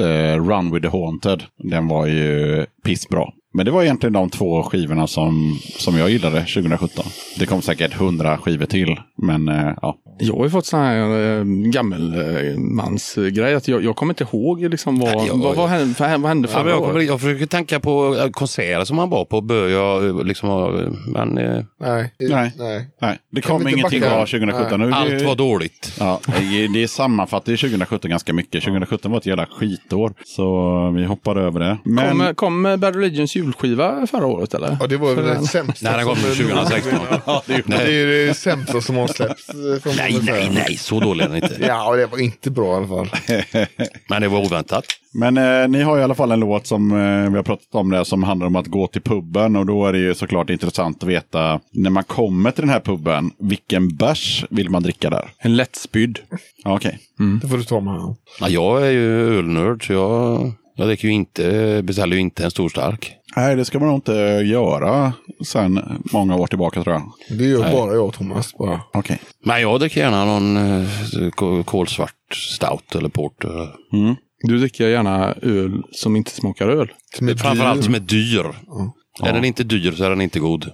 Run 0.48 0.74
with 0.74 0.90
the 0.90 0.98
Haunted. 0.98 1.42
Den 1.58 1.88
var 1.88 2.06
ju 2.06 2.66
pissbra. 2.82 3.24
Men 3.54 3.66
det 3.66 3.72
var 3.72 3.82
egentligen 3.82 4.12
de 4.12 4.30
två 4.30 4.62
skivorna 4.62 5.06
som, 5.06 5.58
som 5.78 5.98
jag 5.98 6.10
gillade 6.10 6.40
2017. 6.40 7.04
Det 7.38 7.46
kom 7.46 7.62
säkert 7.62 7.94
hundra 7.94 8.38
skivor 8.38 8.66
till, 8.66 8.96
men 9.22 9.48
eh, 9.48 9.72
ja. 9.82 9.96
Jag 10.22 10.36
har 10.36 10.44
ju 10.44 10.50
fått 10.50 10.66
sån 10.66 10.80
här 10.80 11.38
äh, 11.38 11.44
gammelmansgrej. 11.44 13.54
Att 13.54 13.68
jag, 13.68 13.84
jag 13.84 13.96
kommer 13.96 14.12
inte 14.12 14.24
ihåg 14.24 14.60
liksom 14.62 14.98
vad, 14.98 15.16
Nej, 15.16 15.26
jag- 15.26 15.36
vad, 15.36 15.56
vad, 15.56 15.68
hände, 15.68 15.94
vad 15.98 16.08
hände 16.28 16.48
ja, 16.52 16.58
förra 16.58 16.70
jag, 16.70 16.78
kommer, 16.78 16.94
året. 16.94 17.06
jag 17.06 17.20
försöker 17.20 17.46
tänka 17.46 17.80
på 17.80 18.16
eh, 18.24 18.30
konserter 18.30 18.84
som 18.84 18.96
man 18.96 19.10
var 19.10 19.24
på. 19.24 19.40
Bör 19.40 19.68
jag 19.68 20.06
eh, 20.06 20.24
liksom 20.24 20.48
ha, 20.48 20.70
men 21.06 21.38
eh, 21.38 21.64
Nej. 21.80 22.14
Nej. 22.20 22.52
Nej. 22.58 22.88
Nej, 23.00 23.18
det 23.32 23.40
kom 23.40 23.68
ingenting 23.68 24.00
bra 24.00 24.26
2017. 24.26 24.80
Nu, 24.80 24.92
allt 24.92 25.10
det- 25.10 25.24
var 25.26 25.36
dåligt. 25.36 25.92
Ja, 25.98 26.20
det- 26.26 26.68
det 26.80 26.88
sammanfattar 26.88 27.52
ju 27.52 27.56
2017 27.56 28.10
ganska 28.10 28.32
mycket. 28.32 28.62
2017 28.64 29.10
var 29.10 29.18
ett 29.18 29.26
jävla 29.26 29.46
skitår. 29.46 30.12
Så 30.24 30.90
vi 30.96 31.04
hoppar 31.04 31.36
över 31.36 31.60
det. 31.60 31.78
Men 31.84 32.18
Kom, 32.18 32.34
kom 32.34 32.62
Bad 32.80 32.96
Religions 32.96 33.36
julskiva 33.44 34.06
förra 34.06 34.26
året 34.26 34.54
eller? 34.54 34.76
Ja, 34.80 34.86
det 34.86 34.96
var 34.96 35.14
väl 35.14 35.24
det 35.24 35.46
sämsta. 35.46 35.88
Nej, 35.90 35.96
den 35.98 36.06
kom 36.06 36.16
som- 36.16 36.30
2016. 36.46 36.98
ja, 37.26 37.42
det, 37.46 37.62
Det 37.66 37.92
är 37.94 38.26
det 38.26 38.34
sämsta 38.34 38.80
som 38.80 38.96
har 38.96 39.08
släppts. 39.08 39.48
eh, 39.48 39.92
Nej, 39.96 40.18
nej, 40.22 40.50
nej, 40.54 40.76
så 40.76 41.00
dålig 41.00 41.24
är 41.24 41.28
den 41.28 41.36
inte. 41.36 41.56
Ja, 41.66 41.88
och 41.90 41.96
det 41.96 42.06
var 42.06 42.18
inte 42.18 42.50
bra 42.50 42.72
i 42.72 42.76
alla 42.76 42.88
fall. 42.88 43.08
Men 44.08 44.22
det 44.22 44.28
var 44.28 44.38
oväntat. 44.46 44.84
men 45.14 45.36
eh, 45.36 45.68
ni 45.68 45.82
har 45.82 45.98
i 45.98 46.02
alla 46.02 46.14
fall 46.14 46.32
en 46.32 46.40
låt 46.40 46.66
som 46.66 46.90
eh, 46.92 47.30
vi 47.30 47.36
har 47.36 47.42
pratat 47.42 47.74
om 47.74 47.90
det 47.90 48.04
som 48.04 48.22
handlar 48.22 48.46
om 48.46 48.56
att 48.56 48.66
gå 48.66 48.86
till 48.86 49.02
puben. 49.02 49.56
Och 49.56 49.66
då 49.66 49.86
är 49.86 49.92
det 49.92 49.98
ju 49.98 50.14
såklart 50.14 50.50
intressant 50.50 51.02
att 51.02 51.08
veta 51.08 51.60
när 51.72 51.90
man 51.90 52.04
kommer 52.04 52.50
till 52.50 52.62
den 52.62 52.70
här 52.70 52.80
puben, 52.80 53.30
vilken 53.38 53.96
bärs 53.96 54.44
vill 54.50 54.70
man 54.70 54.82
dricka 54.82 55.10
där? 55.10 55.30
En 55.38 55.56
lättspydd. 55.56 56.18
Ja, 56.64 56.74
Okej. 56.76 56.98
Det 57.42 57.48
får 57.48 57.56
du 57.56 57.64
ta 57.64 57.80
med. 57.80 58.14
Ja, 58.40 58.48
jag 58.48 58.86
är 58.86 58.90
ju 58.90 59.38
ölnörd 59.38 59.86
så 59.86 59.92
jag, 59.92 60.52
jag 60.80 60.88
dricker 60.88 61.08
ju 61.08 61.14
inte, 61.14 61.80
beställer 61.84 62.14
ju 62.16 62.20
inte 62.22 62.44
en 62.44 62.50
stor 62.50 62.68
stark. 62.68 63.12
Nej, 63.36 63.56
det 63.56 63.64
ska 63.64 63.78
man 63.78 63.88
nog 63.88 63.96
inte 63.96 64.12
göra 64.44 65.12
sen 65.46 66.00
många 66.12 66.36
år 66.36 66.46
tillbaka 66.46 66.82
tror 66.82 66.94
jag. 66.94 67.12
Det 67.38 67.44
gör 67.44 67.72
bara 67.72 67.94
jag 67.94 68.06
och 68.06 68.14
Thomas. 68.14 68.54
Bara. 68.58 68.80
Okej. 68.92 69.18
Men 69.44 69.60
jag 69.62 69.80
dricker 69.80 70.00
gärna 70.00 70.24
någon 70.24 70.56
eh, 70.56 71.30
ko- 71.30 71.62
kolsvart 71.62 72.14
stout 72.34 72.94
eller 72.94 73.08
porter. 73.08 73.68
Mm. 73.92 74.14
Du 74.42 74.58
dricker 74.58 74.88
gärna 74.88 75.34
öl 75.42 75.82
som 75.92 76.16
inte 76.16 76.30
smakar 76.30 76.68
öl. 76.68 76.92
Som 77.16 77.28
är 77.28 77.34
Framförallt 77.34 77.78
dyr. 77.80 77.84
som 77.84 77.94
är 77.94 77.98
dyr. 77.98 78.46
Är 79.22 79.32
den 79.32 79.44
inte 79.44 79.64
dyr 79.64 79.92
så 79.92 80.04
är 80.04 80.10
den 80.10 80.20
inte 80.20 80.38
god. 80.38 80.70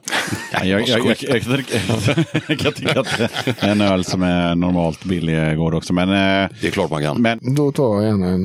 Jag, 0.65 0.87
kan 2.59 2.73
tycka 2.73 3.01
att 3.01 3.21
en 3.63 3.81
öl 3.81 4.05
som 4.05 4.23
är 4.23 4.55
normalt 4.55 5.05
billig 5.05 5.57
god 5.57 5.75
också. 5.75 5.93
Men, 5.93 6.09
eh, 6.09 6.51
Det 6.61 6.67
är 6.67 6.71
klart 6.71 6.91
man 6.91 7.03
kan. 7.03 7.23
men 7.23 7.55
Då 7.55 7.73
tar 7.73 7.95
jag 7.95 8.05
gärna 8.05 8.27
en 8.29 8.43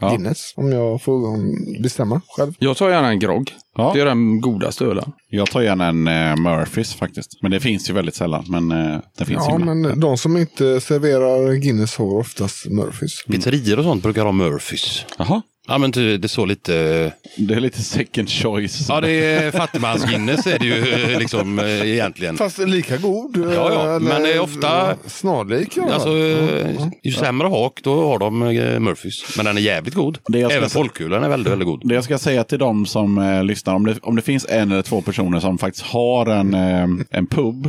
Ja. 0.00 0.08
Guinness. 0.08 0.52
Om 0.56 0.72
jag 0.72 1.02
får 1.02 1.82
bestämma 1.82 2.20
själv. 2.28 2.52
Jag 2.58 2.76
tar 2.76 2.90
gärna 2.90 3.08
en 3.08 3.18
grogg. 3.18 3.52
Ja. 3.76 3.90
Det 3.94 4.00
är 4.00 4.04
den 4.04 4.40
godaste 4.40 4.84
ölen. 4.84 5.12
jag 5.30 5.50
tar 5.50 5.60
gärna 5.60 5.86
en 5.86 6.06
eh, 6.08 6.36
Murphys 6.36 6.94
faktiskt. 6.94 7.38
Men 7.42 7.50
det 7.50 7.60
finns 7.60 7.90
ju 7.90 7.94
väldigt 7.94 8.14
sällan. 8.14 8.44
Men 8.48 8.72
eh, 8.72 8.98
det 9.18 9.24
finns 9.24 9.44
Ja, 9.48 9.58
men 9.58 10.00
de 10.00 10.18
som 10.18 10.36
inte 10.36 10.80
serverar 10.80 11.54
Guinness 11.54 11.96
har 11.96 12.18
oftast 12.18 12.66
Murphys. 12.66 13.24
Pizzerior 13.26 13.78
och 13.78 13.84
sånt 13.84 14.02
brukar 14.02 14.24
ha 14.24 14.32
Murphys. 14.32 15.04
Jaha, 15.18 15.42
Ja 15.68 15.78
men 15.78 15.92
ty- 15.92 16.16
det 16.16 16.26
är 16.26 16.28
så 16.28 16.44
lite... 16.44 16.72
det 17.38 17.54
är 17.54 17.60
lite 17.60 17.82
second 17.82 18.30
choice. 18.30 18.86
Ja 18.88 19.00
det 19.00 19.10
är 19.10 19.50
fattigmans-Guinness 19.50 20.46
är 20.46 20.58
det 20.58 20.66
ju 20.66 20.92
eh, 21.12 21.18
liksom 21.18 21.58
eh, 21.58 21.90
egentligen. 21.90 22.36
Fast 22.36 22.58
lika 22.58 22.96
god. 22.96 23.36
Ja, 23.36 23.52
ja, 23.52 23.82
eller- 23.96 24.00
men 24.00 24.22
det 24.22 24.32
är 24.32 24.40
ofta- 24.40 24.96
Snarlik. 25.06 25.76
Ja. 25.76 25.92
Alltså, 25.92 26.08
eh, 26.18 26.76
ju 27.02 27.12
sämre 27.12 27.48
hak, 27.48 27.80
då 27.82 28.06
har 28.08 28.18
de 28.18 28.42
eh, 28.42 28.80
Murphys. 28.80 29.36
Men 29.36 29.46
den 29.46 29.56
är 29.56 29.60
jävligt 29.60 29.94
god. 29.94 30.18
Det 30.28 30.38
jag 30.38 30.50
ska 30.50 30.58
Även 30.58 30.70
folkölen 30.70 31.24
är 31.24 31.28
väldigt, 31.28 31.52
väldigt 31.52 31.66
god. 31.66 31.88
Det 31.88 31.94
jag 31.94 32.04
ska 32.04 32.18
säga 32.18 32.44
till 32.44 32.58
de 32.58 32.86
som 32.86 33.18
eh, 33.18 33.44
lyssnar, 33.44 33.74
om 33.74 33.86
det, 33.86 33.98
om 34.02 34.16
det 34.16 34.22
finns 34.22 34.46
en 34.48 34.72
eller 34.72 34.82
två 34.82 35.00
personer 35.02 35.40
som 35.40 35.58
faktiskt 35.58 35.86
har 35.86 36.26
en, 36.26 36.54
eh, 36.54 36.86
en 37.10 37.26
pub 37.26 37.68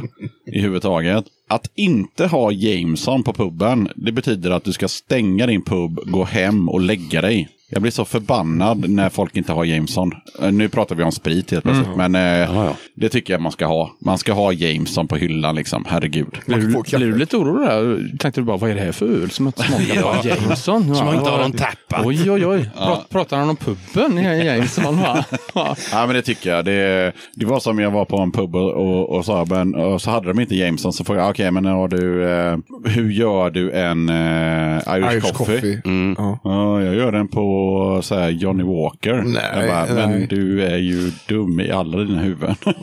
i 0.54 0.62
huvudtaget. 0.62 1.26
Att 1.50 1.72
inte 1.76 2.26
ha 2.28 2.52
Jameson 2.52 3.24
på 3.24 3.34
puben, 3.34 3.90
det 3.96 4.12
betyder 4.12 4.52
att 4.52 4.64
du 4.64 4.74
ska 4.74 4.88
stänga 4.88 5.48
din 5.48 5.62
pub, 5.62 6.00
gå 6.06 6.24
hem 6.24 6.70
och 6.70 6.82
lägga 6.82 7.22
dig. 7.22 7.50
Jag 7.70 7.82
blir 7.82 7.92
så 7.92 8.06
förbannad 8.06 8.90
när 8.90 9.10
folk 9.10 9.36
inte 9.38 9.54
har 9.54 9.66
Jameson. 9.66 10.12
Eh, 10.42 10.52
Nu 10.52 10.70
pratar 10.70 10.96
vi 10.96 11.04
om 11.04 11.12
sprit 11.12 11.52
helt 11.52 11.64
plötsligt, 11.64 11.96
men 11.96 12.16
eh, 12.16 12.22
Ja, 12.22 12.66
ja. 12.66 12.76
det 12.96 13.10
tycker 13.10 13.34
jag 13.34 13.42
man 13.42 13.52
ska 13.52 13.66
ha. 13.66 13.92
Man 14.02 14.18
ska 14.18 14.34
ha 14.34 14.52
Jameson 14.54 15.08
på 15.08 15.16
hyllan 15.16 15.56
liksom, 15.56 15.86
herregud. 15.90 16.38
Blir 16.46 16.58
du, 16.58 16.74
kaffe. 16.74 16.98
blir 16.98 17.08
du 17.08 17.18
lite 17.18 17.38
orolig 17.38 17.68
där? 17.70 18.18
Tänkte 18.18 18.42
du 18.42 18.46
bara, 18.46 18.58
vad 18.58 18.70
är 18.70 18.76
det 18.76 18.82
här 18.82 18.92
för 18.92 19.06
öl 19.06 19.30
som 19.30 19.48
inte 19.48 19.64
smakar 19.64 19.96
Ja. 19.96 20.16
Jameson? 20.24 20.96
Som 20.96 21.08
Ja, 21.08 21.16
inte 21.18 21.30
har 21.30 21.38
någon 21.40 21.52
tappat. 21.52 22.06
Oj, 22.06 22.32
oj, 22.32 22.46
oj. 22.46 22.70
Prat, 22.78 23.10
pratar 23.10 23.38
han 23.38 23.50
om 23.50 23.56
puben 23.56 24.18
i 24.18 24.46
Jameson? 24.46 24.98
Va? 25.00 25.26
Ja. 25.54 25.76
Ja, 25.92 26.06
men 26.06 26.16
det 26.16 26.22
tycker 26.22 26.50
jag. 26.50 26.66
Det, 26.66 27.12
det 27.34 27.46
var 27.46 27.60
som 27.60 27.80
jag 27.80 27.92
var 27.92 28.06
på 28.06 28.18
en 28.18 28.32
pub 28.32 28.56
och, 28.56 28.72
och, 28.74 29.10
och 29.10 29.26
sa, 29.26 29.46
men, 29.50 29.76
och 29.76 30.02
så 30.02 30.12
hade 30.12 30.28
de 30.28 30.40
inte 30.40 30.56
Jameson. 30.56 30.94
Så 30.94 31.04
frågade 31.04 31.24
jag, 31.26 31.32
okej, 31.32 31.52
men 31.52 31.66
har 31.66 31.88
du, 31.88 32.30
eh, 32.30 32.58
hur 32.86 33.12
gör 33.12 33.50
du 33.50 33.72
en 33.72 34.10
eh, 34.10 34.96
Irish, 34.98 35.12
Irish 35.14 35.34
coffee? 35.34 35.56
coffee. 35.56 35.82
Mm. 35.86 36.16
Ja. 36.18 36.40
Ja, 36.44 36.82
jag 36.82 36.96
gör 36.96 37.12
den 37.12 37.28
på 37.28 37.57
på 37.58 38.02
så 38.02 38.16
här 38.16 38.30
Johnny 38.30 38.64
Walker. 38.64 39.14
Nej, 39.26 39.44
jag 39.56 39.68
bara, 39.68 39.96
men 39.96 40.12
nej. 40.12 40.28
du 40.30 40.64
är 40.64 40.78
ju 40.78 41.12
dum 41.28 41.60
i 41.60 41.72
alla 41.72 41.98
dina 41.98 42.22
huvuden. 42.22 42.56
Ja. 42.66 42.74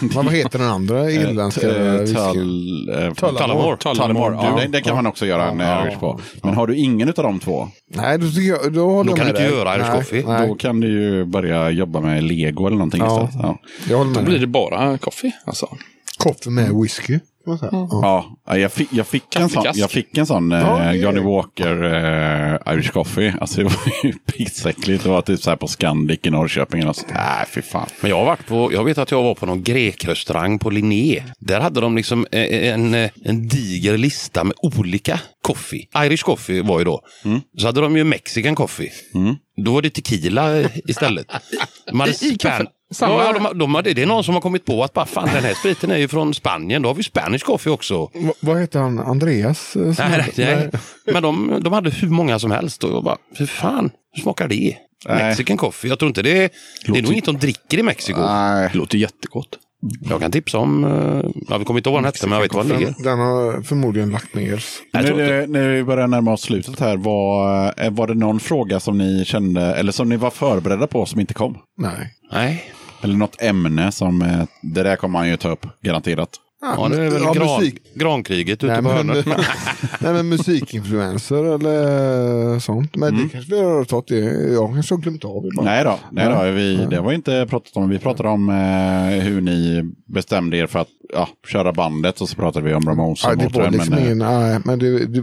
Men 0.00 0.10
vad 0.24 0.32
heter 0.34 0.58
den 0.58 0.68
andra 0.68 1.10
irländska 1.10 1.66
Eh, 1.68 1.92
whiskyn? 2.00 2.16
Tull- 2.16 3.06
eh, 3.06 3.12
Tullamore. 3.14 4.34
Ja, 4.42 4.60
det, 4.68 4.80
kan 4.80 4.96
man 4.96 5.06
också 5.06 5.26
göra 5.26 5.50
en 5.50 5.58
Ja. 5.58 5.86
Irish 5.86 5.98
på. 5.98 6.20
Men 6.42 6.54
har 6.54 6.66
du 6.66 6.76
ingen 6.76 7.08
av 7.08 7.14
de 7.14 7.38
två, 7.38 7.68
Nej, 7.88 8.18
då, 8.18 8.26
jag, 8.26 8.72
då 8.72 9.02
Då 9.02 9.12
kan 9.14 9.24
du 9.26 9.30
inte 9.30 9.42
göra 9.42 9.76
Irish 9.76 9.86
nej, 9.88 9.96
coffee. 9.98 10.24
Nej, 10.26 10.48
då 10.48 10.54
kan 10.54 10.80
du 10.80 10.88
ju 10.88 11.24
börja 11.24 11.70
jobba 11.70 12.00
med 12.00 12.22
lego 12.22 12.66
eller 12.66 12.76
någonting 12.76 13.00
Ja. 13.04 13.24
istället. 13.24 13.56
Ja. 13.88 14.06
Då 14.14 14.22
blir 14.22 14.38
det 14.38 14.46
bara 14.46 14.98
kaffe. 14.98 15.30
Alltså. 15.44 15.68
Kaffe 16.24 16.50
med 16.50 16.70
whisky. 16.82 17.18
Man 17.46 17.58
säga. 17.58 17.70
Ja. 17.72 18.36
Ja, 18.46 18.58
jag 18.58 18.72
fick, 18.72 18.88
jag 18.92 19.06
fick 19.06 19.36
en 19.36 19.48
sån, 19.48 19.62
jag 19.80 19.90
fick 19.90 20.18
en 20.18 20.26
sån 20.26 20.52
eh, 20.52 20.92
Johnny 20.92 21.20
Walker 21.20 21.84
eh, 21.84 22.74
Irish 22.74 22.90
Coffee. 22.92 23.34
Alltså 23.40 23.58
det 23.58 23.64
var 23.64 23.92
ju 24.04 24.12
pissäckligt. 24.36 25.02
Det 25.02 25.08
var 25.08 25.22
typ 25.22 25.40
så 25.40 25.50
här 25.50 25.56
på 25.56 25.66
Scandic 25.68 26.20
i 26.22 26.30
Norrköping. 26.30 26.88
Och 26.88 26.96
så, 26.96 27.06
nej, 27.14 27.46
fy 27.54 27.62
fan. 27.62 27.86
Men 28.00 28.10
jag 28.10 28.18
har 28.18 28.24
varit 28.24 28.46
på, 28.46 28.72
jag 28.72 28.84
vet 28.84 28.98
att 28.98 29.10
jag 29.10 29.22
var 29.22 29.34
på 29.34 29.46
någon 29.46 29.62
grekrestaurang 29.62 30.58
på 30.58 30.70
Linné. 30.70 31.22
Där 31.38 31.60
hade 31.60 31.80
de 31.80 31.96
liksom 31.96 32.26
eh, 32.32 32.68
en, 32.72 32.94
en, 32.94 33.10
en 33.24 33.48
diger 33.48 33.98
lista 33.98 34.44
med 34.44 34.54
olika 34.62 35.20
coffee. 35.42 35.88
Irish 35.96 36.22
coffee 36.24 36.62
var 36.62 36.78
ju 36.78 36.84
då. 36.84 37.00
Så 37.58 37.66
hade 37.66 37.80
de 37.80 37.96
ju 37.96 38.04
mexican 38.04 38.54
coffee. 38.54 38.90
Då 39.64 39.72
var 39.72 39.82
det 39.82 39.90
tequila 39.90 40.60
eh, 40.60 40.70
istället. 40.88 41.26
De 41.90 42.00
hade 42.00 42.12
span- 42.12 42.66
Samma- 42.94 43.24
Ja, 43.24 43.32
de, 43.32 43.58
de 43.58 43.74
hade, 43.74 43.92
det 43.94 44.02
är 44.02 44.06
någon 44.06 44.24
som 44.24 44.34
har 44.34 44.40
kommit 44.40 44.64
på 44.64 44.84
att 44.84 44.92
bara, 44.92 45.06
fan, 45.06 45.28
den 45.34 45.44
här 45.44 45.54
spriten 45.54 45.90
är 45.90 45.96
ju 45.96 46.08
från 46.08 46.34
Spanien. 46.34 46.82
Då 46.82 46.88
har 46.88 46.94
vi 46.94 47.02
Spanish 47.02 47.38
coffee 47.44 47.70
också. 47.72 47.98
Va- 48.14 48.32
Vad 48.40 48.60
heter 48.60 48.80
han? 48.80 48.98
Andreas? 48.98 49.76
eh, 49.76 49.82
Nej, 49.82 49.94
nej, 49.98 50.32
nej. 50.36 50.70
Men 51.12 51.22
de, 51.22 51.60
de 51.64 51.72
hade 51.72 51.90
hur 51.90 52.08
många 52.08 52.38
som 52.38 52.50
helst. 52.50 52.84
Och 52.84 52.90
jag 52.96 53.04
bara, 53.04 53.16
hur 53.34 53.46
fan, 53.46 53.90
hur 54.12 54.22
smakar 54.22 54.48
det? 54.48 54.76
Nej. 55.08 55.24
Mexican 55.24 55.56
coffee. 55.56 55.88
Jag 55.88 55.98
tror 55.98 56.06
inte 56.08 56.22
det 56.22 56.44
är... 56.44 56.50
Det 56.86 56.98
är 56.98 57.02
nog 57.02 57.12
inget 57.12 57.24
de 57.24 57.36
dricker 57.38 57.78
i 57.78 57.82
Mexiko. 57.82 58.20
Nej. 58.20 58.68
Det 58.72 58.78
låter 58.78 58.98
jättegott. 58.98 59.48
Jag 60.08 60.20
kan 60.20 60.30
tipsa 60.30 60.58
om... 60.58 60.84
eh, 60.84 60.90
Ja, 61.48 61.58
vi 61.58 61.64
kommer 61.64 61.80
inte 61.80 61.88
ihåg 61.90 61.94
vad 61.94 62.02
den 62.02 62.04
hette, 62.04 62.26
men 62.26 62.36
jag 62.36 62.42
vet 62.42 62.54
var 62.54 62.64
den 62.64 62.72
ligger. 62.78 62.94
Den, 62.94 63.02
den 63.02 63.18
har 63.18 63.62
förmodligen 63.62 64.10
lagt 64.10 64.34
ner. 64.34 64.64
Det- 64.92 65.46
när 65.46 65.68
vi 65.68 65.84
börjar 65.84 66.06
närma 66.06 66.32
oss 66.32 66.40
slutet 66.42 66.80
här, 66.80 66.96
var, 66.96 67.74
eh, 67.84 67.90
var 67.90 68.06
det 68.06 68.14
någon 68.14 68.40
fråga 68.40 68.80
som 68.80 68.98
ni 68.98 69.24
kände, 69.24 69.60
eller 69.74 69.92
som 69.92 70.08
ni 70.08 70.16
var 70.16 70.30
förberedda 70.30 70.86
på 70.86 71.06
som 71.06 71.20
inte 71.20 71.34
kom? 71.34 71.58
Nej. 71.78 72.14
Nej. 72.32 72.64
Eller 73.02 73.16
något 73.16 73.42
ämne 73.42 73.92
som, 73.92 74.22
eh, 74.22 74.44
det 74.62 74.82
där 74.82 74.96
kommer 74.96 75.12
man 75.12 75.28
ju 75.28 75.36
ta 75.36 75.48
upp, 75.48 75.66
garanterat. 75.82 76.30
Ja, 76.76 76.88
det 76.88 77.02
är 77.04 77.10
väl 77.10 77.22
Ja, 77.22 77.32
gran, 77.32 77.60
musik. 77.60 77.80
grankriget 77.94 78.64
ute 78.64 78.66
Nej 78.66 78.76
på 78.76 78.82
men, 78.82 79.08
hörnet. 79.08 79.26
nej, 80.00 80.12
men 80.12 80.28
musikinfluenser 80.28 81.54
eller 81.54 82.58
sånt. 82.58 82.96
Men 82.96 83.16
det 83.16 83.28
kanske 83.32 83.54
vi 83.54 83.62
har 83.62 83.84
tagit 83.84 84.08
det. 84.08 84.18
Jag 84.52 84.74
kanske 84.74 84.94
har 84.94 85.00
glömt 85.00 85.24
av 85.24 85.42
det. 85.42 85.62
Nej 85.62 85.84
då, 85.84 85.98
nej 86.10 86.28
då 86.28 86.50
vi, 86.50 86.86
det 86.90 87.00
var 87.00 87.12
inte 87.12 87.46
pratat 87.50 87.76
om. 87.76 87.88
Vi 87.88 87.98
pratade 87.98 88.28
om 88.28 88.48
eh, 88.48 89.22
hur 89.24 89.40
ni 89.40 89.82
bestämde 90.06 90.56
er 90.56 90.66
för 90.66 90.78
att 90.78 90.88
ja, 91.12 91.28
köra 91.48 91.72
bandet 91.72 92.20
och 92.20 92.28
så 92.28 92.36
pratade 92.36 92.66
vi 92.68 92.74
om 92.74 92.82
Ramones 92.88 93.24
Ja, 93.24 93.34
det 93.34 93.54
var 93.54 93.70
liksom 93.70 93.94
men, 93.94 93.98
eh, 93.98 94.04
ingen, 94.04 94.18
nej, 94.18 94.60
men 94.64 94.78
det, 94.78 95.06
det, 95.06 95.22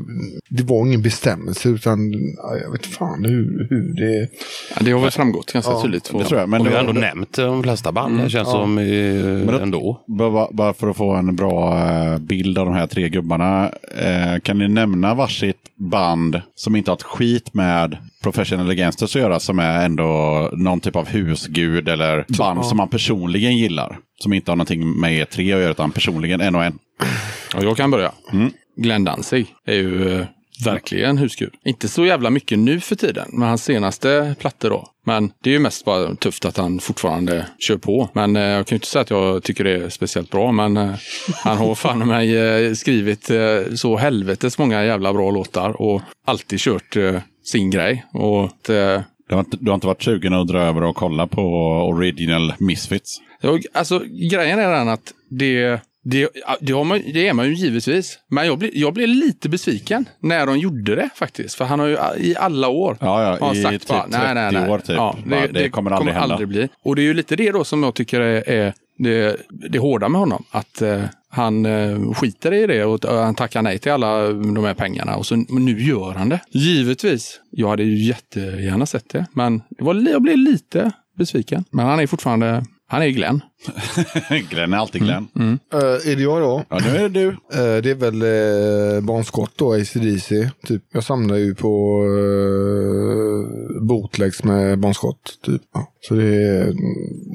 det 0.50 0.64
var 0.64 0.86
ingen 0.88 1.02
bestämmelse 1.02 1.70
utan 1.70 2.12
ja, 2.38 2.58
jag 2.64 2.72
vet 2.72 2.86
fan 2.86 3.26
hur, 3.26 3.68
hur 3.70 3.94
det... 3.94 4.30
Ja, 4.76 4.82
det 4.86 4.92
har 4.92 5.02
väl 5.02 5.12
framgått 5.12 5.54
ganska 5.54 5.72
Ja, 5.72 5.82
tydligt. 5.82 6.12
Det 6.18 6.24
tror 6.26 6.40
jag. 6.40 6.50
Men 6.50 6.62
Och 6.62 6.68
vi 6.68 6.72
det 6.72 6.78
har 6.78 6.84
ändå 6.88 7.02
nämnt 7.02 7.34
de 7.34 7.64
flesta 7.64 7.92
band, 7.92 8.20
det 8.20 8.30
känns 8.30 8.50
som 8.50 8.78
eh, 8.78 9.62
ändå. 9.62 10.04
bara, 10.08 10.48
bara 10.52 10.74
för 10.74 10.90
att 10.90 10.98
få 10.98 11.12
en 11.12 11.33
bra 11.36 11.80
eh, 11.90 12.18
bild 12.18 12.58
av 12.58 12.66
de 12.66 12.76
här 12.76 12.88
tre 12.88 13.10
gubbarna. 13.10 13.72
Eh, 13.98 14.40
kan 14.40 14.58
ni 14.58 14.68
nämna 14.68 15.14
varsitt 15.14 15.76
band 15.76 16.42
som 16.56 16.76
inte 16.76 16.92
har 16.92 16.96
ett 16.96 17.04
skit 17.04 17.54
med 17.54 17.98
Professional 18.24 18.74
Gangsters 18.74 19.16
att 19.16 19.22
göra 19.22 19.40
som 19.40 19.60
är 19.60 19.86
ändå 19.86 20.50
någon 20.54 20.80
typ 20.80 20.96
av 20.96 21.08
husgud 21.08 21.90
eller 21.90 22.26
band 22.38 22.66
som 22.66 22.78
man 22.78 22.88
personligen 22.88 23.58
gillar? 23.58 23.98
Som 24.20 24.34
inte 24.34 24.52
har 24.52 24.56
någonting 24.56 25.00
med 25.00 25.14
er 25.18 25.26
tre 25.26 25.54
att 25.54 25.60
göra 25.60 25.72
utan 25.72 25.92
personligen 25.92 26.42
en 26.42 26.56
och 26.56 26.64
en. 26.64 26.80
Ja, 27.54 27.64
jag 27.64 27.78
kan 27.78 27.92
börja. 27.92 28.12
Glenn 28.78 29.04
Danzig 29.04 29.48
är 29.66 29.76
ju 29.76 30.20
eh, 30.20 30.26
verkligen 30.66 31.18
husgud. 31.18 31.54
Inte 31.66 31.88
så 31.88 32.06
jävla 32.06 32.30
mycket 32.30 32.60
nu 32.60 32.80
för 32.80 32.96
tiden 32.96 33.30
med 33.34 33.48
hans 33.48 33.64
senaste 33.64 34.36
plattor 34.40 34.70
då. 34.70 34.88
Men 35.06 35.32
det 35.44 35.50
är 35.50 35.54
ju 35.54 35.60
mest 35.60 35.86
bara 35.86 36.16
tufft 36.16 36.46
att 36.46 36.58
han 36.58 36.80
fortfarande 36.80 37.46
kör 37.60 37.78
på. 37.78 38.10
Men 38.14 38.36
eh, 38.36 38.42
jag 38.44 38.68
kan 38.68 38.76
ju 38.76 38.78
inte 38.78 38.88
säga 38.88 39.02
att 39.02 39.10
jag 39.10 39.44
tycker 39.44 39.64
det 39.64 39.76
är 39.76 39.90
speciellt 39.90 40.32
bra. 40.32 40.52
Men 40.52 40.78
eh, 40.78 40.96
han 41.44 41.58
har 41.58 41.76
fan 41.76 42.08
mig 42.08 42.38
eh, 42.38 42.74
skrivit 42.74 43.30
eh, 43.30 43.74
så 43.76 43.98
helvetes 43.98 44.58
många 44.58 44.86
jävla 44.86 45.14
bra 45.14 45.32
låtar 45.32 45.82
och 45.82 46.02
alltid 46.26 46.60
kört 46.60 46.96
eh, 46.96 47.16
sin 47.44 47.70
grej. 47.72 48.06
Och 48.14 48.70
eh, 48.70 49.02
Du 49.30 49.36
har, 49.36 49.40
inte, 49.40 49.58
du 49.60 49.72
har 49.72 49.76
inte 49.76 49.88
varit 49.88 50.04
sugen 50.04 50.34
att 50.34 50.48
dra 50.48 50.62
över 50.62 50.84
och 50.84 50.96
kolla 50.96 51.28
på 51.28 51.42
Original 51.90 52.54
Misfits? 52.60 53.22
Jag, 53.42 53.66
alltså, 53.74 54.00
grejen 54.32 54.60
är 54.60 54.72
den 54.72 54.90
att 54.90 55.14
det, 55.30 55.82
det, 56.04 56.30
det, 56.62 56.84
man, 56.84 57.02
det 57.14 57.28
är 57.28 57.34
man 57.34 57.48
ju 57.48 57.54
givetvis. 57.54 58.20
Men 58.28 58.46
jag 58.48 58.58
blev, 58.58 58.72
jag 58.74 58.94
blev 58.94 59.08
lite 59.08 59.50
besviken 59.50 60.06
när 60.20 60.46
de 60.46 60.60
gjorde 60.60 60.96
det 60.96 61.10
faktiskt. 61.16 61.56
För 61.56 61.66
han 61.66 61.80
har 61.80 61.88
ju 61.88 61.98
i 62.18 62.36
alla 62.40 62.68
år 62.70 62.98
Ja, 63.00 63.38
ja, 63.42 63.54
i 63.56 63.62
sagt 63.62 63.80
typ 63.80 63.88
bara, 63.88 64.06
nej, 64.10 64.34
nej, 64.36 64.52
30 64.52 64.60
nej. 64.62 64.70
år 64.72 64.80
typ. 64.80 64.96
Ja, 64.96 65.18
Bara, 65.26 65.48
det 65.48 65.70
kommer 65.70 65.92
aldrig 65.92 66.16
hända. 66.16 66.46
bli. 66.46 66.70
Och 66.84 66.96
det 66.96 67.02
är 67.02 67.04
ju 67.04 67.14
lite 67.14 67.36
det 67.36 67.52
då 67.52 67.64
som 67.64 67.84
jag 67.84 67.94
tycker 67.96 68.22
är, 68.22 68.50
är 68.50 68.74
det, 68.98 69.38
det 69.70 69.80
hårda 69.80 70.10
med 70.10 70.20
honom. 70.20 70.44
Att 70.52 70.82
eh, 70.82 71.02
han 71.30 71.66
eh, 71.66 72.14
skiter 72.14 72.54
i 72.54 72.68
det 72.68 72.86
och 72.86 73.06
eh, 73.06 73.24
han 73.24 73.36
tackar 73.36 73.62
nej 73.62 73.80
till 73.80 73.92
alla 73.92 74.28
de 74.34 74.64
här 74.66 74.74
pengarna. 74.74 75.16
Och 75.16 75.26
så 75.26 75.36
nu 75.36 75.82
gör 75.82 76.14
han 76.14 76.30
det. 76.30 76.40
Givetvis. 76.50 77.40
Jag 77.52 77.70
hade 77.70 77.84
ju 77.84 78.04
jättegärna 78.08 78.86
sett 78.86 79.10
det. 79.10 79.26
Men 79.34 79.62
det 79.70 79.84
var, 79.84 79.96
jag 80.12 80.22
blev 80.22 80.38
lite 80.38 80.92
besviken. 81.18 81.66
Men 81.72 81.86
han 81.86 82.00
är 82.00 82.08
fortfarande, 82.08 82.66
han 82.94 83.02
är 83.02 83.08
Glenn. 83.08 83.42
Glenn 84.50 84.74
är 84.74 84.78
alltid 84.78 85.02
Glenn. 85.02 85.28
Uh, 85.36 85.80
är 85.82 86.16
det 86.16 86.24
jag 86.24 86.42
då? 86.42 86.64
Ja, 86.70 86.80
nu 86.84 86.90
är 86.90 87.10
det 87.10 87.10
du. 87.10 87.28
Eh, 87.28 87.82
det 87.82 87.90
är 87.90 87.96
väl 87.96 88.24
uh, 88.24 89.02
Bon 89.02 89.24
Scott 89.24 89.52
då, 89.56 89.74
ACDC. 89.74 90.50
Typ. 90.66 90.84
Jag 90.94 91.04
samlar 91.04 91.36
ju 91.36 91.56
på 91.56 92.04
uh, 92.04 93.84
bootlegs 93.88 94.44
med 94.44 94.80
Bon 94.80 94.94
Scott. 94.94 95.40
Typ. 95.46 95.62
Ja. 95.74 95.88
Så 96.02 96.14
det, 96.14 96.74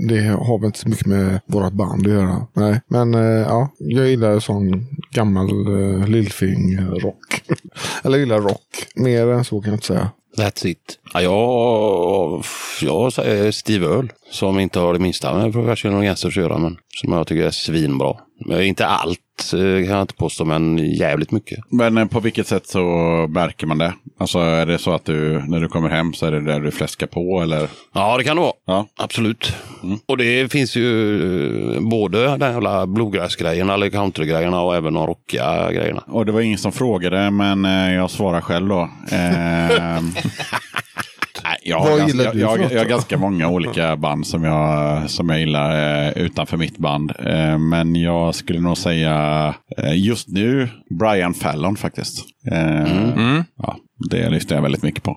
det 0.09 0.21
har 0.27 0.59
väl 0.59 0.67
inte 0.67 0.79
så 0.79 0.89
mycket 0.89 1.07
med 1.07 1.41
vårat 1.47 1.73
band 1.73 2.07
att 2.07 2.13
göra. 2.13 2.47
Nej. 2.53 2.81
Men 2.89 3.15
eh, 3.15 3.21
ja, 3.21 3.71
jag 3.79 4.09
gillar 4.09 4.41
sån 4.41 4.87
gammal 5.11 5.69
uh, 5.69 6.09
lillfing-rock. 6.09 7.43
Eller 8.05 8.19
gillar 8.19 8.39
rock. 8.39 8.87
Mer 8.95 9.29
än 9.29 9.45
så 9.45 9.61
kan 9.61 9.71
jag 9.71 9.77
inte 9.77 9.87
säga. 9.87 10.11
That's 10.37 10.67
it. 10.67 10.99
Ja, 11.13 11.21
jag, 11.21 12.45
jag 12.83 13.13
säger 13.13 13.51
Steve 13.51 13.87
Earle, 13.87 14.09
som 14.31 14.59
inte 14.59 14.81
har 14.81 14.93
det 14.93 14.99
minsta 14.99 15.35
med 15.35 15.53
Professional 15.53 16.05
Gangsters 16.05 16.37
att 16.37 16.43
göra, 16.43 16.59
men 16.59 16.77
som 17.01 17.13
jag 17.13 17.27
tycker 17.27 17.47
är 17.47 17.51
svinbra. 17.51 18.15
Men 18.47 18.63
Inte 18.63 18.87
allt 18.87 19.21
eh, 19.53 19.59
kan 19.59 19.95
jag 19.95 20.01
inte 20.01 20.15
påstå, 20.15 20.45
men 20.45 20.79
jävligt 20.79 21.31
mycket. 21.31 21.59
Men 21.71 21.99
eh, 21.99 22.07
på 22.07 22.21
vilket 22.21 22.47
sätt 22.47 22.67
så 22.67 22.81
märker 23.29 23.67
man 23.67 23.79
det? 23.79 23.93
Alltså 24.21 24.39
är 24.39 24.67
det 24.67 24.79
så 24.79 24.93
att 24.93 25.05
du, 25.05 25.43
när 25.49 25.61
du 25.61 25.69
kommer 25.69 25.89
hem 25.89 26.13
så 26.15 26.27
är 26.27 26.31
det 26.31 26.41
där 26.41 26.61
du 26.61 26.71
fläskar 26.71 27.07
på 27.07 27.41
eller? 27.43 27.69
Ja, 27.95 28.19
det 28.19 28.25
kan 28.25 28.37
det 28.37 28.43
vara. 28.43 28.53
Ja. 28.67 28.87
Absolut. 28.97 29.53
Och 30.07 30.17
det 30.17 30.53
finns 30.53 30.77
ju 30.77 31.75
eh, 31.75 31.81
både 31.81 32.37
den 32.37 32.53
jävla 32.53 32.87
bluegrass-grejerna, 32.87 33.75
eller 33.75 33.91
country-grejerna 33.91 34.61
och 34.61 34.77
även 34.77 34.95
de 34.95 35.07
rockiga 35.07 35.73
grejerna. 35.73 36.03
Och 36.07 36.27
det 36.27 36.33
var 36.33 36.41
ingen 36.41 36.59
som 36.59 36.73
frågade, 36.73 37.31
men 37.31 37.65
jag 37.95 38.11
svarar 38.11 38.41
själv 38.41 38.69
då. 38.69 38.89
Jag, 41.69 41.79
har 41.79 41.99
ganska, 41.99 42.23
jag, 42.23 42.37
jag, 42.37 42.73
jag 42.73 42.79
har 42.79 42.89
ganska 42.89 43.19
många 43.19 43.49
olika 43.49 43.97
band 44.07 44.27
som 44.27 44.45
jag, 44.45 45.11
som 45.11 45.29
jag 45.29 45.41
gillar 45.41 46.07
eh, 46.07 46.23
utanför 46.23 46.57
mitt 46.57 46.79
band. 46.79 47.13
Eh, 47.19 47.59
men 47.59 47.97
jag 47.97 48.35
skulle 48.35 48.61
nog 48.61 48.79
säga 48.79 49.55
eh, 49.79 49.99
just 50.07 50.29
nu 50.29 50.69
Brian 50.99 51.35
Fallon 51.35 51.77
faktiskt. 51.77 52.25
Eh, 52.53 53.43
Ja, 53.63 53.77
det 54.11 54.31
lyssnar 54.31 54.57
jag 54.57 54.63
väldigt 54.63 54.83
mycket 54.83 55.03
på. 55.03 55.17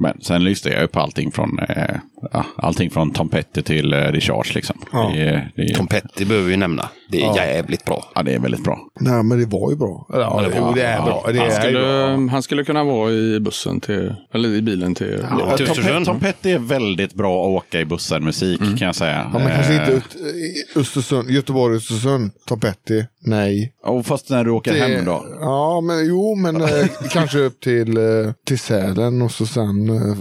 Men 0.00 0.20
sen 0.20 0.44
lyssnar 0.44 0.72
jag 0.72 0.80
ju 0.82 0.86
på 0.88 1.00
allting 1.00 1.32
från, 1.32 1.58
eh, 1.68 1.94
ja, 2.32 2.44
allting 2.56 2.90
från 2.90 3.10
Tom 3.12 3.28
Petty 3.28 3.62
till 3.62 3.92
eh, 3.92 3.98
Richards. 3.98 4.54
Liksom. 4.54 4.76
Ja. 4.92 5.10
Det, 5.14 5.50
det, 5.56 5.74
Tom 5.74 5.86
Petty 5.86 6.24
behöver 6.24 6.48
vi 6.48 6.56
nämna. 6.56 6.88
Det 7.10 7.22
är 7.22 7.36
jävligt 7.36 7.84
bra. 7.84 8.04
ja, 8.14 8.22
det 8.22 8.34
är 8.34 8.38
väldigt 8.38 8.64
bra. 8.64 8.78
Nej, 9.00 9.22
men 9.22 9.38
det 9.40 9.46
var 9.46 9.70
ju 9.70 9.76
bra. 9.76 10.06
Eller, 10.14 10.22
Ja, 10.22 10.40
det 10.42 10.48
det, 10.54 10.60
var- 10.60 10.68
jo, 10.68 10.74
det 10.74 10.82
är 10.82 11.02
bra. 11.02 11.24
Det 11.32 11.38
Han 11.38 11.46
är 11.48 11.50
skulle, 11.50 11.80
bra. 11.80 12.28
han 12.30 12.42
skulle 12.42 12.64
kunna 12.64 12.84
vara 12.84 13.10
i 13.10 13.40
bussen 13.40 13.80
till, 13.80 14.14
eller 14.34 14.48
i 14.48 14.62
bilen 14.62 14.94
till... 14.94 15.18
Ja, 15.30 15.56
Tom. 15.56 15.66
Pet- 15.66 16.04
Tom 16.04 16.20
Petty 16.20 16.50
är 16.50 16.58
väldigt 16.58 17.14
bra 17.14 17.42
att 17.44 17.48
åka 17.64 17.80
i 17.80 17.84
bussen 17.84 18.24
musik 18.24 18.58
kan 18.60 18.86
jag 18.86 18.94
säga. 18.94 19.30
Ja, 19.32 19.38
men 19.38 19.48
kanske 19.54 19.72
Eh, 19.74 19.80
inte 19.80 19.92
ut, 19.92 20.16
i 20.16 20.78
Östersund, 20.78 21.30
Göteborg, 21.30 21.76
Östersund, 21.76 22.30
Tom 22.46 22.60
Petty. 22.60 23.02
Nej. 23.26 23.72
och 23.84 24.06
fast 24.06 24.30
när 24.30 24.44
du 24.44 24.50
åker 24.50 24.72
Det- 24.72 24.78
hem 24.78 25.04
då? 25.04 25.26
Ja, 25.40 25.80
men 25.80 26.06
jo, 26.06 26.34
men 26.44 26.60
eh, 26.60 26.86
kanske 27.10 27.38
upp 27.38 27.60
till, 27.60 27.96
eh, 27.96 28.32
till 28.46 28.58
Sälen 28.58 29.22
och 29.22 29.30
så 29.30 29.46
sen 29.46 29.88
eh, 29.88 30.16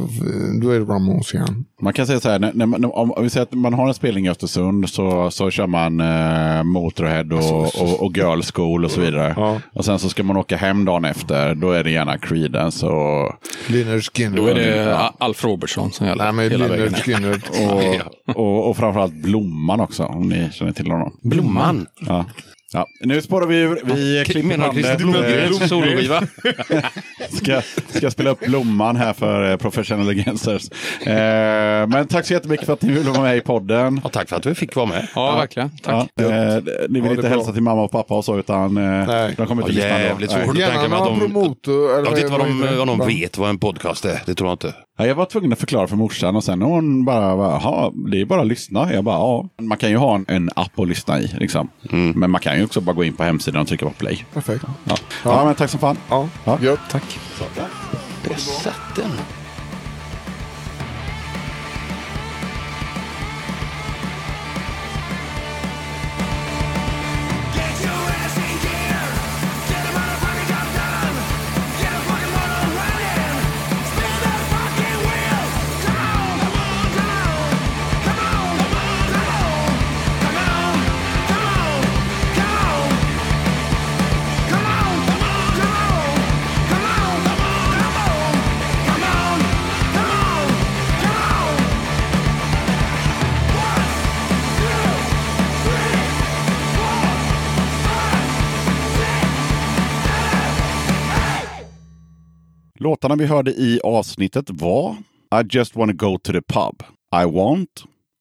då 0.62 0.70
är 0.70 0.80
det 0.80 0.86
Ramones 0.86 1.34
igen. 1.34 1.66
Man 1.82 1.94
kan 1.94 2.08
säga 2.08 2.20
så 2.20 2.30
här, 2.30 2.40
när, 2.40 2.54
när 2.54 2.66
man, 2.66 2.86
om, 2.86 3.12
om 3.12 3.24
vi 3.24 3.30
säger 3.30 3.44
att 3.44 3.54
man 3.54 3.74
har 3.74 3.88
en 3.88 3.94
spelning 3.94 4.26
i 4.26 4.30
Östersund 4.30 4.90
så, 4.90 5.32
så 5.32 5.52
kör 5.52 5.68
man 5.68 6.00
eh, 6.00 6.64
Motorhead 6.64 7.36
och, 7.36 7.82
och, 7.82 8.06
och 8.06 8.18
Girl 8.18 8.42
School 8.42 8.86
och 8.86 8.92
så 8.92 9.02
vidare. 9.02 9.34
Ja. 9.38 9.62
Och 9.74 9.86
sen 9.86 10.00
så 10.00 10.10
ska 10.10 10.24
man 10.24 10.38
åka 10.38 10.58
hem 10.58 10.86
dagen 10.86 11.06
efter, 11.06 11.56
då 11.56 11.72
är 11.72 11.84
det 11.84 11.92
gärna 11.92 12.18
Creedence 12.18 12.86
och, 12.86 13.34
Lynyrd. 13.68 14.04
Då 14.36 14.48
är 14.48 14.56
det 14.56 14.98
Alf 15.18 15.44
Robertson 15.44 15.92
som 15.92 16.08
gäller. 16.08 16.24
Nej, 16.24 16.34
men 16.34 16.52
hela 16.52 16.68
vägen 16.68 16.94
Lynyrd 17.06 17.22
ner. 17.22 17.42
Skynyrd. 17.42 17.44
och, 18.28 18.36
och, 18.36 18.70
och 18.70 18.78
framförallt 18.78 19.14
Blomman 19.14 19.80
också, 19.80 20.04
om 20.04 20.30
ni 20.30 20.50
känner 20.52 20.72
till 20.72 20.92
honom. 20.92 21.18
Blomman. 21.22 21.86
Ja. 22.00 22.26
Ja. 22.74 22.88
Nu 23.00 23.22
spårar 23.22 23.48
vi 23.48 23.58
ur. 23.58 23.80
Vi 23.84 24.24
klipper 24.26 24.58
bandet. 24.58 24.98
Blomgrens 24.98 25.70
soloskiva? 25.70 26.22
ska, 27.32 27.62
ska 27.90 28.12
spela 28.12 28.30
upp 28.30 28.40
Blomman 28.40 28.96
här 28.96 29.14
för 29.14 29.52
eh, 29.52 29.58
Professional 29.58 30.10
Againsters. 30.10 30.70
Eh, 31.02 31.88
men 31.88 32.08
tack 32.08 32.26
så 32.26 32.34
jättemycket 32.34 32.66
för 32.66 32.74
att 32.74 32.82
ni 32.82 32.94
ville 32.94 33.10
vara 33.10 33.22
med 33.22 33.38
i 33.38 33.42
podden. 33.42 34.02
Ja, 34.04 34.10
tack 34.10 34.30
för 34.30 34.36
att 34.36 34.46
vi 34.46 34.56
fick 34.56 34.76
vara 34.76 34.86
med. 34.86 35.08
Ja, 35.16 35.36
verkligen. 35.36 35.70
Tack. 35.84 36.10
Ja, 36.16 36.24
eh, 36.26 36.30
ni 36.90 37.00
vill 37.00 37.04
det 37.04 37.10
inte 37.10 37.16
bra. 37.22 37.30
hälsa 37.30 37.54
till 37.54 37.62
mamma 37.64 37.82
och 37.84 37.92
pappa 37.92 38.16
och 38.18 38.26
så, 38.26 38.40
utan 38.40 38.78
eh, 38.78 39.08
Nej. 39.08 39.34
de 39.38 39.48
kommer 39.48 39.62
inte 39.70 39.74
Ja, 39.74 39.86
lyssna 39.86 39.98
då. 39.98 40.04
jävligt 40.04 40.32
svårt. 40.32 40.58
Gärna 40.58 40.74
tänker 40.74 40.90
mig 40.90 41.00
att 41.00 41.06
de- 41.06 41.20
promotor. 41.20 41.94
Eller 41.94 42.06
Jag 42.06 42.12
vet 42.12 42.20
inte 42.24 42.32
vad 42.32 42.40
de, 42.48 42.78
vad 42.78 42.88
de 42.88 43.08
vet 43.08 43.38
vad 43.38 43.50
en 43.50 43.60
podcast 43.60 44.06
är. 44.06 44.22
Det 44.26 44.36
tror 44.36 44.50
jag 44.50 44.54
inte. 44.54 44.74
Ja, 44.98 45.06
jag 45.06 45.16
var 45.16 45.26
tvungen 45.26 45.54
att 45.54 45.60
förklara 45.60 45.88
för 45.88 45.96
morsan 45.96 46.36
och 46.36 46.44
sen 46.44 46.62
hon 46.62 47.06
bara, 47.06 47.22
jaha, 47.36 47.92
det 48.12 48.22
är 48.22 48.26
bara 48.26 48.42
att 48.42 48.48
lyssna. 48.48 48.94
Jag 48.94 49.04
bara, 49.04 49.16
ja. 49.16 49.50
Man 49.62 49.78
kan 49.78 49.90
ju 49.90 49.98
ha 49.98 50.16
en, 50.16 50.26
en 50.28 50.50
app 50.56 50.80
att 50.80 50.88
lyssna 50.88 51.20
i, 51.20 51.28
liksom. 51.40 51.70
Men 52.16 52.32
man 52.32 52.42
kan 52.42 52.58
ju 52.58 52.64
också 52.64 52.82
bara 52.82 52.94
gå 52.96 53.04
in 53.04 53.14
på 53.14 53.24
hemsidan 53.24 53.62
och 53.62 53.68
trycka 53.68 53.86
på 53.86 53.92
play. 53.92 54.26
Perfekt. 54.34 54.66
Ja, 54.84 54.96
ja. 55.24 55.46
men 55.46 55.56
tack 55.56 55.70
som 55.70 55.80
fan. 55.80 55.98
Ja, 56.10 56.30
Ja. 56.46 56.58
gött. 56.62 56.80
Tack. 56.92 57.20
Presatten. 58.24 59.12
Get 59.12 59.43
Låtarna 102.94 103.16
vi 103.16 103.26
hörde 103.26 103.52
i 103.52 103.80
avsnittet 103.84 104.50
var 104.50 104.96
I 105.42 105.46
just 105.50 105.76
wanna 105.76 105.94
go 105.94 106.18
to 106.18 106.32
the 106.32 106.42
pub. 106.42 106.84
I 107.24 107.26
want, 107.26 107.70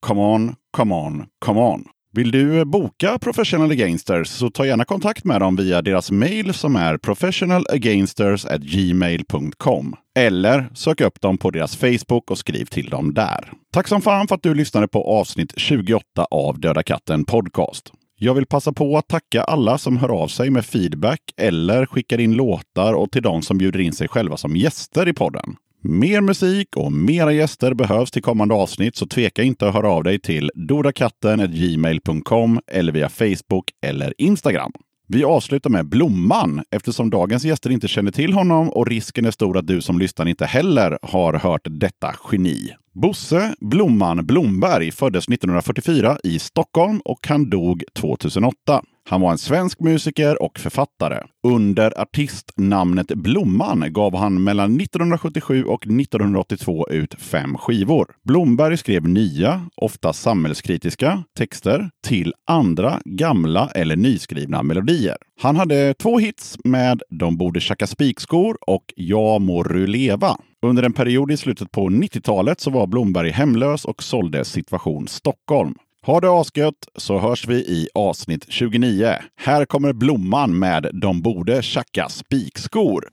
come 0.07 0.20
on, 0.20 0.55
come 0.77 0.94
on, 0.94 1.27
come 1.44 1.61
on. 1.61 1.85
Vill 2.12 2.31
du 2.31 2.65
boka 2.65 3.19
Professional 3.19 3.70
Againsters 3.70 4.28
så 4.28 4.51
ta 4.51 4.66
gärna 4.66 4.85
kontakt 4.85 5.24
med 5.24 5.40
dem 5.40 5.57
via 5.57 5.82
deras 5.82 6.11
mail 6.11 6.55
som 6.55 6.77
är 6.77 6.99
professionalagainsters@gmail.com 6.99 9.97
Eller 10.19 10.69
sök 10.74 11.01
upp 11.01 11.20
dem 11.20 11.39
på 11.39 11.51
deras 11.51 11.77
Facebook 11.77 12.31
och 12.31 12.39
skriv 12.39 12.65
till 12.65 12.86
dem 12.86 13.15
där. 13.15 13.53
Tack 13.73 13.89
som 13.89 14.03
fan 14.03 14.28
för 14.28 14.35
att 14.35 14.43
du 14.43 14.55
lyssnade 14.55 14.89
på 14.89 15.05
avsnitt 15.05 15.53
28 15.57 16.05
av 16.31 16.61
Döda 16.61 16.82
katten 16.82 17.24
Podcast. 17.24 17.93
Jag 18.24 18.35
vill 18.35 18.47
passa 18.47 18.73
på 18.73 18.99
att 18.99 19.09
tacka 19.09 19.43
alla 19.43 19.78
som 19.78 19.97
hör 19.97 20.09
av 20.09 20.28
sig 20.28 20.51
med 20.51 20.65
feedback 20.65 21.20
eller 21.36 21.86
skickar 21.86 22.20
in 22.20 22.35
låtar 22.35 22.94
och 22.94 23.11
till 23.11 23.23
de 23.23 23.43
som 23.43 23.59
bjuder 23.59 23.81
in 23.81 23.93
sig 23.93 24.09
själva 24.09 24.36
som 24.36 24.57
gäster 24.57 25.09
i 25.09 25.12
podden. 25.12 25.57
Mer 25.81 26.20
musik 26.20 26.77
och 26.77 26.93
mera 26.93 27.32
gäster 27.32 27.74
behövs 27.74 28.11
till 28.11 28.23
kommande 28.23 28.55
avsnitt 28.55 28.97
så 28.97 29.07
tveka 29.07 29.43
inte 29.43 29.69
att 29.69 29.74
höra 29.74 29.89
av 29.89 30.05
dig 30.05 30.19
till 30.19 30.51
dodakatten.gmail.com 30.55 32.61
eller 32.66 32.93
via 32.93 33.09
Facebook 33.09 33.70
eller 33.86 34.15
Instagram. 34.19 34.73
Vi 35.12 35.24
avslutar 35.24 35.70
med 35.70 35.86
Blomman 35.89 36.62
eftersom 36.70 37.10
dagens 37.10 37.44
gäster 37.44 37.70
inte 37.70 37.89
känner 37.89 38.10
till 38.10 38.32
honom 38.32 38.68
och 38.68 38.86
risken 38.86 39.24
är 39.24 39.30
stor 39.30 39.59
att 39.59 39.66
du 39.66 39.80
som 39.80 39.98
lyssnar 39.98 40.28
inte 40.28 40.47
heller 40.47 40.98
har 41.02 41.32
hört 41.34 41.60
detta 41.64 42.14
geni. 42.32 42.74
Bosse 42.94 43.55
Blomman 43.60 44.26
Blomberg 44.26 44.93
föddes 44.93 45.28
1944 45.28 46.18
i 46.24 46.39
Stockholm 46.39 47.01
och 47.05 47.26
han 47.28 47.51
dog 47.51 47.84
2008. 47.94 48.82
Han 49.12 49.20
var 49.20 49.30
en 49.30 49.39
svensk 49.39 49.80
musiker 49.80 50.43
och 50.43 50.59
författare. 50.59 51.18
Under 51.47 52.01
artistnamnet 52.01 53.06
Blomman 53.06 53.93
gav 53.93 54.16
han 54.16 54.44
mellan 54.44 54.80
1977 54.80 55.64
och 55.64 55.86
1982 55.86 56.89
ut 56.90 57.14
fem 57.14 57.59
skivor. 57.59 58.06
Blomberg 58.24 58.76
skrev 58.76 59.09
nya, 59.09 59.66
ofta 59.76 60.12
samhällskritiska, 60.12 61.24
texter 61.39 61.90
till 62.06 62.34
andra 62.47 63.01
gamla 63.05 63.70
eller 63.74 63.97
nyskrivna 63.97 64.62
melodier. 64.62 65.16
Han 65.40 65.56
hade 65.56 65.94
två 65.94 66.18
hits 66.18 66.59
med 66.64 67.02
De 67.10 67.36
borde 67.36 67.60
tjacka 67.60 67.86
spikskor 67.86 68.56
och 68.66 68.84
Jag 68.97 69.40
må 69.40 69.62
du 69.62 69.86
leva. 69.86 70.36
Under 70.62 70.82
en 70.82 70.93
period 70.93 71.30
i 71.30 71.36
slutet 71.36 71.70
på 71.70 71.89
90-talet 71.89 72.60
så 72.60 72.70
var 72.70 72.86
Blomberg 72.86 73.30
hemlös 73.30 73.84
och 73.84 74.02
sålde 74.02 74.44
Situation 74.44 75.09
Stockholm. 75.09 75.74
Ha 76.07 76.20
det 76.20 76.31
asgött 76.31 76.89
så 76.97 77.19
hörs 77.19 77.47
vi 77.49 77.55
i 77.55 77.89
avsnitt 77.95 78.47
29. 78.49 79.15
Här 79.37 79.65
kommer 79.65 79.93
Blomman 79.93 80.59
med 80.59 80.91
De 80.93 81.23
borde 81.23 81.62
tjacka 81.62 82.09
spikskor. 82.09 83.09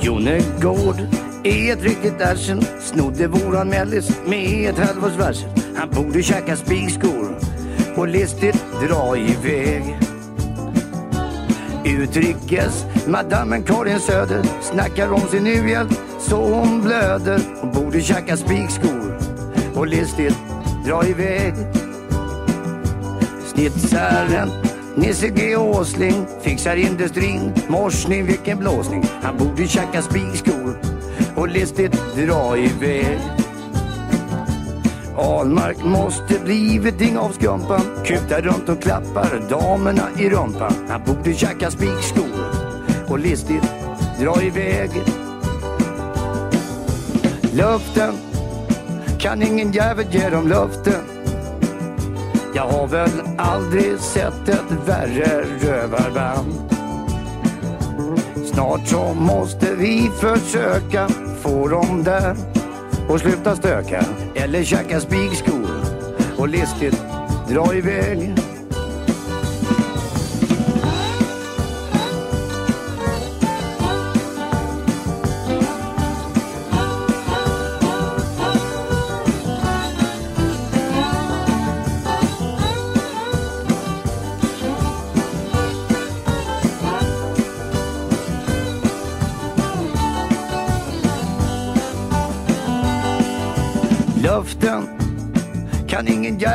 Jonegård 0.00 1.00
är 1.44 1.72
ett 1.72 1.82
riktigt 1.82 2.22
arsel 2.22 2.62
Snodde 2.80 3.26
våran 3.26 3.68
mellis 3.68 4.20
med 4.26 4.70
ett 4.70 4.78
halvårs 4.78 5.16
varsel 5.16 5.50
Han 5.76 5.90
borde 5.90 6.22
käka 6.22 6.56
spikskor 6.56 7.38
och 7.96 8.08
listigt 8.08 8.64
dra 8.80 9.16
iväg 9.16 10.07
Utrikes. 11.88 12.84
Madammen 13.06 13.62
Karin 13.62 14.00
Söder 14.00 14.42
snackar 14.62 15.12
om 15.12 15.20
sin 15.20 15.46
u-hjälp 15.46 15.90
så 16.18 16.36
hon 16.36 16.82
blöder. 16.82 17.40
Hon 17.60 17.72
borde 17.72 18.00
käka 18.00 18.36
spikskor. 18.36 19.18
Och 19.74 19.86
listigt 19.86 20.36
dra 20.86 21.06
iväg. 21.06 21.54
Snitsaren 23.46 24.50
Nisse 24.96 25.28
G. 25.28 25.56
Åsling 25.56 26.26
fixar 26.42 26.76
industrin. 26.76 27.52
Morsning 27.68 28.26
vilken 28.26 28.58
blåsning. 28.58 29.04
Han 29.22 29.36
borde 29.36 29.68
tjacka 29.68 30.02
spikskor. 30.02 30.78
Och 31.36 31.48
listigt 31.48 31.92
dra 32.16 32.56
iväg. 32.56 33.18
Ahlmark 35.18 35.84
måste 35.84 36.38
blivit 36.44 36.98
ding 36.98 37.18
av 37.18 37.30
skumpan. 37.30 37.80
Kutar 38.04 38.42
runt 38.42 38.68
och 38.68 38.82
klappar 38.82 39.48
damerna 39.50 40.02
i 40.18 40.30
rumpan. 40.30 40.72
Han 40.88 41.00
borde 41.06 41.34
tjacka 41.34 41.70
spikskor 41.70 42.28
och 43.08 43.18
listigt 43.18 43.64
dra 44.20 44.42
iväg. 44.42 44.90
Luften 47.52 48.14
kan 49.18 49.42
ingen 49.42 49.72
jävel 49.72 50.06
ge 50.10 50.28
dem 50.28 50.48
luften. 50.48 51.02
Jag 52.54 52.64
har 52.64 52.86
väl 52.86 53.10
aldrig 53.38 53.98
sett 53.98 54.48
ett 54.48 54.72
värre 54.86 55.44
rövarband. 55.60 56.54
Snart 58.52 58.86
så 58.86 59.14
måste 59.14 59.74
vi 59.74 60.10
försöka 60.20 61.08
få 61.42 61.68
dem 61.68 62.04
där 62.04 62.47
och 63.08 63.20
sluta 63.20 63.56
stöka 63.56 64.04
eller 64.34 64.64
käka 64.64 65.00
spikskor 65.00 65.70
och 66.38 66.48
listigt 66.48 67.02
dra 67.48 67.74
iväg. 67.74 68.47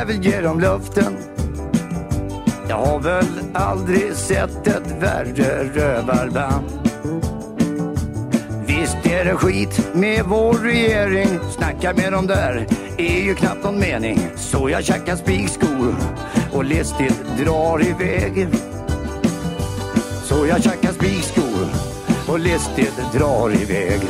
Jag 0.03 0.07
vill 0.07 0.25
ge 0.25 0.41
dem 0.41 0.59
luften. 0.59 1.17
Jag 2.69 2.75
har 2.75 2.99
väl 2.99 3.25
aldrig 3.53 4.13
sett 4.13 4.67
ett 4.67 4.91
värre 5.01 5.63
rövarband. 5.63 6.89
Visst 8.67 9.05
är 9.05 9.25
det 9.25 9.35
skit 9.35 9.89
med 9.93 10.25
vår 10.25 10.53
regering. 10.53 11.27
Snacka 11.51 11.93
med 11.93 12.11
dem 12.11 12.27
där 12.27 12.67
är 12.97 13.23
ju 13.23 13.35
knappt 13.35 13.63
någon 13.63 13.79
mening. 13.79 14.19
Så 14.35 14.69
jag 14.69 14.83
tjackar 14.83 15.15
spikskor 15.15 15.95
och 16.53 16.65
listigt 16.65 17.23
drar 17.37 17.81
iväg. 17.81 18.47
Så 20.23 20.45
jag 20.47 20.63
tjackar 20.63 20.91
spikskor 20.91 21.67
och 22.27 22.39
listigt 22.39 23.01
drar 23.13 23.61
iväg. 23.61 24.01